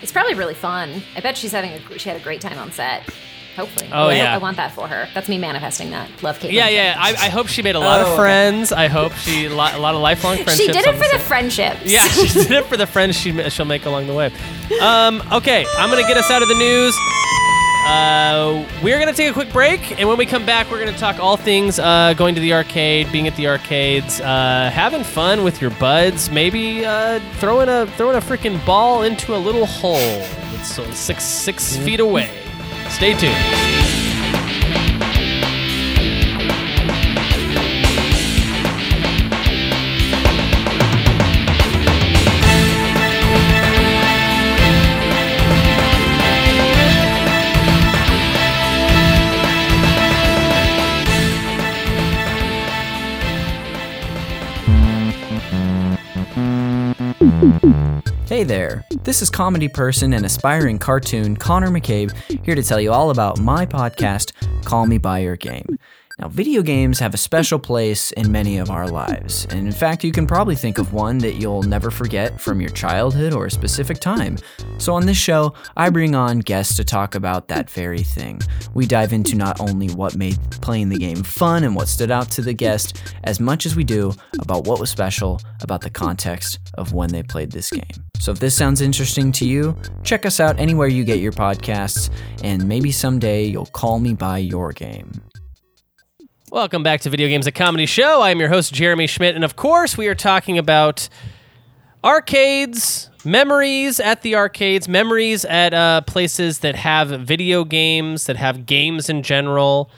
It's 0.00 0.12
probably 0.12 0.34
really 0.34 0.54
fun. 0.54 1.02
I 1.16 1.20
bet 1.20 1.36
she's 1.36 1.52
having 1.52 1.72
a 1.72 1.98
she 1.98 2.08
had 2.08 2.20
a 2.20 2.22
great 2.22 2.40
time 2.40 2.56
on 2.58 2.70
set. 2.70 3.02
Hopefully. 3.58 3.90
Oh, 3.92 4.06
I- 4.08 4.14
yeah. 4.14 4.34
I 4.34 4.38
want 4.38 4.56
that 4.56 4.72
for 4.72 4.86
her. 4.86 5.08
That's 5.14 5.28
me 5.28 5.36
manifesting 5.36 5.90
that. 5.90 6.08
Love 6.22 6.38
Cate. 6.38 6.52
yeah, 6.52 6.68
yeah. 6.68 6.94
I, 6.96 7.10
I 7.10 7.28
hope 7.28 7.48
she 7.48 7.60
made 7.62 7.74
a 7.74 7.80
lot 7.80 7.98
Oh, 7.98 8.02
of 8.02 8.08
okay. 8.10 8.16
friends. 8.16 8.70
I 8.72 8.86
hope 8.86 9.12
she 9.14 9.46
a 9.46 9.50
lot, 9.50 9.74
a 9.74 9.78
lot 9.78 9.94
of 9.94 10.00
lifelong 10.00 10.36
friendships. 10.36 10.58
She 10.58 10.66
did 10.68 10.86
it 10.86 10.92
for 10.94 11.08
the 11.12 11.18
set. 11.18 11.20
friendships. 11.22 11.80
Yeah, 11.84 12.06
she 12.08 12.40
did 12.44 12.52
it 12.52 12.64
for 12.66 12.76
the 12.76 12.86
friends 12.86 13.16
she, 13.16 13.32
she'll 13.50 13.64
make 13.66 13.84
along 13.84 14.06
the 14.06 14.14
way. 14.14 14.30
Um, 14.80 15.22
okay, 15.32 15.66
I'm 15.76 15.90
going 15.90 16.00
to 16.02 16.08
get 16.08 16.16
us 16.16 16.30
out 16.30 16.42
of 16.42 16.48
the 16.48 16.54
news. 16.54 16.96
Uh, 17.86 18.66
we're 18.82 18.98
going 18.98 19.08
to 19.08 19.14
take 19.14 19.30
a 19.30 19.32
quick 19.32 19.50
break, 19.52 19.98
and 19.98 20.08
when 20.08 20.18
we 20.18 20.26
come 20.26 20.44
back, 20.44 20.70
we're 20.70 20.78
going 20.80 20.92
to 20.92 20.98
talk 21.00 21.18
all 21.18 21.36
things 21.38 21.78
uh, 21.78 22.12
going 22.18 22.34
to 22.34 22.40
the 22.40 22.52
arcade, 22.52 23.10
being 23.10 23.26
at 23.26 23.34
the 23.36 23.46
arcades, 23.48 24.20
uh, 24.20 24.70
having 24.72 25.02
fun 25.02 25.42
with 25.42 25.60
your 25.62 25.70
buds, 25.72 26.30
maybe 26.30 26.84
uh, 26.84 27.18
throwing 27.36 27.68
a 27.68 27.86
throwing 27.96 28.16
a 28.16 28.20
freaking 28.20 28.64
ball 28.66 29.02
into 29.04 29.34
a 29.34 29.38
little 29.38 29.64
hole 29.64 29.94
that's 29.96 30.78
uh, 30.78 30.92
six 30.92 31.24
six 31.24 31.76
feet 31.78 32.00
away. 32.00 32.30
Stay 32.90 33.14
tuned. 33.14 33.97
Hey 58.38 58.44
there, 58.44 58.84
this 59.02 59.20
is 59.20 59.30
comedy 59.30 59.66
person 59.66 60.12
and 60.12 60.24
aspiring 60.24 60.78
cartoon 60.78 61.36
Connor 61.36 61.70
McCabe 61.70 62.14
here 62.44 62.54
to 62.54 62.62
tell 62.62 62.80
you 62.80 62.92
all 62.92 63.10
about 63.10 63.40
my 63.40 63.66
podcast, 63.66 64.30
Call 64.64 64.86
Me 64.86 64.96
By 64.96 65.18
Your 65.18 65.34
Game. 65.34 65.76
Now, 66.20 66.26
video 66.26 66.62
games 66.62 66.98
have 66.98 67.14
a 67.14 67.18
special 67.18 67.60
place 67.60 68.10
in 68.10 68.32
many 68.32 68.58
of 68.58 68.70
our 68.70 68.88
lives, 68.88 69.46
and 69.50 69.68
in 69.68 69.72
fact, 69.72 70.02
you 70.02 70.10
can 70.10 70.26
probably 70.26 70.56
think 70.56 70.78
of 70.78 70.92
one 70.92 71.18
that 71.18 71.34
you'll 71.34 71.62
never 71.62 71.92
forget 71.92 72.40
from 72.40 72.60
your 72.60 72.70
childhood 72.70 73.32
or 73.32 73.46
a 73.46 73.50
specific 73.52 74.00
time. 74.00 74.36
So, 74.78 74.94
on 74.94 75.06
this 75.06 75.16
show, 75.16 75.54
I 75.76 75.90
bring 75.90 76.16
on 76.16 76.40
guests 76.40 76.74
to 76.74 76.84
talk 76.84 77.14
about 77.14 77.46
that 77.48 77.70
very 77.70 78.02
thing. 78.02 78.40
We 78.74 78.84
dive 78.84 79.12
into 79.12 79.36
not 79.36 79.60
only 79.60 79.90
what 79.90 80.16
made 80.16 80.38
playing 80.60 80.88
the 80.88 80.98
game 80.98 81.22
fun 81.22 81.62
and 81.62 81.76
what 81.76 81.86
stood 81.86 82.10
out 82.10 82.32
to 82.32 82.42
the 82.42 82.52
guest, 82.52 83.00
as 83.22 83.38
much 83.38 83.64
as 83.64 83.76
we 83.76 83.84
do 83.84 84.12
about 84.40 84.66
what 84.66 84.80
was 84.80 84.90
special 84.90 85.40
about 85.62 85.82
the 85.82 85.90
context 85.90 86.58
of 86.74 86.92
when 86.92 87.10
they 87.10 87.22
played 87.22 87.52
this 87.52 87.70
game. 87.70 87.84
So 88.18 88.32
if 88.32 88.40
this 88.40 88.56
sounds 88.56 88.80
interesting 88.80 89.30
to 89.32 89.46
you, 89.46 89.76
check 90.02 90.26
us 90.26 90.40
out 90.40 90.58
anywhere 90.58 90.88
you 90.88 91.04
get 91.04 91.20
your 91.20 91.30
podcasts, 91.30 92.10
and 92.42 92.66
maybe 92.66 92.90
someday 92.90 93.44
you'll 93.44 93.66
call 93.66 94.00
me 94.00 94.14
by 94.14 94.38
your 94.38 94.72
game. 94.72 95.12
Welcome 96.50 96.82
back 96.82 97.02
to 97.02 97.10
Video 97.10 97.28
Games 97.28 97.46
a 97.46 97.52
Comedy 97.52 97.84
Show. 97.84 98.22
I 98.22 98.30
am 98.30 98.40
your 98.40 98.48
host, 98.48 98.72
Jeremy 98.72 99.06
Schmidt, 99.06 99.34
and 99.34 99.44
of 99.44 99.54
course, 99.54 99.98
we 99.98 100.08
are 100.08 100.14
talking 100.14 100.56
about 100.56 101.10
arcades, 102.02 103.10
memories 103.22 104.00
at 104.00 104.22
the 104.22 104.34
arcades, 104.34 104.88
memories 104.88 105.44
at 105.44 105.74
uh, 105.74 106.00
places 106.00 106.60
that 106.60 106.74
have 106.74 107.10
video 107.10 107.64
games, 107.64 108.24
that 108.24 108.36
have 108.36 108.64
games 108.64 109.10
in 109.10 109.22
general. 109.22 109.90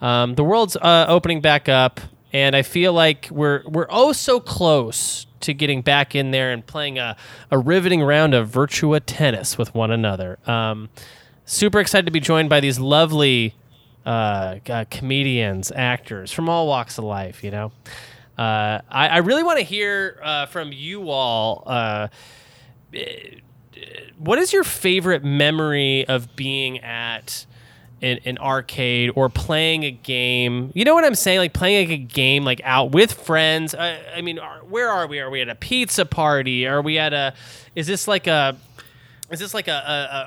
Um, 0.00 0.34
the 0.34 0.44
world's 0.44 0.76
uh, 0.76 1.04
opening 1.10 1.42
back 1.42 1.68
up, 1.68 2.00
and 2.32 2.56
I 2.56 2.62
feel 2.62 2.94
like 2.94 3.28
we're 3.30 3.62
we're 3.66 3.86
oh 3.90 4.12
so 4.12 4.40
close 4.40 5.26
to 5.40 5.52
getting 5.52 5.82
back 5.82 6.14
in 6.14 6.30
there 6.30 6.52
and 6.52 6.66
playing 6.66 6.98
a, 6.98 7.18
a 7.50 7.58
riveting 7.58 8.00
round 8.00 8.32
of 8.32 8.48
Virtua 8.48 9.02
Tennis 9.04 9.58
with 9.58 9.74
one 9.74 9.90
another. 9.90 10.38
Um, 10.46 10.88
super 11.44 11.80
excited 11.80 12.06
to 12.06 12.12
be 12.12 12.20
joined 12.20 12.48
by 12.48 12.60
these 12.60 12.80
lovely 12.80 13.54
uh, 14.06 14.56
uh, 14.68 14.84
comedians, 14.90 15.72
actors 15.74 16.32
from 16.32 16.48
all 16.48 16.66
walks 16.66 16.98
of 16.98 17.04
life. 17.04 17.44
You 17.44 17.50
know, 17.50 17.72
uh, 18.36 18.80
I, 18.88 19.08
I 19.08 19.16
really 19.18 19.42
want 19.42 19.58
to 19.58 19.64
hear 19.64 20.20
uh, 20.22 20.46
from 20.46 20.72
you 20.72 21.10
all. 21.10 21.64
Uh, 21.66 22.08
what 24.18 24.38
is 24.38 24.52
your 24.52 24.64
favorite 24.64 25.24
memory 25.24 26.06
of 26.08 26.34
being 26.36 26.80
at 26.80 27.46
an, 28.00 28.18
an 28.24 28.38
arcade 28.38 29.10
or 29.14 29.28
playing 29.28 29.84
a 29.84 29.90
game? 29.90 30.72
You 30.74 30.84
know 30.84 30.94
what 30.94 31.04
I'm 31.04 31.14
saying? 31.14 31.38
Like 31.38 31.52
playing 31.52 31.88
like 31.88 31.98
a 31.98 32.02
game 32.02 32.44
like 32.44 32.60
out 32.64 32.92
with 32.92 33.12
friends. 33.12 33.74
I, 33.74 33.98
I 34.16 34.22
mean, 34.22 34.38
are, 34.38 34.58
where 34.60 34.88
are 34.88 35.06
we? 35.06 35.20
Are 35.20 35.30
we 35.30 35.40
at 35.40 35.48
a 35.48 35.54
pizza 35.54 36.04
party? 36.04 36.66
Are 36.66 36.82
we 36.82 36.98
at 36.98 37.12
a? 37.12 37.34
Is 37.74 37.86
this 37.86 38.08
like 38.08 38.26
a? 38.26 38.56
Is 39.30 39.40
this 39.40 39.52
like 39.52 39.68
a, 39.68 39.72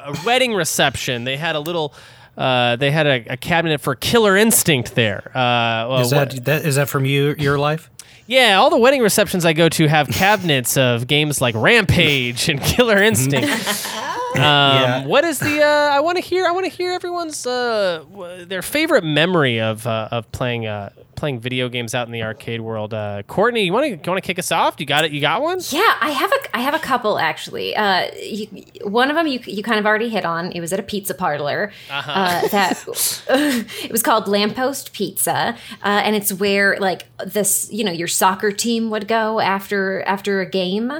a, 0.05 0.11
a 0.11 0.25
wedding 0.25 0.53
reception? 0.53 1.23
They 1.23 1.37
had 1.37 1.55
a 1.55 1.59
little. 1.59 1.93
Uh, 2.41 2.75
they 2.75 2.89
had 2.91 3.05
a, 3.07 3.33
a 3.33 3.37
cabinet 3.37 3.81
for 3.81 3.93
Killer 3.95 4.35
Instinct 4.35 4.95
there. 4.95 5.29
Uh, 5.35 5.87
well, 5.89 5.99
Is 5.99 6.13
what- 6.13 6.31
that, 6.31 6.45
that 6.45 6.65
is 6.65 6.75
that 6.75 6.89
from 6.89 7.05
you 7.05 7.35
your 7.37 7.57
life? 7.59 7.89
yeah, 8.27 8.55
all 8.55 8.69
the 8.69 8.77
wedding 8.77 9.01
receptions 9.01 9.43
I 9.45 9.53
go 9.53 9.67
to 9.69 9.87
have 9.87 10.07
cabinets 10.23 10.77
of 10.77 11.05
games 11.07 11.41
like 11.41 11.53
Rampage 11.55 12.49
and 12.49 12.61
Killer 12.61 13.01
Instinct. 13.09 13.49
Um, 14.33 15.05
What 15.09 15.25
is 15.25 15.39
the? 15.39 15.61
Uh, 15.61 15.67
I 15.91 15.99
want 15.99 16.15
to 16.17 16.23
hear. 16.23 16.45
I 16.45 16.51
want 16.51 16.65
to 16.65 16.71
hear 16.71 16.93
everyone's 16.93 17.45
uh, 17.45 18.05
w- 18.09 18.45
their 18.45 18.61
favorite 18.61 19.03
memory 19.03 19.59
of 19.59 19.85
uh, 19.85 20.07
of 20.09 20.31
playing 20.31 20.67
uh, 20.67 20.89
playing 21.21 21.39
video 21.39 21.69
games 21.69 21.93
out 21.93 22.07
in 22.07 22.11
the 22.11 22.23
arcade 22.23 22.61
world. 22.61 22.95
Uh, 22.95 23.21
Courtney, 23.27 23.61
you 23.61 23.71
want 23.71 24.03
to 24.03 24.09
want 24.09 24.21
to 24.21 24.25
kick 24.25 24.39
us 24.39 24.51
off? 24.51 24.79
You 24.79 24.87
got 24.87 25.05
it. 25.05 25.11
You 25.11 25.21
got 25.21 25.39
one? 25.43 25.59
Yeah, 25.69 25.95
I 26.01 26.09
have 26.09 26.31
a 26.31 26.57
I 26.57 26.61
have 26.61 26.73
a 26.73 26.79
couple 26.79 27.19
actually. 27.19 27.75
Uh, 27.75 28.07
you, 28.19 28.47
one 28.83 29.11
of 29.11 29.15
them 29.15 29.27
you 29.27 29.39
you 29.45 29.61
kind 29.61 29.77
of 29.77 29.85
already 29.85 30.09
hit 30.09 30.25
on. 30.25 30.51
It 30.51 30.59
was 30.59 30.73
at 30.73 30.79
a 30.79 30.83
pizza 30.83 31.13
parlor. 31.13 31.71
uh 31.91 32.47
that 32.47 32.83
it 33.29 33.91
was 33.91 34.01
called 34.01 34.27
Lamppost 34.27 34.93
Pizza, 34.93 35.55
uh, 35.83 36.01
and 36.03 36.15
it's 36.15 36.33
where 36.33 36.75
like 36.79 37.05
this 37.23 37.71
you 37.71 37.83
know 37.83 37.91
your 37.91 38.07
soccer 38.07 38.51
team 38.51 38.89
would 38.89 39.07
go 39.07 39.39
after 39.39 40.01
after 40.07 40.41
a 40.41 40.49
game. 40.49 40.91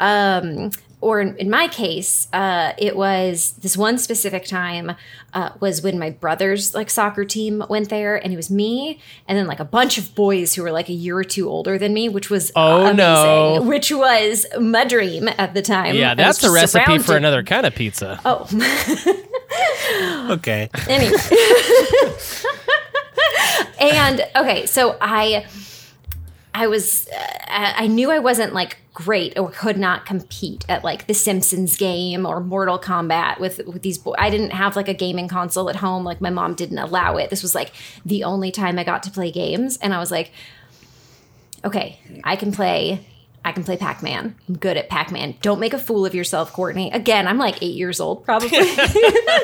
Um, 0.00 0.70
or 1.02 1.20
in, 1.20 1.36
in 1.36 1.50
my 1.50 1.68
case, 1.68 2.28
uh, 2.32 2.72
it 2.78 2.96
was 2.96 3.52
this 3.60 3.76
one 3.76 3.98
specific 3.98 4.46
time 4.46 4.92
uh, 5.34 5.50
was 5.60 5.82
when 5.82 5.98
my 5.98 6.10
brother's 6.10 6.74
like 6.74 6.88
soccer 6.88 7.24
team 7.24 7.62
went 7.68 7.90
there, 7.90 8.16
and 8.16 8.32
it 8.32 8.36
was 8.36 8.50
me, 8.50 9.00
and 9.28 9.36
then 9.36 9.46
like 9.46 9.60
a 9.60 9.64
bunch 9.64 9.98
of 9.98 10.14
boys 10.14 10.54
who 10.54 10.62
were 10.62 10.72
like 10.72 10.88
a 10.88 10.92
year 10.94 11.16
or 11.18 11.24
two 11.24 11.48
older 11.48 11.76
than 11.78 11.92
me, 11.92 12.08
which 12.08 12.30
was 12.30 12.50
Oh, 12.56 12.82
amazing, 12.86 12.96
no. 12.96 13.62
which 13.62 13.92
was 13.92 14.46
my 14.58 14.84
dream 14.84 15.28
at 15.36 15.52
the 15.54 15.62
time. 15.62 15.94
Yeah, 15.96 16.14
that's 16.14 16.38
the 16.38 16.46
just 16.46 16.74
recipe 16.74 16.98
for 16.98 17.16
another 17.16 17.42
kind 17.42 17.66
of 17.66 17.74
pizza. 17.74 18.20
Oh, 18.24 18.48
Okay. 20.30 20.70
anyway. 20.88 21.18
and 23.80 24.22
okay, 24.36 24.66
so 24.66 24.96
I 25.00 25.46
I 26.54 26.66
was 26.66 27.08
uh, 27.08 27.72
I 27.76 27.86
knew 27.86 28.10
I 28.10 28.18
wasn't 28.18 28.52
like 28.52 28.78
great 28.94 29.38
or 29.38 29.50
could 29.50 29.78
not 29.78 30.04
compete 30.04 30.66
at 30.68 30.84
like 30.84 31.06
the 31.06 31.14
Simpsons 31.14 31.76
game 31.76 32.26
or 32.26 32.40
Mortal 32.40 32.78
Kombat 32.78 33.40
with 33.40 33.60
with 33.66 33.82
these 33.82 33.98
boys. 33.98 34.16
I 34.18 34.28
didn't 34.28 34.50
have 34.50 34.76
like 34.76 34.88
a 34.88 34.94
gaming 34.94 35.28
console 35.28 35.70
at 35.70 35.76
home 35.76 36.04
like 36.04 36.20
my 36.20 36.30
mom 36.30 36.54
didn't 36.54 36.78
allow 36.78 37.16
it. 37.16 37.30
This 37.30 37.42
was 37.42 37.54
like 37.54 37.72
the 38.04 38.24
only 38.24 38.50
time 38.50 38.78
I 38.78 38.84
got 38.84 39.02
to 39.04 39.10
play 39.10 39.30
games 39.30 39.78
and 39.78 39.94
I 39.94 39.98
was 39.98 40.10
like 40.10 40.32
okay, 41.64 42.00
I 42.24 42.36
can 42.36 42.52
play. 42.52 43.06
I 43.44 43.50
can 43.50 43.64
play 43.64 43.76
Pac 43.76 44.02
Man. 44.02 44.36
I'm 44.48 44.56
good 44.56 44.76
at 44.76 44.88
Pac 44.88 45.10
Man. 45.10 45.34
Don't 45.42 45.58
make 45.58 45.72
a 45.72 45.78
fool 45.78 46.06
of 46.06 46.14
yourself, 46.14 46.52
Courtney. 46.52 46.92
Again, 46.92 47.26
I'm 47.26 47.38
like 47.38 47.60
eight 47.60 47.74
years 47.74 47.98
old, 47.98 48.24
probably. 48.24 48.50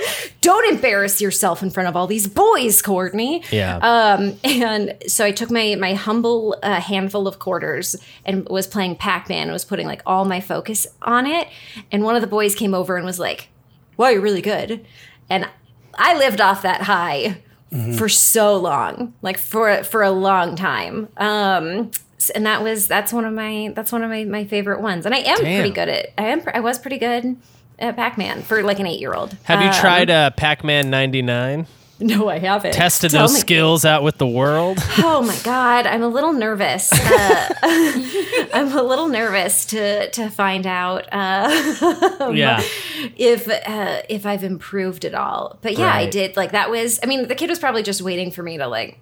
Don't 0.41 0.73
embarrass 0.73 1.21
yourself 1.21 1.63
in 1.65 1.71
front 1.71 1.89
of 1.89 1.97
all 1.97 2.07
these 2.07 2.29
boys, 2.29 2.81
Courtney. 2.81 3.43
Yeah. 3.51 3.79
Um, 3.79 4.39
and 4.45 4.97
so 5.09 5.25
I 5.25 5.33
took 5.33 5.51
my 5.51 5.75
my 5.75 5.95
humble 5.95 6.57
uh, 6.63 6.81
handful 6.81 7.27
of 7.27 7.41
quarters 7.41 7.97
and 8.25 8.49
was 8.49 8.69
playing 8.69 8.97
Pac 8.97 9.29
Man. 9.29 9.51
Was 9.51 9.65
putting 9.65 9.87
like 9.87 10.03
all 10.07 10.25
my 10.25 10.41
focus 10.41 10.87
on 11.03 11.27
it. 11.27 11.49
And 11.91 12.05
one 12.05 12.15
of 12.15 12.21
the 12.21 12.29
boys 12.29 12.55
came 12.55 12.75
over 12.75 12.97
and 12.97 13.05
was 13.05 13.19
like, 13.19 13.49
"Wow, 13.97 14.09
you're 14.09 14.21
really 14.21 14.43
good." 14.43 14.87
And 15.29 15.49
I 15.95 16.17
lived 16.17 16.41
off 16.41 16.63
that 16.63 16.83
high 16.83 17.43
for 17.97 18.09
so 18.09 18.57
long, 18.57 19.15
like 19.23 19.39
for 19.39 19.83
for 19.83 20.03
a 20.03 20.11
long 20.11 20.57
time. 20.57 21.09
Um, 21.17 21.91
and 22.35 22.47
that 22.47 22.63
was 22.63 22.89
that's 22.89 23.13
one 23.13 23.25
of 23.25 23.33
my 23.33 23.73
that's 23.75 23.93
one 23.93 24.03
of 24.03 24.11
my, 24.11 24.25
my 24.25 24.45
favorite 24.45 24.81
ones. 24.81 25.07
And 25.07 25.15
I 25.15 25.19
am 25.19 25.39
Damn. 25.39 25.61
pretty 25.61 25.71
good 25.71 25.89
at 25.89 26.13
I 26.19 26.29
am 26.29 26.43
I 26.53 26.61
was 26.61 26.79
pretty 26.79 26.99
good 26.99 27.37
at 27.79 27.97
Pac 27.97 28.19
Man 28.19 28.43
for 28.43 28.63
like 28.63 28.81
an 28.81 28.87
eight 28.87 29.01
year 29.01 29.15
old. 29.15 29.37
Have 29.45 29.63
you 29.63 29.73
tried 29.81 30.11
uh, 30.11 30.31
Pac-Man 30.31 30.91
'99? 30.91 31.67
No, 32.01 32.29
I 32.29 32.39
haven't. 32.39 32.75
Tested 32.75 33.11
Tell 33.11 33.23
those 33.23 33.35
me. 33.35 33.41
skills 33.41 33.85
out 33.85 34.05
with 34.05 34.19
the 34.19 34.27
world? 34.27 34.79
Oh 35.01 35.23
my 35.23 35.37
god, 35.43 35.87
I'm 35.87 36.03
a 36.03 36.09
little 36.09 36.33
nervous. 36.33 36.93
Uh, 36.93 37.49
I'm 38.53 38.77
a 38.77 38.83
little 38.83 39.09
nervous 39.09 39.65
to 39.67 40.11
to 40.11 40.29
find 40.29 40.67
out 40.67 41.09
uh, 41.13 42.31
yeah. 42.35 42.63
if 43.17 43.49
uh, 43.49 44.03
if 44.09 44.27
I've 44.27 44.45
improved 44.45 45.05
at 45.05 45.15
all. 45.15 45.59
But 45.63 45.77
yeah, 45.79 45.93
I 45.93 46.07
did. 46.07 46.37
Like 46.37 46.53
that 46.53 46.71
was. 46.71 47.01
I 47.03 47.07
mean, 47.07 47.27
the 47.27 47.35
kid 47.35 47.49
was 47.51 47.59
probably 47.59 47.83
just 47.83 48.03
waiting 48.03 48.31
for 48.31 48.43
me 48.43 48.59
to 48.59 48.67
like 48.67 48.99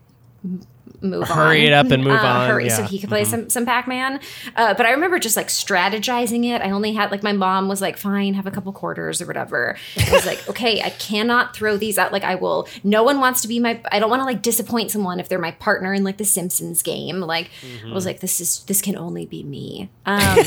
move 1.00 1.22
on. 1.30 1.36
Hurry 1.36 1.66
it 1.66 1.72
up 1.72 1.90
and 1.90 2.02
move 2.04 2.12
Uh, 2.20 2.26
on, 2.26 2.48
Hurry 2.50 2.68
so 2.68 2.76
yeah. 2.76 2.84
Mm-hmm. 2.84 2.90
he 2.92 2.98
could 3.00 3.08
play 3.08 3.24
some 3.24 3.48
some 3.50 3.64
Pac 3.66 3.86
Man. 3.88 4.20
Uh, 4.54 4.74
but 4.74 4.86
I 4.86 4.90
remember 4.92 5.18
just 5.18 5.36
like 5.36 5.48
strategizing 5.48 6.44
it. 6.46 6.62
I 6.62 6.70
only 6.70 6.92
had 6.92 7.10
like 7.10 7.22
my 7.22 7.32
mom 7.32 7.68
was 7.68 7.80
like, 7.80 7.96
"Fine, 7.96 8.34
have 8.34 8.46
a 8.46 8.50
couple 8.50 8.72
quarters 8.72 9.20
or 9.22 9.26
whatever." 9.26 9.76
I 9.98 10.12
was 10.12 10.26
like, 10.26 10.48
"Okay, 10.48 10.82
I 10.82 10.90
cannot 10.90 11.54
throw 11.54 11.76
these 11.76 11.98
out. 11.98 12.12
Like 12.12 12.24
I 12.24 12.34
will. 12.34 12.68
No 12.84 13.02
one 13.02 13.20
wants 13.20 13.40
to 13.42 13.48
be 13.48 13.58
my. 13.60 13.80
I 13.90 13.98
don't 13.98 14.10
want 14.10 14.20
to 14.20 14.24
like 14.26 14.42
disappoint 14.42 14.90
someone 14.90 15.20
if 15.20 15.28
they're 15.28 15.38
my 15.38 15.52
partner 15.52 15.92
in 15.94 16.04
like 16.04 16.16
the 16.18 16.24
Simpsons 16.24 16.82
game. 16.82 17.20
Like 17.20 17.46
I 17.62 17.66
Mm-hmm. 17.66 17.94
was 17.94 18.06
like, 18.06 18.20
this 18.20 18.40
is 18.40 18.60
this 18.64 18.80
can 18.80 18.96
only 18.96 19.26
be 19.26 19.42
me. 19.42 19.90
Um, 20.06 20.38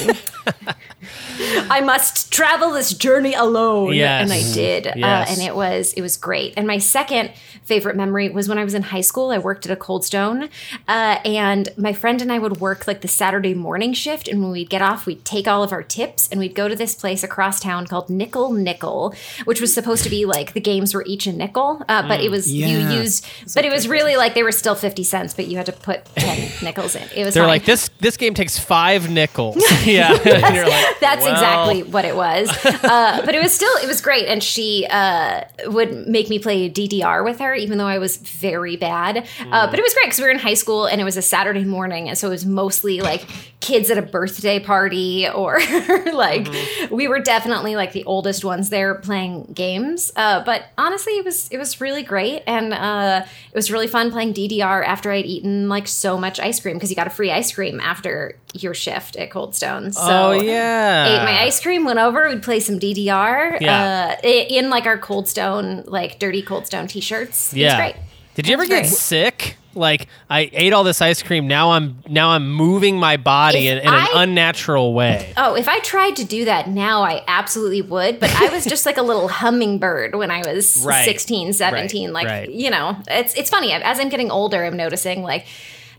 I 1.69 1.81
must 1.81 2.31
travel 2.31 2.71
this 2.71 2.93
journey 2.93 3.34
alone. 3.34 3.93
Yes. 3.93 4.23
And 4.23 4.31
I 4.34 4.53
did. 4.53 4.88
Uh, 4.88 5.26
and 5.27 5.41
it 5.41 5.55
was 5.55 5.93
it 5.93 6.01
was 6.01 6.17
great. 6.17 6.53
And 6.57 6.65
my 6.67 6.77
second 6.77 7.31
favorite 7.63 7.95
memory 7.95 8.30
was 8.30 8.47
when 8.49 8.57
I 8.57 8.63
was 8.63 8.73
in 8.73 8.84
high 8.84 9.01
school. 9.01 9.31
I 9.31 9.38
worked 9.38 9.65
at 9.65 9.71
a 9.71 9.76
Cold 9.76 10.03
Stone. 10.05 10.38
Uh, 10.87 11.17
and 11.25 11.69
my 11.77 11.93
friend 11.93 12.21
and 12.21 12.31
I 12.31 12.39
would 12.39 12.59
work 12.59 12.87
like 12.87 13.01
the 13.01 13.07
Saturday 13.07 13.53
morning 13.53 13.93
shift. 13.93 14.27
And 14.27 14.41
when 14.41 14.51
we'd 14.51 14.69
get 14.69 14.81
off, 14.81 15.05
we'd 15.05 15.25
take 15.25 15.47
all 15.47 15.63
of 15.63 15.71
our 15.71 15.83
tips 15.83 16.27
and 16.29 16.39
we'd 16.39 16.55
go 16.55 16.67
to 16.67 16.75
this 16.75 16.95
place 16.95 17.23
across 17.23 17.59
town 17.59 17.87
called 17.87 18.09
Nickel 18.09 18.51
Nickel, 18.53 19.13
which 19.45 19.61
was 19.61 19.73
supposed 19.73 20.03
to 20.03 20.09
be 20.09 20.25
like 20.25 20.53
the 20.53 20.59
games 20.61 20.93
were 20.93 21.03
each 21.05 21.27
a 21.27 21.33
nickel. 21.33 21.83
Uh, 21.89 22.07
but 22.07 22.21
it 22.21 22.29
was 22.31 22.51
Yeah. 22.53 22.67
you 22.67 22.99
used 22.99 23.25
but 23.55 23.65
it 23.65 23.71
was 23.71 23.87
really 23.87 24.15
like 24.15 24.33
they 24.33 24.43
were 24.43 24.51
still 24.51 24.75
50 24.75 25.03
cents, 25.03 25.33
but 25.33 25.47
you 25.47 25.57
had 25.57 25.65
to 25.65 25.71
put 25.71 26.05
10 26.15 26.49
nickels 26.63 26.95
in. 26.95 27.03
It 27.15 27.25
was 27.25 27.33
They're 27.33 27.43
fine. 27.43 27.49
like 27.49 27.65
this. 27.65 27.89
This 27.99 28.17
game 28.17 28.33
takes 28.33 28.57
five 28.57 29.09
nickels. 29.09 29.57
yeah. 29.85 30.11
you're 30.53 30.67
like, 30.67 30.99
That's 30.99 31.23
well, 31.23 31.33
exactly 31.33 31.83
what 31.83 32.05
it 32.05 32.15
was. 32.15 32.49
Uh, 32.65 33.21
but 33.25 33.35
it 33.35 33.41
was 33.41 33.53
still, 33.53 33.73
it 33.83 33.87
was 33.87 34.01
great. 34.01 34.27
And 34.27 34.43
she 34.43 34.85
uh, 34.89 35.41
would 35.67 36.07
make 36.07 36.29
me 36.29 36.39
play 36.39 36.69
DDR 36.69 37.23
with 37.23 37.39
her, 37.39 37.53
even 37.55 37.77
though 37.77 37.87
I 37.87 37.97
was 37.97 38.17
very 38.17 38.75
bad. 38.77 39.27
Uh, 39.39 39.69
but 39.69 39.77
it 39.79 39.81
was 39.81 39.93
great 39.93 40.05
because 40.05 40.19
we 40.19 40.25
were 40.30 40.34
in 40.34 40.39
high 40.39 40.53
school 40.53 40.85
and 40.85 41.01
it 41.01 41.03
was 41.03 41.18
a 41.18 41.22
Saturday 41.22 41.64
morning. 41.64 42.07
And 42.07 42.18
so 42.18 42.27
it 42.27 42.31
was 42.31 42.45
mostly 42.45 43.01
like 43.01 43.26
kids 43.60 43.89
at 43.89 43.97
a 43.97 44.01
birthday 44.01 44.60
party 44.60 45.27
or 45.27 45.60
like 46.14 46.47
we 46.91 47.07
were 47.07 47.19
definitely 47.19 47.76
like 47.76 47.91
the 47.93 48.03
oldest 48.06 48.45
ones 48.45 48.69
there 48.69 48.95
playing 48.95 49.51
games. 49.53 50.11
Uh, 50.15 50.43
but 50.43 50.65
honestly, 50.77 51.14
it 51.14 51.26
was, 51.26 51.49
it 51.49 51.57
was 51.57 51.81
really 51.81 52.03
great. 52.03 52.43
And 52.47 52.73
uh, 52.73 53.26
it 53.26 53.56
was 53.56 53.72
really 53.72 53.88
fun 53.88 54.11
playing 54.11 54.34
DDR 54.34 54.85
after 54.85 55.11
I'd 55.11 55.26
eaten 55.26 55.68
like 55.68 55.88
so 55.88 56.18
much 56.18 56.39
ice 56.39 56.60
cream 56.60 56.76
because 56.76 56.89
you 56.89 56.95
got 56.95 57.07
a 57.07 57.11
free 57.11 57.31
ice 57.31 57.51
cream 57.51 57.80
after 57.80 58.38
your 58.53 58.73
shift 58.73 59.15
at 59.15 59.31
Cold 59.31 59.56
Stone. 59.56 59.91
So 59.93 60.01
Oh 60.03 60.31
yeah. 60.34 61.07
ate 61.07 61.23
my 61.26 61.41
ice 61.41 61.60
cream, 61.60 61.85
went 61.85 61.99
over, 61.99 62.30
we'd 62.30 62.43
play 62.43 62.60
some 62.60 62.80
DDR. 62.80 63.60
Yeah. 63.60 64.15
Uh, 64.23 64.27
in 64.27 64.69
like 64.69 64.85
our 64.85 64.97
Cold 64.97 65.27
Stone, 65.27 65.84
like 65.88 66.19
dirty 66.19 66.41
Cold 66.43 66.68
Stone 66.68 66.88
t-shirts. 66.88 67.53
Yeah. 67.53 67.77
great. 67.77 67.95
Did 68.35 68.47
you 68.47 68.53
ever 68.53 68.65
get 68.65 68.85
sick? 68.85 69.57
Like 69.75 70.07
I 70.29 70.49
ate 70.51 70.73
all 70.73 70.83
this 70.83 71.01
ice 71.01 71.21
cream. 71.21 71.47
Now 71.47 71.71
I'm 71.71 72.01
now 72.07 72.29
I'm 72.29 72.51
moving 72.51 72.97
my 72.97 73.17
body 73.17 73.67
in, 73.67 73.77
in 73.77 73.87
an 73.87 73.93
I- 73.93 74.23
unnatural 74.23 74.93
way. 74.93 75.33
Oh, 75.37 75.55
if 75.55 75.67
I 75.67 75.79
tried 75.79 76.15
to 76.17 76.23
do 76.25 76.45
that 76.45 76.67
now, 76.69 77.03
I 77.03 77.23
absolutely 77.27 77.81
would. 77.83 78.19
But 78.19 78.31
I 78.35 78.49
was 78.49 78.65
just 78.65 78.85
like 78.85 78.97
a 78.97 79.03
little 79.03 79.27
hummingbird 79.27 80.15
when 80.15 80.31
I 80.31 80.39
was 80.45 80.83
Right. 80.85 81.05
16, 81.05 81.53
17. 81.53 82.07
Right, 82.07 82.13
Like, 82.13 82.27
right. 82.27 82.49
you 82.51 82.69
know, 82.69 82.97
it's 83.07 83.33
it's 83.35 83.49
funny. 83.49 83.71
As 83.71 83.99
I'm 83.99 84.09
getting 84.09 84.31
older, 84.31 84.63
I'm 84.63 84.75
noticing 84.77 85.21
like 85.23 85.45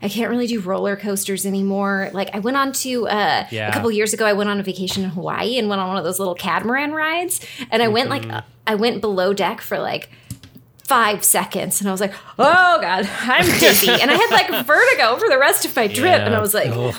I 0.03 0.09
can't 0.09 0.29
really 0.31 0.47
do 0.47 0.59
roller 0.59 0.95
coasters 0.95 1.45
anymore. 1.45 2.09
Like 2.11 2.31
I 2.33 2.39
went 2.39 2.57
on 2.57 2.73
to 2.73 3.07
uh, 3.07 3.45
Yeah. 3.51 3.69
a 3.69 3.73
couple 3.73 3.91
years 3.91 4.13
ago. 4.13 4.25
I 4.25 4.33
went 4.33 4.49
on 4.49 4.59
a 4.59 4.63
vacation 4.63 5.03
in 5.03 5.11
Hawaii 5.11 5.57
and 5.59 5.69
went 5.69 5.79
on 5.79 5.87
one 5.89 5.97
of 5.97 6.03
those 6.03 6.17
little 6.19 6.33
catamaran 6.35 6.91
rides. 6.91 7.39
And 7.69 7.81
I 7.83 7.87
went 7.87 8.09
like 8.09 8.23
Mm-hmm. 8.23 8.31
uh, 8.31 8.41
I 8.67 8.75
went 8.75 8.99
below 9.01 9.33
deck 9.33 9.61
for 9.61 9.79
like 9.79 10.09
five 10.91 11.23
seconds 11.23 11.79
and 11.79 11.87
I 11.87 11.91
was 11.93 12.01
like, 12.01 12.13
oh 12.37 12.77
God, 12.81 13.07
I'm 13.21 13.45
dizzy. 13.59 13.89
and 13.89 14.11
I 14.11 14.15
had 14.15 14.29
like 14.31 14.65
vertigo 14.73 15.15
for 15.17 15.29
the 15.29 15.37
rest 15.39 15.63
of 15.65 15.73
my 15.75 15.87
trip. 15.87 16.19
Yeah. 16.19 16.25
And 16.25 16.35
I 16.35 16.39
was 16.41 16.53
like, 16.53 16.69
oh, 16.73 16.93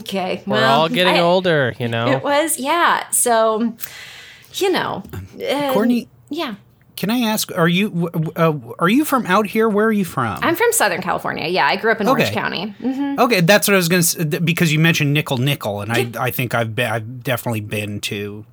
okay. 0.00 0.42
We're 0.46 0.54
well, 0.56 0.80
all 0.80 0.88
getting 0.88 1.16
I- 1.16 1.20
older, 1.20 1.74
you 1.78 1.86
know. 1.88 2.06
It 2.08 2.22
was, 2.24 2.58
yeah. 2.58 3.08
So, 3.10 3.74
you 4.54 4.70
know. 4.72 5.04
uh, 5.48 5.72
Courtney, 5.72 6.08
Yeah. 6.28 6.56
can 6.96 7.10
I 7.10 7.20
ask? 7.20 7.50
Are 7.56 7.68
you 7.68 8.10
uh, 8.36 8.52
are 8.78 8.88
you 8.88 9.04
from 9.04 9.26
out 9.26 9.46
here? 9.46 9.68
Where 9.68 9.86
are 9.86 9.92
you 9.92 10.04
from? 10.04 10.38
I'm 10.42 10.56
from 10.56 10.72
Southern 10.72 11.02
California. 11.02 11.46
Yeah. 11.48 11.66
I 11.66 11.76
grew 11.76 11.92
up 11.92 12.00
in 12.00 12.08
Orange 12.08 12.24
Okay. 12.30 12.34
County. 12.34 12.74
Mhm. 12.80 13.18
okay, 13.18 13.40
that's 13.42 13.66
what 13.68 13.74
I 13.74 13.76
was 13.76 13.88
going 13.88 14.02
to 14.02 14.08
say 14.08 14.24
because 14.38 14.72
you 14.72 14.78
mentioned 14.78 15.12
nickel 15.14 15.38
nickel, 15.38 15.80
and 15.82 15.92
I 15.92 16.10
I 16.18 16.30
think 16.30 16.54
I've 16.54 16.74
been 16.74 16.90
I've 16.90 17.22
definitely 17.22 17.60
been 17.62 18.00
to 18.10 18.44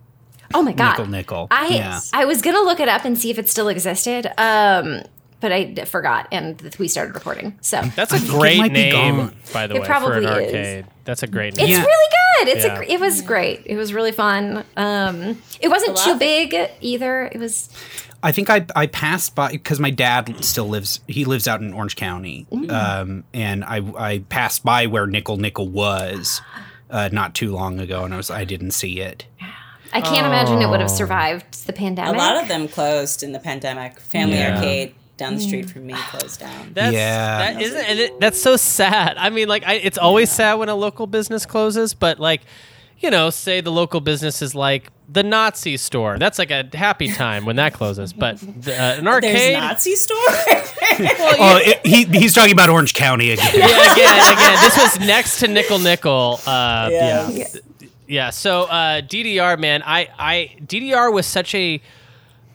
Oh 0.54 0.64
my 0.64 0.74
God. 0.74 0.92
nickel 0.92 1.06
nickel. 1.08 1.48
I, 1.52 1.68
yeah. 1.68 2.00
I 2.14 2.26
was 2.26 2.42
going 2.42 2.56
to 2.56 2.64
look 2.64 2.80
it 2.80 2.88
up 2.90 3.06
and 3.06 3.18
see 3.18 3.30
if 3.30 3.38
it 3.38 3.50
still 3.50 3.68
existed. 3.68 4.28
Um, 4.40 5.02
but 5.42 5.52
I 5.54 5.74
forgot 5.86 6.28
and 6.34 6.62
we 6.80 6.88
started 6.90 7.16
recording. 7.16 7.58
So 7.62 7.82
That's 7.96 8.12
a 8.14 8.20
great 8.30 8.72
name, 8.72 9.32
by 9.54 9.68
the 9.68 9.76
It 9.76 9.82
way, 9.82 9.86
for 9.88 9.94
an 9.94 10.00
probably 10.00 10.26
is. 10.26 10.30
arcade. 10.56 10.86
That's 11.06 11.24
a 11.24 11.28
great 11.28 11.56
name. 11.56 11.66
it's 11.70 11.78
Yeah. 11.78 11.86
really 11.86 12.16
good. 12.46 12.56
It's 12.58 12.66
Yeah. 12.66 12.74
a, 12.74 12.78
gr- 12.78 12.84
it 12.92 13.00
was 13.00 13.22
great. 13.22 13.62
It 13.66 13.78
was 13.78 13.94
really 13.94 14.12
fun. 14.12 14.66
Um, 14.76 15.42
it 15.62 15.70
wasn't 15.70 15.96
too 15.98 16.18
big 16.18 16.54
either. 16.82 17.30
It 17.32 17.40
was 17.40 17.70
I 18.22 18.34
think 18.34 18.50
I 18.50 18.66
I 18.76 18.88
passed 18.88 19.34
by 19.34 19.52
because 19.52 19.80
my 19.80 19.92
dad 19.92 20.44
still 20.44 20.68
lives. 20.68 21.00
He 21.08 21.24
lives 21.24 21.48
out 21.48 21.62
in 21.62 21.74
Orange 21.74 21.96
County, 21.96 22.46
um, 22.70 23.24
and 23.34 23.64
I 23.64 23.78
I 23.98 24.20
passed 24.28 24.66
by 24.66 24.88
where 24.88 25.08
nickel 25.08 25.38
nickel 25.38 25.70
was. 25.70 26.42
Uh, 26.92 27.08
not 27.12 27.36
too 27.36 27.52
long 27.54 27.80
ago, 27.80 28.04
and 28.04 28.14
I 28.14 28.18
was 28.18 28.30
I 28.32 28.44
didn't 28.46 28.72
see 28.72 29.00
it. 29.00 29.26
I 29.94 30.02
can't 30.02 30.26
imagine 30.28 30.62
it 30.62 30.68
would 30.70 30.78
Oh. 30.80 30.84
have 30.84 30.92
survived 30.92 31.66
the 31.68 31.74
pandemic. 31.74 32.14
A 32.16 32.18
lot 32.18 32.38
of 32.42 32.48
them 32.48 32.68
closed 32.68 33.24
in 33.24 33.32
the 33.32 33.40
pandemic. 33.40 34.00
Family 34.00 34.38
Yeah. 34.38 34.56
Arcade 34.56 34.96
down 35.18 35.36
the 35.36 35.42
street 35.42 35.70
from 35.70 35.86
me 35.88 35.94
closed 36.12 36.40
down. 36.40 36.72
That's, 36.74 36.94
Yeah. 36.94 37.38
that 37.54 37.62
isn't, 37.62 37.78
and 37.90 38.00
it, 38.00 38.20
that's 38.20 38.42
so 38.42 38.56
sad. 38.56 39.18
I 39.18 39.30
mean, 39.30 39.48
like, 39.50 39.64
I, 39.66 39.74
it's 39.74 39.98
always 39.98 40.32
sad 40.32 40.54
when 40.56 40.70
a 40.70 40.76
local 40.76 41.08
business 41.08 41.46
closes, 41.46 41.94
but 41.94 42.20
like, 42.20 42.42
you 43.00 43.10
know, 43.10 43.30
say 43.30 43.62
the 43.62 43.72
local 43.72 44.00
business 44.02 44.42
is 44.42 44.54
like 44.56 44.90
the 45.12 45.24
Nazi 45.24 45.76
store. 45.78 46.18
That's 46.20 46.38
like 46.38 46.52
a 46.52 46.68
happy 46.74 47.08
time 47.12 47.46
when 47.46 47.56
that 47.58 47.74
closes. 47.74 48.12
But 48.14 48.40
the, 48.40 48.74
uh, 48.78 48.96
an 48.98 49.06
There's 49.06 49.16
arcade, 49.16 49.54
Nazi 49.58 49.96
store. 49.96 50.18
Oh, 51.02 51.60
it, 51.64 51.86
he 51.86 52.04
he's 52.04 52.34
talking 52.34 52.52
about 52.52 52.70
Orange 52.70 52.94
County 52.94 53.32
again. 53.32 53.46
yeah, 53.56 53.94
again, 53.94 54.34
again, 54.34 54.58
this 54.62 54.78
was 54.78 55.00
next 55.00 55.40
to 55.40 55.48
Nickel 55.48 55.80
Nickel. 55.80 56.42
Uh, 56.46 56.90
Yes. 56.92 57.56
Yeah, 57.56 57.62
yeah. 58.10 58.32
So 58.32 58.64
uh, 58.64 59.02
DDR, 59.02 59.60
man, 59.60 59.84
I, 59.86 60.10
I 60.18 60.56
DDR 60.66 61.14
was 61.14 61.28
such 61.28 61.54
a, 61.54 61.80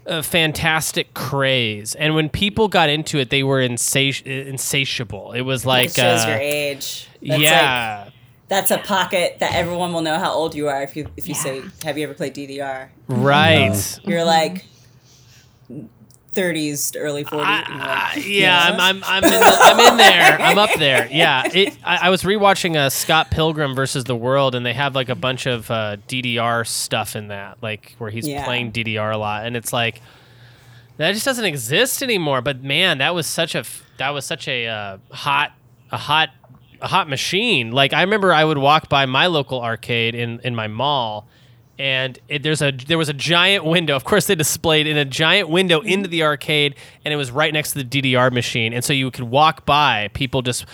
a 0.05 0.23
fantastic 0.23 1.15
craze, 1.15 1.95
and 1.95 2.15
when 2.15 2.29
people 2.29 2.69
got 2.69 2.89
into 2.89 3.19
it, 3.19 3.31
they 3.31 3.43
were 3.43 3.61
insati- 3.61 4.27
insatiable. 4.27 5.33
It 5.33 5.43
was 5.43 5.65
like, 5.65 5.87
it 5.87 5.95
shows 5.95 6.25
uh, 6.25 6.29
your 6.29 6.39
age. 6.39 7.09
That's 7.23 7.41
yeah. 7.41 8.03
like, 8.05 8.15
that's 8.49 8.71
a 8.71 8.79
pocket 8.79 9.39
that 9.39 9.55
everyone 9.55 9.93
will 9.93 10.03
know 10.03 10.19
how 10.19 10.33
old 10.33 10.55
you 10.55 10.69
are 10.69 10.83
if 10.83 10.97
you 10.97 11.09
if 11.17 11.29
you 11.29 11.35
say, 11.35 11.63
"Have 11.85 11.97
you 11.97 12.05
ever 12.05 12.15
played 12.15 12.35
DDR?" 12.35 12.89
Right. 13.09 14.01
You're 14.05 14.25
like 14.25 14.67
30s 16.35 16.93
to 16.93 16.99
early 16.99 17.25
40s. 17.25 17.43
and 17.45 17.75
you're 17.75 17.83
Uh, 17.83 18.09
like, 18.15 18.27
yeah. 18.27 18.61
I'm, 18.71 18.81
I'm, 18.81 19.05
I'm, 19.05 19.25
in 19.25 19.31
the, 19.31 19.57
I'm 19.61 19.81
in 19.93 19.97
there. 19.97 20.41
I'm 20.41 20.59
up 20.59 20.71
there. 20.79 21.09
Yeah, 21.11 21.43
it, 21.53 21.77
I, 21.85 22.09
I 22.09 22.11
was 22.11 22.23
rewatching 22.23 22.77
uh, 22.77 22.91
Scott 22.91 23.31
Pilgrim 23.31 23.75
versus 23.75 24.05
the 24.05 24.17
World, 24.17 24.55
and 24.55 24.65
they 24.67 24.73
have 24.75 24.95
like 24.95 25.09
a 25.09 25.15
bunch 25.15 25.47
of 25.47 25.71
uh, 25.71 25.97
DDR 26.09 26.67
stuff 26.67 27.15
in 27.17 27.29
that, 27.29 27.59
like 27.63 27.95
where 27.99 28.11
he's 28.11 28.27
Yeah. 28.29 28.45
playing 28.45 28.73
DDR 28.73 29.15
a 29.15 29.19
lot, 29.19 29.47
and 29.47 29.57
it's 29.57 29.73
like 29.73 30.03
that 30.97 31.13
just 31.13 31.25
doesn't 31.25 31.45
exist 31.45 32.03
anymore. 32.03 32.41
But 32.41 32.63
man, 32.63 32.99
that 32.99 33.15
was 33.15 33.27
such 33.27 33.55
a, 33.55 33.65
that 33.99 34.11
was 34.11 34.25
such 34.25 34.47
a 34.49 34.67
uh, 34.67 34.99
hot 35.13 35.53
a 35.91 35.97
hot 35.97 36.31
a 36.81 36.89
hot 36.89 37.09
machine. 37.09 37.71
Like 37.73 37.93
I 37.93 38.03
remember, 38.03 38.33
I 38.33 38.45
would 38.45 38.59
walk 38.59 38.89
by 38.89 39.07
my 39.07 39.27
local 39.27 39.61
arcade 39.63 40.15
in 40.15 40.41
in 40.45 40.55
my 40.55 40.67
mall. 40.69 41.27
And 41.79 42.19
it, 42.29 42.43
there's 42.43 42.63
a 42.63 42.71
there 42.71 42.99
was 42.99 43.09
a 43.09 43.15
giant 43.15 43.65
window. 43.65 43.97
Of 43.97 44.05
course, 44.05 44.27
they 44.27 44.35
displayed 44.35 44.87
in 44.87 44.97
a 44.97 45.05
giant 45.05 45.49
window 45.49 45.81
into 45.81 46.09
the 46.09 46.23
arcade, 46.23 46.77
and 47.05 47.13
it 47.13 47.17
was 47.17 47.31
right 47.31 47.53
next 47.53 47.73
to 47.73 47.83
the 47.83 47.85
DDR 47.85 48.33
machine. 48.33 48.73
And 48.73 48.85
so 48.85 48.93
you 48.93 49.11
could 49.11 49.25
walk 49.25 49.67
by 49.67 50.09
people 50.15 50.43
just 50.43 50.67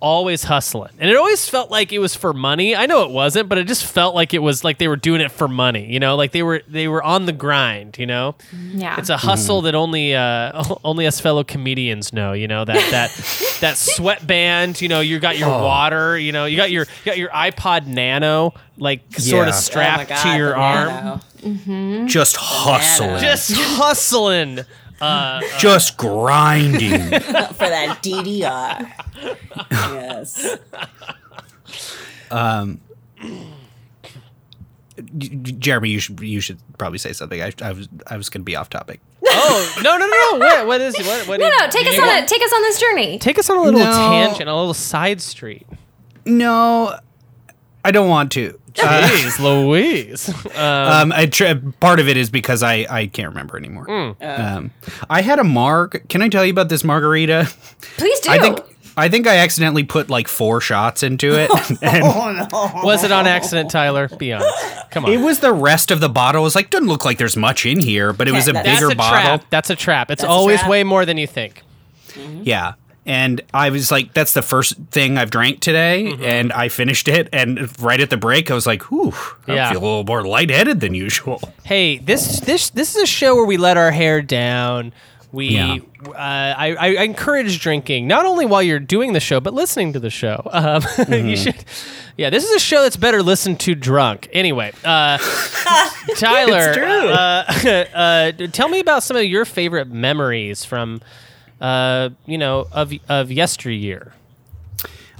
always 0.00 0.42
hustling, 0.44 0.90
and 0.98 1.10
it 1.10 1.16
always 1.16 1.48
felt 1.48 1.70
like 1.70 1.92
it 1.92 1.98
was 1.98 2.14
for 2.16 2.32
money. 2.32 2.74
I 2.74 2.86
know 2.86 3.04
it 3.04 3.10
wasn't, 3.10 3.48
but 3.48 3.58
it 3.58 3.66
just 3.66 3.84
felt 3.84 4.14
like 4.14 4.34
it 4.34 4.38
was 4.40 4.64
like 4.64 4.78
they 4.78 4.88
were 4.88 4.96
doing 4.96 5.20
it 5.20 5.30
for 5.30 5.46
money. 5.46 5.92
You 5.92 6.00
know, 6.00 6.16
like 6.16 6.32
they 6.32 6.42
were 6.42 6.62
they 6.66 6.88
were 6.88 7.02
on 7.02 7.26
the 7.26 7.32
grind. 7.32 7.98
You 7.98 8.06
know, 8.06 8.34
yeah. 8.72 8.98
it's 8.98 9.10
a 9.10 9.16
hustle 9.16 9.62
that 9.62 9.74
only 9.74 10.14
uh, 10.14 10.64
only 10.84 11.06
us 11.06 11.20
fellow 11.20 11.44
comedians 11.44 12.12
know. 12.12 12.32
You 12.32 12.48
know 12.48 12.64
that 12.64 12.90
that 12.90 13.10
that 13.60 13.76
sweatband. 13.76 14.80
You 14.80 14.88
know, 14.88 15.00
you 15.00 15.18
got 15.20 15.38
your 15.38 15.48
water. 15.50 16.18
You 16.18 16.32
know, 16.32 16.46
you 16.46 16.56
got 16.56 16.70
your 16.70 16.84
you 16.84 17.04
got 17.04 17.18
your 17.18 17.30
iPod 17.30 17.86
Nano 17.86 18.54
like 18.78 19.00
sort 19.18 19.42
Yeah. 19.46 19.48
of 19.50 19.54
Oh 19.54 19.58
strapped 19.58 20.08
God, 20.08 20.22
to 20.22 20.36
your 20.38 20.50
the 20.50 20.56
arm, 20.56 20.88
Nano. 20.88 22.06
Just 22.06 22.36
hustling. 22.36 23.20
just 23.20 23.52
hustling. 23.54 24.60
Uh, 25.00 25.40
just 25.58 25.96
grinding. 25.96 26.90
for 27.00 27.68
that 27.68 28.00
DDR. 28.02 28.90
yes. 29.70 30.58
J- 35.16 35.28
J- 35.28 35.52
Jeremy, 35.52 35.88
you 35.88 35.98
should 35.98 36.20
you 36.20 36.40
should 36.40 36.58
probably 36.76 36.98
say 36.98 37.12
something. 37.14 37.40
I, 37.40 37.52
I 37.62 37.72
was 37.72 37.88
I 38.06 38.16
was 38.16 38.28
going 38.28 38.42
to 38.42 38.44
be 38.44 38.54
off 38.56 38.68
topic. 38.68 39.00
oh 39.26 39.74
no 39.82 39.96
no 39.96 40.06
no! 40.06 40.06
no. 40.06 40.38
What 40.38 40.66
what 40.66 40.80
is 40.82 40.94
what? 40.98 41.26
what 41.26 41.40
no, 41.40 41.46
is- 41.46 41.52
no, 41.58 41.68
take 41.70 41.86
us 41.86 41.98
on 41.98 42.06
want- 42.06 42.24
a 42.24 42.26
take 42.28 42.42
us 42.42 42.52
on 42.52 42.62
this 42.62 42.80
journey. 42.80 43.18
Take 43.18 43.38
us 43.38 43.48
on 43.48 43.56
a 43.56 43.62
little 43.62 43.80
No. 43.80 43.90
tangent, 43.92 44.48
a 44.48 44.54
little 44.54 44.74
side 44.74 45.20
street. 45.22 45.66
No, 46.26 46.98
I 47.84 47.90
don't 47.90 48.08
want 48.08 48.32
to. 48.32 48.58
Uh, 48.82 49.30
Louise. 49.40 50.28
Um, 50.56 50.62
um, 50.62 51.12
I 51.12 51.26
tr- 51.26 51.44
part 51.80 51.98
of 52.00 52.08
it 52.08 52.16
is 52.16 52.30
because 52.30 52.62
I 52.62 52.86
I 52.88 53.06
can't 53.06 53.28
remember 53.30 53.56
anymore. 53.56 53.84
Hmm. 53.86 54.22
Um, 54.24 54.70
I 55.08 55.22
had 55.22 55.38
a 55.38 55.44
marg. 55.44 56.08
Can 56.08 56.22
I 56.22 56.28
tell 56.28 56.44
you 56.44 56.52
about 56.52 56.68
this 56.68 56.84
margarita? 56.84 57.48
Please 57.96 58.20
do. 58.20 58.30
I 58.30 58.38
think 58.38 58.60
I 58.96 59.08
think 59.08 59.26
I 59.26 59.38
accidentally 59.38 59.84
put 59.84 60.10
like 60.10 60.28
four 60.28 60.60
shots 60.60 61.02
into 61.02 61.32
it, 61.38 61.50
and 61.82 62.02
was 62.84 63.02
it 63.02 63.10
on 63.12 63.26
accident, 63.26 63.70
Tyler? 63.70 64.08
Be 64.08 64.32
honest. 64.32 64.90
Come 64.90 65.04
on. 65.06 65.12
it 65.12 65.18
was 65.18 65.40
the 65.40 65.52
rest 65.52 65.90
of 65.90 66.00
the 66.00 66.08
bottle. 66.08 66.42
It 66.42 66.44
was 66.44 66.54
like 66.54 66.70
doesn't 66.70 66.88
look 66.88 67.04
like 67.04 67.18
there's 67.18 67.36
much 67.36 67.64
in 67.66 67.80
here, 67.80 68.12
but 68.12 68.28
it 68.28 68.32
was 68.32 68.46
a 68.48 68.52
That- 68.52 68.64
That's 68.64 68.80
bigger 68.80 68.92
a 68.92 68.96
bottle. 68.96 69.38
trap. 69.38 69.44
That's 69.50 69.70
a 69.70 69.76
trap. 69.76 70.10
It's 70.10 70.22
That's 70.22 70.30
always 70.30 70.58
trap. 70.60 70.70
way 70.70 70.84
more 70.84 71.04
than 71.06 71.16
you 71.18 71.26
think. 71.26 71.62
Yeah. 72.42 72.74
And 73.06 73.40
I 73.54 73.70
was 73.70 73.90
like, 73.90 74.12
that's 74.12 74.34
the 74.34 74.42
first 74.42 74.76
thing 74.90 75.16
I've 75.18 75.30
drank 75.30 75.60
today. 75.60 76.04
Mm-hmm. 76.12 76.22
And 76.22 76.52
I 76.52 76.68
finished 76.68 77.08
it. 77.08 77.28
And 77.32 77.68
right 77.82 77.98
at 78.00 78.10
the 78.10 78.16
break, 78.18 78.50
I 78.50 78.54
was 78.54 78.66
like, 78.66 78.82
whew, 78.90 79.14
I 79.48 79.54
Yeah. 79.54 79.70
feel 79.72 79.80
a 79.80 79.84
little 79.84 80.04
more 80.04 80.22
lightheaded 80.22 80.80
than 80.80 80.94
usual. 80.94 81.40
Hey, 81.64 81.98
this 81.98 82.40
this 82.40 82.70
this 82.70 82.94
is 82.96 83.02
a 83.02 83.06
show 83.06 83.34
where 83.34 83.46
we 83.46 83.56
let 83.56 83.76
our 83.76 83.90
hair 83.90 84.20
down. 84.22 84.92
We, 85.32 85.50
Yeah. 85.50 85.76
uh, 86.08 86.12
I, 86.18 86.74
I 86.78 86.86
encourage 87.04 87.60
drinking 87.60 88.08
not 88.08 88.26
only 88.26 88.46
while 88.46 88.64
you're 88.64 88.80
doing 88.80 89.12
the 89.12 89.20
show, 89.20 89.38
but 89.38 89.54
listening 89.54 89.92
to 89.92 90.00
the 90.00 90.10
show. 90.10 90.42
Um, 90.52 90.82
Mm-hmm. 90.82 91.28
you 91.28 91.36
should, 91.36 91.64
yeah. 92.16 92.30
This 92.30 92.44
is 92.44 92.50
a 92.50 92.58
show 92.58 92.82
that's 92.82 92.96
better 92.96 93.22
listened 93.22 93.60
to 93.60 93.76
drunk. 93.76 94.28
Anyway, 94.32 94.72
uh, 94.84 95.18
Tyler, 96.16 96.74
Uh, 96.82 97.44
uh, 97.94 98.32
tell 98.52 98.68
me 98.68 98.80
about 98.80 99.02
some 99.04 99.16
of 99.16 99.24
your 99.24 99.44
favorite 99.44 99.88
memories 99.88 100.64
from, 100.64 101.00
uh, 101.60 102.10
you 102.26 102.38
know, 102.38 102.66
of 102.72 102.92
of 103.08 103.30
yesteryear. 103.30 104.12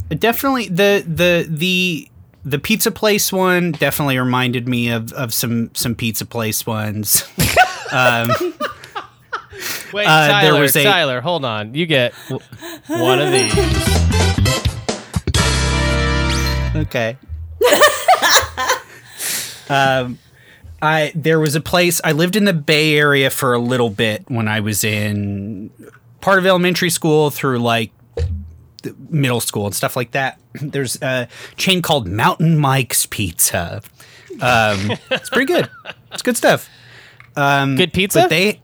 Definitely 0.09 0.69
the 0.69 1.05
the 1.07 1.47
the 1.49 2.09
the 2.45 2.59
pizza 2.59 2.91
place 2.91 3.33
one 3.33 3.73
definitely 3.73 4.19
reminded 4.19 4.67
me 4.67 4.89
of, 4.91 5.12
of 5.12 5.33
some 5.35 5.71
some 5.75 5.95
pizza 5.95 6.25
place 6.27 6.67
ones. 6.67 7.23
Wait, 9.93 10.07
Uh, 10.07 10.27
there 10.29 10.31
Tyler, 10.53 10.61
was 10.61 10.77
a- 10.77 10.85
Tyler, 10.85 11.21
hold 11.21 11.45
on. 11.45 11.75
You 11.75 11.85
get 11.87 12.15
w- 12.29 12.45
one 12.87 13.19
of 13.21 13.33
these. 13.33 13.53
okay. 16.77 17.17
um, 19.69 20.19
I 20.83 21.12
there 21.15 21.39
was 21.41 21.55
a 21.55 21.61
place 21.61 22.01
I 22.05 22.12
lived 22.12 22.37
in 22.37 22.45
the 22.45 22.53
Bay 22.53 22.97
Area 22.97 23.31
for 23.31 23.53
a 23.53 23.59
little 23.59 23.91
bit 23.91 24.25
when 24.29 24.49
I 24.49 24.61
was 24.61 24.85
in 24.85 25.71
part 26.21 26.39
of 26.39 26.47
elementary 26.47 26.91
school 26.91 27.31
through 27.31 27.59
like 27.59 27.93
middle 29.09 29.41
school 29.41 29.67
and 29.67 29.75
stuff 29.75 29.97
like 29.97 30.13
that. 30.13 30.39
There's 30.55 31.01
a 31.03 31.29
chain 31.57 31.83
called 31.83 32.07
Mountain 32.07 32.57
Mike's 32.59 33.07
Pizza. 33.07 33.83
Um, 34.41 34.93
it's 35.11 35.29
pretty 35.31 35.53
good. 35.53 35.69
It's 36.13 36.23
good 36.23 36.37
stuff. 36.37 36.69
Good 37.77 37.93
pizza. 37.93 38.21
But 38.23 38.31
they, 38.31 38.61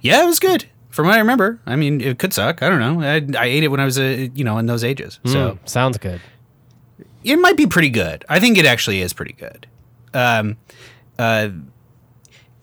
yeah, 0.00 0.22
it 0.22 0.26
was 0.26 0.38
good. 0.38 0.66
From 0.90 1.06
what 1.06 1.14
I 1.14 1.18
remember, 1.18 1.60
I 1.66 1.76
mean, 1.76 2.00
it 2.00 2.18
could 2.18 2.32
suck. 2.32 2.62
I 2.62 2.68
don't 2.68 2.80
know. 2.80 3.00
I, 3.02 3.42
I 3.42 3.46
ate 3.46 3.62
it 3.62 3.68
when 3.68 3.78
I 3.80 3.84
was, 3.84 3.98
a, 3.98 4.26
you 4.34 4.42
know, 4.44 4.58
in 4.58 4.66
those 4.66 4.82
ages. 4.84 5.20
So 5.24 5.52
Mm, 5.62 5.68
sounds 5.68 5.98
good. 5.98 6.20
it 7.22 7.36
might 7.36 7.56
be 7.56 7.66
pretty 7.66 7.90
good. 7.90 8.24
I 8.28 8.40
think 8.40 8.58
it 8.58 8.66
actually 8.66 9.00
is 9.00 9.12
pretty 9.12 9.34
good. 9.34 9.66
Um, 10.14 10.56
uh, 11.18 11.50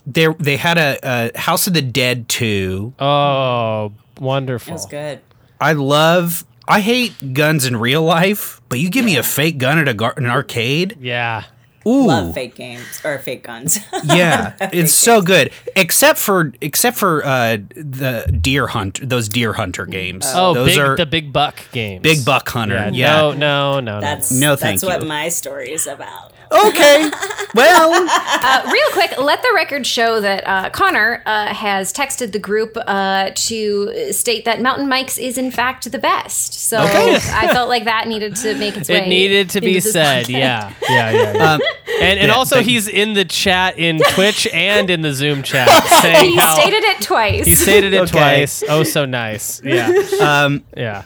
there 0.06 0.34
they 0.34 0.58
had 0.58 0.78
a, 0.78 1.00
a 1.34 1.38
House 1.38 1.68
of 1.68 1.74
the 1.74 1.82
Dead 1.82 2.28
two. 2.28 2.94
Oh, 3.00 3.94
wonderful. 4.20 4.72
It 4.72 4.74
was 4.74 4.86
good. 4.86 5.22
I 5.60 5.74
love. 5.74 6.46
I 6.68 6.80
hate 6.82 7.34
guns 7.34 7.66
in 7.66 7.78
real 7.78 8.02
life, 8.02 8.60
but 8.70 8.80
you 8.80 8.90
give 8.90 9.06
me 9.06 9.18
a 9.18 9.24
fake 9.24 9.58
gun 9.60 9.78
at 9.78 9.88
a 9.88 9.94
gar- 9.94 10.16
an 10.18 10.26
arcade. 10.26 10.98
Yeah. 11.00 11.44
Ooh, 11.88 12.08
Love 12.08 12.34
fake 12.34 12.56
games 12.56 13.00
or 13.06 13.20
fake 13.20 13.44
guns. 13.44 13.78
yeah, 14.06 14.56
it's 14.74 14.92
so 14.92 15.22
good. 15.22 15.52
Except 15.76 16.18
for 16.18 16.52
except 16.60 16.98
for 16.98 17.24
uh, 17.24 17.58
the 17.76 18.26
deer 18.42 18.66
hunt, 18.66 19.08
those 19.08 19.30
deer 19.30 19.54
hunter 19.54 19.86
games. 19.86 20.26
Oh, 20.34 20.56
those 20.56 20.70
big, 20.70 20.80
are 20.80 20.98
the 20.98 21.06
big 21.06 21.32
buck 21.32 21.60
games. 21.72 22.02
big 22.02 22.26
buck 22.26 22.50
hunter. 22.50 22.74
Yeah. 22.74 22.90
Yeah. 22.92 23.16
No, 23.16 23.34
no, 23.34 23.80
no, 23.82 24.02
That's 24.02 24.32
no. 24.32 24.40
No, 24.40 24.56
that's 24.56 24.82
thank 24.82 24.84
what 25.00 25.08
my 25.08 25.30
story 25.30 25.72
is 25.72 25.86
about. 25.86 26.34
Okay. 26.52 27.10
Well, 27.54 28.08
Uh, 28.48 28.62
real 28.72 28.90
quick, 28.92 29.18
let 29.18 29.42
the 29.42 29.52
record 29.56 29.88
show 29.88 30.22
that 30.22 30.46
uh, 30.46 30.70
Connor 30.70 31.24
uh, 31.26 31.48
has 31.54 31.92
texted 31.92 32.32
the 32.32 32.38
group 32.38 32.78
uh, 32.86 33.32
to 33.34 34.14
state 34.14 34.46
that 34.46 34.62
Mountain 34.62 34.88
Mike's 34.88 35.18
is 35.18 35.38
in 35.40 35.50
fact 35.50 35.92
the 35.92 35.98
best. 35.98 36.54
So 36.54 36.78
Okay. 36.84 37.16
I 37.16 37.48
felt 37.52 37.68
like 37.70 37.86
that 37.86 38.08
needed 38.08 38.36
to 38.38 38.54
make 38.56 38.78
its 38.78 38.88
way. 38.90 38.98
It 38.98 39.08
needed 39.08 39.50
to 39.52 39.62
be 39.62 39.80
said. 39.80 40.26
podcast. 40.26 40.30
Yeah. 40.30 40.74
Yeah. 40.90 41.12
Yeah. 41.12 41.34
yeah. 41.34 41.54
um, 41.54 41.62
and 42.02 42.20
and 42.20 42.28
yeah, 42.30 42.36
also 42.36 42.58
thank- 42.58 42.68
he's 42.68 42.88
in 42.88 43.14
the 43.14 43.26
chat 43.26 43.80
in 43.80 44.00
Twitch 44.12 44.48
and 44.54 44.90
in 44.92 45.02
the 45.02 45.14
Zoom 45.14 45.42
chat 45.42 45.68
saying 46.02 46.32
He 46.32 46.36
how 46.38 46.54
stated 46.60 46.84
it 46.84 47.02
twice. 47.02 47.46
he 47.46 47.56
stated 47.56 47.94
it 47.94 48.02
Okay. 48.04 48.12
twice. 48.12 48.64
Oh, 48.70 48.84
so 48.84 49.06
nice. 49.06 49.62
Yeah. 49.64 49.92
um, 50.22 50.64
Yeah. 50.78 51.04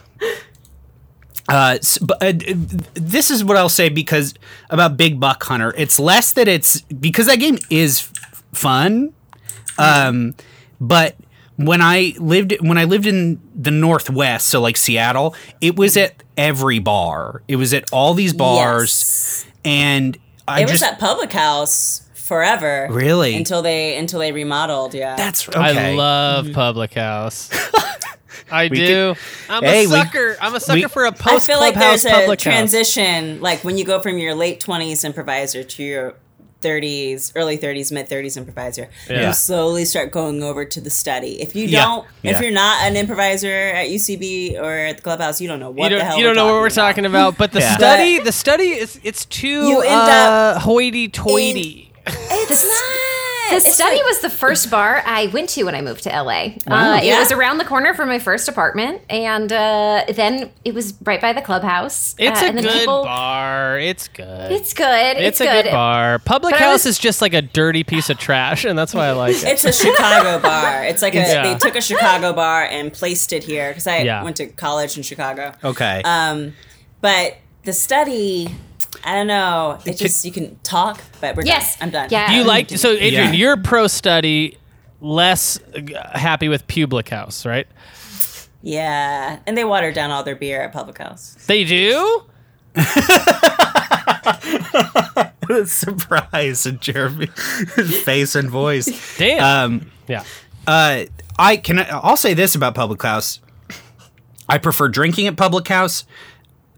Uh, 1.50 1.78
but 2.02 2.24
uh, 2.24 2.34
this 2.94 3.32
is 3.32 3.44
what 3.44 3.58
I'll 3.58 3.70
say 3.70 3.90
because 3.90 4.34
about 4.70 4.98
Big 4.98 5.20
Buck 5.20 5.44
Hunter, 5.44 5.74
it's 5.78 6.00
less 6.00 6.32
that 6.34 6.48
it's 6.48 6.82
because 6.82 7.28
that 7.28 7.38
game 7.40 7.58
is 7.70 8.02
f- 8.32 8.44
fun. 8.54 9.14
Um, 9.78 10.36
but 10.82 11.16
when 11.56 11.82
I 11.82 12.14
lived 12.20 12.56
when 12.62 12.78
I 12.78 12.84
lived 12.86 13.06
in 13.06 13.40
the 13.56 13.72
Northwest, 13.72 14.48
so 14.50 14.62
like 14.62 14.78
Seattle, 14.78 15.36
it 15.62 15.76
was 15.76 15.98
at 15.98 16.24
every 16.38 16.80
bar. 16.80 17.42
It 17.48 17.56
was 17.58 17.74
at 17.74 17.92
all 17.92 18.14
these 18.14 18.34
bars, 18.34 19.46
Yes. 19.46 19.46
and 19.66 20.18
I 20.48 20.62
It 20.62 20.64
was 20.64 20.80
just 20.80 20.84
at 20.84 21.00
Public 21.00 21.32
House 21.34 22.08
forever. 22.14 22.88
Really? 22.92 23.36
Until 23.36 23.62
they 23.62 23.98
until 23.98 24.20
they 24.20 24.32
remodeled. 24.32 24.94
Yeah. 24.94 25.16
that's 25.16 25.48
okay. 25.50 25.60
I 25.60 25.96
love 25.96 26.52
Public 26.54 26.94
House. 26.94 27.50
I 28.52 28.68
do. 28.68 29.16
I'm 29.50 29.64
Hey, 29.64 29.86
a 29.86 29.88
we- 29.90 29.96
sucker. 29.96 30.38
I'm 30.42 30.56
a 30.56 30.60
sucker 30.60 30.76
we- 30.76 30.84
for 30.88 31.06
a 31.06 31.12
post 31.12 31.46
feel 31.48 31.60
like 31.60 31.74
clubhouse 31.74 32.04
there's 32.04 32.14
a 32.14 32.18
public 32.20 32.40
house. 32.42 32.44
transition, 32.44 33.42
like 33.42 33.64
when 33.64 33.78
you 33.78 33.86
go 33.86 34.02
from 34.02 34.18
your 34.18 34.36
late 34.36 34.60
twenties 34.60 35.04
improviser 35.04 35.64
to 35.64 35.84
your 35.84 36.16
30s, 36.62 37.32
early 37.38 37.58
30s, 37.58 37.90
mid 37.90 38.10
30s 38.10 38.36
improviser. 38.36 38.90
Yeah. 39.10 39.28
You 39.28 39.34
slowly 39.34 39.86
start 39.86 40.12
going 40.12 40.44
over 40.44 40.66
to 40.66 40.82
the 40.82 40.90
study. 40.90 41.42
If 41.42 41.56
you 41.56 41.64
Yeah. 41.68 41.86
don't, 41.86 42.08
Yeah. 42.22 42.36
if 42.36 42.42
you're 42.42 42.52
not 42.52 42.84
an 42.84 42.98
improviser 42.98 43.48
at 43.74 43.88
UCB 43.90 44.58
or 44.62 44.70
at 44.74 44.98
the 44.98 45.02
clubhouse, 45.02 45.40
you 45.40 45.48
don't 45.48 45.62
know 45.62 45.70
what 45.70 45.90
you 45.90 45.96
the 45.96 46.00
don't, 46.00 46.06
hell 46.06 46.18
you 46.18 46.24
don't 46.26 46.36
know 46.36 46.48
what 46.48 46.56
we're 46.56 46.68
talking 46.70 46.80
talking 46.80 47.06
about, 47.06 47.38
but 47.38 47.54
the 47.54 47.62
Yeah. 47.62 47.78
study, 47.78 48.20
the 48.20 48.34
study 48.34 48.72
is 48.78 49.00
it's 49.04 49.24
too 49.24 49.48
You 49.70 49.80
end 49.84 49.94
uh, 50.02 50.56
up 50.58 50.62
hoity-toity. 50.64 51.94
It's 52.06 52.64
not. 52.66 52.74
The 53.50 53.56
It's 53.58 53.76
study 53.76 53.96
like- 53.98 54.06
was 54.06 54.20
the 54.20 54.30
first 54.30 54.70
bar 54.70 55.02
I 55.06 55.28
went 55.28 55.50
to 55.50 55.64
when 55.64 55.76
I 55.76 55.82
moved 55.82 56.04
to 56.04 56.10
LA. 56.10 56.56
Wow. 56.68 56.94
Uh, 56.96 57.00
it 57.02 57.18
was 57.20 57.32
around 57.32 57.58
the 57.58 57.66
corner 57.66 57.94
from 57.94 58.10
my 58.10 58.20
first 58.20 58.48
apartment, 58.48 59.02
and 59.10 59.52
uh, 59.52 60.06
then 60.14 60.52
it 60.64 60.74
was 60.74 60.94
right 61.04 61.20
by 61.20 61.34
the 61.34 61.42
clubhouse. 61.42 62.16
It's 62.18 62.42
uh, 62.42 62.46
a 62.46 62.48
and 62.50 62.62
good 62.62 62.72
people- 62.72 63.04
bar. 63.04 63.80
It's 63.80 64.08
good. 64.08 64.52
It's 64.52 64.74
good. 64.74 65.18
It's 65.18 65.40
It's, 65.40 65.42
a 65.42 65.46
good. 65.46 65.64
good 65.66 65.72
bar. 65.72 66.20
Public 66.20 66.54
But 66.54 66.60
house 66.62 66.86
was- 66.86 66.98
is 66.98 67.00
just 67.00 67.22
like 67.22 67.34
a 67.34 67.42
dirty 67.42 67.84
piece 67.84 68.10
of 68.10 68.18
trash, 68.18 68.66
and 68.66 68.78
that's 68.78 68.94
why 68.94 69.08
I 69.08 69.12
like 69.12 69.36
it. 69.36 69.44
It's 69.44 69.64
a 69.66 69.74
Chicago 69.74 70.40
bar. 70.40 70.84
It's 70.86 71.02
like 71.02 71.16
a, 71.16 71.20
Yeah. 71.20 71.54
they 71.54 71.58
took 71.60 71.76
a 71.76 71.82
Chicago 71.82 72.34
bar 72.34 72.64
and 72.66 72.92
placed 72.94 73.34
it 73.34 73.44
here 73.44 73.70
because 73.70 73.88
I 73.88 74.00
Yeah. 74.00 74.24
went 74.24 74.36
to 74.38 74.46
college 74.48 74.96
in 74.98 75.04
Chicago. 75.04 75.54
Okay. 75.64 76.02
Um, 76.06 76.54
but 77.02 77.38
the 77.64 77.74
study, 77.74 78.56
I 79.04 79.16
don't 79.16 79.28
know. 79.28 79.80
It's 79.86 80.00
just 80.00 80.24
you 80.26 80.32
can 80.32 80.58
talk, 80.64 81.02
but 81.22 81.36
we're 81.36 81.46
Yes, 81.46 81.78
done. 81.78 81.88
I'm 81.88 81.92
done. 81.92 82.08
Yeah. 82.12 82.32
You 82.38 82.44
like 82.44 82.70
so 82.70 82.92
Adrian? 82.92 83.14
Yeah. 83.14 83.32
You're 83.32 83.58
pro 83.58 83.88
study, 83.88 84.58
less 85.02 85.60
uh, 85.74 86.18
happy 86.18 86.50
with 86.50 86.68
public 86.68 87.10
house, 87.10 87.46
right? 87.46 87.68
Yeah, 88.62 89.40
and 89.48 89.58
they 89.58 89.64
watered 89.64 89.96
down 89.96 90.12
all 90.12 90.24
their 90.24 90.36
beer 90.36 90.62
at 90.62 90.74
Public 90.74 90.98
House. 90.98 91.38
They 91.48 91.64
do. 91.64 92.24
surprise 95.66 96.66
in 96.66 96.80
Jeremy's 96.80 97.30
face 98.04 98.36
and 98.36 98.50
voice. 98.50 99.18
Damn. 99.18 99.72
Um, 99.82 99.92
yeah. 100.08 100.24
uh, 100.68 101.06
I 101.38 101.58
can. 101.58 101.80
I'll 101.90 102.18
say 102.18 102.34
this 102.34 102.56
about 102.56 102.76
public 102.76 103.02
house. 103.02 103.40
I 104.48 104.58
prefer 104.58 104.88
drinking 104.88 105.28
at 105.28 105.38
public 105.38 105.68
house. 105.68 106.06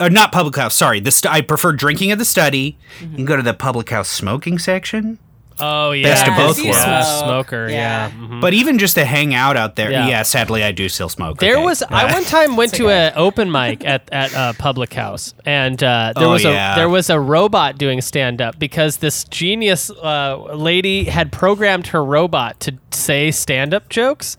Uh, 0.02 0.10
not 0.10 0.32
public 0.32 0.56
house. 0.56 0.76
Sorry, 0.76 1.00
the 1.00 1.12
st- 1.12 1.34
I 1.34 1.42
prefer 1.42 1.72
drinking 1.72 2.12
at 2.12 2.18
the 2.18 2.26
study. 2.26 2.78
You 3.02 3.08
can 3.16 3.26
go 3.26 3.36
to 3.38 3.44
the 3.44 3.54
public 3.54 3.90
house 3.90 4.10
smoking 4.10 4.58
section. 4.60 5.20
Oh 5.60 5.92
yeah. 5.92 6.06
Best 6.08 6.28
of 6.28 6.36
both 6.38 6.58
worlds. 6.58 6.80
Yeah, 6.80 7.02
smoke, 7.04 7.24
smoker. 7.50 7.68
Yeah. 7.70 8.08
yeah. 8.08 8.12
mhm. 8.12 8.42
But 8.42 8.54
even 8.56 8.80
just 8.80 8.96
to 8.96 9.06
hang 9.06 9.36
out 9.36 9.58
out 9.58 9.76
there, 9.76 9.92
Yeah. 9.92 10.08
yeah. 10.08 10.24
sadly, 10.24 10.64
I 10.64 10.72
do 10.72 10.90
still 10.90 11.10
smoke. 11.10 11.38
There 11.38 11.58
okay. 11.58 11.64
was 11.64 11.84
I 11.84 12.12
one 12.12 12.24
time 12.24 12.56
went 12.56 12.74
to 12.76 12.90
an 12.90 13.14
open 13.16 13.52
mic 13.52 13.86
at 13.86 14.10
at 14.12 14.34
a 14.34 14.58
public 14.58 14.92
house, 14.94 15.36
and 15.46 15.82
uh, 15.84 16.14
there 16.16 16.26
Oh, 16.28 16.32
was 16.32 16.44
yeah. 16.44 16.74
a 16.74 16.76
there 16.78 16.90
was 16.90 17.12
a 17.12 17.20
robot 17.20 17.78
doing 17.78 18.02
stand 18.02 18.42
up 18.42 18.58
because 18.58 18.98
this 18.98 19.24
genius 19.26 19.92
uh, 19.92 20.38
lady 20.56 21.04
had 21.04 21.32
programmed 21.32 21.88
her 21.88 22.04
robot 22.04 22.60
to 22.62 22.74
say 22.92 23.30
stand 23.30 23.74
up 23.74 23.88
jokes. 23.90 24.38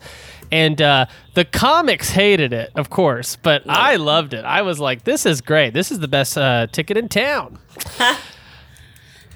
And 0.53 0.81
uh, 0.81 1.05
the 1.33 1.45
comics 1.45 2.11
hated 2.11 2.53
it, 2.53 2.71
of 2.75 2.89
course, 2.91 3.35
but 3.37 3.63
I 3.67 3.95
loved 3.95 4.33
it. 4.35 4.45
I 4.45 4.61
was 4.61 4.79
like, 4.79 5.03
"This 5.03 5.25
is 5.25 5.41
great. 5.41 5.73
This 5.73 5.91
is 5.91 5.99
the 5.99 6.07
best 6.07 6.37
uh, 6.37 6.67
ticket 6.71 6.95
in 6.97 7.09
town." 7.09 7.57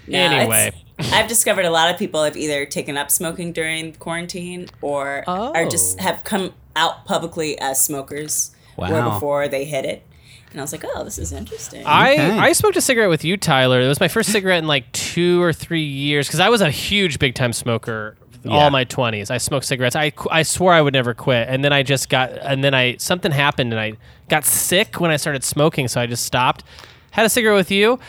Yeah, 0.08 0.20
Anyway. 0.32 0.72
I've 1.12 1.28
discovered 1.28 1.66
a 1.66 1.70
lot 1.70 1.92
of 1.92 2.00
people 2.00 2.24
have 2.24 2.38
either 2.38 2.66
taken 2.66 2.98
up 2.98 3.12
smoking 3.12 3.52
during 3.52 3.94
quarantine 3.94 4.68
or 4.82 5.24
are 5.28 5.66
just 5.68 6.00
Oh. 6.00 6.04
have 6.04 6.24
come 6.24 6.54
out 6.76 7.06
publicly 7.06 7.60
as 7.60 7.84
smokers 7.84 8.56
where 8.78 8.92
Wow. 8.92 9.14
before 9.16 9.48
they 9.48 9.66
hit 9.66 9.86
it. 9.86 10.04
And 10.52 10.62
I 10.62 10.64
was 10.64 10.72
like, 10.72 10.86
oh, 10.88 11.04
this 11.04 11.18
is 11.20 11.34
interesting. 11.34 11.84
I, 11.86 12.14
Okay. 12.14 12.38
I 12.40 12.54
smoked 12.54 12.78
a 12.78 12.82
cigarette 12.82 13.10
with 13.10 13.26
you, 13.26 13.36
Tyler. 13.38 13.82
It 13.82 13.88
was 13.88 14.00
my 14.00 14.08
first 14.08 14.32
cigarette 14.32 14.60
in 14.60 14.68
like 14.68 14.90
two 14.94 15.42
or 15.44 15.52
three 15.52 15.84
years 15.84 16.28
because 16.28 16.40
I 16.40 16.48
was 16.50 16.62
a 16.62 16.72
huge 16.72 17.20
big 17.20 17.36
time 17.36 17.52
smoker 17.52 18.16
Yeah. 18.50 18.56
all 18.56 18.70
my 18.70 18.86
20s. 18.86 19.32
I 19.32 19.38
smoked 19.38 19.66
cigarettes. 19.66 19.96
I, 19.96 20.12
I 20.32 20.44
swore 20.44 20.74
I 20.74 20.82
would 20.82 20.94
never 20.94 21.14
quit. 21.14 21.48
And 21.50 21.64
then 21.64 21.74
I 21.74 21.84
just 21.84 22.10
got, 22.10 22.32
and 22.32 22.64
then 22.64 22.74
I, 22.74 22.98
something 22.98 23.32
happened 23.32 23.74
and 23.74 23.80
I 23.80 23.94
got 24.30 24.46
sick 24.46 25.00
when 25.00 25.12
I 25.12 25.18
started 25.18 25.44
smoking. 25.44 25.88
So 25.88 26.02
I 26.02 26.08
just 26.08 26.26
stopped. 26.26 26.64
Had 27.12 27.26
a 27.26 27.30
cigarette 27.30 27.58
with 27.58 27.72
you. 27.72 28.00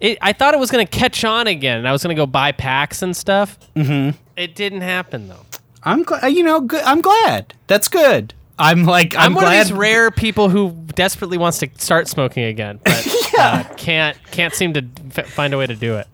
It, 0.00 0.18
I 0.20 0.32
thought 0.32 0.54
it 0.54 0.60
was 0.60 0.70
going 0.70 0.86
to 0.86 0.90
catch 0.90 1.24
on 1.24 1.46
again 1.46 1.78
and 1.78 1.88
I 1.88 1.92
was 1.92 2.02
going 2.02 2.14
to 2.14 2.20
go 2.20 2.26
buy 2.26 2.52
packs 2.52 3.02
and 3.02 3.16
stuff. 3.16 3.58
Mm-hmm. 3.74 4.16
It 4.36 4.54
didn't 4.54 4.82
happen 4.82 5.28
though. 5.28 5.44
I'm 5.82 6.02
glad. 6.02 6.28
You 6.28 6.42
know, 6.42 6.60
good. 6.60 6.82
I'm 6.82 7.00
glad. 7.00 7.54
That's 7.66 7.88
good. 7.88 8.34
I'm 8.58 8.84
like. 8.84 9.14
I'm, 9.14 9.22
I'm, 9.22 9.34
one 9.34 9.44
glad. 9.44 9.60
of 9.60 9.68
these 9.68 9.72
rare 9.76 10.10
people 10.10 10.48
who 10.48 10.70
desperately 10.94 11.38
wants 11.38 11.58
to 11.60 11.68
start 11.78 12.08
smoking 12.08 12.44
again, 12.44 12.80
but 12.84 13.16
uh, 13.38 13.64
can't 13.76 14.16
can't 14.30 14.52
seem 14.52 14.74
to 14.74 14.84
f- 15.16 15.28
find 15.28 15.54
a 15.54 15.58
way 15.58 15.66
to 15.66 15.76
do 15.76 15.96
it. 15.96 16.06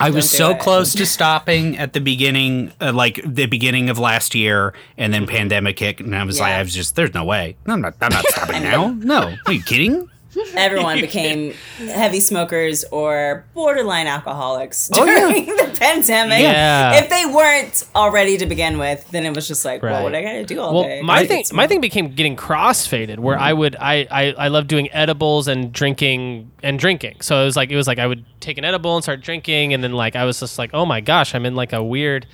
I 0.00 0.10
was 0.10 0.30
so 0.30 0.50
it. 0.50 0.60
close 0.60 0.92
to 0.94 1.06
stopping 1.18 1.76
at 1.78 1.92
the 1.92 2.00
beginning, 2.00 2.72
uh, 2.80 2.92
like 2.92 3.20
the 3.24 3.46
beginning 3.46 3.90
of 3.90 3.98
last 3.98 4.34
year, 4.34 4.74
and 4.96 5.12
then 5.12 5.26
pandemic 5.26 5.78
hit, 5.78 6.00
and 6.00 6.14
I 6.14 6.24
was 6.24 6.40
like, 6.40 6.52
I 6.52 6.62
was 6.62 6.74
just, 6.74 6.96
there's 6.96 7.14
no 7.14 7.24
way. 7.24 7.56
I'm 7.66 7.80
not. 7.80 7.94
I'm 8.00 8.12
not 8.12 8.24
stopping 8.26 8.62
now. 8.62 8.88
No, 8.88 9.34
are 9.46 9.52
you 9.52 9.62
kidding? 9.62 10.08
Everyone 10.56 11.00
became 11.00 11.52
heavy 11.78 12.20
smokers 12.20 12.84
or 12.90 13.44
borderline 13.54 14.06
alcoholics 14.06 14.90
Oh, 14.92 15.04
yeah. 15.04 15.14
during 15.20 15.46
the 15.56 15.76
pandemic. 15.78 16.40
Yeah. 16.40 16.94
If 17.02 17.08
they 17.10 17.24
weren't 17.26 17.84
already 17.94 18.36
to 18.38 18.46
begin 18.46 18.78
with, 18.78 19.08
then 19.10 19.24
it 19.26 19.34
was 19.34 19.46
just 19.48 19.64
like, 19.64 19.82
Right. 19.82 19.92
well, 19.92 20.02
what 20.04 20.14
I 20.14 20.22
gotta 20.22 20.44
do 20.44 20.60
all 20.60 20.74
Well, 20.74 20.82
day? 20.84 21.02
my 21.02 21.20
I 21.20 21.26
thing, 21.26 21.44
my 21.52 21.66
thing 21.66 21.80
became 21.80 22.14
getting 22.14 22.36
crossfaded, 22.36 23.18
where 23.18 23.38
I 23.38 23.52
would, 23.52 23.76
I, 23.78 24.06
I, 24.10 24.32
I 24.32 24.48
love 24.48 24.66
doing 24.68 24.88
edibles 24.92 25.48
and 25.48 25.72
drinking 25.72 26.50
and 26.62 26.78
drinking. 26.78 27.20
So 27.20 27.40
it 27.42 27.44
was 27.44 27.56
like, 27.56 27.70
it 27.70 27.76
was 27.76 27.86
like 27.86 27.98
I 27.98 28.06
would 28.06 28.24
take 28.40 28.58
an 28.58 28.64
edible 28.64 28.94
and 28.96 29.02
start 29.04 29.20
drinking, 29.20 29.74
and 29.74 29.82
then 29.82 29.92
like 29.92 30.16
I 30.16 30.24
was 30.24 30.40
just 30.40 30.58
like, 30.58 30.70
oh 30.74 30.86
my 30.86 31.00
gosh, 31.00 31.34
I'm 31.34 31.46
in 31.46 31.54
like 31.54 31.72
a 31.72 31.82
weird, 31.82 32.26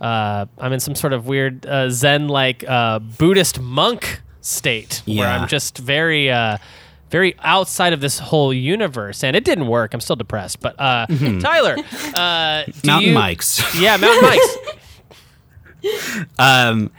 uh, 0.00 0.46
I'm 0.58 0.72
in 0.72 0.80
some 0.80 0.94
sort 0.94 1.12
of 1.12 1.26
weird 1.26 1.64
uh, 1.66 1.88
Zen 1.90 2.28
like 2.28 2.64
uh, 2.68 2.98
Buddhist 2.98 3.60
monk 3.60 4.20
state 4.42 5.02
where 5.06 5.26
I'm 5.26 5.48
just 5.48 5.78
very, 5.78 6.30
uh, 6.30 6.58
very 7.10 7.34
outside 7.40 7.92
of 7.92 8.00
this 8.00 8.18
whole 8.18 8.52
universe, 8.52 9.22
and 9.24 9.36
it 9.36 9.44
didn't 9.44 9.66
work. 9.68 9.94
I'm 9.94 10.00
still 10.00 10.16
depressed, 10.16 10.60
but 10.60 10.74
uh, 10.80 11.06
Tyler, 11.40 11.76
uh, 12.14 12.64
Mountain 12.84 13.08
you- 13.10 13.14
Mike's. 13.14 13.62
yeah, 13.80 13.96
Mountain 13.96 14.22
Mike's. 14.22 14.56
Um, 16.38 16.90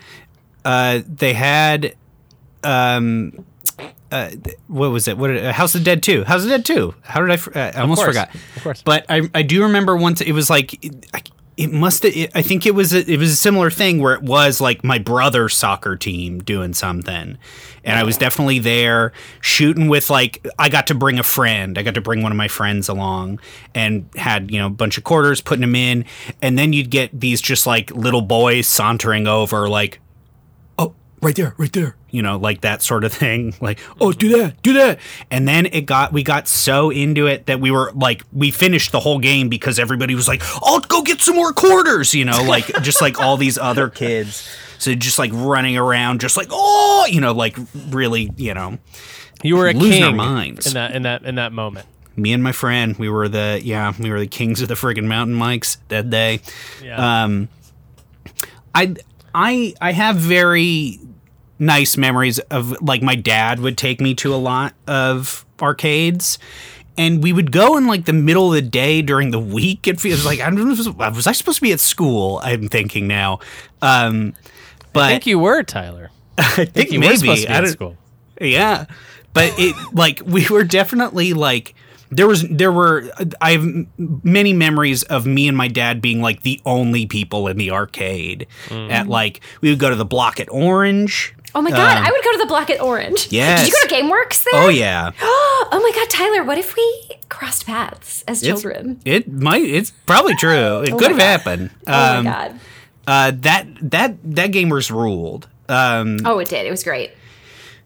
uh, 0.63 1.01
they 1.05 1.33
had, 1.33 1.95
um, 2.63 3.45
uh, 4.11 4.29
what 4.67 4.91
was 4.91 5.07
it? 5.09 5.17
What? 5.17 5.27
Did, 5.27 5.45
uh, 5.45 5.51
House 5.51 5.75
of 5.75 5.83
Dead 5.83 6.01
Two. 6.01 6.23
House 6.23 6.43
of 6.43 6.49
Dead 6.49 6.63
Two. 6.63 6.93
How 7.01 7.19
did 7.21 7.31
I? 7.31 7.35
fr- 7.37 7.57
Uh, 7.57 7.71
I 7.75 7.81
almost 7.81 7.99
course. 7.99 8.09
forgot. 8.09 8.33
Of 8.55 8.63
course. 8.63 8.81
But 8.83 9.05
I, 9.09 9.29
I 9.35 9.41
do 9.41 9.63
remember 9.63 9.97
once 9.97 10.21
it 10.21 10.31
was 10.31 10.49
like. 10.49 10.79
It, 11.57 11.71
must. 11.71 12.05
It, 12.05 12.31
I 12.35 12.43
think 12.43 12.67
it 12.67 12.75
was. 12.75 12.93
A, 12.93 13.11
it 13.11 13.17
was 13.17 13.31
a 13.31 13.35
similar 13.35 13.71
thing 13.71 13.99
where 13.99 14.13
it 14.13 14.21
was 14.21 14.61
like 14.61 14.83
my 14.83 14.99
brother's 14.99 15.55
soccer 15.55 15.95
team 15.95 16.37
doing 16.37 16.75
something, 16.75 17.37
and 17.83 17.99
I 17.99 18.03
was 18.03 18.15
definitely 18.15 18.59
there 18.59 19.11
shooting 19.41 19.87
with 19.87 20.11
like. 20.11 20.47
I 20.59 20.69
got 20.69 20.85
to 20.87 20.95
bring 20.95 21.17
a 21.17 21.23
friend. 21.23 21.79
I 21.79 21.81
got 21.81 21.95
to 21.95 22.01
bring 22.01 22.21
one 22.21 22.31
of 22.31 22.37
my 22.37 22.47
friends 22.47 22.89
along, 22.89 23.39
and 23.73 24.07
had 24.15 24.51
you 24.51 24.59
know 24.59 24.67
a 24.67 24.69
bunch 24.69 24.99
of 24.99 25.03
quarters, 25.03 25.41
putting 25.41 25.61
them 25.61 25.75
in, 25.75 26.05
and 26.43 26.59
then 26.59 26.73
you'd 26.73 26.91
get 26.91 27.19
these 27.19 27.41
just 27.41 27.65
like 27.65 27.89
little 27.89 28.21
boys 28.21 28.67
sauntering 28.67 29.25
over, 29.25 29.67
like, 29.67 29.99
oh, 30.77 30.93
right 31.23 31.35
there, 31.35 31.55
right 31.57 31.73
there. 31.73 31.95
You 32.17 32.23
know, 32.23 32.37
like 32.37 32.61
that 32.61 32.81
sort 32.81 33.03
of 33.03 33.13
thing. 33.23 33.53
Like, 33.61 33.79
oh, 34.01 34.11
do 34.11 34.29
that, 34.37 34.61
do 34.63 34.73
that. 34.73 34.99
And 35.29 35.47
then 35.47 35.67
it 35.67 35.85
got, 35.85 36.11
we 36.11 36.23
got 36.23 36.47
so 36.47 36.89
into 36.89 37.27
it 37.27 37.45
that 37.45 37.59
we 37.61 37.69
were 37.71 37.91
like, 37.93 38.23
we 38.33 38.49
finished 38.51 38.91
the 38.91 38.99
whole 38.99 39.19
game 39.19 39.49
because 39.49 39.77
everybody 39.79 40.15
was 40.15 40.27
like, 40.27 40.41
I'll 40.63 40.79
go 40.79 41.01
get 41.03 41.21
some 41.21 41.35
more 41.35 41.53
quarters, 41.53 42.13
you 42.13 42.25
know, 42.25 42.41
like 42.43 42.65
just 42.81 43.01
like 43.01 43.19
all 43.19 43.37
these 43.37 43.57
other 43.59 43.89
kids. 43.89 44.49
So 44.79 44.93
just 44.95 45.19
like 45.19 45.31
running 45.33 45.77
around, 45.77 46.19
just 46.21 46.37
like, 46.37 46.47
oh, 46.51 47.05
you 47.09 47.21
know, 47.21 47.33
like 47.33 47.57
really, 47.89 48.31
you 48.37 48.53
know, 48.53 48.77
You 49.43 49.55
were 49.57 49.67
a 49.69 49.73
Losing 49.73 50.03
our 50.03 50.09
king 50.09 50.17
minds. 50.17 50.67
in 50.67 50.73
that 50.73 50.91
in 50.95 51.03
that 51.03 51.23
in 51.23 51.35
that 51.35 51.51
moment. 51.53 51.85
me 52.15 52.33
and 52.33 52.43
my 52.43 52.51
friend, 52.51 52.95
we 52.97 53.09
were 53.09 53.27
the, 53.29 53.61
yeah, 53.63 53.93
we 53.99 54.09
were 54.11 54.19
the 54.19 54.27
kings 54.27 54.61
of 54.61 54.67
the 54.69 54.73
friggin' 54.75 55.05
Mountain 55.05 55.35
Mike's 55.35 55.77
that 55.89 56.09
day. 56.09 56.39
Yeah. 56.83 57.23
Um, 57.23 57.49
I 58.73 58.95
I 59.35 59.73
I 59.81 59.91
have 59.91 60.15
very 60.17 60.99
nice 61.59 61.97
memories 61.97 62.39
of 62.39 62.79
like 62.81 63.01
my 63.01 63.15
dad 63.15 63.59
would 63.59 63.77
take 63.77 63.99
me 64.01 64.13
to 64.15 64.33
a 64.33 64.37
lot 64.37 64.73
of 64.87 65.45
arcades. 65.61 66.37
And 66.99 67.21
we 67.21 67.31
would 67.31 67.51
go 67.51 67.77
in 67.77 67.85
like 67.85 68.05
the 68.05 68.13
middle 68.13 68.47
of 68.47 68.53
the 68.55 68.61
day 68.67 69.03
during 69.03 69.29
the 69.31 69.39
week. 69.39 69.87
It 69.87 69.99
feels 69.99 70.25
like 70.25 70.39
I 70.39 70.49
don't 70.49 70.67
was 70.67 71.27
I 71.27 71.31
supposed 71.31 71.57
to 71.57 71.61
be 71.61 71.71
at 71.71 71.79
school? 71.79 72.39
I'm 72.43 72.67
thinking 72.69 73.07
now, 73.07 73.39
um, 73.83 74.33
but 74.93 75.03
I 75.03 75.09
think 75.09 75.27
you 75.27 75.37
were 75.37 75.61
Tyler. 75.61 76.09
I 76.39 76.65
think 76.65 76.91
You 76.91 76.99
maybe 76.99 77.11
were 77.13 77.17
supposed 77.17 77.41
to 77.43 77.47
be 77.49 77.53
I 77.53 77.61
don't- 77.61 77.69
school. 77.71 77.97
yeah, 78.41 78.85
but 79.33 79.53
it 79.59 79.75
like 79.93 80.21
we 80.25 80.47
were 80.47 80.63
definitely 80.63 81.33
like 81.33 81.75
there 82.09 82.25
was 82.27 82.43
there 82.49 82.71
were 82.71 83.03
I 83.41 83.51
have 83.51 83.65
many 84.23 84.53
memories 84.53 85.03
of 85.03 85.27
me 85.27 85.47
and 85.47 85.55
my 85.55 85.67
dad 85.67 86.01
being 86.01 86.21
like 86.21 86.41
the 86.41 86.59
only 86.65 87.05
people 87.05 87.47
in 87.47 87.57
the 87.57 87.69
arcade 87.69 88.47
Mm. 88.69 88.89
at 88.91 89.07
like 89.07 89.41
we 89.61 89.69
would 89.69 89.77
go 89.79 89.89
to 89.91 89.95
the 89.95 90.05
block 90.05 90.39
at 90.39 90.49
Orange. 90.51 91.35
Oh 91.55 91.61
my 91.61 91.71
god, 91.71 91.97
Um, 91.97 92.03
I 92.05 92.11
would 92.11 92.23
go 92.23 92.31
to 92.33 92.37
the 92.39 92.45
Block 92.45 92.69
at 92.69 92.79
Orange. 92.81 93.27
yes. 93.31 93.61
Did 93.65 93.71
you 93.73 93.79
go 93.81 93.87
to 93.87 93.95
GameWorks 94.03 94.43
there? 94.43 94.61
Oh 94.63 94.69
yeah, 94.69 95.11
oh 95.21 95.79
my 95.81 95.91
god, 95.95 96.09
Tyler, 96.09 96.43
what 96.43 96.57
if 96.57 96.75
we 96.75 97.09
crossed 97.29 97.65
paths 97.65 98.23
as 98.27 98.43
It's- 98.43 98.61
children? 98.61 98.99
it 99.05 99.27
might 99.31 99.63
it's 99.63 99.91
probably 100.05 100.35
true. 100.35 100.81
It 100.85 100.93
Oh 100.93 100.97
could 100.97 101.09
have 101.11 101.17
God. 101.17 101.25
happened. 101.25 101.69
oh 101.87 101.93
Um, 102.17 102.25
my 102.25 102.31
god. 102.31 102.59
uh, 103.07 103.31
that 103.41 103.65
that 103.81 104.15
that 104.23 104.51
gamers 104.51 104.91
ruled. 104.91 105.47
Um, 105.69 106.19
Oh, 106.25 106.39
it 106.39 106.49
did. 106.49 106.65
It 106.65 106.71
was 106.71 106.83
great. 106.83 107.11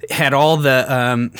had 0.10 0.34
all 0.34 0.58
the 0.58 0.86
um 0.92 1.32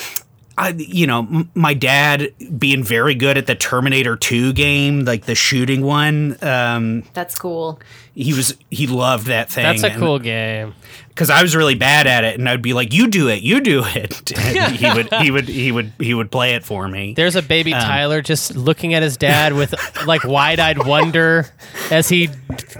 I, 0.62 0.68
you 0.70 1.06
know, 1.06 1.20
m- 1.20 1.50
my 1.54 1.74
dad 1.74 2.32
being 2.58 2.82
very 2.84 3.14
good 3.14 3.36
at 3.38 3.46
the 3.46 3.54
Terminator 3.54 4.16
2 4.16 4.52
game, 4.52 5.04
like 5.04 5.24
the 5.26 5.34
shooting 5.34 5.82
one. 5.82 6.36
Um, 6.42 7.02
That's 7.14 7.34
cool. 7.36 7.78
he 8.14 8.32
was 8.32 8.56
he 8.70 8.86
loved 8.86 9.26
that 9.26 9.50
thing. 9.50 9.64
That's 9.64 9.82
a 9.82 9.90
cool 9.98 10.18
game. 10.18 10.74
because 11.08 11.28
I 11.30 11.42
was 11.42 11.54
really 11.56 11.74
bad 11.74 12.06
at 12.06 12.24
it, 12.24 12.38
and 12.38 12.48
I'd 12.48 12.62
be 12.62 12.72
like, 12.74 12.92
"You 12.94 13.08
do 13.08 13.28
it, 13.28 13.42
you 13.42 13.60
do 13.60 13.82
it." 13.84 14.32
And 14.62 14.76
he 14.76 14.90
would 14.92 15.12
he 15.14 15.30
would 15.30 15.48
he 15.48 15.72
would 15.72 15.92
he 15.98 16.14
would 16.14 16.30
play 16.30 16.54
it 16.54 16.64
for 16.64 16.86
me. 16.88 17.14
There's 17.14 17.36
a 17.36 17.40
Um, 17.40 17.46
baby 17.46 17.72
Tyler 17.72 18.20
just 18.22 18.54
looking 18.54 18.92
at 18.94 19.02
his 19.02 19.16
dad 19.16 19.54
with 19.54 19.74
like 20.06 20.24
wide-eyed 20.24 20.86
wonder 20.86 21.46
as 21.90 22.08
he 22.08 22.28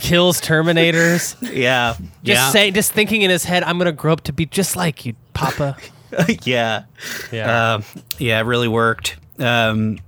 kills 0.00 0.40
Terminators. 0.40 1.36
Yeah, 1.54 1.94
Just 1.94 2.02
yeah, 2.22 2.50
saying, 2.50 2.74
just 2.74 2.92
thinking 2.92 3.22
in 3.22 3.30
his 3.30 3.44
head, 3.44 3.62
"I'm 3.62 3.78
gonna 3.78 3.92
grow 3.92 4.12
up 4.12 4.20
to 4.24 4.32
be 4.32 4.46
just 4.46 4.76
like 4.76 5.04
you, 5.06 5.14
Papa." 5.34 5.76
yeah. 6.42 6.84
Yeah. 7.30 7.74
Um, 7.74 7.84
yeah, 8.18 8.40
it 8.40 8.44
really 8.44 8.68
worked. 8.68 9.16
Um, 9.38 9.98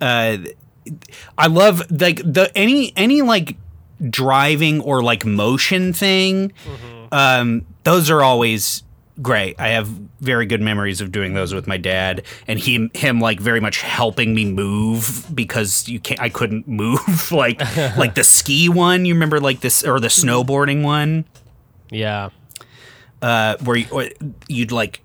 uh, 0.00 0.38
I 1.38 1.46
love 1.46 1.90
like 1.90 2.18
the 2.18 2.50
any 2.54 2.92
any 2.96 3.22
like 3.22 3.56
driving 4.10 4.80
or 4.80 5.02
like 5.02 5.24
motion 5.24 5.92
thing. 5.92 6.52
Um, 7.10 7.66
those 7.84 8.10
are 8.10 8.22
always 8.22 8.82
great. 9.22 9.58
I 9.58 9.68
have 9.68 9.86
very 10.20 10.46
good 10.46 10.60
memories 10.60 11.00
of 11.00 11.12
doing 11.12 11.34
those 11.34 11.54
with 11.54 11.66
my 11.66 11.76
dad, 11.76 12.24
and 12.46 12.58
him 12.58 12.90
him 12.94 13.20
like 13.20 13.40
very 13.40 13.60
much 13.60 13.80
helping 13.80 14.34
me 14.34 14.44
move 14.44 15.26
because 15.34 15.88
you 15.88 16.00
can't. 16.00 16.20
I 16.20 16.28
couldn't 16.28 16.68
move 16.82 17.32
like 17.32 17.60
like 17.96 18.14
the 18.14 18.24
ski 18.24 18.68
one. 18.68 19.04
You 19.04 19.14
remember 19.14 19.40
like 19.40 19.60
this 19.60 19.84
or 19.84 20.00
the 20.00 20.08
snowboarding 20.08 20.82
one 20.82 21.24
yeah. 21.90 22.30
uh, 23.22 23.56
where 23.58 23.76
you, 23.76 23.86
or 23.90 24.08
you'd 24.48 24.72
like. 24.72 25.00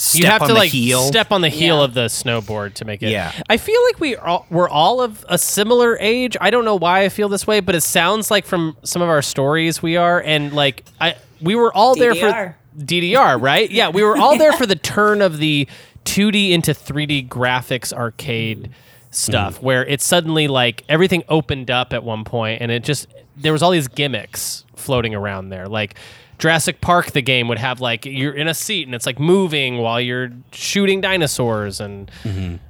Step 0.00 0.20
you 0.20 0.26
have 0.26 0.42
on 0.42 0.48
to 0.48 0.54
the 0.54 0.60
like 0.60 0.70
heel. 0.70 1.02
step 1.02 1.32
on 1.32 1.40
the 1.40 1.48
heel 1.48 1.78
Yeah. 1.78 1.84
of 1.84 1.94
the 1.94 2.06
snowboard 2.06 2.74
to 2.74 2.84
make 2.84 3.02
it. 3.02 3.10
Yeah. 3.10 3.32
I 3.48 3.56
feel 3.56 3.82
like 3.84 3.98
we 3.98 4.16
all, 4.16 4.46
we're 4.48 4.68
all 4.68 5.00
of 5.00 5.24
a 5.28 5.38
similar 5.38 5.98
age. 5.98 6.36
I 6.40 6.50
don't 6.50 6.64
know 6.64 6.76
why 6.76 7.02
I 7.04 7.08
feel 7.08 7.28
this 7.28 7.46
way, 7.46 7.60
but 7.60 7.74
it 7.74 7.80
sounds 7.82 8.30
like 8.30 8.46
from 8.46 8.76
some 8.84 9.02
of 9.02 9.08
our 9.08 9.22
stories 9.22 9.82
we 9.82 9.96
are, 9.96 10.20
and 10.22 10.52
like 10.52 10.84
I 11.00 11.16
we 11.40 11.54
were 11.54 11.72
all 11.72 11.94
there 11.94 12.14
for 12.14 12.56
DDR, 12.78 13.40
right? 13.40 13.70
Yeah, 13.70 13.88
we 13.88 14.02
were 14.02 14.16
all 14.16 14.38
there 14.38 14.52
for 14.52 14.66
the 14.66 14.76
turn 14.76 15.20
of 15.20 15.38
the 15.38 15.66
2D 16.04 16.50
into 16.50 16.72
3D 16.72 17.28
graphics 17.28 17.92
arcade 17.92 18.70
stuff, 19.10 19.56
mm-hmm. 19.56 19.66
where 19.66 19.84
it 19.84 20.00
suddenly 20.00 20.46
like 20.48 20.84
everything 20.88 21.24
opened 21.28 21.70
up 21.70 21.92
at 21.92 22.04
one 22.04 22.24
point, 22.24 22.62
and 22.62 22.70
it 22.70 22.84
just 22.84 23.08
there 23.36 23.52
was 23.52 23.62
all 23.62 23.70
these 23.72 23.88
gimmicks 23.88 24.64
floating 24.76 25.14
around 25.14 25.48
there, 25.48 25.66
like. 25.66 25.96
Jurassic 26.38 26.80
Park, 26.80 27.10
the 27.12 27.22
game 27.22 27.48
would 27.48 27.58
have 27.58 27.80
like 27.80 28.04
you're 28.06 28.32
in 28.34 28.46
a 28.48 28.54
seat 28.54 28.86
and 28.86 28.94
it's 28.94 29.06
like 29.06 29.18
moving 29.18 29.78
while 29.78 30.00
you're 30.00 30.30
shooting 30.52 31.00
dinosaurs, 31.00 31.80
and 31.80 32.10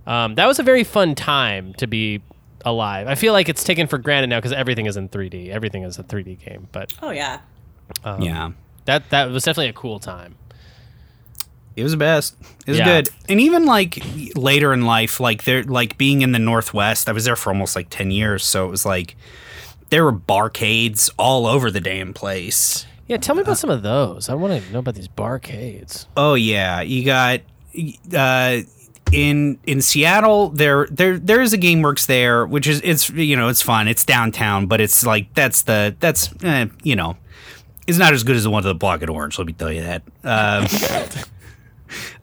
um, 0.06 0.34
that 0.36 0.46
was 0.46 0.58
a 0.58 0.62
very 0.62 0.84
fun 0.84 1.14
time 1.14 1.74
to 1.74 1.86
be 1.86 2.22
alive. 2.64 3.06
I 3.06 3.14
feel 3.14 3.32
like 3.32 3.48
it's 3.48 3.62
taken 3.64 3.86
for 3.86 3.98
granted 3.98 4.28
now 4.30 4.38
because 4.38 4.52
everything 4.52 4.86
is 4.86 4.96
in 4.96 5.08
3D. 5.08 5.50
Everything 5.50 5.82
is 5.84 5.98
a 5.98 6.02
3D 6.02 6.44
game, 6.44 6.68
but 6.72 6.92
Oh 7.02 7.10
yeah. 7.10 7.40
yeah. 8.18 8.50
that 8.86 9.10
that 9.10 9.30
was 9.30 9.44
definitely 9.44 9.68
a 9.68 9.72
cool 9.74 9.98
time. 9.98 10.34
It 11.76 11.84
was 11.84 11.92
the 11.92 11.98
best. 11.98 12.34
It 12.66 12.70
was 12.72 12.78
Yeah. 12.78 12.84
good. 12.86 13.08
And 13.28 13.40
even 13.40 13.64
like 13.64 14.02
later 14.34 14.72
in 14.72 14.82
life, 14.86 15.20
like 15.20 15.44
there 15.44 15.62
like 15.62 15.96
being 15.96 16.22
in 16.22 16.32
the 16.32 16.38
Northwest, 16.40 17.08
I 17.08 17.12
was 17.12 17.24
there 17.24 17.36
for 17.36 17.50
almost 17.50 17.76
like 17.76 17.88
ten 17.90 18.10
years, 18.10 18.44
so 18.44 18.66
it 18.66 18.70
was 18.70 18.84
like 18.84 19.14
there 19.90 20.04
were 20.04 20.12
barcades 20.12 21.08
all 21.18 21.46
over 21.46 21.70
the 21.70 21.80
damn 21.80 22.12
place. 22.12 22.84
Yeah, 23.08 23.16
tell 23.16 23.34
me 23.34 23.42
about 23.42 23.58
some 23.58 23.70
of 23.70 23.82
those. 23.82 24.28
I 24.28 24.34
want 24.34 24.62
to 24.62 24.72
know 24.72 24.80
about 24.80 24.94
these 24.94 25.08
barcades. 25.08 26.06
Oh 26.16 26.34
yeah, 26.34 26.82
you 26.82 27.04
got 27.04 27.40
uh 28.14 28.60
in 29.12 29.58
in 29.66 29.80
Seattle 29.80 30.50
there 30.50 30.86
there 30.90 31.18
there 31.18 31.40
is 31.40 31.52
a 31.52 31.58
GameWorks 31.58 32.06
there, 32.06 32.46
which 32.46 32.66
is 32.66 32.80
it's 32.84 33.08
you 33.10 33.34
know 33.34 33.48
it's 33.48 33.62
fun. 33.62 33.88
It's 33.88 34.04
downtown, 34.04 34.66
but 34.66 34.80
it's 34.80 35.04
like 35.06 35.32
that's 35.34 35.62
the 35.62 35.96
that's 36.00 36.30
eh, 36.44 36.66
you 36.82 36.96
know 36.96 37.16
it's 37.86 37.98
not 37.98 38.12
as 38.12 38.22
good 38.22 38.36
as 38.36 38.44
the 38.44 38.50
one 38.50 38.62
to 38.62 38.68
the 38.68 38.74
block 38.74 39.02
at 39.02 39.08
Orange. 39.08 39.38
Let 39.38 39.46
me 39.46 39.54
tell 39.54 39.72
you 39.72 39.80
that. 39.82 40.02
Um, 40.22 40.66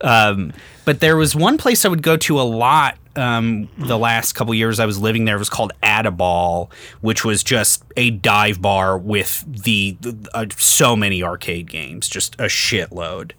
um, 0.00 0.52
but 0.84 1.00
there 1.00 1.16
was 1.16 1.34
one 1.34 1.58
place 1.58 1.84
I 1.84 1.88
would 1.88 2.02
go 2.02 2.16
to 2.16 2.40
a 2.40 2.42
lot. 2.42 2.96
Um, 3.16 3.68
the 3.78 3.98
last 3.98 4.32
couple 4.34 4.54
years 4.54 4.78
I 4.78 4.86
was 4.86 4.98
living 4.98 5.24
there 5.24 5.36
it 5.36 5.38
was 5.38 5.48
called 5.50 5.72
Add-a-Ball, 5.82 6.70
which 7.00 7.24
was 7.24 7.42
just 7.42 7.82
a 7.96 8.10
dive 8.10 8.60
bar 8.60 8.98
with 8.98 9.44
the 9.46 9.96
uh, 10.34 10.46
so 10.56 10.94
many 10.96 11.22
arcade 11.22 11.70
games, 11.70 12.08
just 12.08 12.34
a 12.34 12.44
shitload. 12.44 13.32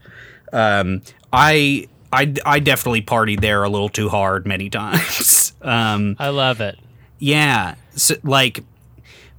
Um, 0.51 1.01
I 1.31 1.87
I 2.11 2.33
I 2.45 2.59
definitely 2.59 3.01
partied 3.01 3.41
there 3.41 3.63
a 3.63 3.69
little 3.69 3.89
too 3.89 4.09
hard 4.09 4.45
many 4.47 4.69
times. 4.71 5.53
um, 5.61 6.15
I 6.19 6.29
love 6.29 6.61
it. 6.61 6.79
yeah, 7.19 7.75
so, 7.95 8.15
like, 8.23 8.63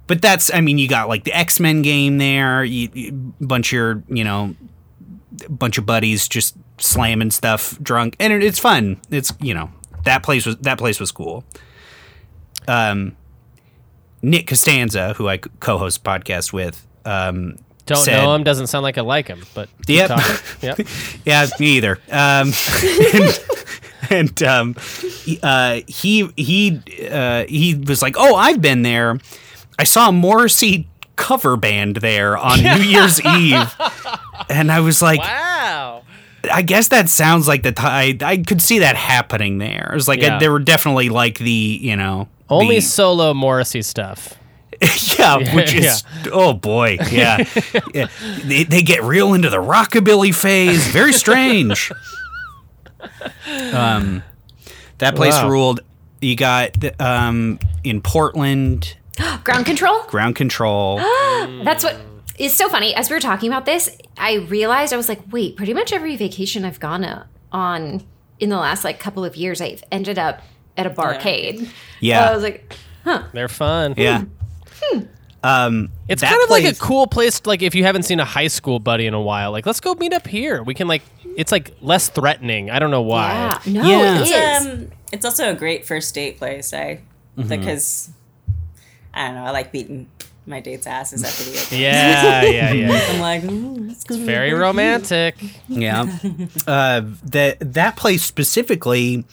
but 0.07 0.21
that's 0.21 0.53
I 0.53 0.61
mean 0.61 0.77
you 0.77 0.87
got 0.87 1.07
like 1.07 1.23
the 1.23 1.33
X 1.33 1.59
Men 1.59 1.81
game 1.81 2.17
there, 2.17 2.63
you, 2.63 2.89
you 2.93 3.11
bunch 3.41 3.69
of 3.69 3.73
your 3.73 4.03
you 4.07 4.23
know, 4.23 4.55
bunch 5.49 5.77
of 5.77 5.85
buddies 5.85 6.27
just 6.27 6.55
slamming 6.77 7.31
stuff 7.31 7.77
drunk, 7.81 8.15
and 8.19 8.31
it, 8.31 8.43
it's 8.43 8.59
fun. 8.59 9.01
It's 9.09 9.33
you 9.41 9.53
know 9.53 9.71
that 10.03 10.23
place 10.23 10.45
was 10.45 10.57
that 10.57 10.77
place 10.77 10.99
was 10.99 11.11
cool. 11.11 11.43
Um, 12.67 13.15
Nick 14.21 14.47
Costanza, 14.47 15.13
who 15.13 15.27
I 15.29 15.37
co-host 15.37 16.03
podcast 16.03 16.51
with, 16.51 16.85
um, 17.05 17.57
Don't 17.85 17.97
said- 18.03 18.21
know 18.21 18.35
him. 18.35 18.43
Doesn't 18.43 18.67
sound 18.67 18.83
like 18.83 18.97
I 18.97 19.01
like 19.01 19.27
him, 19.27 19.43
but 19.53 19.69
keep 19.87 19.97
Yep. 19.97 20.19
Yep. 20.61 20.79
Yeah, 21.25 21.47
me 21.59 21.77
either. 21.77 21.99
Um, 22.11 22.51
and 23.13 23.39
and 24.09 24.43
um, 24.43 24.75
he- 25.23 25.39
uh, 25.41 25.81
he 25.87 26.29
he 26.35 26.81
uh, 27.09 27.45
he 27.47 27.75
was 27.75 28.01
like, 28.01 28.15
"Oh, 28.17 28.35
I've 28.35 28.61
been 28.61 28.81
there. 28.83 29.17
I 29.77 29.83
saw 29.85 30.11
Morrissey 30.11 30.87
cover 31.15 31.55
band 31.57 31.97
there 31.97 32.37
on 32.37 32.61
New 32.61 32.83
Year's 32.83 33.21
Eve." 33.25 33.73
And 34.49 34.71
I 34.71 34.79
was 34.81 35.01
like, 35.01 35.19
Wow. 35.19 36.03
I 36.51 36.61
guess 36.61 36.89
that 36.89 37.09
sounds 37.09 37.47
like 37.47 37.63
the 37.63 37.73
I 37.77 38.17
I 38.21 38.37
could 38.37 38.61
see 38.61 38.79
that 38.79 38.95
happening 38.95 39.57
there. 39.57 39.89
It 39.91 39.95
was 39.95 40.07
like 40.07 40.21
Yeah. 40.21 40.39
there 40.39 40.51
were 40.51 40.59
definitely 40.59 41.09
like 41.09 41.37
the 41.39 41.51
you 41.81 41.95
know 41.95 42.27
Only 42.49 42.75
the- 42.75 42.81
solo 42.81 43.33
Morrissey 43.33 43.81
stuff. 43.81 44.35
yeah, 45.19 45.53
which 45.55 45.73
is 45.73 46.03
oh 46.31 46.53
boy, 46.53 46.97
yeah, 47.11 47.43
yeah. 47.93 48.07
They, 48.45 48.63
they 48.63 48.81
get 48.81 49.03
real 49.03 49.33
into 49.33 49.49
the 49.49 49.57
rockabilly 49.57 50.33
phase. 50.33 50.87
Very 50.87 51.11
strange. 51.11 51.91
Um, 53.73 54.23
that 54.99 55.15
place 55.15 55.33
Wow. 55.33 55.49
ruled. 55.49 55.79
You 56.21 56.35
got 56.35 56.75
um 57.01 57.59
in 57.83 58.01
Portland 58.01 58.95
Ground 59.43 59.65
Kontrol? 59.65 60.07
Ground 60.07 60.35
Kontrol. 60.35 60.99
That's 61.65 61.83
what 61.83 61.97
is 62.39 62.55
so 62.55 62.69
funny. 62.69 62.95
As 62.95 63.09
we 63.09 63.15
were 63.15 63.19
talking 63.19 63.49
about 63.49 63.65
this, 63.65 63.97
I 64.17 64.35
realized 64.35 64.93
I 64.93 64.97
was 64.97 65.09
like, 65.09 65.21
wait, 65.31 65.55
pretty 65.55 65.73
much 65.73 65.91
every 65.93 66.15
vacation 66.15 66.65
I've 66.65 66.79
gone 66.79 67.03
uh, 67.03 67.25
on 67.51 68.03
in 68.39 68.49
the 68.49 68.57
last 68.57 68.83
like 68.83 68.99
couple 68.99 69.25
of 69.25 69.35
years, 69.35 69.59
I've 69.61 69.83
ended 69.91 70.17
up 70.17 70.41
at 70.77 70.85
a 70.85 70.89
barcade. 70.89 71.69
Yeah. 71.99 72.29
I 72.29 72.33
was 72.33 72.41
like, 72.43 72.73
huh. 73.03 73.23
They're 73.33 73.49
fun. 73.49 73.93
yeah. 73.97 74.23
Um, 75.41 75.89
It's 76.09 76.21
kind 76.21 76.41
of 76.43 76.49
like 76.49 76.65
a 76.65 76.73
cool 76.75 77.07
place. 77.07 77.45
Like 77.45 77.61
if 77.61 77.73
you 77.75 77.83
haven't 77.83 78.03
seen 78.03 78.19
a 78.19 78.25
high 78.25 78.47
school 78.47 78.79
buddy 78.79 79.05
in 79.07 79.13
a 79.13 79.21
while, 79.21 79.51
like 79.51 79.65
let's 79.65 79.79
go 79.79 79.93
meet 79.95 80.13
up 80.13 80.27
here. 80.27 80.63
We 80.63 80.73
can 80.73 80.87
like. 80.87 81.01
It's 81.37 81.51
like 81.51 81.73
less 81.81 82.09
threatening. 82.09 82.69
I 82.69 82.79
don't 82.79 82.91
know 82.91 83.01
why. 83.01 83.59
yeah, 83.65 83.81
no, 83.81 83.87
Yeah. 83.87 84.21
It's, 84.21 84.65
um, 84.65 84.91
it's 85.13 85.23
also 85.25 85.49
a 85.49 85.53
great 85.55 85.85
first 85.85 86.13
date 86.13 86.37
place, 86.37 86.73
I 86.73 87.01
Mm-hmm. 87.37 87.47
because 87.47 88.09
I 89.13 89.27
don't 89.27 89.35
know. 89.35 89.43
I 89.45 89.51
like 89.51 89.73
meeting 89.73 90.09
my 90.49 90.59
date's 90.59 90.87
asses 90.87 91.23
at 91.23 91.31
video 91.31 91.53
games. 91.53 91.71
Yeah, 91.79 92.43
yeah, 92.43 92.73
yeah. 92.73 93.07
I'm 93.11 93.19
like, 93.21 93.43
ooh, 93.45 93.89
it's 93.89 94.03
gonna 94.03 94.25
Very 94.25 94.49
great. 94.49 94.59
romantic. 94.59 95.35
Yeah. 95.67 96.01
uh, 96.67 97.01
that 97.23 97.57
that 97.59 97.95
place 97.95 98.23
specifically, 98.23 99.23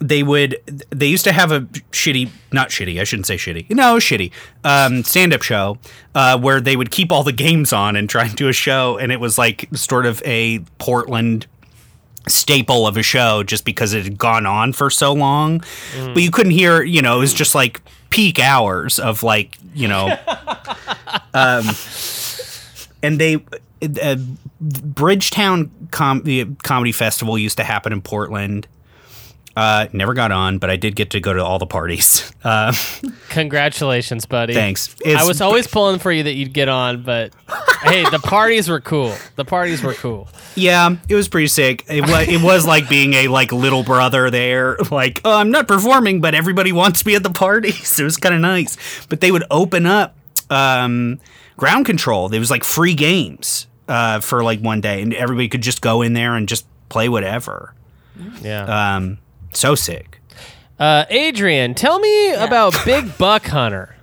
they 0.00 0.22
would 0.22 0.56
they 0.90 1.06
used 1.06 1.24
to 1.24 1.32
have 1.32 1.50
a 1.50 1.60
shitty, 1.92 2.30
not 2.52 2.68
shitty. 2.68 3.00
I 3.00 3.04
shouldn't 3.04 3.26
say 3.26 3.36
shitty. 3.36 3.70
No, 3.70 3.96
shitty. 3.96 4.30
Um, 4.62 5.02
stand 5.02 5.32
up 5.32 5.42
show 5.42 5.78
uh, 6.14 6.38
where 6.38 6.60
they 6.60 6.76
would 6.76 6.90
keep 6.90 7.10
all 7.10 7.22
the 7.24 7.32
games 7.32 7.72
on 7.72 7.96
and 7.96 8.08
try 8.08 8.24
and 8.26 8.36
do 8.36 8.48
a 8.48 8.52
show, 8.52 8.98
and 8.98 9.10
it 9.10 9.20
was 9.20 9.38
like 9.38 9.68
sort 9.74 10.04
of 10.06 10.22
a 10.26 10.58
Portland 10.78 11.46
staple 12.26 12.86
of 12.86 12.96
a 12.96 13.02
show 13.02 13.42
just 13.42 13.64
because 13.64 13.92
it 13.92 14.04
had 14.04 14.18
gone 14.18 14.46
on 14.46 14.72
for 14.72 14.90
so 14.90 15.12
long. 15.12 15.62
But 15.96 16.22
you 16.22 16.30
couldn't 16.30 16.52
hear, 16.52 16.82
you 16.82 17.02
know, 17.02 17.16
it 17.16 17.20
was 17.20 17.34
just 17.34 17.54
like 17.54 17.80
peak 18.10 18.38
hours 18.38 18.98
of 18.98 19.22
like, 19.22 19.56
you 19.74 19.88
know, 19.88 20.08
um, 21.34 21.64
and 23.02 23.20
they 23.20 23.44
uh, 24.02 24.16
Bridgetown 24.60 25.70
Com- 25.90 26.22
the 26.22 26.46
Comedy 26.62 26.92
Festival 26.92 27.36
used 27.38 27.58
to 27.58 27.64
happen 27.64 27.92
in 27.92 28.00
Portland. 28.00 28.66
Uh, 29.56 29.86
never 29.92 30.14
got 30.14 30.32
on, 30.32 30.58
but 30.58 30.68
I 30.68 30.74
did 30.76 30.96
get 30.96 31.10
to 31.10 31.20
go 31.20 31.32
to 31.32 31.44
all 31.44 31.58
the 31.58 31.66
parties. 31.66 32.30
Uh, 32.44 32.74
Congratulations, 33.30 34.26
buddy. 34.26 34.52
thanks. 34.52 34.94
I 35.06 35.26
was 35.26 35.40
always 35.40 35.66
pulling 35.66 35.98
for 35.98 36.12
you 36.12 36.24
that 36.24 36.34
you'd 36.34 36.52
get 36.52 36.68
on, 36.68 37.02
but 37.02 37.32
hey, 37.84 38.08
the 38.10 38.18
parties 38.18 38.68
were 38.68 38.80
cool. 38.80 39.14
The 39.36 39.44
parties 39.44 39.82
were 39.82 39.94
cool. 39.94 40.28
Yeah, 40.54 40.96
it 41.08 41.14
was 41.14 41.28
pretty 41.28 41.48
sick. 41.48 41.84
It 41.88 42.02
was 42.02 42.28
it 42.28 42.42
was 42.42 42.66
like 42.66 42.88
being 42.88 43.14
a 43.14 43.28
like 43.28 43.52
little 43.52 43.82
brother 43.82 44.30
there. 44.30 44.76
Like, 44.90 45.20
oh, 45.24 45.36
I'm 45.36 45.50
not 45.50 45.66
performing, 45.66 46.20
but 46.20 46.34
everybody 46.34 46.70
wants 46.72 47.04
me 47.04 47.14
at 47.16 47.22
the 47.22 47.30
parties. 47.30 47.98
It 48.04 48.04
was 48.04 48.16
kind 48.16 48.34
of 48.34 48.40
nice. 48.40 48.76
But 49.06 49.20
they 49.20 49.32
would 49.32 49.44
open 49.50 49.86
up 49.86 50.14
um, 50.50 51.20
Ground 51.56 51.86
Kontrol. 51.86 52.30
There 52.30 52.40
was 52.40 52.50
like 52.50 52.64
free 52.64 52.94
games 52.94 53.66
uh, 53.88 54.20
for 54.20 54.44
like 54.44 54.60
one 54.60 54.80
day, 54.80 55.02
and 55.02 55.14
everybody 55.14 55.48
could 55.48 55.62
just 55.62 55.80
go 55.80 56.02
in 56.02 56.12
there 56.12 56.34
and 56.34 56.48
just 56.48 56.66
play 56.88 57.08
whatever. 57.08 57.74
Yeah. 58.42 58.96
Um, 58.96 59.18
so 59.52 59.74
sick. 59.74 60.20
Uh, 60.78 61.04
Adrian, 61.08 61.74
tell 61.74 61.98
me 61.98 62.34
about 62.34 62.74
Big 62.84 63.16
Buck 63.16 63.46
Hunter. 63.46 63.96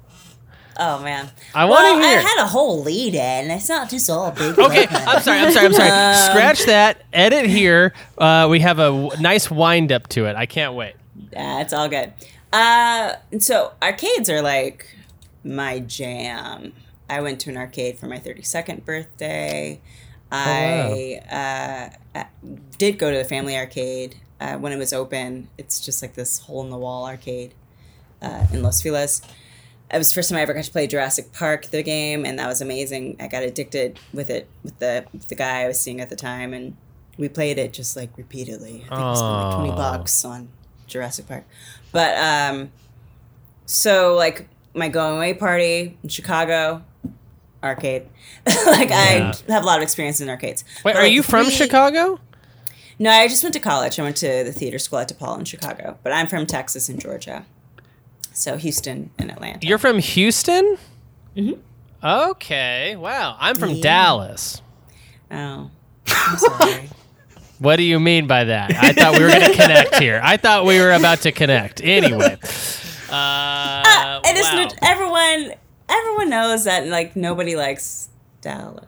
Oh 0.84 1.00
man. 1.04 1.30
I 1.54 1.66
wanna 1.66 1.94
well, 1.94 2.02
hear. 2.02 2.18
I 2.18 2.22
had 2.22 2.44
a 2.44 2.48
whole 2.48 2.82
lead 2.82 3.14
in. 3.14 3.52
It's 3.52 3.70
not 3.70 3.88
just 3.88 4.10
all 4.10 4.32
big. 4.32 4.58
Okay, 4.58 4.88
I'm 4.90 5.22
sorry. 5.22 5.40
I'm 5.40 5.52
sorry. 5.52 5.68
I'm 5.68 5.74
sorry. 5.74 5.92
Um, 5.92 6.32
Scratch 6.32 6.66
that. 6.66 7.04
Edit 7.14 7.46
here. 7.46 7.94
Uh, 8.18 8.48
we 8.50 8.62
have 8.62 8.80
a 8.80 8.90
w- 8.90 9.22
nice 9.22 9.52
wind 9.52 9.92
up 9.92 10.08
to 10.10 10.26
it. 10.26 10.36
I 10.36 10.48
can't 10.48 10.74
wait. 10.74 10.96
It's 11.34 11.72
all 11.72 11.88
good. 11.88 12.14
Uh, 12.52 13.14
so 13.38 13.74
arcades 13.82 14.28
are 14.28 14.42
like 14.42 14.88
my 15.44 15.80
jam. 15.80 16.74
I 17.08 17.22
went 17.22 17.40
to 17.42 17.52
an 17.52 17.58
arcade 17.58 18.00
for 18.00 18.08
my 18.08 18.18
32nd 18.18 18.84
birthday. 18.84 19.82
I 20.32 21.92
uh, 22.16 22.18
uh, 22.18 22.24
did 22.80 22.98
go 22.98 23.12
to 23.12 23.18
the 23.18 23.26
family 23.26 23.56
arcade 23.56 24.16
uh, 24.40 24.56
when 24.58 24.72
it 24.72 24.78
was 24.78 24.94
open. 24.94 25.50
It's 25.60 25.80
just 25.80 26.02
like 26.02 26.16
this 26.16 26.40
hole 26.40 26.64
in 26.64 26.72
the 26.72 26.78
wall 26.78 27.06
arcade 27.06 27.54
uh, 28.22 28.48
in 28.52 28.64
Los 28.64 28.82
Feliz. 28.82 29.22
It 29.94 29.98
was 29.98 30.10
the 30.10 30.16
first 30.16 30.30
time 30.30 30.38
I 30.40 30.42
ever 30.42 30.54
got 30.54 30.64
to 30.64 30.72
play 30.72 30.88
Jurassic 30.88 31.34
Park, 31.34 31.66
the 31.68 31.84
game, 31.84 32.26
and 32.26 32.40
that 32.40 32.48
was 32.48 32.62
amazing. 32.62 33.18
I 33.20 33.28
got 33.28 33.44
addicted 33.44 34.00
with 34.14 34.30
it 34.30 34.48
with 34.64 34.80
the 34.80 35.06
with 35.14 35.28
the 35.28 35.36
guy 35.36 35.64
I 35.64 35.68
was 35.68 35.80
seeing 35.80 36.00
at 36.02 36.10
the 36.10 36.16
time, 36.16 36.54
and 36.54 36.78
we 37.18 37.28
played 37.30 37.58
it 37.58 37.74
just 37.74 37.96
like 37.98 38.10
repeatedly. 38.18 38.86
I 38.90 38.96
think 38.96 39.12
it 39.12 39.18
spent 39.18 39.32
like 39.32 39.56
twenty 39.56 39.72
bucks 39.72 40.24
on 40.26 40.50
Jurassic 40.88 41.28
Park, 41.28 41.44
but 41.92 42.18
um, 42.18 42.72
so 43.66 44.16
like 44.16 44.48
my 44.74 44.88
going 44.88 45.18
away 45.18 45.34
party 45.34 45.98
in 46.04 46.10
Chicago, 46.10 46.84
arcade. 47.64 48.08
like 48.66 48.90
Yeah. 48.90 49.34
I 49.48 49.52
have 49.52 49.64
a 49.64 49.66
lot 49.66 49.78
of 49.78 49.84
experience 49.84 50.22
in 50.22 50.30
arcades. 50.30 50.64
Wait, 50.86 50.94
But, 50.94 50.96
are 50.98 51.04
like, 51.04 51.12
you 51.12 51.24
from 51.24 51.46
three- 51.46 51.54
Chicago? 51.56 52.20
No, 53.00 53.10
I 53.10 53.28
just 53.28 53.42
went 53.44 53.54
to 53.54 53.60
college. 53.60 54.00
I 54.00 54.04
went 54.04 54.18
to 54.18 54.44
the 54.44 54.52
theater 54.52 54.78
school 54.78 55.00
at 55.00 55.10
DePaul 55.10 55.40
in 55.40 55.46
Chicago, 55.46 55.98
but 56.04 56.14
I'm 56.14 56.28
from 56.28 56.46
Texas 56.46 56.88
and 56.88 57.00
Georgia, 57.02 57.46
so 58.42 58.58
Houston 58.58 59.12
and 59.18 59.32
Atlanta. 59.32 59.66
You're 59.66 59.78
from 59.78 60.00
Houston. 60.00 60.78
Mm-hmm. 61.36 61.60
Okay. 62.04 62.96
Wow. 62.96 63.38
I'm 63.40 63.56
from 63.56 63.70
Yeah. 63.72 63.84
Dallas. 63.84 64.62
oh, 65.32 65.70
I'm 66.08 66.38
sorry. 66.38 66.90
What 67.60 67.76
do 67.76 67.84
you 67.84 68.00
mean 68.00 68.26
by 68.26 68.46
that? 68.46 68.74
I 68.74 68.92
thought 68.92 69.20
we 69.20 69.24
were 69.24 69.30
going 69.30 69.52
to 69.52 69.56
connect 69.56 70.00
here. 70.00 70.20
I 70.24 70.38
thought 70.38 70.66
we 70.66 70.80
were 70.80 70.94
about 70.94 71.20
to 71.22 71.32
connect. 71.32 71.80
Anyway. 71.84 72.38
Uh, 73.14 74.22
it 74.24 74.38
is 74.38 74.44
wow. 74.46 74.56
not 74.56 74.74
everyone. 74.82 75.54
Everyone 75.90 76.30
knows 76.30 76.64
that 76.64 76.88
like 76.88 77.18
nobody 77.18 77.58
likes 77.58 78.08
Dallas. 78.42 78.86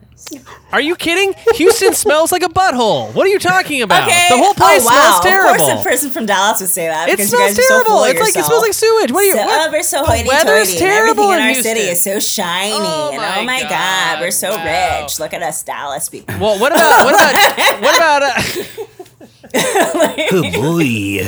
Are 0.72 0.80
you 0.80 0.96
kidding? 0.96 1.34
Houston 1.56 1.92
smells 2.04 2.32
like 2.32 2.42
a 2.42 2.48
butthole. 2.48 3.12
What 3.14 3.26
are 3.26 3.30
you 3.30 3.38
talking 3.38 3.82
about? 3.82 4.08
Okay. 4.08 4.26
The 4.30 4.36
whole 4.38 4.54
place 4.54 4.82
oh, 4.82 4.86
wow. 4.86 5.18
smells 5.20 5.20
terrible. 5.20 5.50
Of 5.64 5.70
course, 5.70 5.86
a 5.86 5.88
person 5.88 6.10
from 6.10 6.26
Dallas 6.26 6.60
would 6.60 6.70
say 6.70 6.86
that. 6.88 7.08
it 7.08 7.18
smells 7.20 7.32
you 7.32 7.38
guys 7.38 7.58
are 7.58 7.62
so 7.62 7.68
terrible. 7.68 7.90
full 7.92 8.04
it's 8.04 8.20
like 8.20 8.36
it 8.36 8.44
smells 8.44 8.62
like 8.62 8.72
sewage. 8.72 9.12
What 9.12 9.20
are 9.22 9.26
you? 9.26 9.34
So, 9.34 9.44
what? 9.44 9.68
oh, 9.68 9.72
we're 9.72 9.82
so 9.82 10.00
The 10.00 10.06
hoity 10.06 10.28
weather's 10.28 10.68
toity. 10.68 10.78
terrible 10.78 11.30
in 11.32 11.38
in 11.40 11.42
our 11.48 11.54
city 11.54 11.80
Houston. 11.82 12.12
is 12.12 12.24
so 12.24 12.42
shiny. 12.42 12.74
Oh 12.74 13.10
and 13.12 13.16
my 13.20 13.38
oh 13.40 13.44
my 13.44 13.60
God. 13.62 13.70
God, 13.70 14.20
we're 14.20 14.30
so 14.30 14.50
Wow. 14.56 15.00
rich. 15.02 15.20
Look 15.20 15.32
at 15.34 15.42
us, 15.42 15.62
Dallas 15.62 16.08
people. 16.08 16.34
Well, 16.38 16.58
what 16.58 16.72
about 16.72 17.04
what 17.04 17.14
about 17.14 17.34
what 17.82 17.96
about? 17.96 18.22
Uh, 18.22 18.42
Oh 19.56 20.42
boy. 20.54 21.20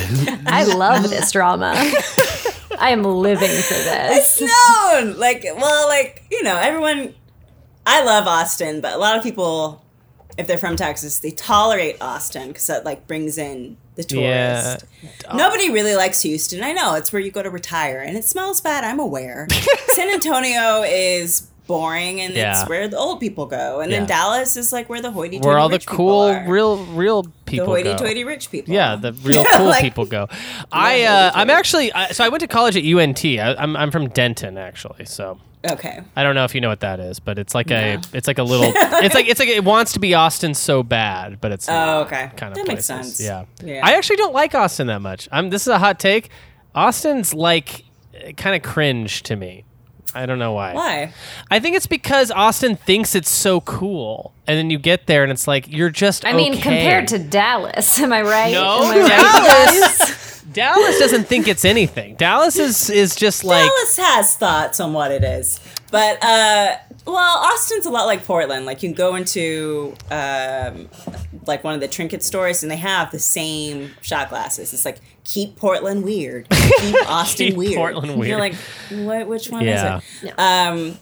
I 0.46 0.64
love 0.64 1.08
this 1.10 1.30
drama. 1.30 1.74
I 2.78 2.90
am 2.90 3.04
living 3.04 3.48
for 3.48 3.74
this. 3.74 4.40
It's 4.40 4.52
known. 4.92 5.16
Like, 5.18 5.44
well, 5.44 5.86
like, 5.88 6.24
you 6.30 6.42
know, 6.42 6.56
everyone. 6.56 7.14
I 7.86 8.02
love 8.02 8.26
Austin, 8.26 8.80
but 8.80 8.94
a 8.94 8.98
lot 8.98 9.16
of 9.16 9.22
people, 9.22 9.84
if 10.36 10.46
they're 10.46 10.58
from 10.58 10.76
Texas, 10.76 11.20
they 11.20 11.30
tolerate 11.30 11.96
Austin 12.00 12.48
because 12.48 12.66
that, 12.66 12.84
like, 12.84 13.06
brings 13.06 13.38
in 13.38 13.76
the 13.94 14.02
tourists. 14.04 14.84
Yeah. 15.02 15.34
Nobody 15.34 15.70
really 15.70 15.94
likes 15.96 16.20
Houston. 16.22 16.62
I 16.62 16.72
know. 16.72 16.94
It's 16.94 17.12
where 17.12 17.22
you 17.22 17.30
go 17.30 17.42
to 17.42 17.50
retire, 17.50 18.00
and 18.00 18.16
it 18.16 18.24
smells 18.24 18.60
bad. 18.60 18.84
I'm 18.84 18.98
aware. 19.00 19.46
San 19.88 20.10
Antonio 20.12 20.82
is 20.82 21.42
boring, 21.68 22.20
and 22.20 22.34
Yeah. 22.34 22.60
it's 22.60 22.68
where 22.68 22.86
the 22.88 22.96
old 22.98 23.20
people 23.20 23.46
go. 23.46 23.80
And 23.80 23.90
Yeah. 23.90 23.98
then 24.00 24.08
Dallas 24.08 24.56
is, 24.56 24.72
like, 24.72 24.88
where 24.88 25.00
the 25.00 25.10
hoity 25.12 25.36
toity 25.38 25.48
where 25.48 25.58
all 25.58 25.68
the 25.68 25.76
rich 25.76 25.86
people 25.86 25.96
cool, 25.96 26.22
are. 26.22 26.44
real, 26.48 26.84
real 26.86 27.22
The 27.22 27.30
people 27.46 27.66
hoity 27.66 27.84
go. 27.92 27.96
toity 27.96 28.24
rich 28.24 28.50
people. 28.50 28.74
Yeah, 28.74 28.96
the 28.96 29.12
real 29.12 29.44
cool 29.52 29.66
Like- 29.66 29.82
people 29.82 30.04
go. 30.06 30.28
I 30.72 31.04
uh, 31.04 31.30
I'm 31.34 31.50
actually 31.50 31.92
I, 31.92 32.08
so 32.12 32.24
I 32.24 32.28
went 32.30 32.40
to 32.42 32.48
college 32.48 32.76
at 32.76 32.84
UNT. 32.84 33.24
I, 33.24 33.54
I'm 33.56 33.76
I'm 33.76 33.90
from 33.92 34.08
Denton 34.10 34.58
actually, 34.58 35.04
so. 35.06 35.38
Okay. 35.72 36.00
I 36.14 36.22
don't 36.22 36.34
know 36.34 36.44
if 36.44 36.54
you 36.54 36.60
know 36.60 36.68
what 36.68 36.80
that 36.80 37.00
is, 37.00 37.18
but 37.20 37.38
it's 37.38 37.54
like 37.54 37.70
a 37.70 38.00
it's 38.12 38.26
like 38.26 38.38
a 38.38 38.42
little 38.42 38.72
it's 38.74 39.14
like 39.14 39.28
it's 39.28 39.40
like 39.40 39.48
it 39.48 39.64
wants 39.64 39.92
to 39.94 40.00
be 40.00 40.14
Austin 40.14 40.54
so 40.54 40.82
bad, 40.82 41.40
but 41.40 41.52
it's 41.52 41.68
Oh, 41.68 42.00
okay. 42.02 42.30
kind 42.36 42.52
of 42.52 42.54
That 42.58 42.68
makes 42.68 42.84
sense. 42.84 43.20
Yeah. 43.20 43.44
Yeah. 43.62 43.80
I 43.84 43.94
actually 43.94 44.16
don't 44.16 44.34
like 44.34 44.54
Austin 44.54 44.86
that 44.88 45.00
much. 45.00 45.28
I'm 45.32 45.50
this 45.50 45.62
is 45.62 45.68
a 45.68 45.78
hot 45.78 45.98
take. 45.98 46.30
Austin's 46.74 47.32
like 47.34 47.84
kind 48.36 48.56
of 48.56 48.62
cringe 48.62 49.22
to 49.24 49.36
me. 49.36 49.64
I 50.14 50.24
don't 50.24 50.38
know 50.38 50.52
why. 50.54 50.72
Why? 50.72 51.12
I 51.50 51.60
think 51.60 51.76
it's 51.76 51.86
because 51.86 52.30
Austin 52.30 52.76
thinks 52.76 53.14
it's 53.14 53.28
so 53.28 53.60
cool, 53.60 54.32
and 54.46 54.56
then 54.56 54.70
you 54.70 54.78
get 54.78 55.06
there 55.06 55.22
and 55.22 55.30
it's 55.30 55.46
like 55.46 55.68
you're 55.68 55.90
just. 55.90 56.24
I 56.24 56.32
mean, 56.32 56.54
okay. 56.54 56.62
compared 56.62 57.08
to 57.08 57.18
Dallas, 57.18 57.98
am 58.00 58.14
I 58.14 58.22
right? 58.22 58.52
No, 58.54 58.82
Am 58.82 58.94
I 58.94 59.00
right, 59.00 59.08
Dallas. 59.82 60.12
guys? 60.56 60.74
Dallas 60.74 60.98
doesn't 60.98 61.24
think 61.28 61.46
it's 61.48 61.64
anything. 61.64 62.16
Dallas 62.16 62.56
is 62.58 62.90
is 62.90 63.14
just 63.14 63.44
like 63.44 63.64
Dallas 63.68 63.96
has 63.98 64.36
thoughts 64.36 64.80
on 64.80 64.92
what 64.92 65.10
it 65.12 65.22
is, 65.22 65.60
but 65.90 66.22
uh, 66.24 66.76
well, 67.06 67.38
Austin's 67.38 67.86
a 67.86 67.90
lot 67.90 68.06
like 68.06 68.24
Portland. 68.24 68.66
Like 68.66 68.82
you 68.82 68.88
can 68.88 68.96
go 68.96 69.14
into 69.14 69.94
um, 70.10 70.88
like 71.46 71.62
one 71.62 71.74
of 71.74 71.80
the 71.80 71.88
trinket 71.88 72.22
stores, 72.24 72.62
and 72.62 72.70
they 72.72 72.76
have 72.76 73.10
the 73.12 73.18
same 73.20 73.90
shot 74.00 74.28
glasses. 74.30 74.72
It's 74.74 74.84
like 74.84 74.98
keep 75.24 75.56
Portland 75.56 76.02
weird, 76.04 76.48
keep 76.50 76.96
Austin 77.08 77.48
Keep 77.48 77.56
weird. 77.56 77.76
Portland 77.76 78.10
And 78.10 78.18
weird. 78.20 78.30
You're 78.30 78.40
like, 78.40 78.54
what? 78.90 79.26
Which 79.28 79.50
one 79.50 79.64
Yeah. 79.64 79.98
is 79.98 80.24
it? 80.30 80.38
Um, 80.38 80.98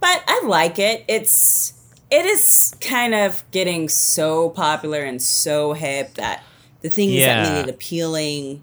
but 0.00 0.22
I 0.26 0.42
like 0.46 0.78
it. 0.78 1.04
It's 1.08 1.74
it 2.10 2.26
is 2.26 2.74
kind 2.80 3.14
of 3.14 3.42
getting 3.52 3.88
so 3.88 4.50
popular 4.50 5.00
and 5.02 5.20
so 5.22 5.72
hip 5.72 6.14
that 6.14 6.42
the 6.82 6.90
things 6.90 7.12
Yeah. 7.12 7.42
that 7.44 7.52
made 7.52 7.68
it 7.68 7.74
appealing 7.74 8.62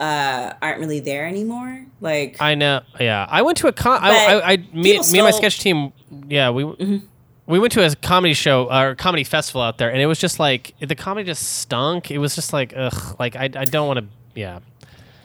uh, 0.00 0.54
aren't 0.62 0.80
really 0.80 1.00
there 1.00 1.26
anymore. 1.26 1.86
Like 2.00 2.38
I 2.40 2.54
know. 2.54 2.80
Yeah, 2.98 3.26
I 3.28 3.42
went 3.42 3.58
to 3.58 3.68
a 3.68 3.72
con. 3.72 4.00
I, 4.02 4.08
I, 4.08 4.52
I 4.52 4.56
me, 4.72 4.98
me 4.98 5.18
and 5.18 5.22
my 5.22 5.30
sketch 5.30 5.60
team. 5.60 5.92
Yeah, 6.28 6.50
we 6.50 6.64
mm-hmm. 6.64 7.06
we 7.46 7.58
went 7.58 7.72
to 7.74 7.86
a 7.86 7.94
comedy 7.94 8.34
show 8.34 8.68
uh, 8.68 8.82
or 8.82 8.94
comedy 8.94 9.24
festival 9.24 9.60
out 9.60 9.78
there, 9.78 9.90
and 9.90 10.00
it 10.00 10.06
was 10.06 10.18
just 10.18 10.38
like 10.40 10.74
the 10.80 10.94
comedy 10.94 11.26
just 11.26 11.58
stunk. 11.58 12.10
It 12.10 12.18
was 12.18 12.34
just 12.34 12.52
like 12.52 12.72
ugh. 12.74 13.16
Like 13.18 13.36
I, 13.36 13.44
I 13.44 13.66
don't 13.66 13.86
want 13.86 14.00
to. 14.00 14.06
Yeah. 14.34 14.60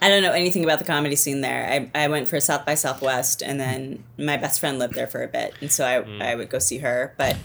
I 0.02 0.10
don't 0.10 0.22
know 0.22 0.34
anything 0.34 0.64
about 0.64 0.80
the 0.80 0.86
comedy 0.86 1.16
scene 1.16 1.42
there. 1.42 1.90
I, 1.96 2.04
I 2.04 2.08
went 2.10 2.28
for 2.28 2.40
South 2.40 2.66
by 2.66 2.76
Southwest, 2.76 3.42
and 3.42 3.60
then 3.60 4.04
my 4.20 4.38
best 4.38 4.60
friend 4.60 4.78
lived 4.78 4.94
there 4.94 5.08
for 5.08 5.24
a 5.24 5.28
bit, 5.28 5.56
and 5.62 5.72
so 5.72 5.86
I, 5.86 6.02
mm. 6.02 6.22
I 6.22 6.36
would 6.36 6.50
go 6.50 6.60
see 6.60 6.80
her. 6.80 7.16
But 7.18 7.38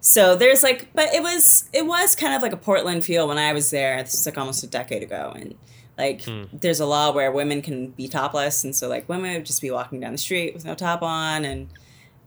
so 0.00 0.36
there's 0.36 0.62
like, 0.62 0.88
but 0.94 1.12
it 1.12 1.22
was 1.22 1.68
it 1.72 1.86
was 1.86 2.14
kind 2.14 2.34
of 2.34 2.40
like 2.40 2.52
a 2.52 2.56
Portland 2.56 3.04
feel 3.04 3.26
when 3.26 3.36
I 3.36 3.52
was 3.52 3.70
there. 3.70 4.00
This 4.02 4.14
is 4.14 4.24
like 4.24 4.38
almost 4.38 4.62
a 4.62 4.68
decade 4.68 5.02
ago, 5.02 5.32
and 5.34 5.56
like 5.98 6.24
there's 6.52 6.80
a 6.80 6.86
law 6.86 7.12
where 7.12 7.30
women 7.32 7.60
can 7.60 7.88
be 7.88 8.08
topless, 8.08 8.64
and 8.64 8.74
so 8.74 8.88
like 8.88 9.08
women 9.08 9.34
would 9.34 9.46
just 9.46 9.60
be 9.60 9.70
walking 9.70 10.00
down 10.00 10.12
the 10.12 10.18
street 10.18 10.54
with 10.54 10.64
no 10.64 10.74
top 10.74 11.02
on, 11.02 11.44
and 11.44 11.68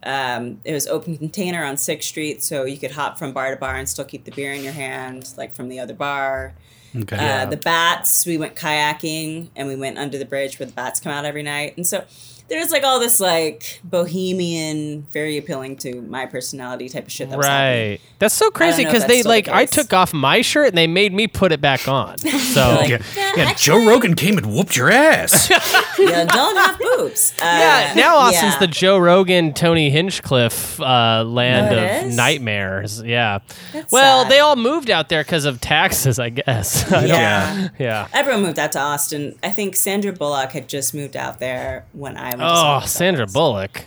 Um, 0.03 0.61
it 0.63 0.73
was 0.73 0.87
open 0.87 1.15
container 1.15 1.63
on 1.63 1.77
Sixth 1.77 2.09
Street, 2.09 2.41
so 2.43 2.65
you 2.65 2.77
could 2.77 2.89
hop 2.89 3.19
from 3.19 3.33
bar 3.33 3.51
to 3.51 3.55
bar 3.55 3.75
and 3.75 3.87
still 3.87 4.03
keep 4.03 4.23
the 4.25 4.31
beer 4.31 4.51
in 4.51 4.63
your 4.63 4.73
hand, 4.73 5.31
like 5.37 5.53
from 5.53 5.69
the 5.69 5.79
other 5.79 5.93
bar. 5.93 6.55
Okay. 6.95 7.15
Uh, 7.15 7.45
the 7.45 7.57
bats, 7.57 8.25
we 8.25 8.35
went 8.35 8.55
kayaking 8.55 9.49
and 9.55 9.67
we 9.67 9.75
went 9.75 9.99
under 9.99 10.17
the 10.17 10.25
bridge 10.25 10.57
where 10.57 10.65
the 10.65 10.73
bats 10.73 10.99
come 10.99 11.11
out 11.11 11.23
every 11.23 11.43
night. 11.43 11.77
And 11.77 11.85
so 11.85 12.03
there's 12.51 12.69
like 12.69 12.83
all 12.83 12.99
this 12.99 13.21
like 13.21 13.79
bohemian, 13.85 15.03
very 15.13 15.37
appealing 15.37 15.77
to 15.77 16.01
my 16.01 16.25
personality 16.25 16.89
type 16.89 17.05
of 17.05 17.11
shit 17.11 17.29
that 17.29 17.37
was. 17.37 17.47
Right. 17.47 17.99
That's 18.19 18.35
so 18.35 18.51
crazy 18.51 18.83
because 18.83 19.05
they 19.05 19.21
still 19.21 19.31
the 19.31 19.37
like 19.37 19.47
I 19.47 19.65
took 19.65 19.93
off 19.93 20.13
my 20.13 20.41
shirt 20.41 20.67
and 20.67 20.77
they 20.77 20.85
made 20.85 21.13
me 21.13 21.27
put 21.27 21.53
it 21.53 21.61
back 21.61 21.87
on. 21.87 22.17
So 22.51 22.75
Like, 22.75 22.89
yeah, 22.89 23.01
Yeah, 23.15 23.33
yeah 23.37 23.53
Joe 23.53 23.85
Rogan 23.87 24.15
came 24.15 24.37
and 24.37 24.53
whooped 24.53 24.75
your 24.75 24.91
ass. 24.91 25.49
You 25.97 26.07
don't 26.07 26.57
have 26.57 26.77
boobs. 26.79 27.33
Uh, 27.41 27.45
yeah, 27.45 27.93
now 27.95 28.17
Austin's 28.17 28.53
yeah. 28.53 28.59
the 28.59 28.67
Joe 28.67 28.97
Rogan, 28.97 29.53
Tony 29.53 29.89
Hinchcliffe 29.89 30.79
uh, 30.79 31.23
land 31.23 31.75
it 31.75 31.77
of 31.77 32.07
is? 32.07 32.15
nightmares. 32.15 33.01
Yeah. 33.01 33.39
That's 33.71 33.91
well, 33.91 34.23
sad. 34.23 34.31
they 34.31 34.39
all 34.39 34.55
moved 34.55 34.89
out 34.89 35.09
there 35.09 35.23
because 35.23 35.45
of 35.45 35.59
taxes, 35.61 36.19
I 36.19 36.29
guess. 36.29 36.91
I 36.91 37.05
Yeah. 37.05 37.69
yeah. 37.79 38.07
Everyone 38.13 38.43
moved 38.43 38.59
out 38.59 38.73
to 38.73 38.79
Austin. 38.79 39.37
I 39.41 39.51
think 39.51 39.75
Sandra 39.75 40.11
Bullock 40.11 40.51
had 40.51 40.67
just 40.67 40.93
moved 40.93 41.15
out 41.15 41.39
there 41.39 41.85
when 41.93 42.17
I 42.17 42.29
went. 42.29 42.39
to 42.40 42.40
Oh, 42.43 42.79
South 42.81 42.89
Sandra 42.89 43.25
Dallas. 43.25 43.33
Bullock. 43.33 43.81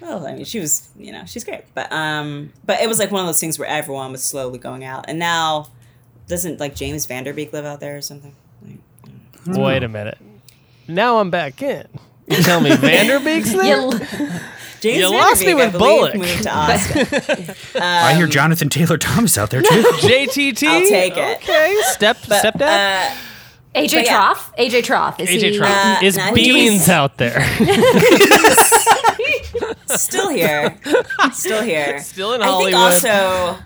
Well, 0.00 0.26
I 0.26 0.34
mean, 0.34 0.44
she 0.44 0.58
was, 0.58 0.88
you 0.98 1.12
know, 1.12 1.24
she's 1.24 1.44
great, 1.44 1.62
but 1.74 1.90
um, 1.92 2.52
but 2.66 2.80
it 2.80 2.88
was 2.88 2.98
like 2.98 3.10
one 3.12 3.20
of 3.20 3.26
those 3.28 3.38
things 3.40 3.58
where 3.58 3.68
everyone 3.68 4.10
was 4.10 4.24
slowly 4.24 4.58
going 4.58 4.84
out, 4.84 5.04
and 5.08 5.18
now 5.18 5.68
doesn't 6.26 6.58
like 6.58 6.74
James 6.74 7.06
Van 7.06 7.20
Der 7.20 7.34
Beek 7.34 7.52
live 7.52 7.64
out 7.64 7.78
there 7.80 7.96
or 7.96 8.00
something? 8.00 8.34
Like, 8.66 9.56
Wait 9.56 9.82
a 9.84 9.88
minute. 9.88 10.18
Now 10.88 11.18
I'm 11.18 11.30
back 11.30 11.62
in. 11.62 11.86
You 12.26 12.36
tell 12.42 12.60
me 12.60 12.70
Van 12.72 12.92
Der 12.92 13.12
Beek's 13.12 13.52
there? 13.52 13.80
You- 13.82 14.40
James 14.80 14.98
You 14.98 15.10
lost 15.12 15.42
me 15.46 15.52
Van 15.52 15.54
Der 15.54 15.56
Beek, 15.56 15.60
I 15.60 15.64
with 15.66 15.72
believe, 15.72 15.78
Bullock. 15.78 16.14
Moved 16.16 16.42
to 16.42 16.50
Austin. 16.56 17.54
I 17.80 18.14
hear 18.14 18.26
Jonathan 18.26 18.68
Taylor 18.68 18.98
Thomas 18.98 19.38
out 19.38 19.50
there 19.50 19.62
too. 19.62 19.68
JTT. 19.68 20.66
I'll 20.66 20.80
take 20.88 21.16
it. 21.16 21.36
Okay, 21.42 21.76
step 21.84 22.16
But, 22.28 22.44
stepdad. 22.44 23.10
uh, 23.12 23.16
AJ 23.74 23.92
But 23.92 24.04
yeah. 24.04 24.34
Trauth. 24.34 24.56
AJ 24.58 24.82
Trauth. 24.82 25.20
Is 25.20 25.28
AJ 25.30 25.50
he? 25.52 25.56
Trump 25.58 25.74
uh, 25.74 25.98
is 26.04 26.16
no, 26.16 26.24
I 26.24 26.32
think 26.32 26.38
he 26.46 26.52
beans 26.52 26.80
was- 26.80 26.88
out 26.90 27.16
there. 27.18 27.42
still 29.86 30.30
here, 30.30 30.78
still 31.32 31.62
here. 31.62 31.98
Still 32.00 32.32
in 32.34 32.40
Hollywood. 32.40 32.74
I 32.74 32.90
think 32.92 33.14
also, 33.14 33.58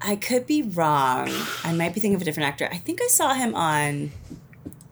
I 0.00 0.16
could 0.16 0.46
be 0.46 0.62
wrong. 0.62 1.30
I 1.64 1.72
might 1.72 1.94
be 1.94 2.00
thinking 2.00 2.16
of 2.16 2.22
a 2.22 2.24
different 2.24 2.48
actor. 2.48 2.68
I 2.70 2.78
think 2.78 3.00
I 3.02 3.06
saw 3.08 3.34
him 3.34 3.54
on. 3.54 4.10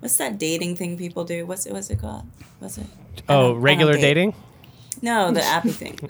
What's 0.01 0.17
that 0.17 0.39
dating 0.39 0.77
thing 0.77 0.97
people 0.97 1.25
do? 1.25 1.45
What's 1.47 1.67
it? 1.67 1.73
What's 1.73 1.91
it 1.91 2.01
called? 2.01 2.25
What's 2.59 2.79
it? 2.79 2.87
Oh, 2.89 3.27
don't- 3.27 3.29
I 3.29 3.43
don't 3.53 3.61
regular 3.61 3.93
date. 3.95 4.01
dating. 4.01 4.35
No, 5.03 5.31
the 5.31 5.43
appy 5.43 5.71
thing. 5.71 5.99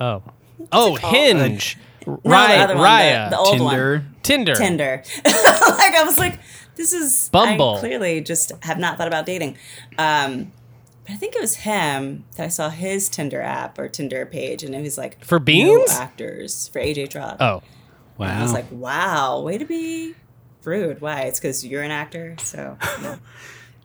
Oh, 0.00 0.22
oh, 0.70 0.94
Hinge. 0.94 1.76
No, 2.06 2.14
the 2.22 2.28
Raya, 2.28 2.58
other 2.60 2.74
one, 2.76 2.82
the- 2.84 2.88
Raya, 2.88 3.30
the, 3.30 3.36
old 3.38 3.60
one. 3.60 4.14
Tinder. 4.22 4.54
Tinder. 4.54 4.54
Tinder. 4.54 5.02
like 5.24 5.94
I 5.96 6.04
was 6.04 6.18
like, 6.18 6.38
this 6.78 6.94
is 6.94 7.28
Bumble. 7.30 7.76
I 7.76 7.80
clearly 7.80 8.20
just 8.22 8.52
have 8.62 8.78
not 8.78 8.96
thought 8.96 9.08
about 9.08 9.26
dating. 9.26 9.58
Um, 9.98 10.52
but 11.04 11.12
I 11.12 11.16
think 11.16 11.34
it 11.34 11.40
was 11.42 11.56
him 11.56 12.24
that 12.36 12.44
I 12.44 12.48
saw 12.48 12.70
his 12.70 13.08
Tinder 13.10 13.42
app 13.42 13.78
or 13.78 13.88
Tinder 13.88 14.24
page, 14.24 14.62
and 14.62 14.74
it 14.74 14.80
was 14.82 14.96
like 14.96 15.22
For 15.24 15.38
no 15.38 15.44
beans? 15.44 15.90
actors 15.90 16.68
for 16.68 16.80
AJ 16.80 17.08
Trauth. 17.10 17.36
Oh, 17.40 17.62
wow. 18.16 18.38
I 18.38 18.42
was 18.42 18.52
like, 18.54 18.66
wow, 18.70 19.40
way 19.42 19.58
to 19.58 19.64
be 19.66 20.14
rude. 20.64 21.00
Why? 21.02 21.22
It's 21.22 21.38
because 21.40 21.66
you're 21.66 21.82
an 21.82 21.90
actor, 21.90 22.36
so 22.38 22.76
no, 23.02 23.18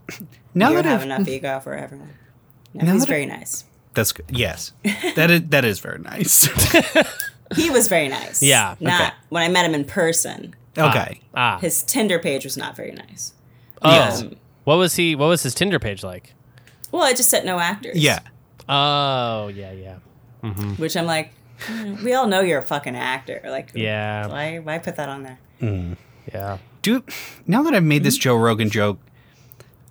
now 0.54 0.70
you 0.70 0.76
that 0.76 0.82
don't 0.84 0.92
have 0.92 1.00
I've, 1.02 1.06
enough 1.06 1.28
ego 1.28 1.60
for 1.62 1.74
everyone. 1.74 2.14
No, 2.74 2.86
Now 2.86 2.94
he's 2.94 3.02
that 3.06 3.10
I- 3.10 3.14
very 3.14 3.26
nice. 3.26 3.64
that's 3.94 4.12
good. 4.12 4.26
yes, 4.30 4.72
that 5.16 5.32
is 5.32 5.42
that 5.50 5.64
is 5.66 5.80
very 5.80 6.00
nice. 6.00 6.48
He 7.56 7.70
was 7.70 7.88
very 7.88 8.08
nice. 8.10 8.42
Yeah, 8.42 8.76
Not 8.80 9.00
okay. 9.02 9.14
when 9.30 9.44
I 9.44 9.48
met 9.50 9.66
him 9.66 9.76
in 9.76 9.86
person. 9.86 10.56
Okay, 10.78 11.22
ah. 11.36 11.58
His 11.60 11.84
Tinder 11.84 12.20
page 12.20 12.44
was 12.46 12.58
not 12.58 12.76
very 12.76 12.92
nice. 12.92 13.34
Oh. 13.82 13.92
Yes. 13.92 14.24
What 14.64 14.78
was 14.78 14.96
he? 14.96 15.16
What 15.16 15.28
was 15.28 15.44
his 15.44 15.54
Tinder 15.54 15.80
page 15.80 16.04
like? 16.04 16.34
Well, 16.92 17.04
I 17.04 17.14
just 17.14 17.30
said 17.30 17.46
no 17.46 17.60
actors. 17.60 17.98
yeah. 17.98 18.20
Oh, 18.70 19.50
yeah, 19.50 19.74
yeah, 19.74 19.98
Which 20.78 20.96
I'm 20.96 21.06
like, 21.06 21.34
"Mm, 21.66 22.02
we 22.02 22.14
all 22.14 22.28
know 22.28 22.40
you're 22.40 22.60
a 22.60 22.64
fucking 22.64 22.96
actor. 22.96 23.42
Like, 23.44 23.72
yeah, 23.76 24.28
why 24.28 24.60
why 24.60 24.78
put 24.78 24.96
that 24.96 25.10
on 25.10 25.24
there? 25.24 25.98
yeah. 26.32 26.60
Do 26.82 27.04
now 27.46 27.62
that 27.64 27.74
I've 27.74 27.84
made 27.84 28.04
this 28.04 28.18
Joe 28.18 28.36
Rogan 28.38 28.70
joke, 28.70 29.00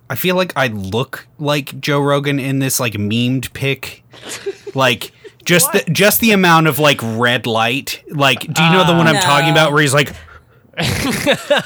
I 0.09 0.15
feel 0.15 0.35
like 0.35 0.53
I 0.55 0.67
look 0.67 1.27
like 1.37 1.79
Joe 1.79 1.99
Rogan 1.99 2.39
in 2.39 2.57
this 2.59 2.79
like 2.79 2.93
memed 2.93 3.53
pic, 3.53 4.03
like. 4.75 5.11
Just 5.45 5.73
the 5.73 5.83
just 5.91 6.21
the 6.21 6.31
amount 6.31 6.67
of 6.67 6.79
like 6.79 7.01
red 7.03 7.45
light, 7.45 8.01
like 8.07 8.39
do 8.39 8.63
you 8.63 8.71
know 8.71 8.85
the 8.87 8.93
one 8.93 9.07
I'm 9.07 9.21
talking 9.21 9.49
about 9.49 9.73
where 9.73 9.81
he's 9.81 9.93
like, 9.93 10.15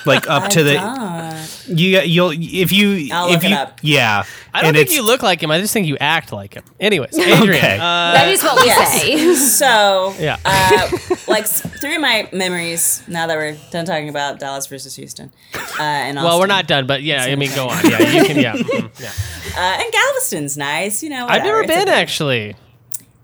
like 0.06 0.30
up 0.30 0.50
to 0.50 0.64
the 0.64 0.74
don't. 0.74 1.80
you 1.80 2.00
you'll 2.02 2.32
if 2.32 2.72
you 2.74 3.10
I'll 3.14 3.28
if 3.30 3.36
look 3.36 3.44
it 3.46 3.50
you 3.52 3.56
up. 3.56 3.80
yeah 3.82 4.24
I 4.54 4.62
don't 4.62 4.70
and 4.70 4.76
think 4.78 4.88
it's 4.88 4.96
you 4.96 5.02
look 5.04 5.22
like 5.24 5.42
him. 5.42 5.50
I 5.52 5.60
just 5.62 5.72
think 5.72 5.88
you 5.88 5.98
act 6.00 6.34
like 6.34 6.56
him. 6.56 6.64
Anyways, 6.80 7.18
Adrian. 7.20 7.50
Okay. 7.56 7.76
Uh, 7.76 7.80
that 7.80 8.28
is 8.28 8.44
what 8.44 8.60
we 8.60 8.66
yes. 8.66 9.02
say. 9.02 9.36
So, 9.36 10.14
Yeah. 10.20 10.38
uh, 10.44 10.90
like 11.28 11.44
s- 11.44 11.62
through 11.80 12.00
my 12.00 12.28
memories, 12.34 13.04
now 13.08 13.28
that 13.28 13.38
we're 13.38 13.56
done 13.72 13.86
talking 13.86 14.10
about 14.10 14.40
Dallas 14.40 14.66
versus 14.66 14.96
Houston, 14.96 15.32
uh, 15.54 15.82
and 15.84 16.16
well, 16.18 16.26
we're 16.40 16.46
Austin. 16.46 16.48
not 16.50 16.68
done, 16.68 16.88
but 16.88 17.04
yeah, 17.04 17.24
I 17.24 17.36
mean, 17.36 17.52
go 17.56 17.68
on. 17.68 17.84
Yeah, 17.90 18.00
you 18.00 18.26
can. 18.26 18.38
Yeah, 18.42 18.56
mm, 18.56 19.00
yeah. 19.00 19.12
Uh, 19.56 19.84
and 19.84 19.94
Galveston's 19.94 20.58
nice, 20.58 21.04
you 21.04 21.10
know. 21.12 21.28
I've 21.28 21.44
never. 21.44 21.62
It's 21.62 21.68
been 21.68 21.88
okay. 21.88 21.92
actually. 22.02 22.56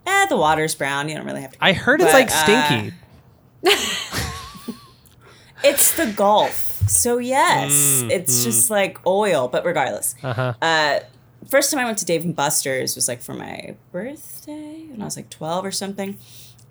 Eh, 0.05 0.26
the 0.27 0.38
water's 0.38 0.76
brown. 0.76 1.10
You 1.10 1.15
don't 1.15 1.26
really 1.26 1.41
have 1.41 1.51
to. 1.53 1.57
I 1.60 1.73
heard 1.73 1.99
it's 2.01 2.11
But, 2.11 2.30
like 2.30 2.31
uh, 2.31 2.43
stinky. 2.43 4.32
It's 5.64 5.91
the 5.95 6.07
Gulf. 6.11 6.72
So 6.90 7.18
yes, 7.18 7.72
Mm, 7.72 8.11
it's 8.11 8.44
just 8.44 8.69
like 8.69 8.98
oil. 9.07 9.48
But 9.48 9.65
regardless, 9.65 10.15
Uh-huh. 10.22 10.53
uh, 10.61 10.99
first 11.49 11.72
time 11.72 11.80
I 11.80 11.85
went 11.85 11.98
to 11.99 12.06
Dave 12.06 12.23
and 12.23 12.35
Buster's 12.35 12.95
was 12.95 13.07
like 13.07 13.22
for 13.22 13.34
my 13.34 13.76
birthday 13.91 14.85
when 14.90 15.02
I 15.02 15.06
was 15.06 15.15
like 15.15 15.30
twelve 15.30 15.64
or 15.65 15.72
something, 15.72 16.18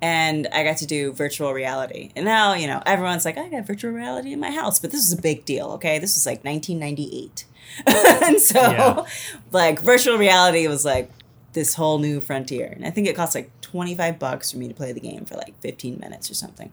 and 0.02 0.47
I 0.52 0.64
got 0.64 0.77
to 0.78 0.86
do 0.86 1.12
virtual 1.12 1.52
reality. 1.55 2.10
And 2.14 2.24
now 2.27 2.52
you 2.55 2.66
know 2.66 2.82
everyone's 2.85 3.24
like, 3.24 3.39
I 3.39 3.48
got 3.48 3.66
virtual 3.66 3.93
reality 3.93 4.32
in 4.32 4.40
my 4.40 4.51
house, 4.51 4.78
but 4.78 4.90
this 4.90 5.02
is 5.05 5.12
a 5.12 5.20
big 5.20 5.44
deal. 5.47 5.70
Okay, 5.73 5.98
this 5.98 6.14
was 6.14 6.27
like 6.27 6.44
1998, 6.44 7.44
and 7.86 8.40
so 8.40 8.60
Yeah. 8.60 9.05
like 9.51 9.81
virtual 9.81 10.19
reality 10.19 10.66
was 10.69 10.85
like 10.85 11.10
this 11.55 11.74
whole 11.74 11.98
new 11.98 12.20
frontier. 12.20 12.66
And 12.74 12.85
I 12.86 12.90
think 12.90 13.06
it 13.06 13.16
cost 13.16 13.35
like 13.35 13.51
25 13.62 14.19
bucks 14.19 14.51
for 14.52 14.59
me 14.59 14.69
to 14.69 14.74
play 14.74 14.93
the 14.93 15.01
game 15.01 15.24
for 15.27 15.36
like 15.36 15.59
15 15.60 15.98
minutes 16.01 16.31
or 16.31 16.35
something. 16.35 16.70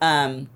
Um, 0.00 0.48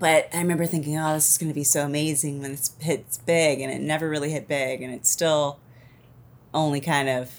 but 0.00 0.28
I 0.34 0.38
remember 0.38 0.66
thinking, 0.66 0.98
oh, 0.98 1.12
this 1.14 1.30
is 1.30 1.38
going 1.38 1.50
to 1.50 1.54
be 1.54 1.62
so 1.62 1.84
amazing 1.84 2.40
when 2.42 2.52
it 2.52 2.68
hits 2.80 3.18
big. 3.18 3.60
And 3.60 3.70
it 3.72 3.80
never 3.80 4.08
really 4.08 4.30
hit 4.32 4.48
big. 4.48 4.82
And 4.82 4.92
it's 4.92 5.08
still 5.08 5.60
only 6.52 6.80
kind 6.80 7.08
of 7.08 7.30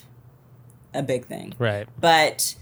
a 0.93 1.01
big 1.03 1.25
thing. 1.25 1.53
Right. 1.59 1.87
But 1.99 2.55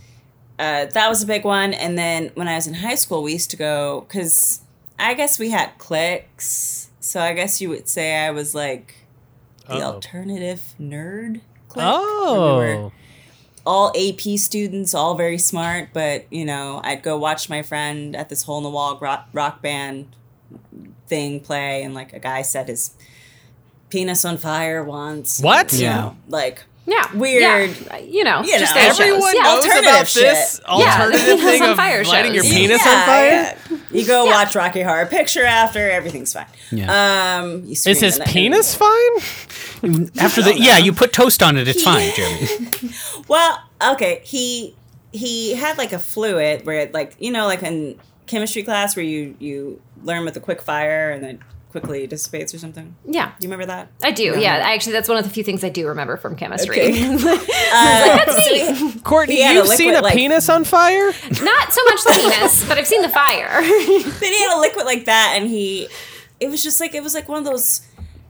uh, 0.57 0.85
that 0.85 1.09
was 1.09 1.21
a 1.21 1.27
big 1.27 1.43
one. 1.43 1.73
And 1.73 1.97
then 1.97 2.31
when 2.33 2.47
I 2.47 2.55
was 2.55 2.65
in 2.65 2.75
high 2.75 2.95
school, 2.95 3.21
we 3.21 3.33
used 3.33 3.51
to 3.51 3.57
go, 3.57 4.05
because 4.07 4.61
I 4.97 5.13
guess 5.13 5.37
we 5.37 5.49
had 5.51 5.77
cliques. 5.77 6.89
So 7.01 7.19
I 7.21 7.33
guess 7.33 7.61
you 7.61 7.69
would 7.69 7.87
say 7.87 8.15
I 8.25 8.31
was 8.31 8.55
like 8.55 8.95
the 9.67 9.75
Uh-oh. 9.75 9.93
alternative 9.95 10.75
nerd 10.79 11.41
clique. 11.67 11.85
where 11.85 12.01
we 12.01 12.39
were 12.57 12.73
Oh. 12.85 12.91
All 13.69 13.93
AP 13.95 14.21
students, 14.39 14.95
all 14.95 15.13
very 15.13 15.37
smart, 15.37 15.89
but 15.93 16.25
you 16.33 16.43
know, 16.43 16.81
I'd 16.83 17.03
go 17.03 17.19
watch 17.19 17.49
my 17.51 17.61
friend 17.61 18.15
at 18.15 18.27
this 18.27 18.41
hole 18.41 18.57
in 18.57 18.63
the 18.63 18.69
wall 18.71 18.97
rock, 18.99 19.29
rock 19.31 19.61
band 19.61 20.07
thing 21.05 21.39
play, 21.39 21.83
and 21.83 21.93
like 21.93 22.11
a 22.11 22.17
guy 22.19 22.41
set 22.41 22.67
his 22.67 22.95
penis 23.91 24.25
on 24.25 24.37
fire 24.37 24.83
once. 24.83 25.39
What? 25.39 25.71
You 25.73 25.83
Yeah. 25.83 25.95
know, 25.95 26.17
like 26.27 26.63
Yeah. 26.85 27.15
Weird. 27.15 27.41
Yeah. 27.41 27.97
You 27.99 28.23
know, 28.23 28.41
You 28.41 28.57
just 28.57 28.73
know. 28.75 28.81
those 28.81 28.97
shows. 28.97 28.99
Everyone 28.99 29.35
yeah. 29.35 29.41
knows 29.43 29.63
Alternative 29.63 29.89
about 29.89 30.07
this 30.07 30.55
shit. 30.55 30.65
alternative 30.65 31.27
Yeah. 31.39 31.45
thing 31.51 31.61
On 31.63 31.69
of 31.71 31.77
fire 31.77 32.03
lighting 32.03 32.33
your 32.33 32.43
penis 32.43 32.81
Yeah, 32.85 32.91
on 32.91 33.05
fire. 33.05 33.25
yeah. 33.71 33.77
You 33.91 34.07
go 34.07 34.25
watch 34.25 34.55
Rocky 34.55 34.81
Horror 34.81 35.05
Picture 35.05 35.45
after, 35.45 35.89
everything's 35.91 36.33
fine. 36.33 36.47
Yeah. 36.71 37.39
Um, 37.41 37.65
you 37.65 37.71
Is 37.73 37.83
his 37.85 38.01
in 38.17 38.19
the- 38.19 38.25
penis 38.25 38.73
fine? 38.75 40.09
After 40.19 40.41
the 40.41 40.55
yeah, 40.57 40.77
you 40.77 40.91
put 40.91 41.13
toast 41.13 41.41
on 41.43 41.57
it, 41.57 41.67
it's 41.67 41.83
fine, 41.83 42.11
Jeremy. 42.15 42.69
Well, 43.27 43.61
okay, 43.93 44.21
he 44.23 44.75
he 45.11 45.53
had 45.53 45.77
like 45.77 45.93
a 45.93 45.99
fluid 45.99 46.65
where 46.65 46.79
it 46.79 46.93
like 46.93 47.15
you 47.19 47.31
know 47.31 47.45
like 47.45 47.61
in 47.63 47.99
chemistry 48.25 48.63
class 48.63 48.95
where 48.95 49.05
you 49.05 49.35
you 49.39 49.81
learn 50.03 50.25
with 50.25 50.35
a 50.35 50.39
quick 50.39 50.61
fire 50.61 51.11
and 51.11 51.23
then 51.23 51.39
quickly 51.69 52.07
dissipates 52.07 52.53
or 52.53 52.57
something. 52.59 52.95
Yeah. 53.05 53.27
Do 53.39 53.45
you 53.47 53.51
remember 53.51 53.67
that? 53.67 53.89
I 54.03 54.11
do. 54.11 54.39
Yeah. 54.39 54.55
Actually, 54.55 54.93
that's 54.93 55.07
one 55.07 55.17
of 55.19 55.23
the 55.23 55.29
few 55.29 55.43
things 55.43 55.63
I 55.63 55.69
do 55.69 55.87
remember 55.87 56.17
from 56.17 56.35
chemistry. 56.35 56.81
Okay. 56.81 57.17
Like, 57.19 57.47
that's 58.25 58.49
neat. 58.49 59.03
Courtney, 59.03 59.35
He 59.35 59.41
had 59.41 59.51
a 59.55 59.59
you've 59.59 59.67
seen 59.67 59.93
a 59.95 60.01
like- 60.01 60.13
penis 60.15 60.49
on 60.49 60.63
fire? 60.63 61.11
Not 61.41 61.71
so 61.73 61.83
much 61.85 62.03
the 62.03 62.13
penis, 62.19 62.67
but 62.67 62.77
I've 62.77 62.87
seen 62.87 63.01
the 63.03 63.09
fire. 63.09 63.49
But 63.61 63.63
he 64.27 64.39
had 64.41 64.57
a 64.57 64.59
liquid 64.59 64.85
like 64.85 65.05
that, 65.05 65.35
and 65.37 65.47
he, 65.47 65.87
it 66.39 66.49
was 66.49 66.63
just 66.63 66.79
like 66.79 66.95
it 66.95 67.03
was 67.03 67.13
like 67.13 67.27
one 67.29 67.37
of 67.39 67.45
those, 67.45 67.81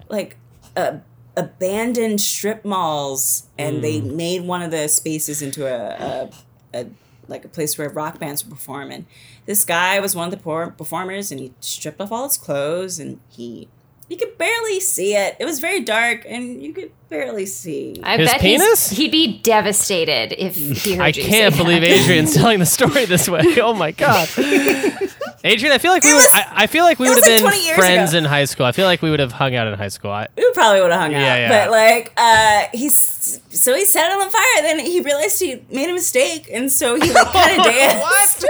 like 0.09 0.35
a 0.75 0.99
abandoned 1.37 2.19
strip 2.19 2.65
malls, 2.65 3.47
and 3.57 3.81
they 3.83 3.99
Hmm. 3.99 4.15
made 4.17 4.41
one 4.43 4.61
of 4.61 4.71
the 4.71 4.87
spaces 4.89 5.41
into 5.41 5.65
a, 5.65 6.29
a, 6.73 6.79
a 6.81 6.87
like 7.29 7.45
a 7.45 7.49
place 7.49 7.77
where 7.77 7.89
rock 7.89 8.19
bands 8.19 8.43
would 8.43 8.51
perform. 8.51 8.91
And 8.91 9.05
this 9.45 9.63
guy 9.63 9.99
was 9.99 10.15
one 10.15 10.25
of 10.25 10.31
the 10.31 10.43
poor 10.43 10.71
performers, 10.71 11.31
and 11.31 11.39
he 11.39 11.53
stripped 11.59 12.01
off 12.01 12.11
all 12.11 12.27
his 12.27 12.37
clothes, 12.37 12.99
and 12.99 13.19
he 13.29 13.69
you 14.09 14.17
could 14.17 14.37
barely 14.37 14.79
see 14.79 15.15
it. 15.15 15.37
It 15.39 15.45
was 15.45 15.59
very 15.59 15.81
dark, 15.81 16.25
and 16.27 16.61
you 16.63 16.73
could 16.73 16.91
barely 17.09 17.45
see. 17.45 17.99
I 18.03 18.17
His 18.17 18.29
bet 18.31 18.41
penis? 18.41 18.89
He's, 18.89 18.97
he'd 18.97 19.11
be 19.11 19.39
devastated 19.39 20.33
if 20.37 20.55
he 20.55 20.93
heard 20.95 21.01
I 21.03 21.07
you 21.07 21.23
can't 21.23 21.55
believe. 21.57 21.83
Adrian's 21.83 22.33
telling 22.33 22.59
the 22.59 22.65
story 22.65 23.05
this 23.05 23.27
way. 23.29 23.41
Oh 23.59 23.73
my 23.73 23.91
god, 23.91 24.27
Adrian, 25.43 25.73
I 25.73 25.77
feel 25.77 25.91
like 25.91 26.03
we 26.03 26.11
It 26.11 26.13
would. 26.13 26.23
was- 26.23 26.33
I, 26.33 26.45
I 26.63 26.67
feel 26.67 26.83
like 26.83 26.99
we 26.99 27.07
would 27.09 27.23
have 27.23 27.43
like 27.43 27.53
been 27.53 27.75
friends 27.75 28.11
ago. 28.11 28.17
in 28.19 28.25
high 28.25 28.45
school. 28.45 28.65
I 28.65 28.71
feel 28.71 28.85
like 28.85 29.01
we 29.01 29.09
would 29.09 29.19
have 29.19 29.31
hung 29.31 29.55
out 29.55 29.67
in 29.67 29.73
high 29.77 29.87
school. 29.89 30.11
I, 30.11 30.27
we 30.37 30.49
probably 30.53 30.81
would 30.81 30.91
have 30.91 30.99
hung 31.01 31.13
out. 31.13 31.19
Yeah, 31.21 31.35
yeah. 31.37 31.49
But 31.65 31.71
like, 31.71 32.13
uh, 32.17 32.65
he's 32.73 33.39
so 33.49 33.73
he 33.75 33.85
set 33.85 34.11
it 34.11 34.21
on 34.21 34.29
fire. 34.29 34.61
Then 34.63 34.79
he 34.85 35.01
realized 35.01 35.39
he 35.39 35.61
made 35.71 35.89
a 35.89 35.93
mistake, 35.93 36.49
and 36.51 36.71
so 36.71 36.95
he 36.95 37.11
like 37.11 37.27
kind 37.31 37.59
of 37.59 37.65
danced. 37.65 38.45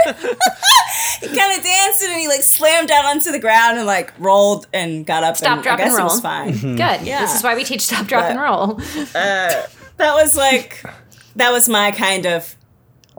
he 1.21 1.27
kind 1.27 1.57
of 1.57 1.63
danced 1.63 2.03
and 2.03 2.19
he 2.19 2.27
like 2.27 2.43
slammed 2.43 2.87
down 2.87 3.05
onto 3.05 3.31
the 3.31 3.39
ground 3.39 3.77
and 3.77 3.85
like 3.87 4.11
rolled 4.19 4.67
and 4.73 5.05
got 5.05 5.23
up. 5.23 5.37
Stop, 5.37 5.53
and 5.57 5.63
drop, 5.63 5.79
I 5.79 5.83
guess 5.83 5.91
and 5.93 5.99
it 5.99 6.03
was 6.03 6.13
roll. 6.13 6.21
fine. 6.21 6.51
Good. 6.75 7.07
Yeah. 7.07 7.21
This 7.21 7.35
is 7.35 7.43
why 7.43 7.55
we 7.55 7.63
teach 7.63 7.81
stop, 7.81 8.07
drop, 8.07 8.23
But- 8.23 8.31
and 8.31 8.39
roll. 8.39 8.48
That 8.53 9.67
was 9.97 10.35
like 10.35 10.83
that 11.35 11.51
was 11.51 11.69
my 11.69 11.91
kind 11.91 12.25
of 12.25 12.55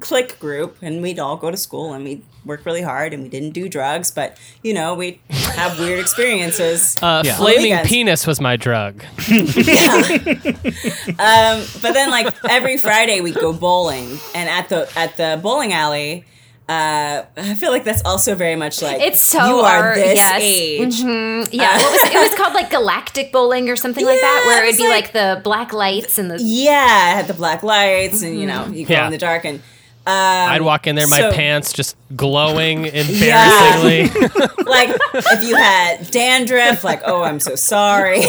clique 0.01 0.39
group, 0.39 0.77
and 0.83 1.03
we'd 1.03 1.19
all 1.19 1.37
go 1.37 1.51
to 1.51 1.57
school 1.57 1.93
and 1.93 2.05
we'd 2.05 2.23
work 2.47 2.65
really 2.65 2.81
hard 2.81 3.13
and 3.13 3.23
we 3.23 3.29
didn't 3.29 3.51
do 3.51 3.69
drugs, 3.69 4.11
but 4.11 4.37
you 4.63 4.73
know 4.73 4.95
we'd 4.95 5.21
have 5.29 5.79
weird 5.79 6.01
experiences. 6.01 6.97
uh, 7.03 7.23
Yeah. 7.25 7.37
Flaming 7.37 7.85
penis 7.85 8.27
was 8.27 8.41
my 8.41 8.57
drug. 8.57 9.05
Um, 11.19 11.65
but 11.83 11.93
then 11.93 12.11
like 12.11 12.35
every 12.49 12.77
Friday 12.77 13.21
we'd 13.21 13.35
go 13.35 13.53
bowling, 13.53 14.19
and 14.35 14.49
at 14.49 14.69
the 14.69 14.89
at 14.97 15.17
the 15.17 15.39
bowling 15.43 15.73
alley. 15.73 16.25
Uh, 16.71 17.25
I 17.37 17.55
feel 17.57 17.73
like 17.73 17.83
that's 17.83 18.05
also 18.05 18.37
very 18.37 18.55
much 18.55 18.81
like 18.81 19.01
It's 19.01 19.21
so 19.21 19.45
you 19.45 19.55
are 19.57 19.89
our- 19.89 19.95
this 19.97 20.15
yes. 20.17 20.41
age. 20.41 21.01
Yeah, 21.01 21.77
what 21.77 21.93
was 21.93 22.05
it? 22.05 22.15
It 22.15 22.31
was 22.31 22.39
called 22.39 22.55
like 22.55 22.71
galactic 22.79 23.33
bowling 23.33 23.69
or 23.69 23.75
something 23.75 24.05
like 24.07 24.21
that, 24.21 24.45
where 24.47 24.65
it'd 24.65 24.79
be 24.79 24.87
like, 24.89 25.07
like- 25.07 25.13
the 25.13 25.41
black 25.43 25.73
lights 25.73 26.17
and 26.19 26.31
the. 26.31 26.39
Yeah, 26.41 27.13
it 27.13 27.17
had 27.17 27.27
the 27.27 27.35
black 27.35 27.65
lights, 27.65 28.23
and 28.23 28.39
you 28.39 28.47
know 28.47 28.67
you 28.69 28.87
go 28.87 28.95
Yeah. 28.95 29.07
in 29.07 29.11
the 29.11 29.19
dark, 29.19 29.45
and 29.45 29.61
I'd 30.07 30.63
walk 30.63 30.87
in 30.87 30.95
there, 30.95 31.09
my 31.09 31.19
so- 31.19 31.33
pants 31.33 31.73
just 31.73 31.97
glowing 32.15 32.85
embarrassingly. 33.01 34.05
like 34.65 34.91
if 35.15 35.43
you 35.43 35.57
had 35.57 36.09
dandruff, 36.13 36.85
like 36.85 37.03
oh 37.05 37.25
I'm 37.25 37.41
so 37.41 37.57
sorry, 37.57 38.21
like 38.21 38.27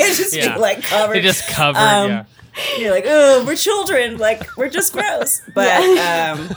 it 0.00 0.16
just 0.18 0.36
Yeah. 0.36 0.54
be 0.54 0.60
like 0.60 0.82
covered. 0.82 1.14
They 1.16 1.20
just 1.22 1.48
covered. 1.48 1.78
Um, 1.80 2.10
yeah. 2.10 2.24
You're 2.78 2.90
like, 2.90 3.04
oh, 3.06 3.44
we're 3.46 3.54
children. 3.54 4.18
Like, 4.18 4.54
we're 4.56 4.68
just 4.68 4.92
gross. 4.92 5.40
But 5.54 5.80
um, 5.98 6.50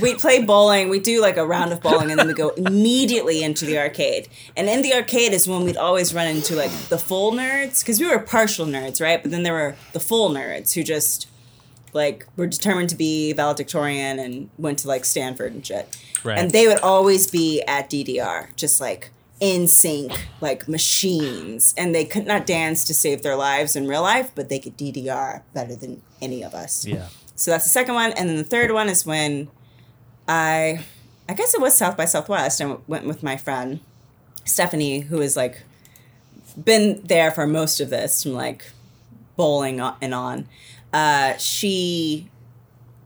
we 0.00 0.14
play 0.14 0.42
bowling. 0.44 0.88
We 0.88 1.00
do 1.00 1.20
like 1.20 1.36
a 1.36 1.46
round 1.46 1.72
of 1.72 1.80
bowling, 1.80 2.10
and 2.10 2.18
then 2.18 2.26
we 2.26 2.34
go 2.34 2.48
immediately 2.56 3.42
into 3.42 3.64
the 3.64 3.78
arcade. 3.78 4.28
And 4.56 4.68
in 4.68 4.82
the 4.82 4.94
arcade 4.94 5.32
is 5.32 5.48
when 5.48 5.64
we'd 5.64 5.76
always 5.76 6.14
run 6.14 6.26
into 6.26 6.54
like 6.54 6.70
the 6.88 6.98
full 6.98 7.32
nerds, 7.32 7.80
because 7.80 8.00
we 8.00 8.08
were 8.08 8.18
partial 8.18 8.66
nerds, 8.66 9.00
right? 9.00 9.22
But 9.22 9.30
then 9.30 9.42
there 9.42 9.52
were 9.52 9.76
the 9.92 10.00
full 10.00 10.30
nerds 10.30 10.74
who 10.74 10.82
just 10.82 11.28
like 11.92 12.26
were 12.36 12.46
determined 12.46 12.88
to 12.90 12.96
be 12.96 13.32
valedictorian 13.32 14.18
and 14.18 14.50
went 14.58 14.78
to 14.80 14.88
like 14.88 15.04
Stanford 15.04 15.52
and 15.52 15.66
shit. 15.66 15.94
Right. 16.24 16.38
And 16.38 16.50
they 16.50 16.66
would 16.66 16.80
always 16.80 17.30
be 17.30 17.62
at 17.62 17.90
DDR, 17.90 18.54
just 18.56 18.80
like 18.80 19.10
in 19.40 19.66
sync, 19.66 20.28
like 20.40 20.68
machines. 20.68 21.74
And 21.76 21.94
they 21.94 22.04
could 22.04 22.26
not 22.26 22.46
dance 22.46 22.84
to 22.86 22.94
save 22.94 23.22
their 23.22 23.36
lives 23.36 23.76
in 23.76 23.88
real 23.88 24.02
life, 24.02 24.30
but 24.34 24.48
they 24.48 24.58
could 24.58 24.78
DDR 24.78 25.42
better 25.52 25.74
than 25.74 26.00
any 26.20 26.42
of 26.42 26.54
us. 26.54 26.86
Yeah. 26.86 27.08
So 27.34 27.50
that's 27.50 27.64
the 27.64 27.70
second 27.70 27.94
one. 27.94 28.12
And 28.12 28.28
then 28.28 28.36
the 28.36 28.44
third 28.44 28.70
one 28.70 28.88
is 28.88 29.04
when 29.04 29.48
I, 30.28 30.84
I 31.28 31.34
guess 31.34 31.54
it 31.54 31.60
was 31.60 31.76
South 31.76 31.96
by 31.96 32.04
Southwest. 32.04 32.60
I 32.60 32.76
went 32.86 33.06
with 33.06 33.22
my 33.22 33.36
friend 33.36 33.80
Stephanie, 34.44 35.00
who 35.00 35.20
is 35.20 35.36
like 35.36 35.62
been 36.62 37.00
there 37.04 37.30
for 37.30 37.46
most 37.46 37.80
of 37.80 37.90
this 37.90 38.22
from 38.22 38.32
like 38.32 38.66
bowling 39.36 39.80
on- 39.80 39.96
and 40.02 40.14
on. 40.14 40.46
Uh, 40.92 41.36
she 41.38 42.28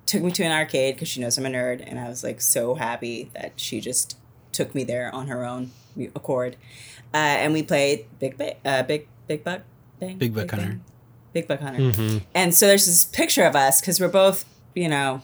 took 0.06 0.22
me 0.22 0.30
to 0.32 0.42
an 0.44 0.52
arcade 0.52 0.94
because 0.94 1.08
she 1.08 1.20
knows 1.20 1.38
I'm 1.38 1.46
a 1.46 1.50
nerd, 1.50 1.82
and 1.86 1.98
I 1.98 2.08
was 2.08 2.22
like 2.24 2.40
so 2.40 2.74
happy 2.74 3.30
that 3.34 3.52
she 3.56 3.80
just 3.80 4.16
took 4.52 4.74
me 4.74 4.84
there 4.84 5.14
on 5.14 5.28
her 5.28 5.44
own 5.44 5.70
accord. 6.14 6.56
Uh, 7.14 7.16
and 7.16 7.52
we 7.52 7.62
played 7.62 8.06
Big 8.18 8.36
ba- 8.36 8.56
uh, 8.64 8.82
Big 8.82 9.06
Big 9.28 9.44
Buck 9.44 9.62
Bang, 10.00 10.18
Big 10.18 10.34
Buck 10.34 10.50
Hunter. 10.50 10.66
Bang, 10.66 10.84
Big 11.32 11.48
Buck 11.48 11.60
Hunter. 11.60 12.20
And 12.34 12.54
so 12.54 12.66
there's 12.66 12.86
this 12.86 13.04
picture 13.04 13.44
of 13.44 13.54
us 13.56 13.80
because 13.80 14.00
we're 14.00 14.08
both, 14.08 14.44
you 14.74 14.88
know, 14.88 15.22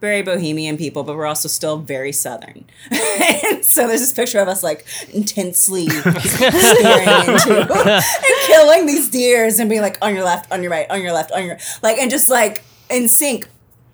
very 0.00 0.22
bohemian 0.22 0.76
people, 0.76 1.02
but 1.02 1.16
we're 1.16 1.26
also 1.26 1.48
still 1.48 1.78
very 1.78 2.12
southern. 2.12 2.64
and 2.90 3.64
so 3.64 3.86
there's 3.86 4.00
this 4.00 4.12
picture 4.12 4.38
of 4.38 4.48
us 4.48 4.62
like 4.62 4.86
intensely 5.12 5.88
staring 5.90 7.08
into 7.08 7.66
and 7.70 8.02
killing 8.46 8.86
these 8.86 9.08
deers 9.08 9.58
and 9.58 9.68
being 9.68 9.82
like 9.82 9.98
on 10.02 10.14
your 10.14 10.24
left, 10.24 10.50
on 10.52 10.62
your 10.62 10.70
right, 10.70 10.88
on 10.90 11.02
your 11.02 11.12
left, 11.12 11.32
on 11.32 11.44
your 11.44 11.58
like, 11.82 11.98
and 11.98 12.10
just 12.10 12.28
like 12.28 12.62
in 12.90 13.08
sync. 13.08 13.48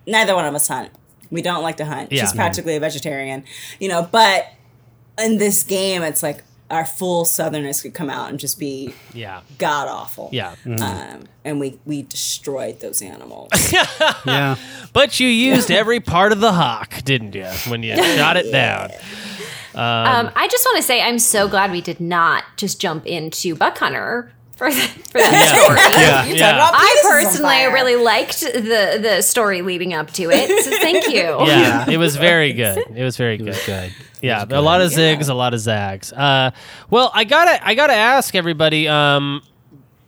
Neither 0.06 0.34
one 0.34 0.44
of 0.44 0.54
us 0.54 0.68
hunt. 0.68 0.90
We 1.30 1.40
don't 1.40 1.62
like 1.62 1.78
to 1.78 1.84
hunt. 1.86 2.12
Yeah. 2.12 2.22
She's 2.22 2.32
practically 2.32 2.76
a 2.76 2.80
vegetarian, 2.80 3.44
you 3.80 3.88
know. 3.88 4.06
But 4.10 4.46
in 5.18 5.38
this 5.38 5.64
game, 5.64 6.02
it's 6.02 6.22
like 6.22 6.44
our 6.74 6.84
full 6.84 7.24
southernness 7.24 7.82
could 7.82 7.94
come 7.94 8.10
out 8.10 8.28
and 8.30 8.38
just 8.38 8.58
be 8.58 8.92
Yeah. 9.12 9.40
god 9.58 9.88
awful. 9.88 10.28
Yeah. 10.32 10.54
Um, 10.66 11.24
and 11.44 11.60
we 11.60 11.78
we 11.84 12.02
destroyed 12.02 12.80
those 12.80 13.00
animals. 13.02 13.50
Yeah. 14.26 14.56
But 14.92 15.20
you 15.20 15.28
used 15.28 15.70
every 15.70 16.00
part 16.00 16.32
of 16.32 16.40
the 16.40 16.52
hawk, 16.52 17.02
didn't 17.04 17.34
you, 17.34 17.46
when 17.68 17.82
you 17.82 17.96
shot 18.16 18.36
it 18.36 18.50
down? 18.52 18.90
Um, 19.74 20.30
I 20.36 20.46
just 20.50 20.64
want 20.66 20.76
to 20.76 20.82
say 20.82 21.02
I'm 21.02 21.18
so 21.18 21.48
glad 21.48 21.72
we 21.72 21.80
did 21.80 22.00
not 22.00 22.44
just 22.56 22.80
jump 22.80 23.06
into 23.06 23.54
Buck 23.56 23.76
Hunter 23.78 24.32
for, 24.56 24.70
the, 24.70 24.80
for 24.80 25.18
that 25.18 25.56
story. 25.64 25.80
Yeah. 26.02 26.24
You 26.26 26.34
yeah. 26.36 26.54
about 26.54 26.74
I 26.76 26.98
personally 27.02 27.42
fire. 27.42 27.72
really 27.72 27.96
liked 27.96 28.40
the 28.40 28.98
the 29.02 29.20
story 29.22 29.62
leading 29.62 29.92
up 29.92 30.12
to 30.12 30.30
it, 30.30 30.64
so 30.64 30.70
thank 30.70 31.08
you. 31.08 31.22
Yeah, 31.46 31.90
it 31.90 31.96
was 31.98 32.14
very 32.16 32.52
good. 32.52 32.78
It 32.94 33.02
was 33.02 33.16
very 33.16 33.36
good. 33.36 33.58
Good. 33.66 33.92
Yeah, 34.24 34.44
a 34.48 34.62
lot 34.62 34.80
of 34.80 34.90
zigs, 34.90 35.28
a 35.28 35.34
lot 35.34 35.54
of 35.54 35.60
zags. 35.60 36.12
Uh, 36.12 36.50
well, 36.90 37.10
I 37.14 37.24
gotta, 37.24 37.66
I 37.66 37.74
gotta 37.74 37.92
ask 37.94 38.34
everybody. 38.34 38.88
Um, 38.88 39.42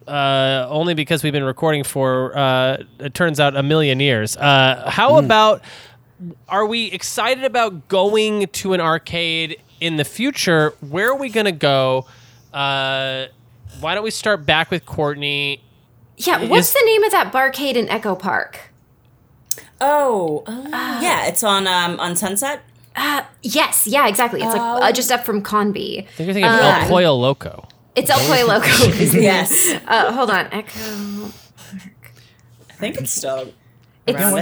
uh, 0.06 0.66
only 0.70 0.94
because 0.94 1.22
we've 1.22 1.32
been 1.32 1.44
recording 1.44 1.82
for, 1.84 2.36
uh, 2.36 2.78
it 3.00 3.12
turns 3.14 3.40
out, 3.40 3.56
a 3.56 3.62
million 3.62 4.00
years. 4.00 4.36
Uh, 4.36 4.88
how 4.88 5.18
about? 5.18 5.62
Are 6.48 6.64
we 6.64 6.86
excited 6.92 7.44
about 7.44 7.88
going 7.88 8.46
to 8.46 8.72
an 8.72 8.80
arcade 8.80 9.60
in 9.80 9.96
the 9.96 10.04
future? 10.04 10.72
Where 10.80 11.10
are 11.10 11.16
we 11.16 11.28
gonna 11.28 11.52
go? 11.52 12.06
Uh, 12.54 13.26
why 13.80 13.94
don't 13.94 14.04
we 14.04 14.10
start 14.10 14.46
back 14.46 14.70
with 14.70 14.86
Courtney? 14.86 15.62
Yeah, 16.16 16.42
what's 16.46 16.68
Is- 16.68 16.74
the 16.74 16.82
name 16.86 17.04
of 17.04 17.10
that 17.12 17.32
barcade 17.32 17.74
in 17.74 17.88
Echo 17.90 18.14
Park? 18.14 18.72
Oh, 19.80 20.42
yeah, 21.02 21.26
it's 21.26 21.44
on 21.44 21.66
um 21.66 22.00
on 22.00 22.16
Sunset. 22.16 22.62
Yes, 23.42 23.86
yeah, 23.86 24.08
exactly. 24.08 24.40
It's 24.42 24.52
like 24.54 24.60
uh, 24.82 24.92
just 24.92 25.10
up 25.12 25.24
from 25.24 25.42
Conby. 25.42 26.00
I 26.00 26.02
think 26.12 26.26
you're 26.26 26.34
thinking 26.34 26.44
of 26.52 26.60
El 26.60 26.88
Pollo 26.88 27.14
Loco. 27.14 27.68
It's 27.94 28.10
El 28.10 28.18
Pollo 28.18 28.46
Loco. 28.54 28.66
Yes, 29.20 29.68
Uh, 29.86 30.12
hold 30.12 30.30
on, 30.30 30.46
Echo. 30.52 31.30
I 32.70 32.72
think 32.78 32.96
it's 32.96 33.10
still 33.12 33.52
It's- 34.06 34.22
around. 34.22 34.38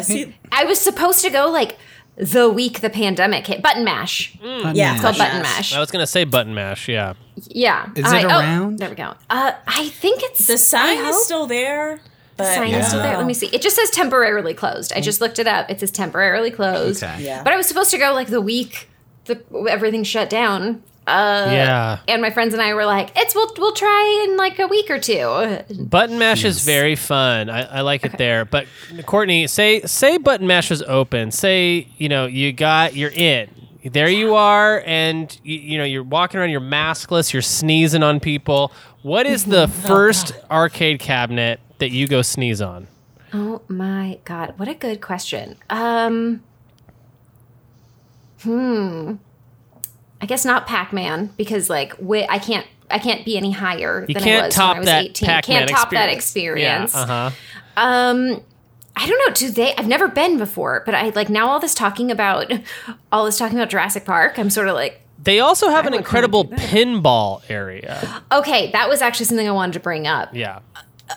I. 0.52 0.62
I 0.62 0.64
was 0.64 0.80
supposed 0.80 1.20
to 1.22 1.30
go 1.30 1.48
like 1.50 1.76
the 2.16 2.48
week 2.48 2.80
the 2.80 2.90
pandemic 2.90 3.46
hit. 3.46 3.60
Button 3.62 3.84
Mash. 3.84 4.36
Yeah, 4.42 4.92
It's 4.94 5.02
called 5.02 5.18
Button 5.18 5.42
Mash. 5.42 5.56
Mash. 5.56 5.74
I 5.74 5.80
was 5.80 5.90
gonna 5.90 6.06
say 6.06 6.24
button 6.24 6.54
mash. 6.54 6.88
Yeah. 6.88 7.14
Yeah. 7.48 7.90
Is 7.96 8.04
I- 8.06 8.20
it 8.20 8.24
oh, 8.26 8.38
around? 8.38 8.78
there 8.78 8.88
we 8.88 8.94
go. 8.96 9.14
Uh, 9.30 9.52
I 9.66 9.88
think 9.88 10.22
it's 10.22 10.46
The 10.46 10.58
sign 10.58 11.04
is 11.06 11.24
still 11.24 11.46
there, 11.46 12.00
but 12.36 12.54
sign 12.54 12.74
is 12.74 12.88
still 12.88 13.00
there. 13.00 13.16
Let 13.16 13.26
me 13.26 13.34
see. 13.34 13.46
It 13.48 13.62
just 13.62 13.76
says 13.76 13.90
temporarily 13.90 14.54
closed. 14.54 14.92
I 14.92 15.00
just 15.00 15.20
looked 15.20 15.38
it 15.38 15.46
up. 15.46 15.70
It 15.70 15.80
says 15.80 15.90
temporarily 15.90 16.50
closed. 16.50 17.02
Okay. 17.02 17.24
Yeah. 17.24 17.42
But 17.42 17.52
I 17.52 17.56
was 17.56 17.66
supposed 17.66 17.90
to 17.90 17.98
go 17.98 18.12
like 18.12 18.28
the 18.28 18.40
week 18.40 18.88
the 19.26 19.42
everything 19.68 20.04
shut 20.04 20.30
down. 20.30 20.82
Uh, 21.06 21.48
yeah. 21.50 21.98
And 22.08 22.22
my 22.22 22.30
friends 22.30 22.54
and 22.54 22.62
I 22.62 22.72
were 22.72 22.86
like, 22.86 23.10
"It's 23.14 23.34
we'll 23.34 23.52
we'll 23.58 23.74
try 23.74 24.26
in 24.26 24.36
like 24.36 24.58
a 24.58 24.66
week 24.66 24.90
or 24.90 24.98
two. 24.98 25.58
Button 25.84 26.18
mash 26.18 26.44
is 26.44 26.64
very 26.64 26.96
fun. 26.96 27.50
I, 27.50 27.62
I 27.62 27.80
like 27.82 28.04
it 28.06 28.16
there. 28.16 28.44
But 28.44 28.66
Courtney, 29.04 29.46
say 29.46 29.82
say 29.82 30.16
button 30.16 30.46
mash 30.46 30.70
is 30.70 30.82
open. 30.82 31.30
Say 31.30 31.88
you 31.98 32.08
know 32.08 32.26
you 32.26 32.52
got 32.52 32.96
you're 32.96 33.10
in. 33.10 33.50
There 33.84 34.08
you 34.08 34.34
are, 34.34 34.82
and 34.86 35.38
you, 35.42 35.58
you 35.58 35.78
know 35.78 35.84
you're 35.84 36.02
walking 36.02 36.40
around. 36.40 36.50
You're 36.50 36.60
maskless. 36.62 37.34
You're 37.34 37.42
sneezing 37.42 38.02
on 38.02 38.18
people. 38.18 38.72
What 39.02 39.26
is 39.26 39.44
the 39.44 39.68
first 39.68 40.32
arcade 40.50 41.00
cabinet 41.00 41.60
that 41.84 41.92
you 41.94 42.08
go 42.08 42.22
sneeze 42.22 42.62
on? 42.62 42.88
Oh 43.34 43.60
my 43.68 44.18
god, 44.24 44.54
what 44.56 44.68
a 44.68 44.74
good 44.74 45.00
question. 45.02 45.56
Um, 45.68 46.42
hmm. 48.42 49.14
I 50.20 50.26
guess 50.26 50.44
not 50.44 50.66
Pac 50.66 50.92
Man 50.92 51.30
because 51.36 51.68
like 51.68 51.96
wi- 51.98 52.26
I 52.28 52.38
can't. 52.38 52.66
I 52.90 52.98
can't 52.98 53.24
be 53.24 53.36
any 53.36 53.50
higher 53.50 54.04
You 54.06 54.14
than 54.14 54.22
I 54.22 54.26
can't 54.26 54.46
was 54.46 54.54
top 54.54 54.76
when 54.76 54.76
I 54.76 54.80
was 54.80 54.86
that 54.86 55.04
18. 55.06 55.26
Pac-Man 55.26 55.58
can't 55.58 55.70
top 55.70 55.90
that 55.90 56.10
experience. 56.10 56.92
experience. 56.92 56.94
Yeah, 56.94 57.00
uh-huh. 57.00 57.30
Um, 57.76 58.42
I 58.94 59.06
don't 59.08 59.18
know. 59.26 59.34
Do 59.34 59.50
they? 59.50 59.74
I've 59.74 59.88
never 59.88 60.06
been 60.06 60.36
before, 60.38 60.82
but 60.86 60.94
I 60.94 61.08
like 61.10 61.28
now 61.30 61.48
all 61.48 61.60
this 61.60 61.74
talking 61.74 62.10
about 62.10 62.52
all 63.12 63.24
this 63.24 63.38
talking 63.38 63.56
about 63.58 63.70
Jurassic 63.70 64.04
Park. 64.04 64.38
I'm 64.38 64.50
sort 64.50 64.68
of 64.68 64.74
like, 64.74 65.00
They 65.20 65.40
also 65.40 65.70
have 65.70 65.86
an 65.86 65.94
incredible 65.94 66.44
pinball 66.44 67.42
area. 67.48 68.22
okay, 68.30 68.70
that 68.72 68.88
was 68.88 69.00
actually 69.02 69.26
something 69.26 69.48
I 69.48 69.52
wanted 69.52 69.72
to 69.72 69.80
bring 69.80 70.06
up. 70.06 70.34
Yeah. 70.34 70.60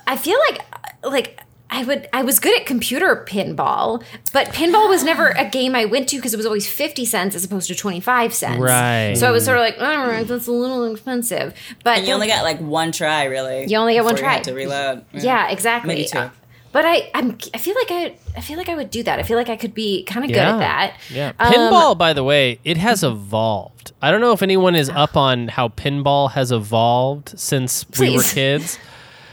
I 0.06 0.18
feel 0.18 0.38
like 0.50 0.62
like 1.04 1.40
I 1.70 1.84
would 1.84 2.08
I 2.14 2.24
was 2.24 2.40
good 2.40 2.58
at 2.60 2.66
computer 2.66 3.26
pinball, 3.28 4.04
but 4.34 4.48
pinball 4.50 4.88
was 4.90 5.04
never 5.04 5.30
a 5.30 5.50
game 5.50 5.76
I 5.76 5.86
went 5.86 6.08
to 6.10 6.16
because 6.16 6.34
it 6.34 6.38
was 6.38 6.46
always 6.46 6.68
50 6.68 7.04
cents 7.06 7.36
as 7.36 7.44
opposed 7.44 7.68
to 7.68 7.76
25 7.76 8.34
cents. 8.34 8.60
Right. 8.60 9.16
So 9.18 9.28
I 9.28 9.32
was 9.32 9.44
sort 9.46 9.58
of 9.58 9.62
like, 9.64 9.76
all 9.80 10.08
right, 10.08 10.26
that's 10.26 10.48
a 10.48 10.52
little 10.52 10.86
expensive. 10.92 11.54
But 11.84 12.00
And 12.00 12.08
you 12.08 12.14
only 12.14 12.28
got 12.28 12.44
like 12.44 12.60
one 12.60 12.92
try, 12.94 13.26
really. 13.26 13.66
You 13.68 13.78
only 13.78 13.94
get 13.96 14.06
one 14.06 14.16
before 14.16 14.30
you 14.30 14.36
try. 14.36 14.42
to 14.44 14.54
reload. 14.54 15.06
yeah, 15.14 15.50
exactly. 15.50 15.96
Maybe 15.96 16.08
two. 16.08 16.20
Uh, 16.20 16.30
But 16.72 16.86
I 16.86 17.10
I'm 17.14 17.38
I 17.54 17.58
feel 17.58 17.76
like 17.76 17.92
I 17.92 18.16
I 18.38 18.42
feel 18.42 18.58
like 18.58 18.70
I 18.70 18.76
would 18.76 18.90
do 18.90 19.04
that. 19.04 19.20
I 19.20 19.24
feel 19.24 19.38
like 19.38 19.50
I 19.50 19.58
could 19.58 19.74
be 19.74 20.04
kind 20.04 20.24
of 20.24 20.30
good 20.30 20.38
Yeah. 20.38 20.56
at 20.56 20.60
that. 20.60 20.98
Yeah. 21.10 21.32
Um, 21.40 21.52
Pinball, 21.54 21.98
by 21.98 22.14
the 22.14 22.24
way, 22.24 22.60
it 22.64 22.78
has 22.78 23.04
evolved. 23.04 23.92
I 24.02 24.12
don't 24.12 24.22
know 24.22 24.32
if 24.32 24.42
anyone 24.42 24.76
is 24.76 24.90
up 24.90 25.18
on 25.18 25.48
how 25.50 25.70
pinball 25.70 26.32
has 26.32 26.52
evolved 26.52 27.38
since 27.40 27.86
we 28.00 28.16
were 28.16 28.24
kids. 28.24 28.78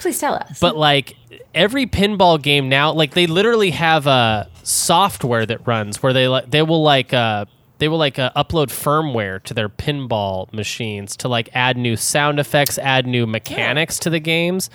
Please 0.05 0.19
tell 0.19 0.35
us. 0.35 0.61
but 0.61 0.77
like 0.77 1.17
every 1.55 1.87
pinball 1.87 2.41
game 2.41 2.69
now 2.69 2.93
like 2.93 3.15
they 3.15 3.27
literally 3.27 3.71
have 3.71 4.07
a 4.07 4.47
software 4.63 5.47
that 5.47 5.67
runs 5.67 6.03
where 6.03 6.13
they 6.13 6.29
like 6.29 6.51
they 6.51 6.61
will 6.61 6.83
like 6.83 7.15
uh 7.15 7.47
they 7.79 7.89
will 7.89 7.97
like 7.99 8.19
uh, 8.19 8.31
upload 8.37 8.67
firmware 8.69 9.43
to 9.43 9.55
their 9.55 9.71
pinball 9.71 10.53
machines 10.53 11.17
to 11.17 11.29
like 11.29 11.49
add 11.55 11.77
new 11.79 11.97
sound 11.97 12.39
effects 12.39 12.77
add 12.79 13.07
new 13.07 13.27
mechanics 13.27 13.99
to 13.99 14.11
the 14.11 14.21
games. 14.21 14.69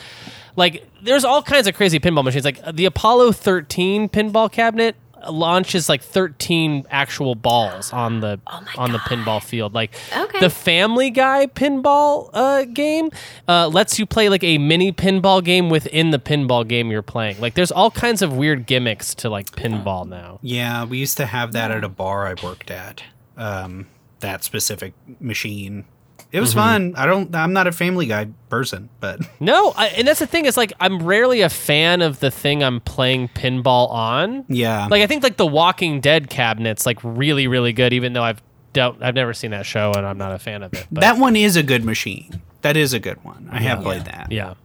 Like 0.56 0.86
there's 1.04 1.24
all 1.24 1.44
kinds 1.44 1.68
of 1.68 1.76
crazy 1.76 2.00
pinball 2.00 2.24
machines. 2.24 2.44
Like 2.44 2.60
the 2.76 2.86
apollo 2.86 3.32
13 3.32 4.10
pinball 4.10 4.52
cabinet 4.52 4.96
launches 5.30 5.90
like 5.90 6.02
13 6.02 6.86
actual 6.90 7.36
balls 7.36 7.92
on 7.94 8.20
the 8.22 8.40
on 8.78 8.92
the 8.92 8.98
pinball 9.00 9.42
field 9.44 9.74
like 9.74 9.94
Okay. 10.16 10.40
the 10.40 10.50
family 10.50 11.10
guy 11.10 11.48
pinball 11.48 12.30
uh, 12.34 12.66
game 12.66 13.10
uh, 13.48 13.68
lets 13.68 13.98
you 14.00 14.06
play 14.06 14.30
like 14.30 14.44
a 14.44 14.58
mini 14.58 14.92
pinball 14.92 15.44
game 15.44 15.70
within 15.70 16.12
the 16.12 16.20
pinball 16.20 16.68
game 16.68 16.92
you're 16.92 17.02
playing 17.02 17.40
like 17.42 17.54
there's 17.56 17.72
all 17.72 17.92
kinds 17.92 18.22
of 18.22 18.36
weird 18.36 18.66
gimmicks 18.66 19.14
to 19.16 19.30
like 19.30 19.48
pinball 19.52 20.08
now 20.08 20.40
Yeah, 20.42 20.86
we 20.86 20.98
used 20.98 21.18
to 21.18 21.26
have 21.26 21.52
that 21.54 21.72
at 21.72 21.84
a 21.84 21.90
bar 21.90 22.28
I 22.28 22.36
worked 22.44 22.72
at. 22.72 23.04
Um, 23.38 23.88
that 24.20 24.44
specific 24.44 24.94
machine. 25.20 25.86
It 26.32 26.40
was 26.40 26.54
fun. 26.54 26.94
I 26.96 27.06
don't. 27.08 27.34
I'm 27.36 27.54
not 27.54 27.66
a 27.66 27.72
Family 27.72 28.06
Guy 28.06 28.28
person, 28.50 28.90
but 29.00 29.20
no 29.40 29.74
I, 29.76 29.88
and 29.88 30.08
that's 30.08 30.20
the 30.20 30.28
thing 30.28 30.46
is 30.46 30.58
like 30.58 30.74
i'm 30.80 31.04
rarely 31.04 31.42
a 31.42 31.50
fan 31.50 32.02
of 32.02 32.20
the 32.20 32.32
thing 32.32 32.64
i'm 32.64 32.80
playing 32.82 33.28
pinball 33.30 33.90
on 33.92 34.44
yeah. 34.48 34.88
like 34.90 35.04
i 35.04 35.08
think 35.08 35.22
like 35.22 35.38
the 35.38 35.46
walking 35.46 36.02
dead 36.02 36.30
cabinet's 36.32 36.86
like 36.88 36.98
really 37.04 37.48
really 37.48 37.72
good 37.74 37.94
even 37.94 38.14
though 38.14 38.24
i've 38.24 38.42
don't 38.74 39.02
i've 39.04 39.14
never 39.14 39.34
seen 39.36 39.52
that 39.52 39.68
show 39.68 39.92
and 39.96 40.04
i'm 40.06 40.18
not 40.18 40.32
a 40.32 40.40
fan 40.40 40.64
of 40.64 40.74
it 40.74 40.88
but 40.92 41.02
that 41.02 41.18
one 41.20 41.36
is 41.36 41.56
a 41.56 41.64
good 41.64 41.84
machine. 41.84 42.42
That 42.62 42.76
is 42.76 42.94
a 42.94 43.00
good 43.00 43.24
one. 43.24 43.48
I 43.52 43.62
have 43.62 43.82
played 43.84 44.06
that. 44.06 44.32
yeah 44.32 44.56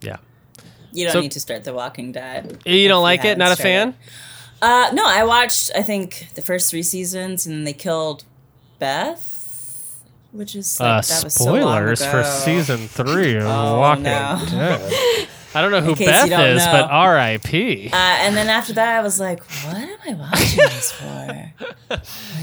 yeah 0.00 0.18
You 0.92 1.06
don't 1.06 1.12
So- 1.14 1.20
need 1.20 1.32
to 1.32 1.40
start 1.40 1.64
The 1.64 1.72
Walking 1.74 2.12
Dead. 2.12 2.62
you 2.64 2.86
don't 2.86 3.02
like 3.02 3.20
it 3.20 3.24
haven't 3.24 3.38
not 3.40 3.52
a 3.52 3.56
fan 3.60 3.94
Uh, 4.62 4.90
no, 4.94 5.02
I 5.04 5.24
watched. 5.24 5.72
I 5.74 5.82
think 5.82 6.28
the 6.36 6.42
first 6.42 6.70
three 6.70 6.84
seasons, 6.84 7.46
and 7.48 7.66
they 7.66 7.72
killed 7.72 8.22
Beth, 8.78 9.41
which 10.32 10.54
is 10.56 10.80
like, 10.80 10.86
uh, 10.88 11.00
that 11.02 11.24
was 11.24 11.34
so 11.34 11.44
long 11.44 11.60
spoilers 11.62 12.04
for 12.04 12.24
season 12.24 12.88
three 12.88 13.36
of 13.36 13.44
Oh, 13.44 13.78
Walking 13.78 14.04
no. 14.04 14.44
Dead. 14.50 15.28
I 15.54 15.60
don't 15.60 15.70
know 15.70 15.82
who 15.82 15.94
Beth 15.94 16.24
is, 16.24 16.30
know. 16.64 16.72
but 16.72 16.90
R.I.P. 16.90 17.90
Uh, 17.92 17.96
and 17.96 18.34
then 18.34 18.48
after 18.48 18.72
that, 18.72 18.98
I 18.98 19.02
was 19.02 19.20
like, 19.20 19.40
"What 19.64 19.76
am 19.76 19.98
I 20.08 20.14
watching 20.14 20.56
this 20.56 20.92
for?" 20.92 21.52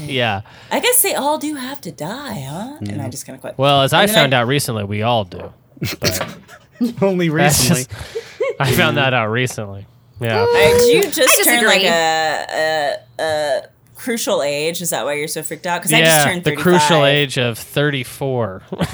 yeah. 0.04 0.42
I 0.70 0.78
guess 0.78 1.02
they 1.02 1.14
all 1.16 1.36
do 1.36 1.56
have 1.56 1.80
to 1.80 1.90
die, 1.90 2.46
huh? 2.48 2.76
And 2.80 3.02
I 3.02 3.08
just 3.08 3.26
kind 3.26 3.34
of 3.34 3.40
quit. 3.40 3.58
Well, 3.58 3.82
as 3.82 3.92
I 3.92 4.02
And 4.02 4.08
then 4.10 4.14
found 4.16 4.34
out 4.34 4.46
recently, 4.46 4.84
we 4.84 5.02
all 5.02 5.24
do. 5.24 5.52
Only 7.02 7.30
recently. 7.30 7.84
just- 7.84 8.56
I 8.60 8.70
found 8.72 8.96
that 8.96 9.12
out 9.12 9.26
recently. 9.30 9.86
Yeah. 10.20 10.42
Uh, 10.42 10.84
you 10.86 11.10
just 11.10 11.42
turn 11.44 11.64
like 11.64 11.82
a, 11.82 12.96
a, 13.18 13.22
a 13.22 13.62
crucial 14.00 14.42
age? 14.42 14.80
Is 14.80 14.90
that 14.90 15.04
why 15.04 15.14
you're 15.14 15.28
so 15.28 15.42
freaked 15.42 15.66
out? 15.66 15.80
Because 15.82 15.92
I 15.92 16.00
just 16.00 16.16
Yeah, 16.16 16.24
turned 16.24 16.44
the 16.44 16.50
35. 16.56 16.62
crucial 16.62 17.04
age 17.04 17.38
of 17.38 17.58
34. 17.58 18.62
Oh, 18.72 18.78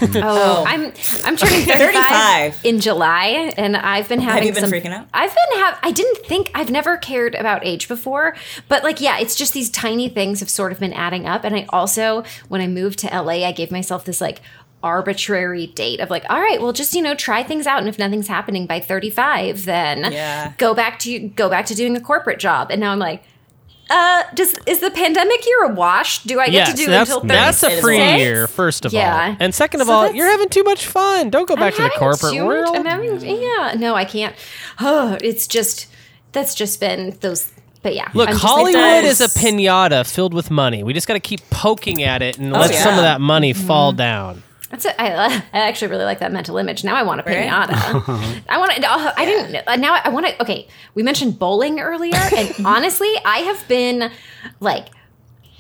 I'm 0.66 0.86
oh. 0.86 1.20
I'm 1.24 1.36
turning 1.36 1.60
35, 1.64 1.66
35. 2.54 2.60
in 2.64 2.80
July, 2.80 3.52
and 3.56 3.76
I've 3.76 4.08
been 4.08 4.20
having 4.20 4.48
you 4.48 4.52
been 4.52 4.62
some. 4.62 4.70
freaking 4.70 4.92
out? 4.92 5.06
I've 5.14 5.34
been 5.34 5.60
have. 5.60 5.78
I 5.82 5.92
didn't 5.92 6.26
think 6.26 6.50
I've 6.54 6.70
never 6.70 6.96
cared 6.96 7.34
about 7.34 7.64
age 7.64 7.88
before, 7.88 8.36
but 8.68 8.82
like, 8.82 9.00
yeah, 9.00 9.18
it's 9.18 9.34
just 9.36 9.52
these 9.52 9.70
tiny 9.70 10.08
things 10.08 10.40
have 10.40 10.50
sort 10.50 10.72
of 10.72 10.80
been 10.80 10.92
adding 10.92 11.26
up. 11.26 11.44
And 11.44 11.54
I 11.54 11.66
also, 11.70 12.24
when 12.48 12.60
I 12.60 12.66
moved 12.66 12.98
to 13.00 13.06
LA, 13.08 13.46
I 13.46 13.52
gave 13.52 13.70
myself 13.70 14.04
this 14.04 14.20
like 14.20 14.40
arbitrary 14.82 15.66
date 15.68 16.00
of 16.00 16.10
like, 16.10 16.24
all 16.30 16.40
right, 16.40 16.60
well, 16.60 16.72
just 16.72 16.94
you 16.94 17.02
know, 17.02 17.14
try 17.14 17.42
things 17.42 17.66
out, 17.66 17.78
and 17.80 17.88
if 17.88 17.98
nothing's 17.98 18.28
happening 18.28 18.66
by 18.66 18.80
35, 18.80 19.64
then 19.64 20.12
Yeah. 20.12 20.52
go 20.58 20.74
back 20.74 20.98
to 21.00 21.18
go 21.18 21.48
back 21.48 21.66
to 21.66 21.74
doing 21.74 21.96
a 21.96 22.00
corporate 22.00 22.38
job. 22.38 22.70
And 22.70 22.80
now 22.80 22.92
I'm 22.92 22.98
like. 22.98 23.22
Uh, 23.88 24.22
does 24.34 24.52
is 24.66 24.80
the 24.80 24.90
pandemic 24.90 25.46
year 25.46 25.64
a 25.64 25.74
wash? 25.74 26.22
Do 26.24 26.40
I 26.40 26.46
get 26.46 26.52
yes, 26.54 26.70
to 26.72 26.76
do 26.76 26.86
that's, 26.86 27.10
until 27.10 27.20
36? 27.28 27.60
that's 27.60 27.62
a 27.62 27.80
free 27.80 27.98
year, 28.18 28.48
first 28.48 28.84
of 28.84 28.92
Yeah. 28.92 29.28
all. 29.30 29.36
And 29.38 29.54
second 29.54 29.80
of 29.80 29.86
So 29.86 29.92
all, 29.92 30.12
you're 30.12 30.28
having 30.28 30.48
too 30.48 30.64
much 30.64 30.86
fun. 30.86 31.30
Don't 31.30 31.46
go 31.48 31.54
back 31.54 31.74
to 31.74 31.78
the 31.78 31.84
I'm 31.84 31.90
having 31.90 31.98
corporate 32.00 32.32
too 32.32 32.38
much- 32.44 32.48
world. 32.48 32.76
I'm 32.76 32.84
having, 32.84 33.20
yeah, 33.42 33.74
no, 33.78 33.94
I 33.94 34.04
can't. 34.04 34.34
Oh, 34.80 35.16
it's 35.22 35.46
just 35.46 35.86
that's 36.32 36.54
just 36.54 36.80
been 36.80 37.16
those. 37.20 37.50
But 37.82 37.94
yeah, 37.94 38.08
Look, 38.14 38.28
I'm 38.28 38.34
just 38.34 38.42
like, 38.44 38.52
Hollywood 38.52 39.04
is 39.04 39.20
a 39.20 39.28
pinata 39.28 40.04
filled 40.12 40.34
with 40.34 40.50
money. 40.50 40.82
We 40.82 40.92
just 40.92 41.06
got 41.06 41.14
to 41.14 41.20
keep 41.20 41.48
poking 41.50 42.02
at 42.02 42.20
it 42.22 42.36
and 42.38 42.50
let 42.52 42.72
yeah. 42.72 42.82
some 42.82 42.94
of 42.94 43.02
that 43.02 43.20
money 43.20 43.52
fall 43.52 43.92
Mm-hmm. 43.92 43.98
down. 43.98 44.42
That's 44.70 44.84
a, 44.84 45.00
I, 45.00 45.42
I 45.52 45.58
actually 45.68 45.88
really 45.92 46.04
like 46.04 46.18
that 46.20 46.32
mental 46.32 46.56
image. 46.58 46.82
Now 46.84 46.94
I 46.96 47.02
want 47.02 47.20
a 47.20 47.24
Right? 47.24 47.48
pinata. 47.48 48.42
I 48.48 48.58
want 48.58 48.72
to. 48.72 48.88
I 48.88 49.24
didn't. 49.24 49.66
uh, 49.68 49.76
Now 49.76 49.94
I 50.02 50.08
want 50.08 50.26
to. 50.26 50.42
Okay, 50.42 50.66
we 50.94 51.02
mentioned 51.02 51.38
bowling 51.38 51.80
earlier, 51.80 52.16
and 52.36 52.54
honestly, 52.66 53.12
I 53.24 53.38
have 53.38 53.66
been 53.68 54.10
like. 54.60 54.86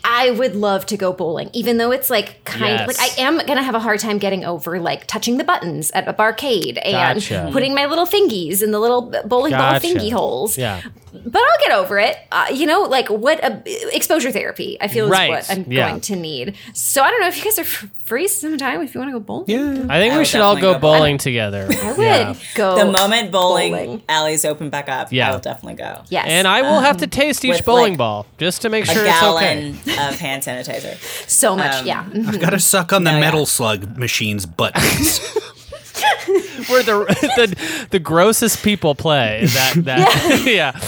I 0.08 0.30
would 0.30 0.54
love 0.54 0.86
to 0.86 0.96
go 0.96 1.12
bowling, 1.12 1.50
even 1.52 1.78
though 1.78 1.90
it's 1.90 2.10
like 2.10 2.44
kind 2.44 2.80
of 2.80 2.86
like 2.86 3.00
I 3.00 3.08
am 3.22 3.44
gonna 3.44 3.64
have 3.64 3.74
a 3.74 3.80
hard 3.80 3.98
time 3.98 4.18
getting 4.18 4.44
over 4.44 4.78
like 4.78 5.08
touching 5.08 5.36
the 5.36 5.42
buttons 5.42 5.90
at 5.90 6.06
a 6.06 6.12
barcade 6.14 6.78
and 6.84 7.18
Gotcha. 7.18 7.50
putting 7.52 7.74
my 7.74 7.86
little 7.86 8.06
fingies 8.06 8.62
in 8.62 8.70
the 8.70 8.78
little 8.78 9.12
bowling 9.24 9.50
Gotcha. 9.50 9.84
ball 9.84 9.94
thingy 9.96 10.12
holes. 10.12 10.56
Yeah. 10.56 10.80
but 11.12 11.42
I'll 11.42 11.58
get 11.58 11.72
over 11.72 11.98
it. 11.98 12.16
Uh, 12.30 12.46
you 12.54 12.66
know, 12.66 12.82
like 12.82 13.08
what 13.10 13.42
uh, 13.42 13.58
exposure 13.92 14.30
therapy 14.30 14.78
I 14.80 14.86
feel 14.86 15.08
Right, 15.08 15.40
is 15.40 15.48
what 15.48 15.58
I'm 15.58 15.72
yeah. 15.72 15.88
going 15.88 16.00
to 16.02 16.14
need. 16.14 16.54
So 16.72 17.02
I 17.02 17.10
don't 17.10 17.20
know 17.20 17.26
if 17.26 17.36
you 17.38 17.42
guys 17.42 17.58
are 17.58 17.88
free 18.06 18.28
sometime 18.28 18.80
if 18.82 18.94
you 18.94 19.00
want 19.00 19.08
to 19.12 19.18
go 19.18 19.20
bowling. 19.20 19.44
Yeah. 19.48 19.86
I 19.90 19.98
think 19.98 20.12
I 20.12 20.16
we 20.16 20.18
would 20.18 20.26
should 20.26 20.40
all 20.40 20.54
definitely 20.54 20.74
go 20.74 20.78
go 20.88 20.98
bowling 20.98 21.18
together. 21.18 21.66
I 21.70 21.92
would 21.92 21.98
Yeah. 21.98 22.34
go 22.54 22.76
The 22.78 22.84
moment 22.86 23.30
bowling, 23.32 23.72
bowling. 23.72 24.02
alleys 24.08 24.44
open 24.44 24.70
back 24.70 24.88
up, 24.88 25.12
Yeah. 25.12 25.28
I 25.28 25.32
will 25.32 25.40
definitely 25.40 25.74
go. 25.74 26.02
Yes, 26.08 26.26
And 26.28 26.46
I 26.46 26.62
will 26.62 26.80
have 26.80 26.98
to 26.98 27.06
taste 27.06 27.44
each 27.44 27.56
with, 27.56 27.64
bowling 27.64 27.92
like, 27.94 27.98
ball 27.98 28.26
just 28.38 28.62
to 28.62 28.68
make 28.68 28.84
A 28.84 28.92
sure 28.94 29.04
it's 29.04 29.22
okay. 29.22 29.72
gallon 29.72 30.08
of 30.08 30.18
hand 30.20 30.42
sanitizer. 30.44 30.96
so 31.28 31.56
much. 31.56 31.74
um, 31.80 31.86
yeah. 31.86 32.04
I've 32.28 32.40
got 32.40 32.50
to 32.50 32.60
suck 32.60 32.92
on 32.92 33.04
the 33.04 33.10
No, 33.10 33.18
yeah. 33.18 33.24
metal 33.24 33.46
slug 33.46 33.96
machine's 33.98 34.46
buttons. 34.46 35.20
Where 36.68 36.82
the, 36.82 37.04
the 37.36 37.86
the 37.90 37.98
grossest 37.98 38.62
people 38.62 38.94
play. 38.94 39.46
That 39.46 39.74
that 39.84 40.42
yeah. 40.46 40.78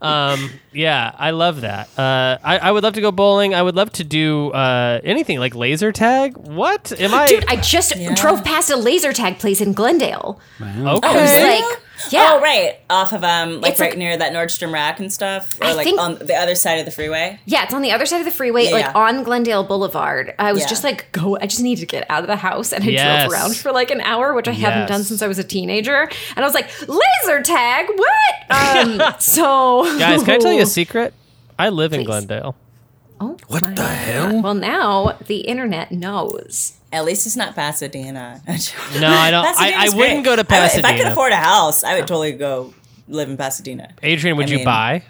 Um, 0.00 0.50
yeah, 0.72 1.14
I 1.16 1.30
love 1.30 1.62
that. 1.62 1.88
Uh, 1.98 2.36
I, 2.44 2.58
I 2.58 2.70
would 2.70 2.82
love 2.82 2.94
to 2.94 3.00
go 3.00 3.10
bowling. 3.10 3.54
I 3.54 3.62
would 3.62 3.74
love 3.74 3.90
to 3.92 4.04
do 4.04 4.50
uh, 4.50 5.00
anything 5.02 5.38
like 5.38 5.54
laser 5.54 5.90
tag. 5.90 6.36
What 6.36 6.92
am 7.00 7.14
I? 7.14 7.26
dude, 7.26 7.46
I 7.48 7.56
just 7.56 7.94
drove 8.14 8.44
past 8.44 8.70
a 8.70 8.76
laser 8.76 9.12
tag 9.12 9.38
place 9.38 9.60
in 9.60 9.72
Glendale. 9.72 10.38
okay. 10.60 11.00
I 11.02 11.20
was 11.20 11.70
like, 11.70 11.82
yeah, 12.10 12.32
Oh, 12.34 12.40
right. 12.40 12.78
Off 12.90 13.12
of 13.12 13.24
um, 13.24 13.60
like 13.60 13.72
It's 13.72 13.80
right 13.80 13.90
like- 13.90 13.98
near 13.98 14.16
that 14.16 14.32
Nordstrom 14.32 14.72
rack 14.72 15.00
and 15.00 15.12
stuff, 15.12 15.56
or 15.60 15.66
I 15.66 15.72
like 15.72 15.84
think- 15.84 16.00
on 16.00 16.14
the 16.16 16.34
other 16.34 16.54
side 16.54 16.78
of 16.78 16.84
the 16.84 16.90
freeway. 16.90 17.38
yeah, 17.46 17.64
it's 17.64 17.74
on 17.74 17.82
the 17.82 17.92
other 17.92 18.06
side 18.06 18.18
of 18.18 18.24
the 18.24 18.30
freeway, 18.30 18.64
Yeah, 18.66 18.70
like 18.72 18.84
yeah. 18.86 18.92
on 18.94 19.22
Glendale 19.22 19.64
Boulevard. 19.64 20.34
I 20.38 20.52
was 20.52 20.62
Yeah. 20.62 20.68
just 20.68 20.84
like, 20.84 21.10
go. 21.12 21.36
I 21.40 21.46
just 21.46 21.62
need 21.62 21.76
to 21.76 21.86
get 21.86 22.08
out 22.10 22.20
of 22.22 22.26
the 22.28 22.36
house, 22.36 22.72
and 22.72 22.84
I 22.84 22.88
Yes. 22.88 23.28
drove 23.28 23.32
around 23.32 23.56
for 23.56 23.72
like 23.72 23.90
an 23.90 24.00
hour, 24.02 24.34
which 24.34 24.48
I 24.48 24.52
haven't 24.52 24.88
done 24.88 25.04
since 25.04 25.22
I 25.22 25.26
was 25.28 25.38
a 25.38 25.44
teenager. 25.44 26.02
And 26.36 26.38
I 26.38 26.42
was 26.42 26.54
like, 26.54 26.68
laser 26.88 27.42
tag, 27.42 27.86
what? 27.94 28.10
Um, 28.48 29.02
so 29.18 29.84
Guys, 29.98 30.22
can 30.22 30.34
I 30.34 30.38
tell 30.38 30.52
you 30.52 30.62
a 30.62 30.66
secret? 30.66 31.12
I 31.58 31.70
live 31.70 31.92
in 31.92 32.04
Glendale. 32.04 32.54
Oh, 33.20 33.36
What 33.48 33.62
my 33.62 33.70
the 33.70 33.76
God. 33.76 33.88
hell? 33.96 34.42
Well, 34.42 34.54
now 34.54 35.16
the 35.26 35.38
internet 35.40 35.90
knows. 35.92 36.74
At 36.92 37.04
least 37.04 37.26
it's 37.26 37.36
not 37.36 37.54
Pasadena. 37.54 38.40
No, 39.00 39.08
I 39.08 39.30
don't. 39.30 39.44
I, 39.46 39.86
I 39.86 39.96
wouldn't 39.96 40.24
go 40.24 40.36
to 40.36 40.44
I 40.48 40.66
if 40.66 40.84
I 40.84 40.96
could 40.96 41.06
afford 41.06 41.32
a 41.32 41.36
house, 41.36 41.82
I 41.84 41.94
would 41.94 42.06
totally 42.06 42.32
go 42.32 42.72
live 43.08 43.28
in 43.28 43.36
Pasadena. 43.36 43.92
Adrian, 44.02 44.36
would 44.36 44.46
I 44.48 44.50
you 44.50 44.56
mean- 44.56 44.64
buy? 44.64 45.02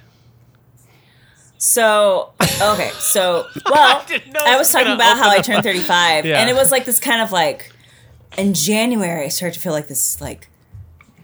So 1.59 2.33
okay, 2.61 2.91
so 2.99 3.47
well, 3.71 4.05
didn't 4.07 4.37
I 4.37 4.51
was 4.57 4.59
was 4.61 4.73
talking 4.73 4.93
about 4.93 5.17
how 5.17 5.31
I 5.31 5.39
turned 5.41 5.63
35, 5.63 6.27
Yeah. 6.27 6.41
and 6.41 6.51
it 6.51 6.55
was 6.55 6.71
like 6.71 6.85
this 6.85 7.01
kind 7.01 7.23
of 7.23 7.33
like 7.33 7.73
in 8.37 8.53
January, 8.53 9.25
I 9.25 9.29
started 9.29 9.55
to 9.55 9.61
feel 9.61 9.73
like 9.73 9.89
this 9.89 10.21
like 10.21 10.49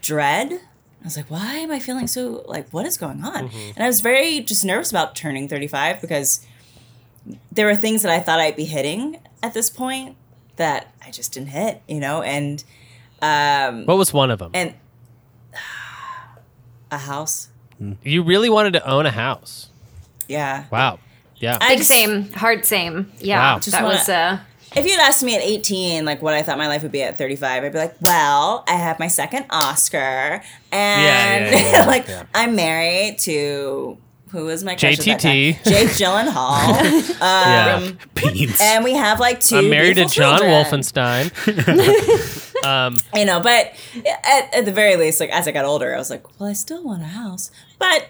dread. 0.01 0.53
I 0.53 1.05
was 1.05 1.17
like, 1.17 1.31
why 1.31 1.57
am 1.57 1.71
I 1.71 1.81
feeling 1.81 2.07
so 2.07 2.45
like 2.49 2.69
what 2.71 2.87
is 2.87 2.97
going 2.97 3.23
on? 3.25 3.49
Mm-hmm. 3.49 3.73
And 3.77 3.85
I 3.85 3.87
was 3.87 4.01
very 4.01 4.41
just 4.41 4.65
nervous 4.65 4.91
about 4.91 5.15
turning 5.15 5.49
35 5.49 6.01
because 6.01 6.47
there 7.53 7.67
were 7.67 7.77
things 7.77 8.03
that 8.03 8.11
I 8.13 8.21
thought 8.21 8.41
I'd 8.41 8.57
be 8.57 8.65
hitting 8.65 9.19
at 9.43 9.55
this 9.55 9.71
point 9.71 10.17
that 10.57 10.93
I 11.05 11.11
just 11.11 11.33
didn't 11.33 11.49
hit, 11.49 11.83
you 11.89 12.01
know, 12.01 12.23
and 12.23 12.63
um 13.21 13.87
What 13.87 13.97
was 13.99 14.13
one 14.13 14.31
of 14.31 14.39
them? 14.39 14.51
and 14.55 14.75
a 16.91 16.99
house. 16.99 17.49
you 18.03 18.23
really 18.23 18.49
wanted 18.51 18.73
to 18.75 18.87
own 18.89 19.07
a 19.07 19.11
house. 19.11 19.69
Yeah. 20.29 20.65
Wow. 20.71 20.99
Yeah. 21.37 21.59
I 21.61 21.71
Big 21.71 21.79
just- 21.79 21.89
same, 21.91 22.31
hard 22.33 22.65
same. 22.65 23.13
Yeah, 23.19 23.39
Wow. 23.39 23.55
that 23.57 23.63
Just 23.65 23.83
was. 23.83 24.09
Uh, 24.09 24.39
If 24.75 24.87
you'd 24.87 25.01
asked 25.01 25.23
me 25.23 25.35
at 25.37 25.43
18, 25.43 26.05
like 26.07 26.23
what 26.23 26.33
I 26.35 26.43
thought 26.43 26.57
my 26.59 26.67
life 26.69 26.83
would 26.83 26.93
be 26.93 27.03
at 27.03 27.19
35, 27.19 27.65
I'd 27.65 27.73
be 27.73 27.79
like, 27.79 27.95
well, 28.01 28.65
I 28.67 28.73
have 28.75 28.99
my 28.99 29.09
second 29.09 29.45
Oscar, 29.51 30.43
and 30.71 31.45
Yeah, 31.45 31.51
yeah, 31.51 31.73
yeah, 31.81 31.85
like 31.95 32.09
yeah. 32.09 32.23
I'm 32.35 32.55
married 32.57 33.19
to 33.21 33.99
who 34.33 34.47
was 34.47 34.65
my 34.65 34.75
crush 34.75 34.97
JTT. 34.97 35.63
Jake 35.65 35.89
Gyllenhaal, 35.91 37.17
yeah. 37.21 37.91
Beans. 38.15 38.59
and 38.61 38.83
we 38.83 38.95
have 38.95 39.21
like 39.21 39.41
two. 39.41 39.59
I'm 39.59 39.71
married 39.71 39.97
to 39.97 40.07
John 40.07 40.39
children. 40.39 40.51
Wolfenstein. 40.51 42.65
um, 42.67 42.97
You 43.15 43.27
know, 43.27 43.41
but 43.41 43.73
at, 44.25 44.55
at 44.55 44.65
the 44.65 44.73
very 44.73 44.97
least, 44.97 45.21
like 45.21 45.31
as 45.31 45.47
I 45.47 45.53
got 45.53 45.65
older, 45.65 45.95
I 45.95 45.99
was 45.99 46.11
like, 46.11 46.41
well, 46.41 46.49
I 46.49 46.55
still 46.55 46.83
want 46.83 47.03
a 47.03 47.07
house. 47.07 47.51
But 47.79 48.09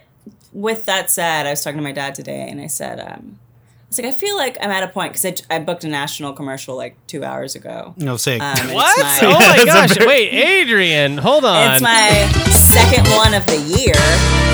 with 0.52 0.86
that 0.86 1.10
said, 1.10 1.46
I 1.46 1.50
was 1.50 1.62
talking 1.62 1.78
to 1.78 1.82
my 1.82 1.92
dad 1.92 2.14
today, 2.14 2.48
and 2.48 2.60
I 2.60 2.68
said, 2.68 3.00
um, 3.00 3.38
I 3.92 3.94
was 3.94 3.98
like, 3.98 4.06
I 4.08 4.12
feel 4.16 4.36
like 4.38 4.56
I'm 4.62 4.70
at 4.70 4.82
a 4.82 4.88
point 4.88 5.12
because 5.12 5.44
I, 5.50 5.56
I 5.56 5.58
booked 5.58 5.84
a 5.84 5.88
national 5.88 6.32
commercial 6.32 6.76
like 6.76 6.96
two 7.06 7.24
hours 7.24 7.54
ago. 7.54 7.92
no 7.98 8.16
sick. 8.16 8.40
Um, 8.40 8.56
and 8.58 8.70
it's 8.70 8.72
what? 8.74 8.98
my- 9.02 9.18
oh 9.24 9.38
my 9.38 9.64
gosh! 9.66 9.94
very- 9.94 10.06
Wait, 10.06 10.30
Adrian, 10.32 11.18
hold 11.18 11.44
on. 11.44 11.74
It's 11.74 11.82
my 11.82 12.26
second 12.52 13.06
one 13.08 13.34
of 13.34 13.44
the 13.44 13.58
year. 13.58 13.92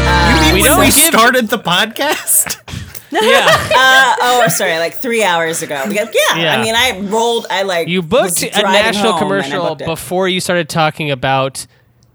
Um, 0.09 0.55
we 0.55 0.63
when 0.63 0.81
we 0.81 0.87
give- 0.87 0.95
started 0.95 1.47
the 1.51 1.59
podcast. 1.59 2.57
yeah. 3.13 3.47
uh, 3.49 4.17
oh, 4.23 4.47
sorry, 4.49 4.77
like 4.79 4.95
three 4.95 5.23
hours 5.23 5.63
ago. 5.63 5.85
Yeah, 5.89 6.07
Yeah. 6.35 6.59
I 6.59 6.63
mean, 6.65 6.75
I 6.75 6.99
rolled. 7.09 7.47
I 7.49 7.63
like 7.63 7.87
You 7.87 8.03
booked 8.03 8.43
a 8.43 8.51
national 8.63 9.13
home 9.13 9.31
and 9.31 9.41
I 9.41 9.45
commercial 9.49 9.69
booked 9.77 9.85
before 9.85 10.29
you 10.29 10.41
started 10.41 10.69
talking 10.69 11.13
about 11.13 11.65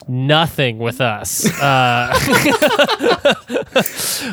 nothing 0.07 0.77
with 0.79 1.01
us. 1.01 1.45
Uh, 1.59 2.13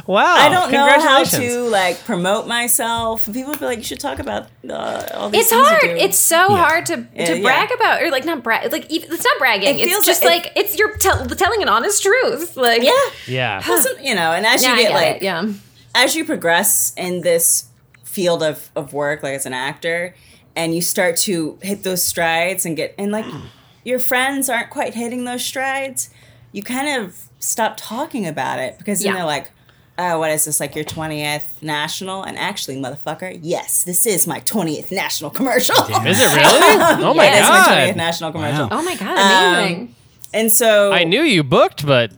wow! 0.06 0.34
I 0.36 0.48
don't 0.50 0.72
know 0.72 0.86
how 1.00 1.24
to 1.24 1.62
like 1.64 2.04
promote 2.04 2.46
myself. 2.46 3.26
People 3.32 3.52
be 3.54 3.64
like, 3.64 3.78
you 3.78 3.84
should 3.84 4.00
talk 4.00 4.18
about 4.18 4.48
uh, 4.68 5.06
all 5.14 5.30
these. 5.30 5.42
it's 5.42 5.50
things 5.50 5.68
hard. 5.68 5.84
It's 5.84 6.18
so 6.18 6.48
hard 6.48 6.86
to, 6.86 7.06
Yeah, 7.14 7.24
to 7.26 7.36
yeah. 7.36 7.42
brag 7.42 7.70
about, 7.72 8.02
or 8.02 8.10
like 8.10 8.24
not 8.24 8.42
brag. 8.42 8.70
Like 8.72 8.84
ev- 8.84 9.10
it's 9.10 9.24
not 9.24 9.38
bragging. 9.38 9.78
It 9.78 9.82
it's 9.82 9.90
feels 9.90 10.06
just 10.06 10.24
like- 10.24 10.44
like, 10.44 10.52
it's 10.56 10.78
you're 10.78 10.96
tell 10.98 11.26
telling 11.26 11.62
an 11.62 11.68
honest 11.68 12.02
truth. 12.02 12.56
Like 12.56 12.82
yeah. 12.82 12.92
Yeah. 13.26 13.62
Listen, 13.68 14.02
you 14.04 14.14
know, 14.14 14.32
and 14.32 14.46
as 14.46 14.64
you 14.64 14.70
I 14.70 14.76
get 14.76 14.82
get 14.88 14.94
like 14.94 15.16
it, 15.16 15.22
yeah. 15.22 15.52
as 15.94 16.14
you 16.14 16.24
progress 16.24 16.92
in 16.96 17.22
this 17.22 17.66
field 18.04 18.42
of, 18.42 18.70
of 18.74 18.92
work, 18.92 19.22
like 19.22 19.34
as 19.34 19.46
an 19.46 19.54
actor, 19.54 20.14
and 20.56 20.74
you 20.74 20.82
start 20.82 21.16
to 21.16 21.58
hit 21.62 21.82
those 21.84 22.02
strides 22.02 22.66
and 22.66 22.76
get 22.76 22.94
and 22.98 23.12
like 23.12 23.24
your 23.90 23.98
friends 23.98 24.48
aren't 24.48 24.70
quite 24.70 24.94
hitting 24.94 25.24
those 25.24 25.44
strides, 25.44 26.08
you 26.52 26.62
kind 26.62 26.88
of 27.02 27.26
stop 27.38 27.76
talking 27.76 28.26
about 28.26 28.58
it 28.58 28.78
because 28.78 29.00
then 29.00 29.12
Yeah. 29.12 29.16
they're 29.18 29.26
like, 29.26 29.50
Oh, 30.02 30.18
what 30.18 30.30
is 30.30 30.46
this? 30.46 30.60
Like 30.60 30.74
your 30.74 30.84
twentieth 30.84 31.62
national? 31.62 32.22
And 32.22 32.38
actually, 32.38 32.76
motherfucker, 32.80 33.38
yes, 33.42 33.82
this 33.84 34.06
is 34.06 34.26
my 34.26 34.38
twentieth 34.40 34.90
national 34.90 35.28
commercial. 35.30 35.74
Is 36.06 36.18
it 36.18 36.36
really? 36.40 37.04
Oh 37.04 37.12
my 37.12 37.24
yeah, 37.24 37.38
it's 37.40 37.48
my 37.50 37.64
twentieth 37.66 37.96
god! 37.96 37.96
national 37.96 38.32
commercial. 38.32 38.68
Oh 38.70 38.82
my 38.82 38.96
god, 38.96 39.18
Um, 39.18 39.54
amazing. 39.58 39.94
And 40.32 40.50
so 40.50 40.90
I 40.92 41.04
knew 41.04 41.20
you 41.20 41.42
booked, 41.42 41.84
but 41.84 42.12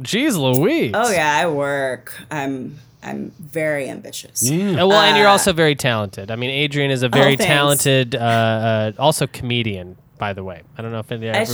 geez, 0.00 0.36
Louise. 0.36 0.92
Oh 0.94 1.10
yeah, 1.10 1.34
I 1.42 1.48
work. 1.48 2.14
I'm 2.30 2.78
I'm 3.02 3.32
very 3.40 3.88
ambitious. 3.90 4.48
Uh, 4.48 4.54
Well, 4.86 4.92
and 4.92 5.16
you're 5.16 5.26
Uh, 5.26 5.32
also 5.32 5.52
very 5.52 5.74
talented. 5.74 6.30
I 6.30 6.36
mean, 6.36 6.50
Adrian 6.50 6.92
is 6.92 7.02
a 7.02 7.08
very 7.08 7.34
thanks. 7.36 7.46
talented, 7.52 8.14
uh, 8.14 8.18
uh, 8.18 8.92
also 8.98 9.26
comedian. 9.26 9.96
By 10.18 10.32
the 10.32 10.44
way, 10.44 10.62
I 10.78 10.82
don't 10.82 10.92
know 10.92 11.00
if 11.00 11.10
any- 11.10 11.30
I 11.30 11.44
sh- 11.44 11.50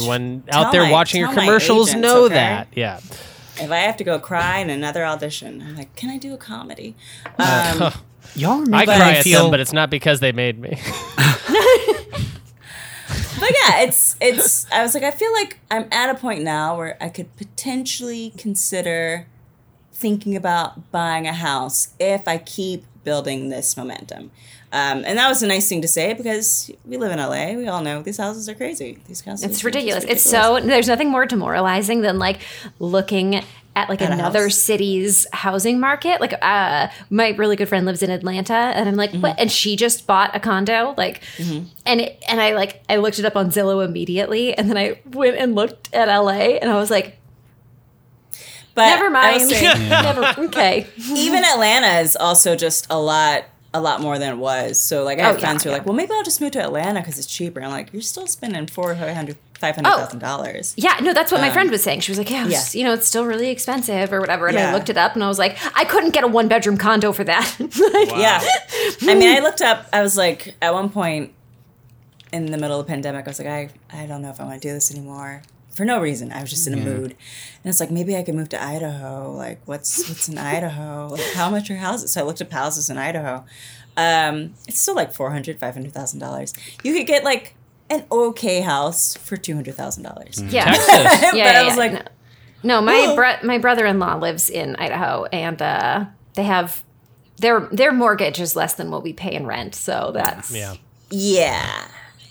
out 0.53 0.73
there 0.73 0.82
my- 0.85 0.91
watching 0.91 1.20
your 1.20 1.32
commercials 1.32 1.91
agents, 1.91 2.03
know 2.03 2.24
okay? 2.24 2.35
that. 2.35 2.69
Yeah. 2.74 3.01
If 3.59 3.70
I 3.70 3.78
have 3.78 3.97
to 3.99 4.05
go 4.05 4.19
cry 4.19 4.59
in 4.59 4.70
another 4.70 5.05
audition, 5.05 5.62
I'm 5.62 5.77
like, 5.77 5.95
can 5.97 6.11
I 6.11 6.19
do 6.19 6.35
a 6.35 6.39
comedy? 6.39 6.95
Um, 7.39 7.93
Y'all 8.35 8.74
I 8.74 8.85
cry 8.85 8.95
I 8.95 9.11
at 9.16 9.24
feel 9.24 9.43
them, 9.45 9.51
but 9.51 9.61
it's 9.61 9.73
not 9.73 9.91
because 9.91 10.20
they 10.20 10.32
made 10.32 10.59
me. 10.59 10.70
but 11.16 11.51
yeah, 13.51 13.81
it's 13.81 14.16
it's. 14.20 14.70
I 14.70 14.82
was 14.82 14.95
like, 14.95 15.03
I 15.03 15.11
feel 15.11 15.32
like 15.32 15.59
I'm 15.70 15.87
at 15.91 16.11
a 16.11 16.15
point 16.15 16.43
now 16.43 16.77
where 16.77 16.97
I 17.03 17.09
could 17.09 17.35
potentially 17.37 18.32
consider 18.37 19.27
thinking 19.93 20.37
about 20.37 20.91
buying 20.93 21.27
a 21.27 21.32
house 21.32 21.95
if 21.99 22.28
I 22.28 22.39
keep 22.39 22.85
building 23.05 23.49
this 23.49 23.77
momentum. 23.77 24.31
Um, 24.73 25.03
and 25.05 25.19
that 25.19 25.29
was 25.29 25.43
a 25.43 25.47
nice 25.49 25.69
thing 25.69 25.83
to 25.83 25.89
say 25.89 26.13
because 26.15 26.71
we 26.85 26.97
live 26.97 27.11
in 27.11 27.19
LA. 27.19 27.55
We 27.55 27.67
all 27.67 27.83
know 27.83 28.03
these 28.03 28.19
houses 28.19 28.49
are 28.49 28.55
crazy. 28.55 28.99
These 29.09 29.21
houses. 29.23 29.45
It's 29.45 29.55
just 29.55 29.65
ridiculous. 29.65 30.05
It's 30.05 30.23
so 30.23 30.61
there's 30.61 30.87
nothing 30.87 31.11
more 31.11 31.27
demoralizing 31.27 32.03
than 32.03 32.19
like 32.21 32.41
looking 32.79 33.43
at 33.77 33.89
like 33.89 34.01
At 34.03 34.13
another 34.13 34.49
city's 34.51 35.27
housing 35.33 35.81
market. 35.81 36.21
Like 36.21 36.35
uh 36.41 36.87
my 37.09 37.31
really 37.31 37.57
good 37.57 37.69
friend 37.69 37.85
lives 37.85 38.01
in 38.03 38.11
Atlanta 38.11 38.55
and 38.55 38.89
I'm 38.89 38.95
like, 38.95 39.11
Mm-hmm. 39.11 39.23
what? 39.23 39.41
And 39.41 39.51
she 39.51 39.75
just 39.75 40.07
bought 40.07 40.37
a 40.37 40.41
condo. 40.41 40.95
Like 40.97 41.23
and 41.85 42.01
it, 42.01 42.23
and 42.29 42.41
I 42.41 42.55
like 42.55 42.83
I 42.89 42.97
looked 42.97 43.19
it 43.19 43.25
up 43.25 43.35
on 43.37 43.51
Zillow 43.51 43.85
immediately 43.85 44.55
and 44.57 44.71
then 44.71 44.77
I 44.79 45.01
went 45.13 45.37
and 45.37 45.57
looked 45.57 45.93
at 45.93 46.07
LA 46.07 46.59
and 46.61 46.71
I 46.71 46.77
was 46.77 46.91
like, 46.91 47.17
But 48.75 48.87
never 48.87 49.11
mind. 49.11 49.43
saying- 49.51 49.89
never 49.89 50.35
okay. 50.47 50.87
even 51.17 51.45
Atlanta 51.45 52.01
is 52.01 52.17
also 52.17 52.55
just 52.57 52.87
a 52.89 52.99
lot 53.01 53.45
a 53.73 53.81
lot 53.81 54.01
more 54.01 54.19
than 54.19 54.33
it 54.33 54.37
was. 54.37 54.81
So 54.81 55.05
like 55.05 55.19
I 55.19 55.23
have 55.23 55.37
Oh, 55.37 55.39
yeah, 55.39 55.45
friends 55.45 55.63
who 55.63 55.69
are 55.69 55.73
yeah. 55.73 55.79
like, 55.79 55.87
well, 55.87 55.95
maybe 55.95 56.13
I'll 56.13 56.25
just 56.25 56.41
move 56.41 56.51
to 56.53 56.63
Atlanta 56.63 57.01
because 57.01 57.19
it's 57.19 57.27
cheaper. 57.27 57.63
I'm 57.63 57.71
like, 57.71 57.93
you're 57.93 58.03
still 58.03 58.27
spending 58.27 58.67
four 58.67 58.95
hundred, 58.95 59.37
five 59.61 59.77
hundred 59.77 59.91
thousand 59.91 60.19
dollars. 60.19 60.75
Yeah, 60.77 60.97
no, 61.01 61.13
that's 61.13 61.31
what 61.31 61.41
my 61.41 61.51
friend 61.51 61.71
was 61.71 61.83
saying. 61.83 62.01
She 62.01 62.11
was 62.11 62.19
like, 62.19 62.31
yeah, 62.31 62.47
it's- 62.47 62.75
Um, 62.75 62.79
yeah. 62.79 62.83
you 62.83 62.89
know, 62.89 62.95
it's 62.95 63.07
still 63.07 63.25
really 63.25 63.49
expensive 63.51 64.13
or 64.13 64.21
whatever. 64.21 64.49
And 64.49 64.57
Yeah. 64.57 64.71
I 64.71 64.75
looked 64.75 64.91
it 64.91 64.97
up 64.99 65.15
and 65.15 65.23
I 65.23 65.29
was 65.29 65.39
like, 65.39 65.57
I 65.77 65.85
couldn't 65.85 66.11
get 66.11 66.25
a 66.25 66.27
one 66.27 66.49
bedroom 66.49 66.79
condo 66.79 67.13
for 67.13 67.23
that. 67.25 67.47
Like, 67.61 68.11
Yeah. 68.11 68.41
I 69.03 69.15
mean, 69.15 69.37
I 69.37 69.41
looked 69.41 69.61
up. 69.63 69.87
I 69.93 70.03
was 70.03 70.17
like, 70.17 70.57
at 70.61 70.73
one 70.75 70.89
point 70.91 71.33
in 72.33 72.47
the 72.47 72.59
middle 72.59 72.79
of 72.81 72.87
the 72.87 72.91
pandemic, 72.91 73.27
I 73.27 73.31
was 73.31 73.39
like, 73.39 73.49
I 73.49 73.71
I 73.93 74.07
don't 74.07 74.23
know 74.23 74.31
if 74.31 74.41
I 74.41 74.45
want 74.45 74.61
to 74.63 74.69
do 74.69 74.73
this 74.75 74.91
anymore. 74.91 75.43
For 75.81 75.86
no 75.86 75.98
reason, 75.98 76.31
I 76.31 76.43
was 76.43 76.51
just 76.51 76.66
in 76.66 76.74
a 76.74 76.77
mood, 76.77 77.12
and 77.12 77.65
it's 77.65 77.81
like 77.81 77.90
maybe 77.90 78.15
I 78.15 78.23
could 78.23 78.35
move 78.35 78.51
to 78.51 78.62
Idaho. 78.62 79.32
Like, 79.32 79.62
what's 79.65 80.07
what's 80.11 80.28
in 80.28 80.36
Idaho? 80.36 81.09
Like, 81.09 81.23
how 81.32 81.48
much 81.48 81.70
are 81.70 81.77
houses? 81.77 82.12
So 82.12 82.20
I 82.20 82.24
looked 82.24 82.43
up 82.43 82.52
houses 82.52 82.90
in 82.90 82.98
Idaho. 82.98 83.47
Um, 83.97 84.52
it's 84.69 84.78
still 84.78 84.94
like 84.94 85.15
four 85.15 85.31
hundred, 85.31 85.59
five 85.59 85.73
hundred 85.73 85.94
thousand 85.94 86.20
dollars. 86.20 86.52
You 86.85 86.93
could 86.93 87.07
get 87.07 87.24
like 87.24 87.55
an 87.89 88.05
okay 88.12 88.61
house 88.61 89.16
for 89.16 89.39
two 89.39 89.55
hundred 89.55 89.74
thousand 89.74 90.02
dollars. 90.02 90.43
Yeah. 90.43 90.66
Texas. 90.66 90.93
yeah, 90.93 91.20
but 91.31 91.35
yeah, 91.39 91.61
I 91.61 91.62
was 91.65 91.73
yeah, 91.73 91.81
like, 91.81 91.93
no, 92.62 92.81
No, 92.81 92.81
my 92.82 93.15
bro- 93.15 93.48
my 93.48 93.57
brother 93.57 93.86
in 93.86 93.98
law 93.98 94.16
lives 94.16 94.51
in 94.51 94.77
Idaho, 94.77 95.24
and 95.32 95.62
uh, 95.62 96.05
they 96.35 96.43
have 96.43 96.82
their 97.39 97.61
their 97.73 97.90
mortgage 97.90 98.39
is 98.39 98.55
less 98.55 98.74
than 98.74 98.90
what 98.90 99.02
we 99.02 99.15
pay 99.15 99.32
in 99.32 99.47
rent. 99.47 99.74
So 99.74 100.11
that's 100.12 100.55
Yeah. 100.55 100.74
yeah. 101.09 101.86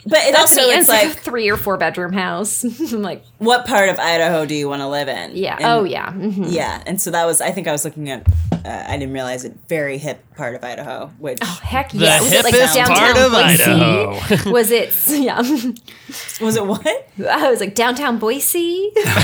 But 0.09 0.19
it 0.23 0.31
That's 0.33 0.57
also 0.57 0.67
me. 0.67 0.73
It's 0.73 0.79
it's 0.81 0.89
like 0.89 1.07
like 1.07 1.17
a 1.17 1.19
three 1.19 1.49
or 1.49 1.57
four 1.57 1.77
bedroom 1.77 2.13
house. 2.13 2.63
I'm 2.93 3.01
like, 3.01 3.23
what 3.37 3.65
part 3.67 3.89
of 3.89 3.99
Idaho 3.99 4.45
do 4.45 4.55
you 4.55 4.67
want 4.67 4.81
to 4.81 4.87
live 4.87 5.07
in? 5.07 5.35
yeah, 5.35 5.55
And- 5.55 5.65
oh 5.65 5.83
yeah, 5.83 6.11
mhm. 6.11 6.51
Yeah, 6.51 6.81
and 6.85 6.99
so 7.01 7.11
that 7.11 7.25
was 7.25 7.41
I 7.41 7.51
think 7.51 7.67
I 7.67 7.71
was 7.71 7.85
looking 7.85 8.09
at 8.09 8.27
uh, 8.65 8.83
I 8.87 8.97
didn't 8.97 9.13
realize 9.13 9.45
it 9.45 9.55
very 9.69 9.97
hip 9.97 10.19
part 10.35 10.55
of 10.55 10.63
Idaho, 10.63 11.07
which 11.19 11.39
oh 11.41 11.59
heck 11.63 11.91
The 11.91 11.99
yeah. 11.99 12.21
Was 12.21 12.31
it 12.33 12.43
like 12.43 12.53
hippest 12.53 12.73
downtown 12.75 12.97
part 12.97 13.17
of 13.17 13.31
Boise? 13.31 13.63
Idaho. 13.63 14.51
Was 14.51 14.71
it? 14.71 14.93
Yeah, 15.07 15.37
was 16.41 16.55
it 16.57 16.65
what? 16.65 17.07
I 17.29 17.49
was 17.49 17.59
like 17.59 17.75
downtown 17.75 18.17
Boise. 18.17 18.91
right 18.95 19.23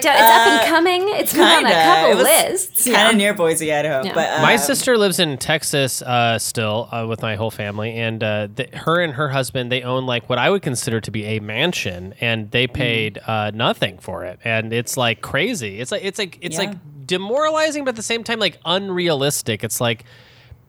down. 0.00 0.16
It's 0.16 0.22
up 0.22 0.46
and 0.46 0.68
coming. 0.68 1.08
It's 1.08 1.32
been 1.32 1.42
on 1.42 1.64
a 1.64 1.68
Uh, 1.68 1.70
kinda. 1.70 1.84
couple 1.84 2.10
It 2.10 2.14
was 2.16 2.24
lists. 2.24 2.84
Kind 2.84 2.96
Yeah. 2.96 3.10
of 3.10 3.16
near 3.16 3.34
Boise, 3.34 3.72
Idaho. 3.72 4.02
Yeah. 4.04 4.14
But 4.14 4.30
uh, 4.38 4.42
My 4.42 4.56
sister 4.56 4.96
lives 4.98 5.18
in 5.18 5.38
Texas 5.38 6.02
uh, 6.02 6.38
still 6.38 6.88
uh, 6.92 7.06
with 7.08 7.22
my 7.22 7.34
whole 7.36 7.50
family, 7.50 7.92
and 7.94 8.22
uh, 8.22 8.48
th- 8.54 8.70
her 8.82 9.00
and 9.00 9.14
her 9.14 9.28
husband 9.30 9.72
they 9.72 9.82
own 9.82 10.06
like 10.06 10.28
what 10.28 10.38
I 10.38 10.50
would 10.50 10.62
consider 10.62 11.00
to 11.00 11.10
be 11.10 11.24
a 11.24 11.40
mansion, 11.40 12.14
and 12.20 12.50
they 12.50 12.66
Mm. 12.68 12.72
paid 12.74 13.18
uh, 13.26 13.50
nothing 13.54 13.98
for 13.98 14.24
it, 14.24 14.38
and 14.44 14.72
it's 14.72 14.96
like 14.96 15.20
crazy. 15.20 15.80
It's 15.80 15.90
like 15.92 16.04
it's 16.04 16.18
like 16.18 16.38
it's 16.40 16.54
Yeah. 16.58 16.66
like 16.70 17.06
demoralizing, 17.06 17.84
but 17.84 17.90
at 17.90 17.96
the 17.96 18.02
same 18.02 18.22
time 18.24 18.38
like 18.38 18.58
unrealistic. 18.64 19.64
It's 19.64 19.80
like 19.80 20.04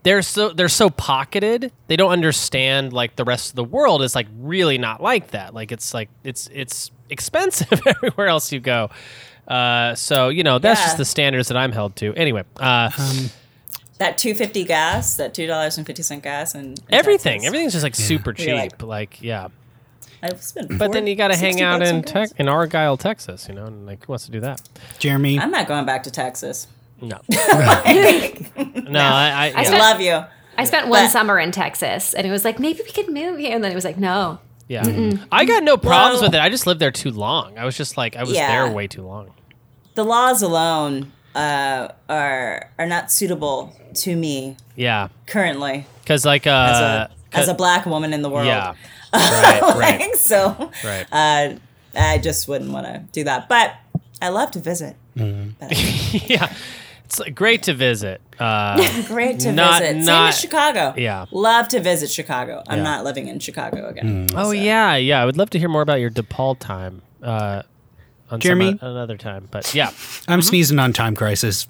they're 0.04 0.22
so 0.22 0.50
they're 0.50 0.68
so 0.70 0.90
pocketed. 0.90 1.72
They 1.88 1.96
don't 1.96 2.12
understand 2.12 2.92
like 2.94 3.16
the 3.16 3.24
rest 3.24 3.52
of 3.52 3.56
the 3.56 3.64
world 3.64 4.02
is 4.02 4.16
like 4.16 4.28
really 4.40 4.78
not 4.78 5.02
like 5.02 5.32
that. 5.32 5.54
Like 5.54 5.72
it's 5.72 5.94
like 5.94 6.10
it's 6.24 6.50
it's 6.54 6.92
expensive 7.10 7.82
everywhere 7.88 8.28
else 8.28 8.52
you 8.52 8.60
go. 8.60 8.90
Uh, 9.48 9.94
so 9.96 10.30
you 10.30 10.44
know 10.44 10.60
that's 10.60 10.80
Yeah. 10.82 10.86
just 10.88 10.98
the 10.98 11.06
standards 11.06 11.48
that 11.50 11.58
I'm 11.58 11.72
held 11.72 11.96
to. 11.98 12.14
Anyway, 12.16 12.44
uh, 12.58 12.90
that 12.90 13.32
that 14.04 14.18
two 14.18 14.34
fifty 14.36 14.64
gas, 14.64 15.16
that 15.16 15.34
two 15.34 15.48
dollars 15.48 15.78
and 15.78 15.88
fifty 15.88 16.04
cent 16.04 16.24
gas, 16.24 16.54
and 16.56 16.80
Everything, 16.90 17.46
everything's 17.46 17.74
just 17.74 17.84
like 17.84 17.96
super 17.96 18.34
cheap. 18.34 18.54
Like- 18.54 18.82
Like, 18.84 19.22
yeah. 19.22 19.48
I've 20.22 20.42
spent. 20.42 20.78
But 20.78 20.92
then 20.94 21.06
you 21.08 21.16
got 21.16 21.30
to 21.30 21.36
hang 21.36 21.62
out 21.62 21.82
in 21.82 22.02
gas. 22.02 22.12
Tex 22.12 22.32
in 22.38 22.48
Argyle, 22.48 22.96
Texas. 22.98 23.48
You 23.50 23.56
know, 23.56 23.66
and 23.66 23.86
like 23.86 24.06
who 24.06 24.12
wants 24.14 24.26
to 24.26 24.32
do 24.32 24.40
that? 24.42 24.62
Jeremy, 25.00 25.38
I'm 25.40 25.52
not 25.52 25.68
going 25.68 25.86
back 25.86 26.04
to 26.04 26.12
Texas. 26.12 26.68
No, 27.02 27.20
no, 27.30 27.38
I, 27.38 27.82
I, 28.56 29.44
I 29.46 29.48
yeah. 29.48 29.64
spent- 29.64 29.80
Love 29.82 30.02
you. 30.02 30.24
I 30.58 30.64
spent 30.66 30.88
one 30.88 31.06
But- 31.06 31.12
summer 31.12 31.40
in 31.40 31.52
Texas, 31.52 32.14
and 32.14 32.26
it 32.26 32.32
was 32.32 32.46
like 32.46 32.60
maybe 32.60 32.82
we 32.86 32.92
could 32.92 33.10
move 33.10 33.40
here, 33.40 33.54
and 33.56 33.64
then 33.64 33.72
it 33.72 33.76
was 33.76 33.86
like 33.86 33.98
no. 33.98 34.40
Yeah. 34.70 35.18
I 35.32 35.44
got 35.44 35.64
no 35.64 35.76
problems 35.76 36.22
Well- 36.22 36.30
with 36.30 36.36
it. 36.36 36.42
I 36.42 36.48
just 36.50 36.66
lived 36.68 36.80
there 36.80 36.92
too 36.92 37.12
long. 37.12 37.58
I 37.58 37.66
was 37.66 37.76
just 37.76 37.98
like, 37.98 38.16
I 38.16 38.24
was 38.24 38.32
Yeah. 38.34 38.48
there 38.64 38.74
way 38.74 38.88
too 38.88 39.02
long. 39.04 39.32
The 39.96 40.06
laws 40.06 40.42
alone 40.42 41.12
uh, 41.36 41.88
are 42.10 42.70
are 42.78 42.86
not 42.86 43.12
suitable 43.12 43.76
to 43.96 44.16
me 44.16 44.58
Yeah. 44.76 45.10
currently 45.28 45.86
Cause 46.06 46.26
like, 46.26 46.46
uh, 46.48 46.50
as 46.72 46.80
a 46.80 47.12
as 47.40 47.48
a 47.48 47.54
black 47.54 47.86
woman 47.86 48.14
in 48.14 48.22
the 48.22 48.30
world. 48.30 48.48
yeah. 48.48 48.74
Right, 49.14 49.62
right, 49.78 50.16
so 50.16 50.72
right. 50.84 51.06
uh, 51.12 51.54
I 51.96 52.18
just 52.18 52.48
wouldn't 52.48 52.72
want 52.72 52.88
to 52.88 53.04
do 53.12 53.24
that. 53.26 53.48
But 53.48 53.76
I 54.22 54.30
love 54.30 54.50
to 54.52 54.60
visit. 54.60 54.96
yeah. 55.16 56.52
It's 57.06 57.20
like, 57.20 57.36
great 57.36 57.62
to 57.64 57.74
visit. 57.76 58.22
Uh, 58.40 58.78
Great 59.08 59.40
to 59.42 59.52
Not- 59.52 59.82
visit. 59.82 59.94
Same 59.98 60.06
not- 60.06 60.30
as 60.30 60.40
Chicago. 60.40 60.94
yeah. 60.98 61.26
Love 61.32 61.68
to 61.70 61.80
visit 61.80 62.10
Chicago. 62.10 62.64
I'm 62.68 62.80
Yeah. 62.80 62.84
not 62.84 63.04
living 63.04 63.28
in 63.28 63.38
Chicago 63.40 63.88
again. 63.88 64.30
oh 64.36 64.50
yeah, 64.50 64.96
yeah. 64.96 65.22
I 65.22 65.26
would 65.26 65.38
love 65.38 65.52
to 65.52 65.60
hear 65.60 65.70
more 65.70 65.84
about 65.84 66.00
your 66.00 66.10
DePaul 66.10 66.58
time. 66.58 67.04
Uh, 67.22 67.62
on 68.34 68.42
some 68.42 68.60
Jeremy? 68.60 68.80
o- 68.82 68.92
another 68.92 69.18
time, 69.18 69.48
but 69.52 69.74
yeah. 69.74 69.92
I'm 70.28 70.42
sneezing 70.42 70.80
on 70.80 70.94
Time 70.94 71.16
Crisis. 71.16 71.68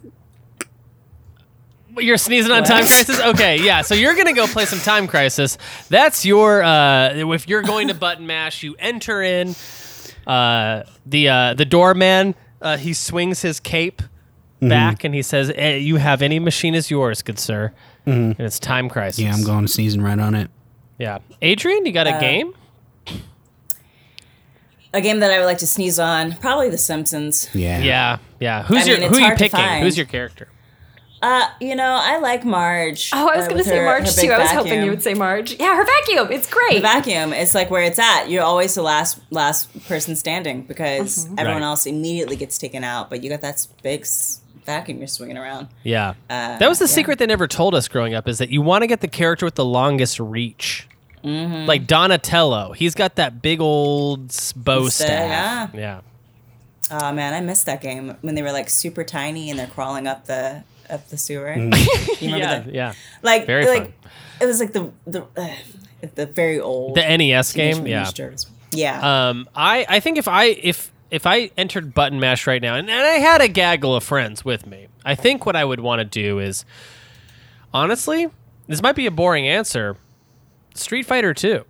You're 1.95 2.17
sneezing 2.17 2.51
on 2.51 2.63
Time 2.63 2.85
Crisis? 2.85 3.19
Okay, 3.19 3.61
yeah. 3.63 3.81
So 3.83 3.93
you're 3.93 4.15
gonna 4.15 4.33
go 4.33 4.47
play 4.47 4.65
some 4.65 4.79
Time 4.79 5.07
Crisis. 5.07 5.57
That's 5.89 6.25
your 6.25 6.63
uh 6.63 7.13
if 7.13 7.47
you're 7.47 7.61
going 7.61 7.89
to 7.89 7.93
button 7.93 8.25
mash, 8.25 8.63
you 8.63 8.75
enter 8.79 9.21
in 9.21 9.55
uh 10.25 10.83
the 11.05 11.29
uh 11.29 11.53
the 11.53 11.65
doorman, 11.65 12.33
uh 12.61 12.77
he 12.77 12.93
swings 12.93 13.41
his 13.43 13.59
cape 13.59 14.01
back 14.59 15.03
and 15.03 15.13
he 15.13 15.21
says, 15.21 15.51
eh, 15.55 15.75
you 15.75 15.97
have 15.97 16.21
any 16.21 16.39
machine 16.39 16.73
is 16.73 16.89
yours, 16.89 17.21
good 17.21 17.37
sir. 17.37 17.73
And 18.05 18.39
it's 18.39 18.59
Time 18.59 18.89
Crisis. 18.89 19.19
Yeah, 19.19 19.33
I'm 19.33 19.43
going 19.43 19.67
sneezing 19.67 20.01
right 20.01 20.17
on 20.17 20.35
it. 20.35 20.49
Yeah. 20.97 21.19
Adrian, 21.41 21.85
you 21.85 21.91
got 21.91 22.07
a 22.07 22.17
game? 22.19 22.53
A 24.93 25.01
game 25.01 25.19
that 25.21 25.31
I 25.31 25.39
would 25.39 25.45
like 25.45 25.57
to 25.59 25.67
sneeze 25.67 25.97
on, 25.99 26.33
probably 26.37 26.69
The 26.69 26.77
Simpsons. 26.77 27.49
Yeah. 27.55 27.79
Yeah, 27.79 28.17
yeah. 28.39 28.63
Who's 28.63 28.83
I 28.83 28.91
your 28.91 28.99
mean, 28.99 29.09
who 29.13 29.19
are 29.19 29.31
you 29.31 29.35
picking? 29.35 29.81
Who's 29.81 29.97
your 29.97 30.05
character? 30.05 30.47
Uh, 31.21 31.47
you 31.61 31.73
know, 31.73 31.97
I 32.01 32.19
like 32.19 32.43
Marge. 32.43 33.09
Oh, 33.13 33.29
I 33.29 33.37
was 33.37 33.45
uh, 33.45 33.49
going 33.49 33.63
to 33.63 33.69
say 33.69 33.77
her- 33.77 33.85
Marge 33.85 34.07
her 34.09 34.13
big 34.15 34.25
too. 34.27 34.31
I 34.33 34.39
was 34.39 34.51
hoping 34.51 34.83
you 34.83 34.89
would 34.89 35.01
say 35.01 35.13
Marge. 35.13 35.53
Yeah, 35.57 35.75
her 35.77 35.85
vacuum. 35.85 36.27
It's 36.31 36.49
great. 36.49 36.75
The 36.75 36.81
vacuum. 36.81 37.31
It's 37.31 37.55
like 37.55 37.71
where 37.71 37.81
it's 37.83 37.97
at. 37.97 38.29
You're 38.29 38.43
always 38.43 38.75
the 38.75 38.81
last 38.81 39.19
last 39.31 39.87
person 39.87 40.15
standing 40.17 40.63
because 40.63 41.25
Mm-hmm. 41.25 41.39
everyone 41.39 41.61
Right. 41.61 41.67
else 41.69 41.85
immediately 41.85 42.35
gets 42.35 42.57
taken 42.57 42.83
out. 42.83 43.09
But 43.09 43.23
you 43.23 43.29
got 43.29 43.39
that 43.41 43.65
big 43.81 44.05
vacuum 44.65 44.97
you're 44.99 45.07
swinging 45.07 45.37
around. 45.37 45.69
Yeah. 45.83 46.09
Uh, 46.29 46.57
that 46.57 46.67
was 46.69 46.79
the 46.79 46.85
yeah. 46.85 46.91
secret 46.91 47.19
they 47.19 47.25
never 47.25 47.47
told 47.47 47.73
us 47.73 47.87
growing 47.87 48.13
up 48.13 48.27
is 48.27 48.37
that 48.39 48.49
you 48.49 48.61
want 48.61 48.81
to 48.83 48.87
get 48.87 48.99
the 49.01 49.07
character 49.07 49.45
with 49.45 49.55
the 49.55 49.65
longest 49.65 50.19
reach. 50.19 50.87
Mm-hmm. 51.23 51.65
Like 51.67 51.87
Donatello, 51.87 52.73
he's 52.73 52.95
got 52.95 53.15
that 53.15 53.41
big 53.41 53.61
old 53.61 54.27
bow 54.55 54.85
It's 54.87 54.97
the- 54.97 55.05
staff. 55.05 55.71
yeah. 55.73 55.79
Yeah. 55.79 56.01
Oh 56.91 57.11
man, 57.13 57.33
I 57.33 57.39
missed 57.41 57.65
that 57.65 57.81
game 57.81 58.15
when 58.21 58.35
they 58.35 58.41
were 58.41 58.51
like 58.51 58.69
super 58.69 59.03
tiny 59.03 59.49
and 59.49 59.57
they're 59.57 59.67
crawling 59.67 60.05
up 60.05 60.25
the 60.25 60.63
up 60.89 61.07
the 61.09 61.17
sewer. 61.17 61.55
Mm. 61.55 62.19
Yeah, 62.21 62.59
that? 62.59 62.73
yeah. 62.73 62.93
Like 63.21 63.45
Very 63.45 63.65
like 63.67 63.83
fun. 63.83 63.93
it 64.41 64.45
was 64.45 64.59
like 64.59 64.73
the 64.73 64.91
the 65.07 65.23
uh, 65.37 65.55
the 66.15 66.25
very 66.25 66.59
old 66.59 66.95
The 66.95 67.17
NES 67.17 67.53
game, 67.53 67.87
yeah. 67.87 68.03
Turtles. 68.05 68.47
Yeah. 68.71 69.29
Um, 69.29 69.47
I, 69.55 69.85
I 69.87 69.99
think 70.01 70.17
if 70.17 70.27
I 70.27 70.45
if 70.45 70.91
if 71.09 71.25
I 71.25 71.51
entered 71.57 71.93
button 71.93 72.19
mash 72.19 72.47
right 72.47 72.61
now 72.61 72.75
and, 72.75 72.89
and 72.89 72.99
I 73.05 73.13
had 73.19 73.39
a 73.39 73.47
gaggle 73.47 73.95
of 73.95 74.03
friends 74.03 74.43
with 74.43 74.65
me, 74.67 74.87
I 75.05 75.15
think 75.15 75.45
what 75.45 75.55
I 75.55 75.63
would 75.63 75.79
want 75.79 75.99
to 75.99 76.05
do 76.05 76.39
is 76.39 76.65
honestly, 77.73 78.27
this 78.67 78.81
might 78.81 78.95
be 78.95 79.05
a 79.05 79.11
boring 79.11 79.47
answer. 79.47 79.95
Street 80.75 81.03
Fighter 81.05 81.33
2. 81.33 81.63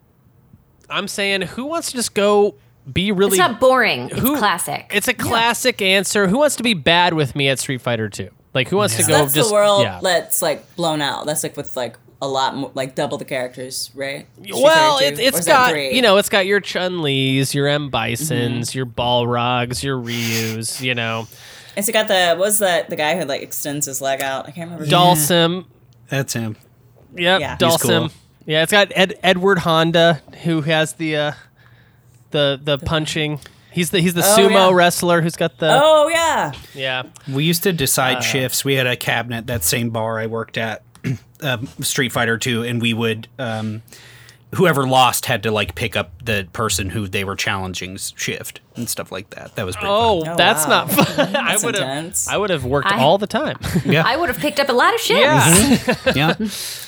I'm 0.89 1.07
saying 1.07 1.41
who 1.41 1.65
wants 1.65 1.89
to 1.91 1.97
just 1.97 2.13
go 2.13 2.55
be 2.91 3.11
really 3.11 3.31
It's 3.31 3.37
not 3.37 3.59
boring. 3.59 4.09
It's 4.09 4.19
who- 4.19 4.37
classic. 4.37 4.91
It's 4.93 5.07
a 5.07 5.13
classic 5.13 5.81
answer. 5.81 6.27
Who 6.27 6.37
wants 6.39 6.55
to 6.57 6.63
be 6.63 6.73
bad 6.73 7.13
with 7.13 7.35
me 7.35 7.47
at 7.49 7.59
Street 7.59 7.81
Fighter 7.81 8.09
2? 8.09 8.29
Like 8.53 8.67
who 8.69 8.77
wants 8.77 8.95
to 8.97 9.03
go 9.03 9.07
that's 9.19 9.33
just 9.33 9.49
the 9.49 9.53
world 9.53 9.81
yeah. 9.83 9.99
that's 10.03 10.41
like 10.41 10.75
blown 10.75 11.01
out. 11.01 11.25
That's 11.25 11.41
like 11.43 11.57
with 11.57 11.75
like 11.75 11.97
a 12.21 12.27
lot 12.27 12.55
more 12.55 12.71
like 12.75 12.93
double 12.95 13.17
the 13.17 13.25
characters, 13.25 13.89
right? 13.95 14.27
Street 14.37 14.53
Well, 14.53 14.99
Fighter 14.99 15.13
it, 15.13 15.15
2? 15.17 15.21
Or 15.23 15.27
it's 15.27 15.39
is 15.39 15.45
that 15.45 15.51
got 15.51 15.71
three? 15.71 15.95
you 15.95 16.01
know, 16.03 16.17
it's 16.17 16.29
got 16.29 16.45
your 16.45 16.59
Chun 16.59 17.01
Li's, 17.01 17.55
your 17.55 17.67
M 17.67 17.89
Bisons, 17.89 18.69
Mm-hmm. 18.69 18.77
your 18.77 18.85
Balrogs, 18.85 19.81
your 19.83 19.97
Ryu's, 19.97 20.81
you 20.81 20.93
know, 20.93 21.27
It's 21.75 21.89
got 21.89 22.07
the 22.07 22.35
what 22.37 22.39
was 22.45 22.59
the 22.59 22.85
the 22.87 22.95
guy 22.95 23.17
who 23.17 23.25
like 23.25 23.41
extends 23.41 23.87
his 23.87 24.01
leg 24.01 24.21
out? 24.21 24.47
I 24.47 24.51
can't 24.51 24.69
remember. 24.69 24.85
Dhalsim. 24.85 25.65
That's 26.09 26.33
him. 26.33 26.55
Yep, 27.15 27.39
Yeah. 27.41 27.57
He's 27.59 27.59
Dhalsim. 27.59 27.99
cool. 28.01 28.09
Yeah, 28.45 28.63
it's 28.63 28.71
got 28.71 28.91
Ed, 28.95 29.17
Edward 29.23 29.59
Honda 29.59 30.21
who 30.43 30.61
has 30.61 30.93
the 30.93 31.15
uh, 31.17 31.31
the 32.31 32.59
the 32.61 32.77
punching. 32.77 33.39
He's 33.71 33.89
the 33.89 33.99
he's 34.01 34.13
the 34.13 34.21
Oh, 34.23 34.37
sumo 34.37 34.69
yeah. 34.69 34.75
wrestler 34.75 35.21
who's 35.21 35.35
got 35.35 35.57
the 35.59 35.69
Oh 35.81 36.07
yeah. 36.09 36.51
yeah. 36.75 37.03
We 37.31 37.43
used 37.45 37.63
to 37.63 37.73
decide 37.73 38.17
Uh, 38.17 38.21
shifts. 38.21 38.63
We 38.63 38.75
had 38.75 38.85
a 38.85 38.95
cabinet 38.95 39.47
that 39.47 39.63
same 39.63 39.89
bar 39.89 40.19
I 40.19 40.27
worked 40.27 40.57
at, 40.57 40.83
um, 41.41 41.67
Street 41.81 42.11
Fighter 42.11 42.37
Two, 42.37 42.63
and 42.63 42.81
we 42.81 42.93
would 42.93 43.27
um, 43.39 43.81
whoever 44.55 44.87
lost 44.87 45.25
had 45.25 45.43
to 45.43 45.51
like 45.51 45.75
pick 45.75 45.95
up 45.95 46.11
the 46.23 46.47
person 46.53 46.89
who 46.89 47.07
they 47.07 47.23
were 47.23 47.35
challenging's 47.35 48.13
shift 48.15 48.59
and 48.75 48.89
stuff 48.89 49.11
like 49.11 49.29
that. 49.31 49.55
That 49.55 49.65
was 49.65 49.75
pretty 49.75 49.89
Oh, 49.89 50.23
Oh, 50.25 50.35
that's 50.35 50.65
wow. 50.65 50.85
not 50.85 50.91
fun. 50.91 51.35
I 51.35 51.57
would 51.63 51.75
have. 51.75 52.15
I 52.29 52.37
would 52.37 52.49
have 52.49 52.65
worked 52.65 52.91
I- 52.91 52.99
all 52.99 53.17
the 53.17 53.27
time. 53.27 53.57
Yeah, 53.85 54.03
I 54.05 54.15
would 54.15 54.29
have 54.29 54.37
picked 54.39 54.59
up 54.59 54.69
a 54.69 54.73
lot 54.73 54.93
of 54.93 54.99
shit. 54.99 55.19
yeah, 55.19 55.95
yeah. 56.15 56.35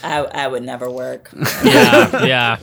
I, 0.03 0.19
I 0.23 0.47
would 0.47 0.63
never 0.63 0.89
work. 0.89 1.29
yeah, 1.63 2.25
yeah. 2.25 2.57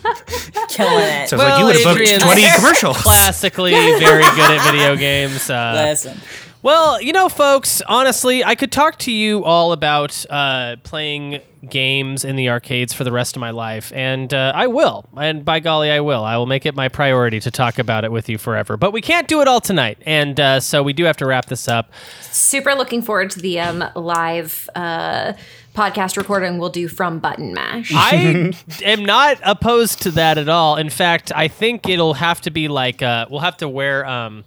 Killing 0.69 1.05
it. 1.05 1.29
So 1.29 1.37
it's 1.37 1.43
like 1.45 1.59
you 1.61 1.65
would 1.67 1.77
have 1.77 1.85
booked 1.97 2.21
twenty 2.23 2.47
commercials. 2.57 2.97
Classically, 3.03 3.73
very 3.73 4.23
good 4.23 4.51
at 4.59 4.65
video 4.71 4.97
games. 4.97 5.51
Uh, 5.51 5.73
Listen. 5.91 6.19
Well, 6.63 7.03
you 7.03 7.13
know, 7.13 7.29
folks, 7.29 7.83
honestly, 7.89 8.45
I 8.45 8.55
could 8.55 8.71
talk 8.71 8.97
to 9.01 9.11
you 9.11 9.45
all 9.45 9.73
about 9.73 10.25
uh, 10.31 10.77
playing 10.85 11.41
games 11.69 12.25
in 12.25 12.37
the 12.37 12.51
arcades 12.51 12.93
for 12.93 13.03
the 13.03 13.11
rest 13.11 13.37
of 13.37 13.41
my 13.41 13.51
life, 13.51 13.93
and 13.93 14.33
uh, 14.33 14.53
I 14.55 14.69
will. 14.69 15.05
And 15.17 15.45
by 15.45 15.59
golly, 15.59 15.91
I 15.91 15.99
will. 15.99 16.25
I 16.25 16.37
will 16.37 16.47
make 16.47 16.65
it 16.65 16.77
my 16.77 16.89
priority 16.89 17.41
to 17.41 17.51
talk 17.51 17.81
about 17.81 18.05
it 18.05 18.13
with 18.13 18.29
you 18.29 18.39
forever. 18.39 18.77
But 18.77 18.93
we 18.93 19.01
can't 19.01 19.27
do 19.27 19.41
it 19.41 19.49
all 19.49 19.61
tonight, 19.61 19.99
and 20.07 20.39
uh, 20.39 20.61
so 20.61 20.85
we 20.85 20.93
do 20.93 21.03
have 21.03 21.17
to 21.17 21.27
wrap 21.27 21.47
this 21.47 21.67
up. 21.67 21.91
Super 22.21 22.75
looking 22.75 23.03
forward 23.03 23.31
to 23.33 23.41
the 23.41 23.59
um, 23.59 23.85
live 23.97 24.71
uh, 24.77 25.33
podcast 25.75 26.17
recording 26.17 26.59
we'll 26.59 26.69
do 26.71 26.87
from 26.87 27.19
Button 27.19 27.55
Mash. 27.55 27.93
I 27.93 28.53
am 28.85 29.05
not 29.05 29.39
opposed 29.43 30.03
to 30.03 30.13
that 30.13 30.39
at 30.39 30.49
all. 30.49 30.77
In 30.77 30.91
fact, 30.91 31.33
I 31.35 31.49
think 31.49 31.89
it'll 31.89 32.15
have 32.15 32.41
to 32.43 32.51
be 32.51 32.69
like 32.69 33.03
uh, 33.03 33.27
we'll 33.31 33.41
have 33.41 33.57
to 33.59 33.69
wear 33.69 34.07
um, 34.07 34.45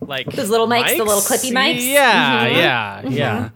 like 0.00 0.26
Those 0.32 0.50
little 0.50 0.66
mics, 0.68 0.96
the 0.96 1.04
little 1.04 1.20
clippy 1.20 1.52
mics? 1.52 1.86
Yeah, 1.86 2.46
yeah, 2.46 3.08
yeah. 3.08 3.48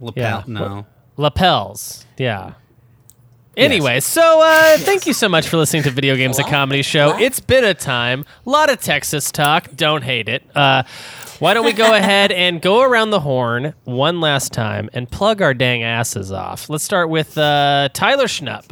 Lapel, 0.00 0.22
Yeah. 0.22 0.42
no. 0.46 0.86
lapels. 1.16 2.06
Yeah. 2.16 2.54
Anyway, 3.56 3.98
so 3.98 4.40
uh, 4.40 4.78
thank 4.78 5.04
you 5.04 5.12
so 5.12 5.28
much 5.28 5.48
for 5.48 5.56
listening 5.56 5.82
to 5.82 5.90
Video 5.90 6.14
Games 6.14 6.38
a 6.38 6.44
Comedy 6.44 6.80
Show. 6.82 7.18
It's 7.18 7.40
been 7.40 7.64
a 7.64 7.74
time. 7.74 8.24
A 8.46 8.50
lot 8.50 8.70
of 8.70 8.80
Texas 8.80 9.32
talk. 9.32 9.68
Don't 9.74 10.04
hate 10.04 10.28
it. 10.28 10.44
Uh, 10.54 10.84
why 11.40 11.54
don't 11.54 11.64
we 11.64 11.72
go 11.72 11.92
ahead 11.96 12.30
and 12.30 12.62
go 12.62 12.82
around 12.82 13.10
the 13.10 13.18
horn 13.18 13.74
one 13.82 14.20
last 14.20 14.52
time 14.52 14.88
and 14.92 15.10
plug 15.10 15.42
our 15.42 15.54
dang 15.54 15.82
asses 15.82 16.30
off? 16.30 16.70
Let's 16.70 16.84
start 16.84 17.10
with 17.10 17.36
uh, 17.36 17.88
Tyler 17.94 18.26
Schnupp. 18.26 18.64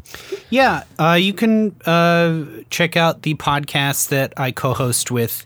Yeah, 0.50 0.84
uh, 1.00 1.14
you 1.20 1.32
can 1.32 1.74
uh, 1.84 2.44
check 2.70 2.96
out 2.96 3.22
the 3.22 3.34
podcast 3.34 4.10
that 4.10 4.34
I 4.36 4.52
co-host 4.52 5.10
with 5.10 5.44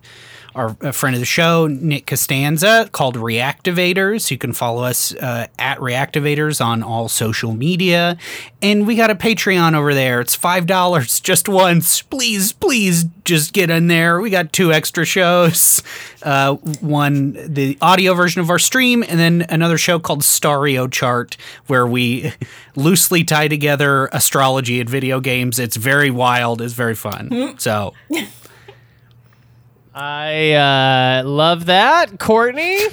our 0.54 0.74
friend 0.92 1.14
of 1.14 1.20
the 1.20 1.26
show, 1.26 1.66
Nick 1.66 2.06
Costanza, 2.06 2.88
called 2.92 3.16
Reactivators. 3.16 4.30
You 4.30 4.38
can 4.38 4.52
follow 4.52 4.82
us 4.84 5.14
uh, 5.14 5.46
at 5.58 5.78
Reactivators 5.78 6.64
on 6.64 6.82
all 6.82 7.08
social 7.08 7.52
media, 7.52 8.16
and 8.60 8.86
we 8.86 8.96
got 8.96 9.10
a 9.10 9.14
Patreon 9.14 9.74
over 9.74 9.94
there. 9.94 10.20
It's 10.20 10.34
five 10.34 10.66
dollars 10.66 11.20
just 11.30 11.48
once. 11.48 12.02
Please, 12.02 12.52
please, 12.52 13.04
just 13.24 13.52
get 13.52 13.70
in 13.70 13.86
there. 13.86 14.20
We 14.20 14.30
got 14.30 14.52
two 14.52 14.72
extra 14.72 15.04
shows. 15.04 15.82
Uh, 16.22 16.54
one, 16.54 17.32
the 17.32 17.78
audio 17.80 18.14
version 18.14 18.40
of 18.40 18.50
our 18.50 18.58
stream, 18.58 19.04
and 19.06 19.18
then 19.18 19.46
another 19.48 19.78
show 19.78 19.98
called 19.98 20.22
Stario 20.22 20.90
Chart, 20.90 21.36
where 21.66 21.86
we 21.86 22.32
loosely 22.76 23.24
tie 23.24 23.48
together 23.48 24.08
astrology 24.12 24.80
and 24.80 24.88
video 24.88 25.20
games. 25.20 25.58
It's 25.58 25.76
very 25.76 26.10
wild. 26.10 26.60
It's 26.60 26.74
very 26.74 26.94
fun. 26.94 27.54
So 27.58 27.94
I 29.94 30.52
uh, 30.52 31.28
love 31.28 31.66
that. 31.66 32.18
Courtney? 32.18 32.84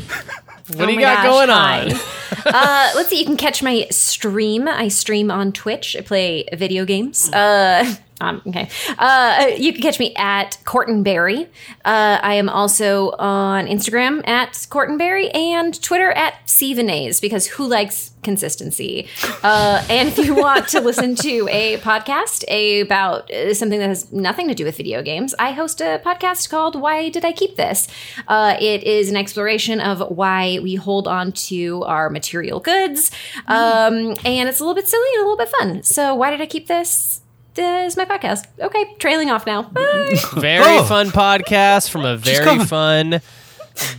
What 0.76 0.88
do 0.88 0.94
you 0.94 0.99
got 0.99 1.24
going 1.24 1.49
on? 1.49 1.91
uh, 2.45 2.91
let's 2.95 3.10
see. 3.10 3.19
You 3.19 3.26
can 3.26 3.38
catch 3.38 3.64
my 3.64 3.88
stream. 3.90 4.68
I 4.68 4.90
stream 4.90 5.32
on 5.32 5.52
Twitch. 5.52 5.95
I 5.95 6.02
play 6.02 6.45
video 6.53 6.86
games. 6.86 7.32
Uh, 7.32 7.95
um, 8.19 8.41
okay. 8.48 8.69
Uh, 8.98 9.52
you 9.57 9.73
can 9.73 9.81
catch 9.81 9.99
me 9.99 10.14
at 10.15 10.57
Cortonberry. 10.64 11.48
Uh, 11.85 12.19
I 12.22 12.34
am 12.35 12.49
also 12.49 13.11
on 13.11 13.68
Instagram 13.68 14.27
at 14.27 14.53
Cortonberry 14.53 15.34
and 15.35 15.80
Twitter 15.81 16.11
at 16.11 16.34
Stevenays 16.48 17.22
because 17.22 17.48
who 17.48 17.68
likes 17.68 18.11
consistency? 18.23 19.07
Uh, 19.44 19.85
and 19.89 20.10
if 20.10 20.18
you 20.18 20.34
want 20.35 20.68
to 20.69 20.81
listen 20.81 21.15
to 21.15 21.48
a 21.52 21.77
podcast 21.77 22.44
about 22.84 23.31
uh, 23.31 23.53
something 23.53 23.80
that 23.80 23.88
has 23.88 24.11
nothing 24.11 24.48
to 24.48 24.56
do 24.56 24.65
with 24.65 24.77
video 24.77 25.03
games, 25.03 25.35
I 25.38 25.52
host 25.52 25.80
a 25.80 26.02
podcast 26.03 26.49
called 26.49 26.80
Why 26.80 27.10
Did 27.10 27.23
I 27.23 27.31
Keep 27.31 27.56
This? 27.56 27.88
Uh, 28.27 28.57
it 28.60 28.84
is 28.84 29.10
an 29.10 29.15
exploration 29.15 29.80
of 29.80 29.99
why 30.10 30.60
we 30.61 30.76
hold 30.76 31.07
on 31.07 31.31
to 31.34 31.84
our 31.84 32.10
material 32.10 32.60
goods. 32.60 33.11
Um, 33.48 34.15
and 34.26 34.49
it's 34.49 34.60
a 34.60 34.64
little 34.64 34.76
bit 34.76 34.88
silly 34.88 35.07
and 35.14 35.22
a 35.22 35.30
little 35.30 35.38
bit 35.38 35.49
fun. 35.49 35.84
So, 35.84 36.15
why 36.15 36.31
did 36.31 36.41
I 36.41 36.48
keep 36.48 36.68
this? 36.68 37.22
This 37.57 37.93
is 37.93 37.97
my 37.97 38.05
podcast. 38.05 38.45
Okay, 38.59 38.93
trailing 38.99 39.29
off 39.31 39.45
now. 39.47 39.63
Bye. 39.63 40.15
Very 40.38 40.77
Oh. 40.77 40.84
fun 40.84 41.07
podcast 41.07 41.89
from 41.89 42.05
a 42.05 42.15
very 42.15 42.43
coming. 42.45 42.65
fun 42.67 43.21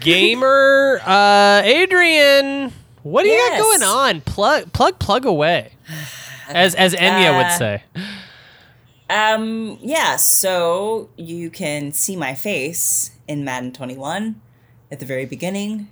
gamer. 0.00 1.00
Uh, 1.04 1.62
Adrian, 1.64 2.72
what 3.02 3.24
do 3.24 3.28
you 3.28 3.36
got 3.36 3.52
Yes. 3.54 3.60
going 3.62 3.82
on? 3.82 4.20
Plug, 4.20 4.72
plug, 4.72 4.98
plug 5.00 5.26
away. 5.26 5.72
As 6.48 6.74
as 6.76 6.94
Enya 6.94 7.36
would 7.36 7.46
Uh, 7.46 7.58
say. 7.58 7.82
Um, 9.10 9.78
yeah, 9.82 10.16
so 10.16 11.08
you 11.16 11.50
can 11.50 11.92
see 11.92 12.14
my 12.14 12.34
face 12.34 13.10
in 13.26 13.44
Madden 13.44 13.72
21 13.72 14.40
at 14.92 15.00
the 15.00 15.06
very 15.06 15.24
beginning. 15.24 15.88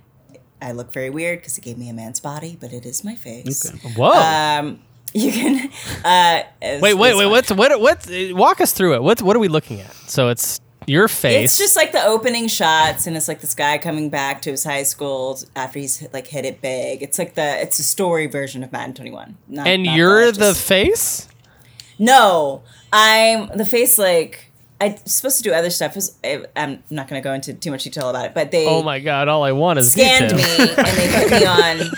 I 0.61 0.71
look 0.71 0.93
very 0.93 1.09
weird 1.09 1.39
because 1.39 1.57
it 1.57 1.63
gave 1.63 1.77
me 1.77 1.89
a 1.89 1.93
man's 1.93 2.19
body, 2.19 2.57
but 2.59 2.71
it 2.73 2.85
is 2.85 3.03
my 3.03 3.15
face. 3.15 3.69
Whoa. 3.95 4.11
Um, 4.11 4.79
you 5.13 5.31
can. 5.31 5.69
Uh, 6.03 6.43
wait, 6.81 6.93
wait, 6.93 7.15
wait. 7.15 7.25
What's 7.27 7.51
what? 7.51 7.79
What? 7.79 8.07
Walk 8.31 8.61
us 8.61 8.71
through 8.73 8.95
it. 8.95 9.03
What? 9.03 9.21
What 9.21 9.35
are 9.35 9.39
we 9.39 9.47
looking 9.47 9.81
at? 9.81 9.93
So 9.93 10.29
it's 10.29 10.59
your 10.85 11.07
face. 11.07 11.43
It's 11.45 11.57
just 11.57 11.75
like 11.75 11.91
the 11.91 12.03
opening 12.03 12.47
shots, 12.47 13.07
and 13.07 13.17
it's 13.17 13.27
like 13.27 13.41
this 13.41 13.55
guy 13.55 13.77
coming 13.77 14.09
back 14.09 14.41
to 14.43 14.51
his 14.51 14.63
high 14.63 14.83
school 14.83 15.39
after 15.55 15.79
he's 15.79 16.07
like 16.13 16.27
hit 16.27 16.45
it 16.45 16.61
big. 16.61 17.01
It's 17.03 17.17
like 17.17 17.35
the 17.35 17.61
it's 17.61 17.79
a 17.79 17.83
story 17.83 18.27
version 18.27 18.63
of 18.63 18.71
Madden 18.71 18.93
21. 18.93 19.37
And 19.65 19.83
not 19.83 19.95
you're 19.95 20.25
the 20.27 20.31
the 20.31 20.39
just- 20.51 20.63
face. 20.67 21.27
No, 21.99 22.61
I'm 22.93 23.47
the 23.57 23.65
face. 23.65 23.97
Like 23.97 24.51
I'm 24.79 24.95
supposed 25.05 25.37
to 25.37 25.43
do 25.43 25.51
other 25.53 25.69
stuff. 25.71 25.97
I- 26.23 26.45
I'm 26.55 26.83
not 26.89 27.07
going 27.07 27.19
to 27.21 27.23
go 27.27 27.33
into 27.33 27.53
too 27.53 27.71
much 27.71 27.83
detail 27.85 28.09
about 28.09 28.25
it, 28.27 28.33
but 28.35 28.51
they 28.51 28.67
Oh 28.67 28.83
my 28.83 28.99
god! 28.99 29.27
All 29.27 29.43
I 29.43 29.51
want 29.53 29.79
is 29.79 29.91
scanned 29.91 30.29
detail. 30.35 30.67
me 30.67 30.73
and 30.77 30.87
they 30.97 31.29
put 31.29 31.31
me 31.31 31.45
on. 31.87 31.91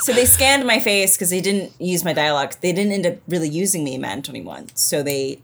So 0.00 0.12
they 0.12 0.24
scanned 0.24 0.66
my 0.66 0.78
face 0.78 1.16
because 1.16 1.30
they 1.30 1.40
didn't 1.40 1.72
use 1.80 2.04
my 2.04 2.12
dialogue. 2.12 2.54
They 2.60 2.72
didn't 2.72 2.92
end 2.92 3.06
up 3.06 3.16
really 3.28 3.48
using 3.48 3.84
me 3.84 3.94
in 3.94 4.00
Madden 4.00 4.22
21. 4.22 4.68
So 4.74 5.02
they 5.02 5.40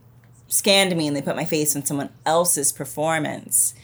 scanned 0.48 0.94
me 0.96 1.06
and 1.08 1.16
they 1.16 1.22
put 1.22 1.36
my 1.36 1.44
face 1.44 1.74
on 1.76 1.84
someone 1.84 2.10
else's 2.24 2.72
performance. 2.72 3.74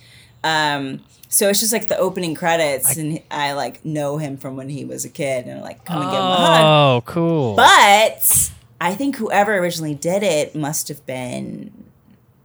Um, 0.45 1.01
so 1.29 1.49
it's 1.49 1.61
just 1.61 1.73
like 1.73 1.87
the 1.89 1.97
opening 1.99 2.35
credits, 2.35 2.97
and 2.97 3.21
I 3.31 3.53
like 3.53 3.85
know 3.85 4.19
him 4.19 4.37
from 4.37 4.57
when 4.57 4.69
he 4.69 4.85
was 4.85 5.05
a 5.05 5.09
kid, 5.09 5.47
and 5.47 5.61
like 5.61 5.85
come 5.85 6.03
and 6.03 6.11
give 6.11 6.19
him 6.19 6.27
a 6.27 6.35
hug. 6.37 6.65
Oh, 6.65 7.03
cool. 7.07 7.55
But 7.57 8.51
I 8.81 8.95
think 8.95 9.17
whoever 9.17 9.57
originally 9.59 9.95
did 9.95 10.23
it 10.25 10.55
must 10.57 10.89
have 10.89 11.05
been. 11.07 11.73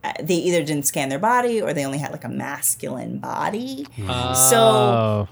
uh, 0.04 0.14
They 0.22 0.36
either 0.36 0.64
didn't 0.64 0.86
scan 0.86 1.10
their 1.10 1.18
body 1.20 1.62
or 1.62 1.74
they 1.74 1.84
only 1.86 1.98
had 1.98 2.12
like 2.12 2.26
a 2.26 2.30
masculine 2.30 3.18
body. 3.20 3.88
So 3.98 4.06
oh. 4.60 5.28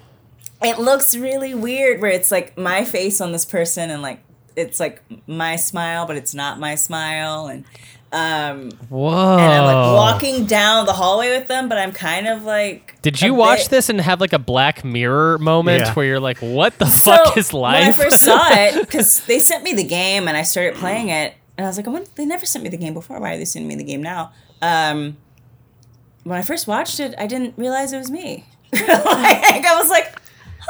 It 0.64 0.80
looks 0.80 1.15
really 1.15 1.53
weird 1.53 2.02
where 2.02 2.11
it's 2.11 2.31
like 2.31 2.57
my 2.57 2.84
face 2.85 3.19
on 3.22 3.31
this 3.31 3.45
person 3.45 3.90
and 3.90 4.02
like 4.02 4.19
it's 4.56 4.80
like 4.80 5.02
my 5.27 5.56
smile, 5.56 6.06
but 6.06 6.15
it's 6.15 6.34
not 6.35 6.60
my 6.60 6.76
smile. 6.76 7.48
And 7.48 7.65
um 8.11 8.69
Whoa. 8.90 9.38
and 9.38 9.41
I'm 9.52 9.65
like 9.65 9.95
walking 9.95 10.45
down 10.45 10.85
the 10.85 10.94
hallway 10.94 11.30
with 11.38 11.48
them, 11.48 11.68
but 11.68 11.77
I'm 11.80 11.91
kind 11.91 12.27
of 12.27 12.44
like 12.44 13.02
Did 13.02 13.22
you 13.22 13.34
watch 13.34 13.61
bit- 13.64 13.69
this 13.72 13.90
and 13.90 13.99
have 13.99 14.22
like 14.22 14.34
a 14.34 14.40
Black 14.40 14.84
Mirror 14.85 15.40
moment 15.40 15.81
Yeah. 15.81 15.94
where 15.95 16.06
you're 16.06 16.19
like, 16.19 16.38
"What 16.38 16.77
the 16.77 16.85
So, 16.91 17.11
fuck 17.11 17.38
is 17.38 17.52
life?" 17.53 17.81
When 17.98 18.07
I 18.07 18.10
first 18.11 18.22
saw 18.22 18.48
it, 18.52 18.80
because 18.80 19.26
they 19.26 19.40
sent 19.40 19.64
me 19.64 19.73
the 19.73 19.84
game 19.84 20.27
and 20.27 20.38
I 20.38 20.44
started 20.44 20.76
playing 20.76 21.10
it, 21.10 21.34
and 21.57 21.65
I 21.65 21.68
was 21.69 21.77
like, 21.77 21.88
I 21.88 22.06
they 22.15 22.26
never 22.26 22.45
sent 22.45 22.64
me 22.64 22.69
the 22.69 22.77
game 22.77 22.94
before. 22.94 23.19
Why 23.19 23.34
are 23.34 23.38
they 23.38 23.45
sending 23.45 23.68
me 23.68 23.76
the 23.76 23.84
game 23.84 24.03
now? 24.03 24.31
Um, 24.61 25.18
when 26.23 26.38
I 26.38 26.44
first 26.44 26.68
watched 26.68 26.99
it, 26.99 27.15
I 27.18 27.26
didn't 27.27 27.56
realize 27.57 27.91
it 27.94 27.98
was 27.98 28.11
me. 28.11 28.45
like, 28.73 28.85
I 28.85 29.76
was 29.77 29.90
like, 29.90 30.15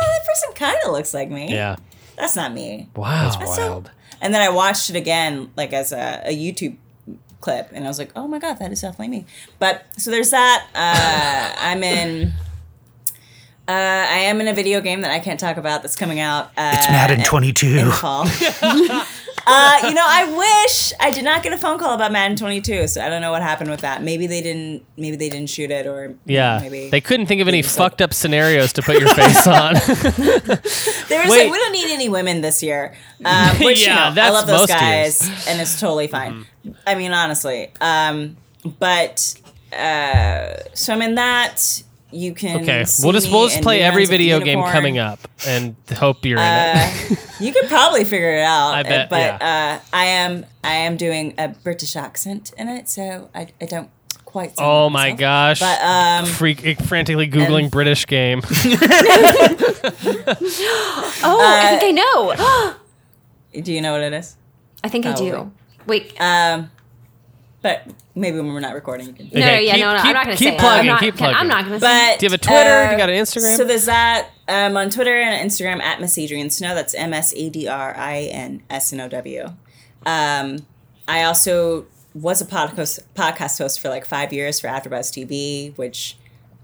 oh, 0.04 0.20
that 0.20 0.28
person 0.28 0.54
kind 0.56 0.78
of 0.86 0.92
looks 0.92 1.14
like 1.14 1.30
me. 1.30 1.52
yeah. 1.54 1.76
That's 2.16 2.36
not 2.36 2.54
me. 2.54 2.90
Wow. 2.96 3.36
That's 3.40 3.56
so- 3.56 3.84
and 4.22 4.34
then 4.34 4.42
I 4.42 4.50
watched 4.50 4.90
it 4.90 4.96
again, 4.96 5.52
like 5.58 5.74
as 5.74 5.92
a, 5.92 6.22
a 6.26 6.34
YouTube 6.36 6.78
clip, 7.42 7.70
and 7.74 7.84
I 7.84 7.88
was 7.88 7.98
like, 8.00 8.12
oh 8.16 8.28
my 8.28 8.40
god, 8.40 8.60
that 8.60 8.72
is 8.72 8.82
definitely 8.82 9.10
me. 9.10 9.26
But 9.60 9.86
so 9.98 10.12
there's 10.12 10.30
that. 10.30 10.68
Uh, 10.74 11.56
I'm 11.60 11.84
in. 11.84 12.32
Uh, 13.68 13.72
I 13.72 14.20
am 14.30 14.40
in 14.42 14.48
a 14.48 14.54
video 14.54 14.82
game 14.82 15.02
that 15.02 15.12
I 15.12 15.20
can't 15.20 15.40
talk 15.40 15.58
about 15.58 15.82
that's 15.84 15.96
coming 15.96 16.20
out. 16.20 16.48
Uh, 16.58 16.74
It's 16.78 16.90
Madden 16.90 17.20
in 17.22 17.26
22. 17.26 17.86
the 17.86 17.92
fall. 17.92 18.26
uh, 19.46 19.80
you 19.88 19.94
know, 19.94 20.06
I 20.06 20.26
wish 20.64 20.94
I 21.00 21.12
did 21.12 21.24
not 21.26 21.44
get 21.44 21.52
a 21.54 21.58
phone 21.58 21.78
call 21.78 21.94
about 21.94 22.12
Madden 22.12 22.38
22, 22.38 22.88
so 22.88 23.02
I 23.02 23.10
don't 23.10 23.22
know 23.22 23.32
what 23.32 23.42
happened 23.42 23.70
with 23.70 23.82
that. 23.82 24.02
Maybe 24.04 24.28
they 24.28 24.42
didn't. 24.42 24.86
Maybe 24.98 25.16
they 25.18 25.30
didn't 25.30 25.50
shoot 25.50 25.70
it, 25.72 25.86
or 25.86 26.16
Yeah. 26.26 26.60
maybe 26.62 26.90
They 26.90 27.02
couldn't 27.02 27.26
think 27.26 27.42
of 27.42 27.48
any 27.48 27.62
just 27.62 27.78
like- 27.78 27.92
fucked 27.92 28.02
up 28.02 28.14
scenarios 28.14 28.74
to 28.74 28.82
put 28.82 29.00
your 29.00 29.14
face 29.14 29.46
on. 29.48 29.76
They 31.10 31.18
were 31.20 31.30
Wait. 31.30 31.44
like, 31.44 31.52
we 31.52 31.58
don't 31.58 31.72
need 31.74 31.92
any 31.94 32.10
women 32.10 32.42
this 32.42 32.64
year. 32.64 32.96
Um, 33.24 33.58
which, 33.60 33.82
Yeah, 33.86 34.10
you 34.10 34.16
know, 34.16 34.22
I 34.24 34.30
love 34.30 34.48
those 34.48 34.68
guys, 34.68 35.28
years. 35.28 35.48
and 35.48 35.62
it's 35.62 35.80
totally 35.80 36.08
fine. 36.08 36.46
I 36.88 36.96
mean, 36.96 37.12
honestly. 37.12 37.72
Um, 37.82 38.38
but, 38.80 39.36
uh, 39.78 40.56
so 40.74 40.94
I'm 40.94 41.02
in 41.02 41.16
that. 41.16 41.84
You 42.14 42.34
can. 42.34 42.62
okay. 42.62 42.84
see 42.86 43.04
We'll 43.04 43.14
just 43.14 43.32
we'll 43.32 43.48
just 43.48 43.62
play 43.62 43.82
every 43.82 44.06
video 44.06 44.40
game 44.40 44.62
coming 44.64 44.98
up 45.00 45.20
and 45.48 45.76
hope 45.96 46.24
you're 46.26 46.38
in 46.38 46.44
Uh, 46.44 46.76
it. 47.10 47.20
you 47.40 47.52
could 47.52 47.68
probably 47.68 48.04
figure 48.06 48.36
it 48.36 48.42
out. 48.44 48.74
I 48.76 48.84
bet, 48.84 49.10
But 49.10 49.42
uh, 49.42 49.80
I 49.92 50.06
am 50.06 50.46
I 50.64 50.74
am 50.74 50.96
doing 50.98 51.34
a 51.38 51.50
British 51.50 51.96
accent 51.96 52.54
in 52.58 52.70
it, 52.70 52.88
so 52.90 53.30
I, 53.34 53.48
I 53.60 53.66
don't 53.66 53.90
quite. 54.26 54.56
sound 54.56 54.70
Oh 54.70 54.84
like 54.88 54.94
my 54.94 55.04
myself. 55.14 55.20
gosh. 55.20 55.60
But 55.60 55.82
um, 55.82 56.26
Freak, 56.26 56.80
frantically 56.82 57.28
googling 57.28 57.64
and- 57.64 57.72
British 57.72 58.06
game. 58.06 58.42
Oh, 61.26 61.40
I 61.42 61.78
think 61.80 61.84
I 61.84 61.92
know. 61.92 62.74
do 63.62 63.72
you 63.74 63.82
know 63.82 63.94
what 63.94 64.02
it 64.02 64.14
is? 64.14 64.36
I 64.84 64.90
think 64.90 65.06
I 65.06 65.12
Probably. 65.14 65.32
do. 65.32 65.52
Wait. 65.86 66.14
Um, 66.20 66.70
but 67.64 67.88
maybe 68.14 68.38
when 68.38 68.54
we're 68.54 68.60
not 68.60 68.76
recording, 68.76 69.08
you 69.08 69.14
can. 69.14 69.26
no, 69.34 69.40
Okay, 69.40 69.66
yeah, 69.66 69.74
keep- 69.74 69.82
no, 69.82 69.92
no. 69.94 69.98
keep- 69.98 70.06
I'm 70.06 70.14
not 70.14 70.26
going 70.26 70.38
to 70.38 70.44
keep 70.44 70.50
say 70.52 70.56
it. 70.56 70.60
plugging, 70.60 70.80
I'm 70.82 70.86
not, 70.86 71.00
keep 71.00 71.16
can- 71.18 71.26
I'm 71.28 71.34
plugging. 71.34 71.48
not 71.50 71.66
going 71.66 71.74
to 71.74 71.80
But 71.80 72.20
Do 72.20 72.26
you 72.26 72.30
have 72.32 72.40
a 72.40 72.44
Twitter? 72.44 72.70
uh, 72.70 72.92
you 72.92 72.98
got 72.98 73.10
an 73.10 73.16
Instagram? 73.16 73.58
So 73.58 73.64
there's 73.64 73.86
that. 73.86 74.30
Um, 74.48 74.78
on 74.78 74.90
Twitter 74.92 75.16
and 75.20 75.50
Instagram 75.50 75.82
at 75.82 76.00
Miss 76.02 76.16
Adrian 76.20 76.50
Snow. 76.52 76.76
That's 76.76 76.94
M 76.94 77.14
S 77.14 77.34
A 77.36 77.50
D 77.50 77.68
R 77.68 77.96
I 77.98 78.20
N 78.24 78.62
S 78.70 78.94
N 78.94 79.00
O 79.00 79.08
W. 79.10 79.46
Um, 80.06 80.66
I 81.08 81.24
also 81.24 81.86
was 82.14 82.42
a 82.42 82.46
podcast 82.46 83.00
podcast 83.16 83.58
host 83.58 83.80
for 83.80 83.90
like 83.90 84.06
five 84.06 84.32
years 84.34 84.60
for 84.60 84.68
AfterBuzz 84.68 85.12
TV, 85.12 85.76
which 85.78 86.18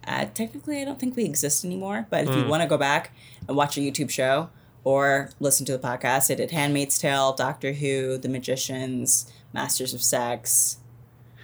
uh, 0.08 0.26
technically 0.34 0.82
I 0.82 0.86
don't 0.86 1.00
think 1.00 1.16
we 1.16 1.24
exist 1.24 1.64
anymore. 1.66 2.06
But 2.10 2.26
if 2.26 2.36
you 2.36 2.44
Hmm. 2.44 2.50
want 2.50 2.64
to 2.64 2.68
go 2.68 2.78
back 2.78 3.12
and 3.48 3.56
watch 3.56 3.78
a 3.78 3.80
YouTube 3.80 4.10
show 4.10 4.50
or 4.84 5.30
listen 5.40 5.66
to 5.68 5.72
the 5.72 5.80
podcast, 5.80 6.30
I 6.32 6.36
did 6.36 6.52
*Handmaid's 6.52 6.98
Tale*, 7.00 7.34
*Doctor 7.34 7.74
Who*, 7.74 8.18
*The 8.18 8.30
Magicians*, 8.30 9.32
*Masters 9.54 9.94
of 9.94 10.02
Sex*, 10.02 10.78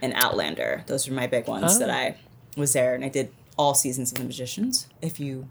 and 0.02 0.14
*Outlander*. 0.16 0.84
Those 0.88 1.08
were 1.08 1.14
my 1.16 1.28
big 1.28 1.48
ones 1.48 1.76
Oh. 1.76 1.80
that 1.80 1.90
I 1.90 2.18
was 2.58 2.74
there, 2.74 2.94
and 2.96 3.04
I 3.06 3.10
did 3.10 3.32
all 3.58 3.74
seasons 3.74 4.12
of 4.12 4.18
*The 4.18 4.24
Magicians*. 4.26 4.88
If 5.02 5.20
you 5.20 5.48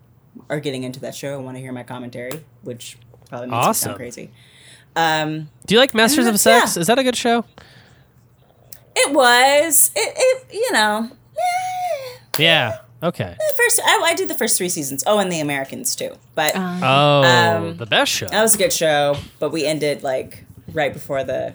are 0.50 0.60
getting 0.60 0.82
into 0.84 1.00
that 1.00 1.14
show 1.14 1.36
and 1.36 1.44
want 1.44 1.56
to 1.56 1.60
hear 1.60 1.72
my 1.72 1.82
commentary, 1.84 2.44
which 2.62 2.96
probably 3.28 3.48
makes 3.48 3.66
me 3.66 3.72
sound 3.74 3.96
crazy. 3.96 4.30
Um, 4.96 5.48
Do 5.66 5.74
you 5.74 5.80
like 5.80 5.94
Masters 5.94 6.26
of 6.26 6.34
Yeah. 6.34 6.38
Sex? 6.38 6.76
Is 6.76 6.86
that 6.88 6.98
a 6.98 7.02
good 7.04 7.16
show? 7.16 7.44
it 8.96 9.12
was 9.12 9.90
it, 9.96 10.12
it 10.16 10.54
you 10.54 10.70
know 10.72 11.10
Yeah. 12.38 12.78
Okay. 13.02 13.34
the 13.36 13.54
first 13.56 13.80
I, 13.84 14.02
I 14.06 14.14
did 14.14 14.28
the 14.28 14.34
first 14.34 14.56
three 14.56 14.68
seasons. 14.68 15.02
Oh, 15.06 15.18
and 15.18 15.30
the 15.30 15.40
Americans 15.40 15.94
too. 15.96 16.12
But 16.34 16.52
Oh, 16.56 17.22
Um, 17.22 17.76
the 17.76 17.86
best 17.86 18.10
show. 18.12 18.26
that 18.26 18.40
was 18.42 18.54
a 18.54 18.58
good 18.58 18.72
show. 18.72 19.16
But 19.38 19.50
we 19.50 19.66
ended 19.66 20.02
like 20.02 20.44
right 20.72 20.92
before 20.92 21.22
the. 21.24 21.54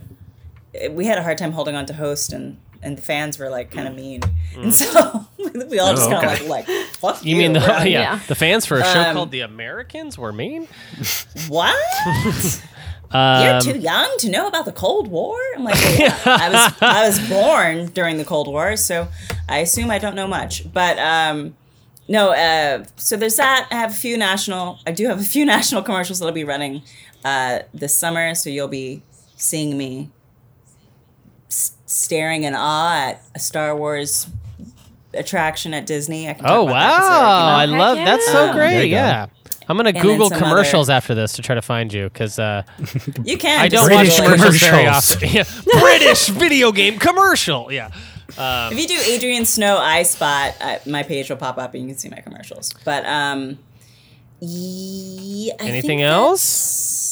We 0.91 1.05
had 1.05 1.17
a 1.17 1.23
hard 1.23 1.37
time 1.37 1.53
holding 1.53 1.75
on 1.75 1.85
to 1.87 1.93
host 1.93 2.31
and. 2.33 2.57
And 2.81 2.97
the 2.97 3.01
fans 3.01 3.37
were 3.37 3.49
like 3.49 3.71
kind 3.71 3.87
of 3.87 3.95
mean, 3.95 4.21
and 4.55 4.73
so 4.81 5.25
we 5.45 5.79
all 5.79 5.93
just 5.93 6.07
Oh, 6.09 6.11
kind 6.11 6.25
of 6.27 6.31
okay. 6.41 6.47
like, 6.47 6.67
like, 6.67 6.85
fuck 6.93 7.25
You 7.25 7.35
mean 7.35 7.53
the 7.53 7.59
yeah, 7.83 7.83
Yeah. 7.85 8.19
the 8.27 8.35
fans 8.35 8.65
for 8.65 8.77
a 8.77 8.83
show 8.83 9.01
Um, 9.01 9.13
called 9.15 9.31
The 9.31 9.41
Americans 9.41 10.17
were 10.17 10.31
mean? 10.31 10.67
what? 11.47 11.75
Um, 13.11 13.43
You're 13.43 13.73
too 13.73 13.79
young 13.79 14.07
to 14.19 14.29
know 14.29 14.47
about 14.47 14.65
the 14.65 14.71
Cold 14.71 15.07
War. 15.07 15.35
I'm 15.55 15.63
like, 15.63 15.73
well, 15.73 15.97
yeah, 15.99 16.15
I 16.25 16.49
was 16.49 16.73
I 16.79 17.07
was 17.07 17.27
born 17.27 17.87
during 17.87 18.17
the 18.17 18.23
Cold 18.23 18.47
War, 18.47 18.75
so 18.77 19.07
I 19.49 19.59
assume 19.59 19.89
I 19.89 19.97
don't 19.97 20.13
know 20.13 20.27
much. 20.27 20.71
But 20.71 20.99
um, 20.99 21.55
no, 22.07 22.33
uh, 22.33 22.83
so 22.97 23.17
there's 23.17 23.37
that. 23.37 23.67
I 23.71 23.75
have 23.77 23.89
a 23.89 23.95
few 23.95 24.15
national. 24.15 24.77
I 24.85 24.91
do 24.91 25.07
have 25.07 25.19
a 25.19 25.23
few 25.23 25.43
national 25.43 25.81
commercials 25.81 26.19
that'll 26.19 26.35
be 26.35 26.43
running 26.43 26.83
uh, 27.25 27.61
this 27.73 27.97
summer. 27.97 28.35
So 28.35 28.51
you'll 28.51 28.67
be 28.67 29.01
seeing 29.37 29.75
me 29.75 30.11
s- 30.11 30.18
staring 31.89 32.43
in 32.43 32.53
awe 32.55 33.09
at 33.09 33.21
a 33.35 33.39
Star 33.39 33.75
Wars 33.75 34.27
attraction 35.13 35.73
at 35.73 35.85
Disney. 35.85 36.29
I 36.29 36.33
can 36.33 36.45
Oh 36.45 36.67
about 36.67 36.73
that 36.73 36.99
'cause, 36.99 37.09
wow! 37.09 37.47
I 37.47 37.65
like, 37.65 37.67
you 37.69 37.73
know, 37.75 37.79
love 37.81 37.97
that's 37.97 38.25
so 38.27 38.53
great. 38.53 38.73
There 38.73 38.83
you 38.83 38.89
go. 38.91 38.95
Yeah. 38.97 39.25
I'm 39.67 39.77
gonna 39.77 39.91
then 39.93 40.01
Google 40.01 40.29
commercials 40.31 40.89
other- 40.89 40.97
after 40.97 41.13
this 41.15 41.33
to 41.33 41.41
try 41.43 41.53
to 41.55 41.61
find 41.61 41.91
you 41.93 42.05
because 42.09 42.39
uh, 42.39 42.63
you 43.23 43.37
can. 43.37 43.59
I 43.59 43.67
don't 43.67 43.87
just 43.91 44.19
watch 44.19 44.23
commercials 44.23 44.57
very 44.59 44.87
often. 44.87 45.29
Yeah. 45.31 45.43
British 45.79 46.27
video 46.29 46.71
game 46.71 46.97
commercial. 46.97 47.71
Yeah. 47.71 47.91
If 48.37 48.79
you 48.79 48.87
do 48.87 48.97
Adrian 49.11 49.45
Snow 49.45 49.77
iSpot, 49.77 50.53
uh, 50.61 50.77
my 50.87 51.03
page 51.03 51.29
will 51.29 51.37
pop 51.37 51.57
up 51.57 51.73
and 51.73 51.83
you 51.83 51.89
can 51.89 51.97
see 51.97 52.09
my 52.09 52.19
commercials. 52.21 52.73
But 52.85 53.05
um, 53.05 53.59
yeah, 54.39 55.53
Anything 55.59 55.81
think 55.81 56.01
else? 56.01 57.08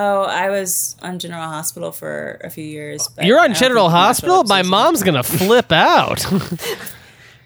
That's- 0.00 0.28
Oh, 0.28 0.30
I 0.30 0.50
was 0.50 0.96
on 1.02 1.18
General 1.18 1.42
Hospital 1.48 1.92
for 1.92 2.40
a 2.44 2.50
few 2.50 2.64
years. 2.64 3.08
but 3.08 3.24
You're 3.24 3.40
on 3.40 3.54
General 3.54 3.88
Hospital. 3.90 4.44
My 4.44 4.62
mom's 4.62 5.02
gonna 5.02 5.22
flip 5.22 5.70
out. 5.72 6.24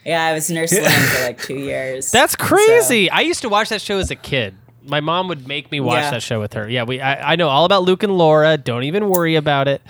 Yeah, 0.04 0.22
I 0.24 0.34
was 0.34 0.50
nurse 0.50 0.72
Lynn 0.72 0.84
for 0.90 1.22
like 1.24 1.42
two 1.42 1.54
years. 1.58 2.10
That's 2.10 2.32
So- 2.32 2.44
crazy. 2.44 3.10
I 3.10 3.20
used 3.20 3.40
to 3.42 3.48
watch 3.48 3.70
that 3.70 3.80
show 3.80 3.98
as 3.98 4.10
a 4.10 4.16
kid. 4.16 4.54
My 4.86 5.00
mom 5.00 5.28
would 5.28 5.48
make 5.48 5.72
me 5.72 5.80
watch 5.80 6.02
Yeah. 6.02 6.10
that 6.10 6.22
show 6.22 6.40
with 6.40 6.52
her. 6.52 6.68
Yeah, 6.68 6.82
we. 6.82 7.00
I, 7.00 7.32
I 7.32 7.36
know 7.36 7.48
all 7.48 7.64
about 7.64 7.84
Luke 7.84 8.02
and 8.02 8.18
Laura. 8.18 8.58
Don't 8.58 8.84
even 8.84 9.08
worry 9.08 9.34
about 9.36 9.66
it. 9.66 9.80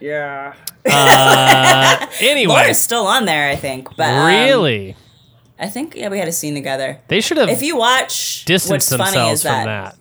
yeah. 0.00 0.54
Uh, 0.86 2.06
anyway, 2.20 2.52
Laura's 2.54 2.78
still 2.78 3.06
on 3.06 3.26
there, 3.26 3.48
I 3.50 3.56
think. 3.56 3.94
But 3.94 4.08
um, 4.08 4.26
really, 4.26 4.96
I 5.58 5.68
think 5.68 5.94
yeah, 5.94 6.08
we 6.08 6.18
had 6.18 6.28
a 6.28 6.32
scene 6.32 6.54
together. 6.54 6.98
they 7.08 7.20
should 7.20 7.36
have 7.36 7.50
If 7.50 7.62
you 7.62 7.76
watch, 7.76 8.44
distanced 8.46 8.90
what's 8.90 8.96
funny 8.96 9.04
themselves 9.18 9.32
is 9.40 9.42
from 9.42 9.52
that, 9.66 9.94
that. 9.94 9.96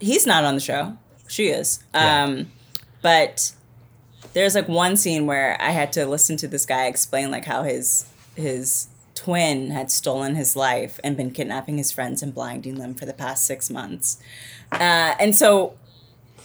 He's 0.00 0.26
not 0.26 0.44
on 0.44 0.54
the 0.54 0.60
show. 0.60 0.96
She 1.28 1.48
is. 1.48 1.82
Um, 1.94 2.50
but 3.02 3.52
there's 4.32 4.54
like 4.54 4.68
one 4.68 4.96
scene 4.96 5.26
where 5.26 5.60
I 5.60 5.70
had 5.70 5.92
to 5.94 6.06
listen 6.06 6.36
to 6.38 6.48
this 6.48 6.66
guy 6.66 6.86
explain 6.86 7.30
like 7.30 7.44
how 7.44 7.62
his 7.62 8.06
his 8.34 8.88
twin 9.14 9.70
had 9.70 9.90
stolen 9.90 10.36
his 10.36 10.54
life 10.54 11.00
and 11.02 11.16
been 11.16 11.30
kidnapping 11.32 11.76
his 11.76 11.90
friends 11.90 12.22
and 12.22 12.32
blinding 12.32 12.76
them 12.76 12.94
for 12.94 13.04
the 13.04 13.12
past 13.12 13.44
six 13.44 13.68
months. 13.68 14.18
Uh, 14.70 15.14
and 15.18 15.34
so 15.34 15.74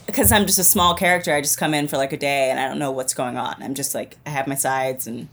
because 0.06 0.32
I'm 0.32 0.44
just 0.44 0.58
a 0.58 0.64
small 0.64 0.94
character, 0.94 1.32
I 1.34 1.40
just 1.40 1.56
come 1.56 1.72
in 1.72 1.88
for 1.88 1.96
like 1.96 2.12
a 2.12 2.16
day 2.16 2.50
and 2.50 2.58
I 2.58 2.68
don't 2.68 2.78
know 2.78 2.90
what's 2.90 3.14
going 3.14 3.36
on. 3.36 3.56
I'm 3.62 3.74
just 3.74 3.94
like 3.94 4.16
I 4.26 4.30
have 4.30 4.46
my 4.46 4.54
sides 4.54 5.06
and 5.06 5.28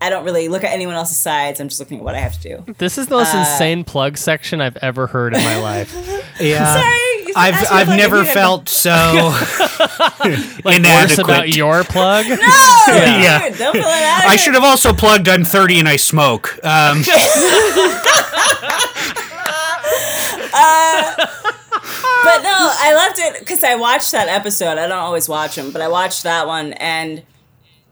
I 0.00 0.10
don't 0.10 0.24
really 0.24 0.48
look 0.48 0.64
at 0.64 0.72
anyone 0.72 0.94
else's 0.94 1.18
sides. 1.18 1.60
I'm 1.60 1.68
just 1.68 1.80
looking 1.80 1.98
at 1.98 2.04
what 2.04 2.14
I 2.14 2.18
have 2.18 2.38
to 2.40 2.56
do. 2.64 2.74
This 2.78 2.98
is 2.98 3.06
the 3.06 3.16
most 3.16 3.34
uh, 3.34 3.38
insane 3.38 3.84
plug 3.84 4.18
section 4.18 4.60
I've 4.60 4.76
ever 4.78 5.06
heard 5.06 5.34
in 5.34 5.42
my 5.42 5.58
life. 5.60 5.94
Yeah. 6.38 6.74
Sorry, 6.74 7.05
I've 7.36 7.70
I've 7.70 7.88
if 7.88 7.96
never 7.96 8.24
could- 8.24 8.32
felt 8.34 8.68
so 8.68 8.90
Like 10.64 10.82
worse 10.82 11.18
about 11.18 11.44
inadequate. 11.46 11.56
your 11.56 11.84
plug. 11.84 12.26
No, 12.88 12.94
Yeah. 12.94 13.48
Dude, 13.48 13.58
don't 13.58 13.72
fill 13.72 13.82
it 13.82 14.02
out. 14.02 14.24
I 14.26 14.36
should 14.36 14.54
have 14.54 14.64
also 14.64 14.92
plugged 14.92 15.28
I'm 15.28 15.44
30 15.44 15.80
and 15.80 15.88
I 15.88 15.96
smoke. 15.96 16.58
Um, 16.64 17.02
But 22.24 22.42
no, 22.42 22.52
I 22.52 22.92
loved 22.94 23.18
it 23.20 23.38
because 23.40 23.62
I 23.62 23.76
watched 23.76 24.10
that 24.12 24.28
episode. 24.28 24.78
I 24.78 24.86
don't 24.88 24.98
always 24.98 25.28
watch 25.28 25.54
them, 25.54 25.70
but 25.70 25.80
I 25.80 25.88
watched 25.88 26.24
that 26.24 26.46
one, 26.46 26.72
and 26.74 27.22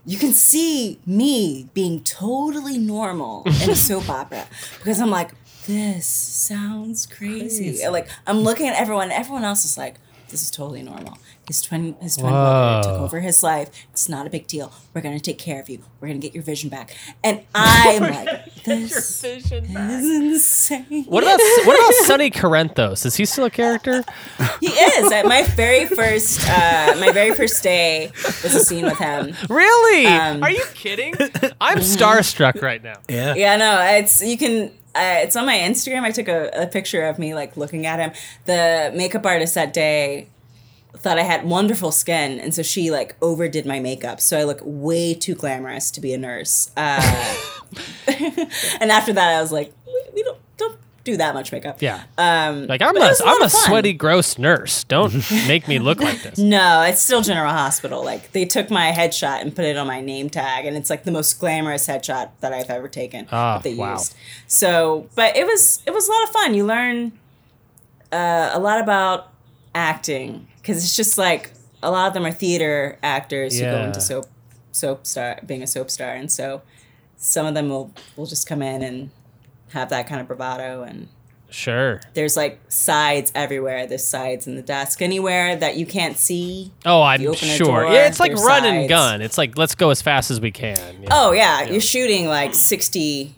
you 0.05 0.19
can 0.19 0.33
see 0.33 0.99
me 1.07 1.69
being 1.73 2.03
totally 2.03 2.77
normal 2.79 3.45
in 3.62 3.71
a 3.71 3.77
soap 3.77 4.09
opera 4.09 4.47
because 4.79 5.01
I'm 5.01 5.11
like, 5.11 5.31
this 5.66 6.07
sounds 6.07 7.07
crazy. 7.07 7.82
And, 7.82 7.93
Like 7.93 8.09
I'm 8.27 8.39
looking 8.41 8.69
at 8.69 8.77
everyone, 8.77 9.11
everyone 9.11 9.45
else 9.45 9.65
is 9.65 9.77
like, 9.78 9.97
this 10.28 10.43
is 10.43 10.51
totally 10.51 10.82
normal. 10.82 11.19
His 11.47 11.61
twin, 11.61 11.95
his 12.01 12.16
twin 12.16 12.32
brother 12.32 12.89
took 12.89 13.01
over 13.03 13.20
his 13.20 13.43
life. 13.43 13.69
It's 13.93 14.09
not 14.09 14.27
a 14.27 14.31
big 14.31 14.47
deal. 14.47 14.73
We're 14.95 15.03
gonna 15.03 15.20
take 15.20 15.39
care 15.39 15.61
of 15.61 15.69
you. 15.69 15.81
We're 16.01 16.09
gonna 16.09 16.19
get 16.19 16.35
your 16.35 16.43
vision 16.43 16.70
back. 16.70 16.97
And 17.23 17.43
I'm 17.55 18.01
like, 18.24 18.55
this 18.65 19.23
is 19.23 19.53
insane. 19.53 21.05
What 21.05 21.23
about 21.23 21.39
what 21.66 21.78
about 21.78 21.95
Sonny 22.07 22.31
Corinthos? 22.31 23.05
Is 23.07 23.15
he 23.16 23.27
still 23.27 23.45
a 23.45 23.51
character? 23.51 24.03
He 24.61 24.69
is. 24.69 25.12
At 25.12 25.27
my 25.27 25.43
very 25.43 25.86
first, 25.86 26.41
uh, 26.49 26.97
my 26.99 27.12
very 27.12 27.35
first 27.35 27.62
day 27.62 28.11
was 28.43 28.55
a 28.55 28.61
scene 28.65 28.86
with 28.86 28.99
him. 28.99 29.35
Really? 29.51 30.07
Um, 30.07 30.43
Are 30.43 30.51
you 30.51 30.65
kidding? 30.74 31.15
I'm 31.61 31.78
starstruck 31.78 32.62
right 32.62 32.82
now. 32.82 33.01
yeah. 33.09 33.35
Yeah, 33.35 33.57
no, 33.57 33.82
it's 33.99 34.20
you 34.23 34.39
can. 34.39 34.73
Uh, 34.95 35.19
it's 35.23 35.35
on 35.35 35.47
my 35.47 35.59
Instagram. 35.59 36.03
I 36.03 36.12
took 36.12 36.29
a, 36.29 36.51
a 36.55 36.66
picture 36.66 37.05
of 37.07 37.19
me 37.19 37.35
like 37.35 37.57
looking 37.57 37.87
at 37.87 37.99
him. 37.99 38.12
The 38.47 38.93
makeup 38.95 39.27
artist 39.27 39.55
that 39.55 39.73
day 39.73 40.29
thought 40.97 41.19
I 41.19 41.23
had 41.23 41.45
wonderful 41.45 41.91
skin, 41.91 42.39
and 42.39 42.55
so 42.55 42.62
she 42.62 42.91
like 42.91 43.16
overdid 43.21 43.66
my 43.66 43.81
makeup, 43.81 44.21
so 44.21 44.39
I 44.39 44.45
look 44.45 44.61
way 44.62 45.15
too 45.15 45.35
glamorous 45.35 45.91
to 45.93 46.01
be 46.01 46.15
a 46.15 46.19
nurse. 46.19 46.71
Uh, 46.77 47.37
and 48.07 48.91
after 48.91 49.12
that, 49.12 49.37
I 49.37 49.41
was 49.41 49.51
like, 49.51 49.73
we, 49.87 50.03
we 50.15 50.23
don't 50.23 50.39
don't 50.57 50.79
do 51.05 51.19
that 51.19 51.35
much 51.35 51.53
makeup. 51.53 51.81
Yeah. 51.81 52.03
Um, 52.19 52.67
Like 52.67 52.83
I'm 52.83 52.95
but 52.95 53.03
a 53.03 53.05
it 53.05 53.09
was 53.09 53.21
a 53.21 53.27
I'm 53.27 53.43
a 53.43 53.51
sweaty, 53.51 53.93
gross 53.93 54.39
nurse. 54.39 54.85
Don't 54.85 55.15
make 55.47 55.69
me 55.69 55.79
look 55.79 56.01
like 56.01 56.23
this. 56.23 56.39
No, 56.39 56.83
it's 56.83 57.03
still 57.03 57.21
General 57.21 57.53
Hospital. 57.53 58.03
Like 58.05 58.33
they 58.33 58.45
took 58.47 58.71
my 58.71 58.91
headshot 58.91 59.43
and 59.43 59.55
put 59.55 59.67
it 59.67 59.77
on 59.77 59.87
my 59.87 60.01
name 60.01 60.31
tag, 60.31 60.65
and 60.65 60.77
it's 60.77 60.91
like 60.91 61.05
the 61.05 61.13
most 61.13 61.39
glamorous 61.39 61.87
headshot 61.87 62.31
that 62.41 62.53
I've 62.53 62.71
ever 62.71 62.89
taken. 62.89 63.27
That 63.31 63.63
they 63.63 63.75
wow. 63.75 63.93
used. 63.93 64.15
So, 64.47 65.09
but 65.15 65.37
it 65.37 65.47
was 65.47 65.83
it 65.87 65.93
was 65.93 66.09
a 66.09 66.13
lot 66.13 66.23
of 66.25 66.29
fun. 66.31 66.55
You 66.55 66.65
learn 66.67 67.13
uh, 68.11 68.51
a 68.53 68.59
lot 68.59 68.81
about 68.81 69.29
acting 69.75 70.49
because 70.57 70.79
it's 70.79 70.97
just 70.97 71.19
like 71.19 71.53
a 71.83 71.91
lot 71.91 72.09
of 72.09 72.15
them 72.15 72.25
are 72.25 72.33
theater 72.33 72.99
actors 73.03 73.59
who 73.59 73.65
go 73.67 73.83
into 73.83 74.01
soap 74.01 74.27
soap 74.73 75.07
star 75.07 75.39
being 75.45 75.63
a 75.63 75.67
soap 75.67 75.91
star, 75.91 76.11
and 76.15 76.33
so 76.33 76.63
some 77.17 77.45
of 77.47 77.55
them 77.55 77.69
will 77.69 77.93
will 78.17 78.27
just 78.27 78.49
come 78.49 78.63
in 78.63 78.83
and 78.83 79.11
have 79.75 79.91
that 79.91 80.09
kind 80.09 80.21
of 80.21 80.27
bravado 80.27 80.83
and 80.83 81.09
Sure. 81.51 82.01
there's 82.15 82.37
like 82.37 82.59
sides 82.69 83.31
everywhere. 83.35 83.87
There's 83.87 84.03
sides 84.03 84.49
in 84.49 84.57
the 84.57 84.63
desk. 84.63 85.01
Anywhere 85.01 85.55
that 85.55 85.77
you 85.77 85.87
can't 85.87 86.17
see. 86.17 86.73
Oh, 86.85 87.01
I'm 87.03 87.21
You 87.21 87.29
open 87.29 87.49
a 87.49 87.57
sure. 87.57 87.67
door, 87.85 87.93
yeah, 87.93 88.09
it's 88.09 88.19
like 88.19 88.33
run 88.35 88.65
and 88.65 88.89
gun. 88.89 89.23
It's 89.23 89.39
like 89.39 89.57
let's 89.57 89.77
go 89.77 89.91
as 89.91 90.03
fast 90.03 90.33
as 90.33 90.41
we 90.41 90.51
can. 90.51 90.77
Yeah. 91.03 91.09
Oh 91.13 91.31
yeah, 91.33 91.63
you're 91.63 91.81
shooting 91.81 92.27
like 92.27 92.55
60, 92.55 93.35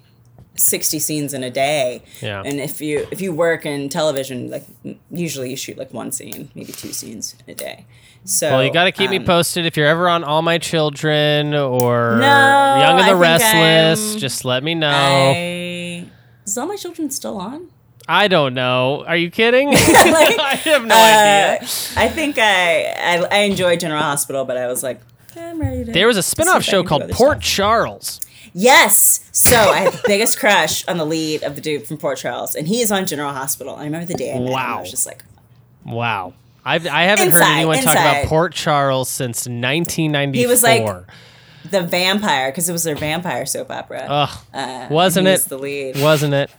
60 0.54 0.98
scenes 0.98 1.34
in 1.34 1.44
a 1.44 1.50
day. 1.50 2.02
Yeah. 2.22 2.42
And 2.42 2.58
if 2.58 2.80
you 2.80 3.06
if 3.10 3.20
you 3.20 3.34
work 3.34 3.66
in 3.66 3.90
television, 3.90 4.50
like 4.50 4.64
usually 5.10 5.50
you 5.50 5.56
shoot 5.56 5.76
like 5.76 5.92
one 5.92 6.10
scene, 6.10 6.50
maybe 6.54 6.72
two 6.72 6.92
scenes 6.94 7.34
in 7.46 7.52
a 7.52 7.54
day. 7.54 7.84
So 8.24 8.50
Well, 8.50 8.64
you 8.64 8.72
got 8.72 8.84
to 8.84 8.92
keep 8.92 9.10
me 9.10 9.18
um, 9.18 9.24
posted 9.24 9.66
if 9.66 9.76
you're 9.76 9.86
ever 9.86 10.08
on 10.08 10.24
All 10.24 10.42
My 10.42 10.58
Children 10.58 11.54
or 11.54 12.16
No, 12.18 12.76
Young 12.80 12.98
and 12.98 13.00
the 13.00 13.04
think 13.12 13.20
Restless. 13.20 14.16
Just 14.16 14.44
let 14.44 14.64
me 14.64 14.74
know. 14.74 14.88
I, 14.90 15.65
is 16.46 16.56
all 16.58 16.66
my 16.66 16.76
children 16.76 17.10
still 17.10 17.36
on? 17.38 17.68
I 18.08 18.28
don't 18.28 18.54
know. 18.54 19.04
Are 19.06 19.16
you 19.16 19.30
kidding? 19.30 19.68
I 19.74 20.60
have 20.64 20.84
no 20.86 20.94
Uh, 20.94 20.98
idea. 20.98 21.68
I 21.96 22.08
think 22.08 22.38
I, 22.38 22.84
I 22.84 23.26
I 23.30 23.38
enjoyed 23.40 23.80
General 23.80 24.02
Hospital, 24.02 24.44
but 24.44 24.56
I 24.56 24.66
was 24.68 24.82
like, 24.82 25.00
I'm 25.36 25.60
ready 25.60 25.84
to. 25.84 25.92
There 25.92 26.06
was 26.06 26.16
a 26.16 26.22
spin-off 26.22 26.62
show 26.62 26.82
called 26.84 27.10
Port 27.10 27.38
stuff. 27.38 27.42
Charles. 27.42 28.20
Yes. 28.54 29.20
So 29.32 29.56
I 29.56 29.78
had 29.80 29.92
the 29.92 30.02
biggest 30.06 30.38
crush 30.40 30.86
on 30.88 30.96
the 30.98 31.04
lead 31.04 31.42
of 31.42 31.56
the 31.56 31.60
dude 31.60 31.86
from 31.86 31.98
Port 31.98 32.18
Charles, 32.18 32.54
and 32.54 32.66
he 32.68 32.80
is 32.80 32.90
on 32.92 33.06
General 33.06 33.32
Hospital. 33.32 33.74
I 33.76 33.84
remember 33.84 34.06
the 34.06 34.14
day 34.14 34.30
I 34.32 34.38
met 34.38 34.46
him. 34.46 34.52
Wow. 34.52 34.78
I 34.78 34.80
was 34.80 34.90
just 34.90 35.04
like, 35.06 35.24
Wow. 35.84 36.32
I've, 36.64 36.86
I 36.86 37.02
haven't 37.02 37.26
heard 37.32 37.42
Inside, 37.42 37.56
anyone 37.58 37.76
talk 37.78 37.92
about. 37.94 38.26
Port 38.26 38.52
Charles 38.54 39.08
since 39.08 39.46
1994. 39.46 40.40
He 40.40 40.46
was 40.46 40.62
like- 40.62 41.04
the 41.70 41.82
vampire, 41.82 42.50
because 42.50 42.68
it 42.68 42.72
was 42.72 42.84
their 42.84 42.96
vampire 42.96 43.46
soap 43.46 43.70
opera. 43.70 44.06
Ugh, 44.08 44.38
Uh, 44.54 44.86
wasn't 44.90 45.26
it? 45.26 45.32
was 45.32 45.44
the 45.46 45.58
lead. 45.58 46.00
Wasn't 46.00 46.34
it? 46.34 46.50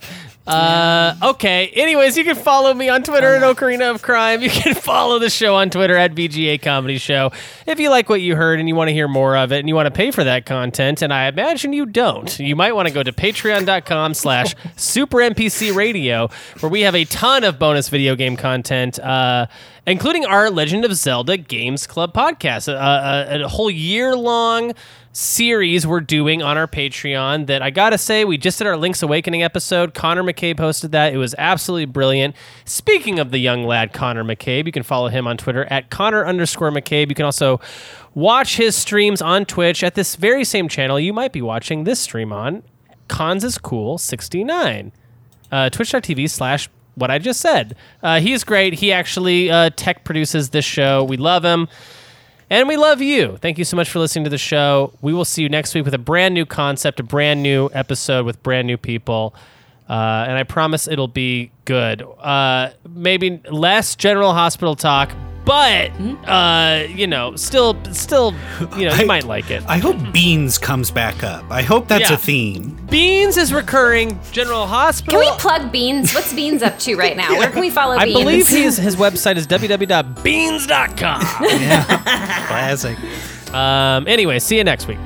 Uh, 0.48 1.14
okay. 1.22 1.68
Anyways, 1.74 2.16
you 2.16 2.24
can 2.24 2.36
follow 2.36 2.72
me 2.72 2.88
on 2.88 3.02
Twitter 3.02 3.34
at 3.34 3.42
Ocarina 3.42 3.90
of 3.94 4.02
Crime. 4.02 4.40
You 4.40 4.50
can 4.50 4.74
follow 4.76 5.18
the 5.18 5.28
show 5.30 5.56
on 5.56 5.68
Twitter 5.70 5.96
at 5.96 6.14
VGA 6.14 6.60
Comedy 6.62 6.98
Show. 6.98 7.32
If 7.66 7.78
you 7.78 7.90
like 7.90 8.08
what 8.08 8.20
you 8.20 8.34
heard 8.34 8.58
and 8.58 8.68
you 8.68 8.74
want 8.74 8.88
to 8.88 8.94
hear 8.94 9.08
more 9.08 9.36
of 9.36 9.52
it 9.52 9.58
and 9.58 9.68
you 9.68 9.74
want 9.74 9.86
to 9.86 9.90
pay 9.90 10.10
for 10.10 10.24
that 10.24 10.46
content, 10.46 11.02
and 11.02 11.12
I 11.12 11.26
imagine 11.28 11.72
you 11.72 11.84
don't, 11.86 12.38
you 12.38 12.56
might 12.56 12.74
want 12.74 12.88
to 12.88 12.94
go 12.94 13.02
to 13.02 13.12
patreon.com 13.12 14.14
slash 14.14 14.54
super 14.76 15.18
NPC 15.18 15.74
radio, 15.74 16.28
where 16.60 16.70
we 16.70 16.80
have 16.82 16.94
a 16.94 17.04
ton 17.04 17.44
of 17.44 17.58
bonus 17.58 17.88
video 17.88 18.16
game 18.16 18.36
content, 18.36 18.98
uh, 19.00 19.46
including 19.86 20.24
our 20.24 20.50
Legend 20.50 20.84
of 20.84 20.94
Zelda 20.94 21.36
Games 21.36 21.86
Club 21.86 22.14
podcast, 22.14 22.68
a, 22.68 23.34
a, 23.36 23.44
a 23.44 23.48
whole 23.48 23.70
year 23.70 24.16
long 24.16 24.72
series 25.18 25.84
we're 25.84 26.00
doing 26.00 26.42
on 26.42 26.56
our 26.56 26.68
Patreon 26.68 27.48
that 27.48 27.60
I 27.60 27.70
gotta 27.70 27.98
say, 27.98 28.24
we 28.24 28.38
just 28.38 28.58
did 28.58 28.68
our 28.68 28.76
Link's 28.76 29.02
Awakening 29.02 29.42
episode. 29.42 29.92
Connor 29.92 30.22
McCabe 30.22 30.54
hosted 30.54 30.92
that. 30.92 31.12
It 31.12 31.16
was 31.16 31.34
absolutely 31.38 31.86
brilliant. 31.86 32.36
Speaking 32.64 33.18
of 33.18 33.32
the 33.32 33.38
young 33.38 33.64
lad 33.64 33.92
Connor 33.92 34.22
McCabe, 34.22 34.66
you 34.66 34.72
can 34.72 34.84
follow 34.84 35.08
him 35.08 35.26
on 35.26 35.36
Twitter 35.36 35.64
at 35.64 35.90
Connor 35.90 36.24
underscore 36.24 36.70
McCabe. 36.70 37.08
You 37.08 37.16
can 37.16 37.24
also 37.24 37.60
watch 38.14 38.56
his 38.56 38.76
streams 38.76 39.20
on 39.20 39.44
Twitch 39.44 39.82
at 39.82 39.96
this 39.96 40.14
very 40.14 40.44
same 40.44 40.68
channel 40.68 41.00
you 41.00 41.12
might 41.12 41.32
be 41.32 41.42
watching 41.42 41.82
this 41.82 41.98
stream 41.98 42.32
on 42.32 42.62
Cons 43.08 43.42
is 43.42 43.58
Cool 43.58 43.98
69. 43.98 44.92
Uh, 45.50 45.68
Twitch.tv 45.68 46.30
slash 46.30 46.70
what 46.94 47.10
I 47.10 47.18
just 47.18 47.40
said. 47.40 47.74
Uh, 48.04 48.20
he's 48.20 48.44
great. 48.44 48.74
He 48.74 48.92
actually 48.92 49.50
uh, 49.50 49.70
tech 49.74 50.04
produces 50.04 50.50
this 50.50 50.64
show. 50.64 51.02
We 51.02 51.16
love 51.16 51.44
him. 51.44 51.66
And 52.50 52.66
we 52.66 52.76
love 52.76 53.02
you. 53.02 53.36
Thank 53.36 53.58
you 53.58 53.64
so 53.64 53.76
much 53.76 53.90
for 53.90 53.98
listening 53.98 54.24
to 54.24 54.30
the 54.30 54.38
show. 54.38 54.94
We 55.02 55.12
will 55.12 55.26
see 55.26 55.42
you 55.42 55.50
next 55.50 55.74
week 55.74 55.84
with 55.84 55.92
a 55.92 55.98
brand 55.98 56.32
new 56.32 56.46
concept, 56.46 56.98
a 56.98 57.02
brand 57.02 57.42
new 57.42 57.68
episode 57.74 58.24
with 58.24 58.42
brand 58.42 58.66
new 58.66 58.78
people. 58.78 59.34
Uh, 59.88 60.24
and 60.28 60.32
I 60.32 60.44
promise 60.44 60.88
it'll 60.88 61.08
be 61.08 61.50
good. 61.66 62.02
Uh, 62.02 62.70
maybe 62.88 63.42
less 63.50 63.96
General 63.96 64.32
Hospital 64.32 64.74
talk, 64.74 65.12
but 65.48 65.90
uh, 66.28 66.84
you 66.88 67.06
know, 67.08 67.34
still, 67.36 67.76
still, 67.92 68.34
you 68.76 68.86
know, 68.88 68.94
you 68.94 69.02
I- 69.02 69.04
might 69.04 69.24
like 69.24 69.50
it. 69.50 69.64
I 69.66 69.78
hope 69.78 69.96
Beans 70.12 70.58
comes 70.58 70.90
back 70.90 71.24
up. 71.24 71.44
I 71.50 71.62
hope 71.62 71.88
that's 71.88 72.10
Yeah. 72.10 72.14
a 72.16 72.18
theme. 72.18 72.78
Beans 72.90 73.36
is 73.38 73.52
recurring. 73.52 74.20
General 74.30 74.66
Hospital. 74.66 75.20
Can 75.20 75.32
we 75.32 75.38
plug 75.38 75.72
Beans? 75.72 76.14
What's 76.14 76.32
Beans 76.34 76.62
up 76.62 76.78
to 76.80 76.94
right 76.96 77.16
now? 77.16 77.30
Where 77.38 77.50
can 77.50 77.60
we 77.60 77.70
follow 77.70 77.94
Beans? 77.98 78.02
I 78.02 78.04
Beans? 78.04 78.18
believe 78.20 78.48
his 78.48 78.76
his 78.76 78.96
website 78.96 79.36
is 79.36 79.46
www.beans.com. 79.46 81.20
Classic. 82.46 82.98
um, 83.54 84.06
anyway, 84.06 84.38
see 84.38 84.56
you 84.58 84.64
next 84.64 84.86
week. 84.86 84.98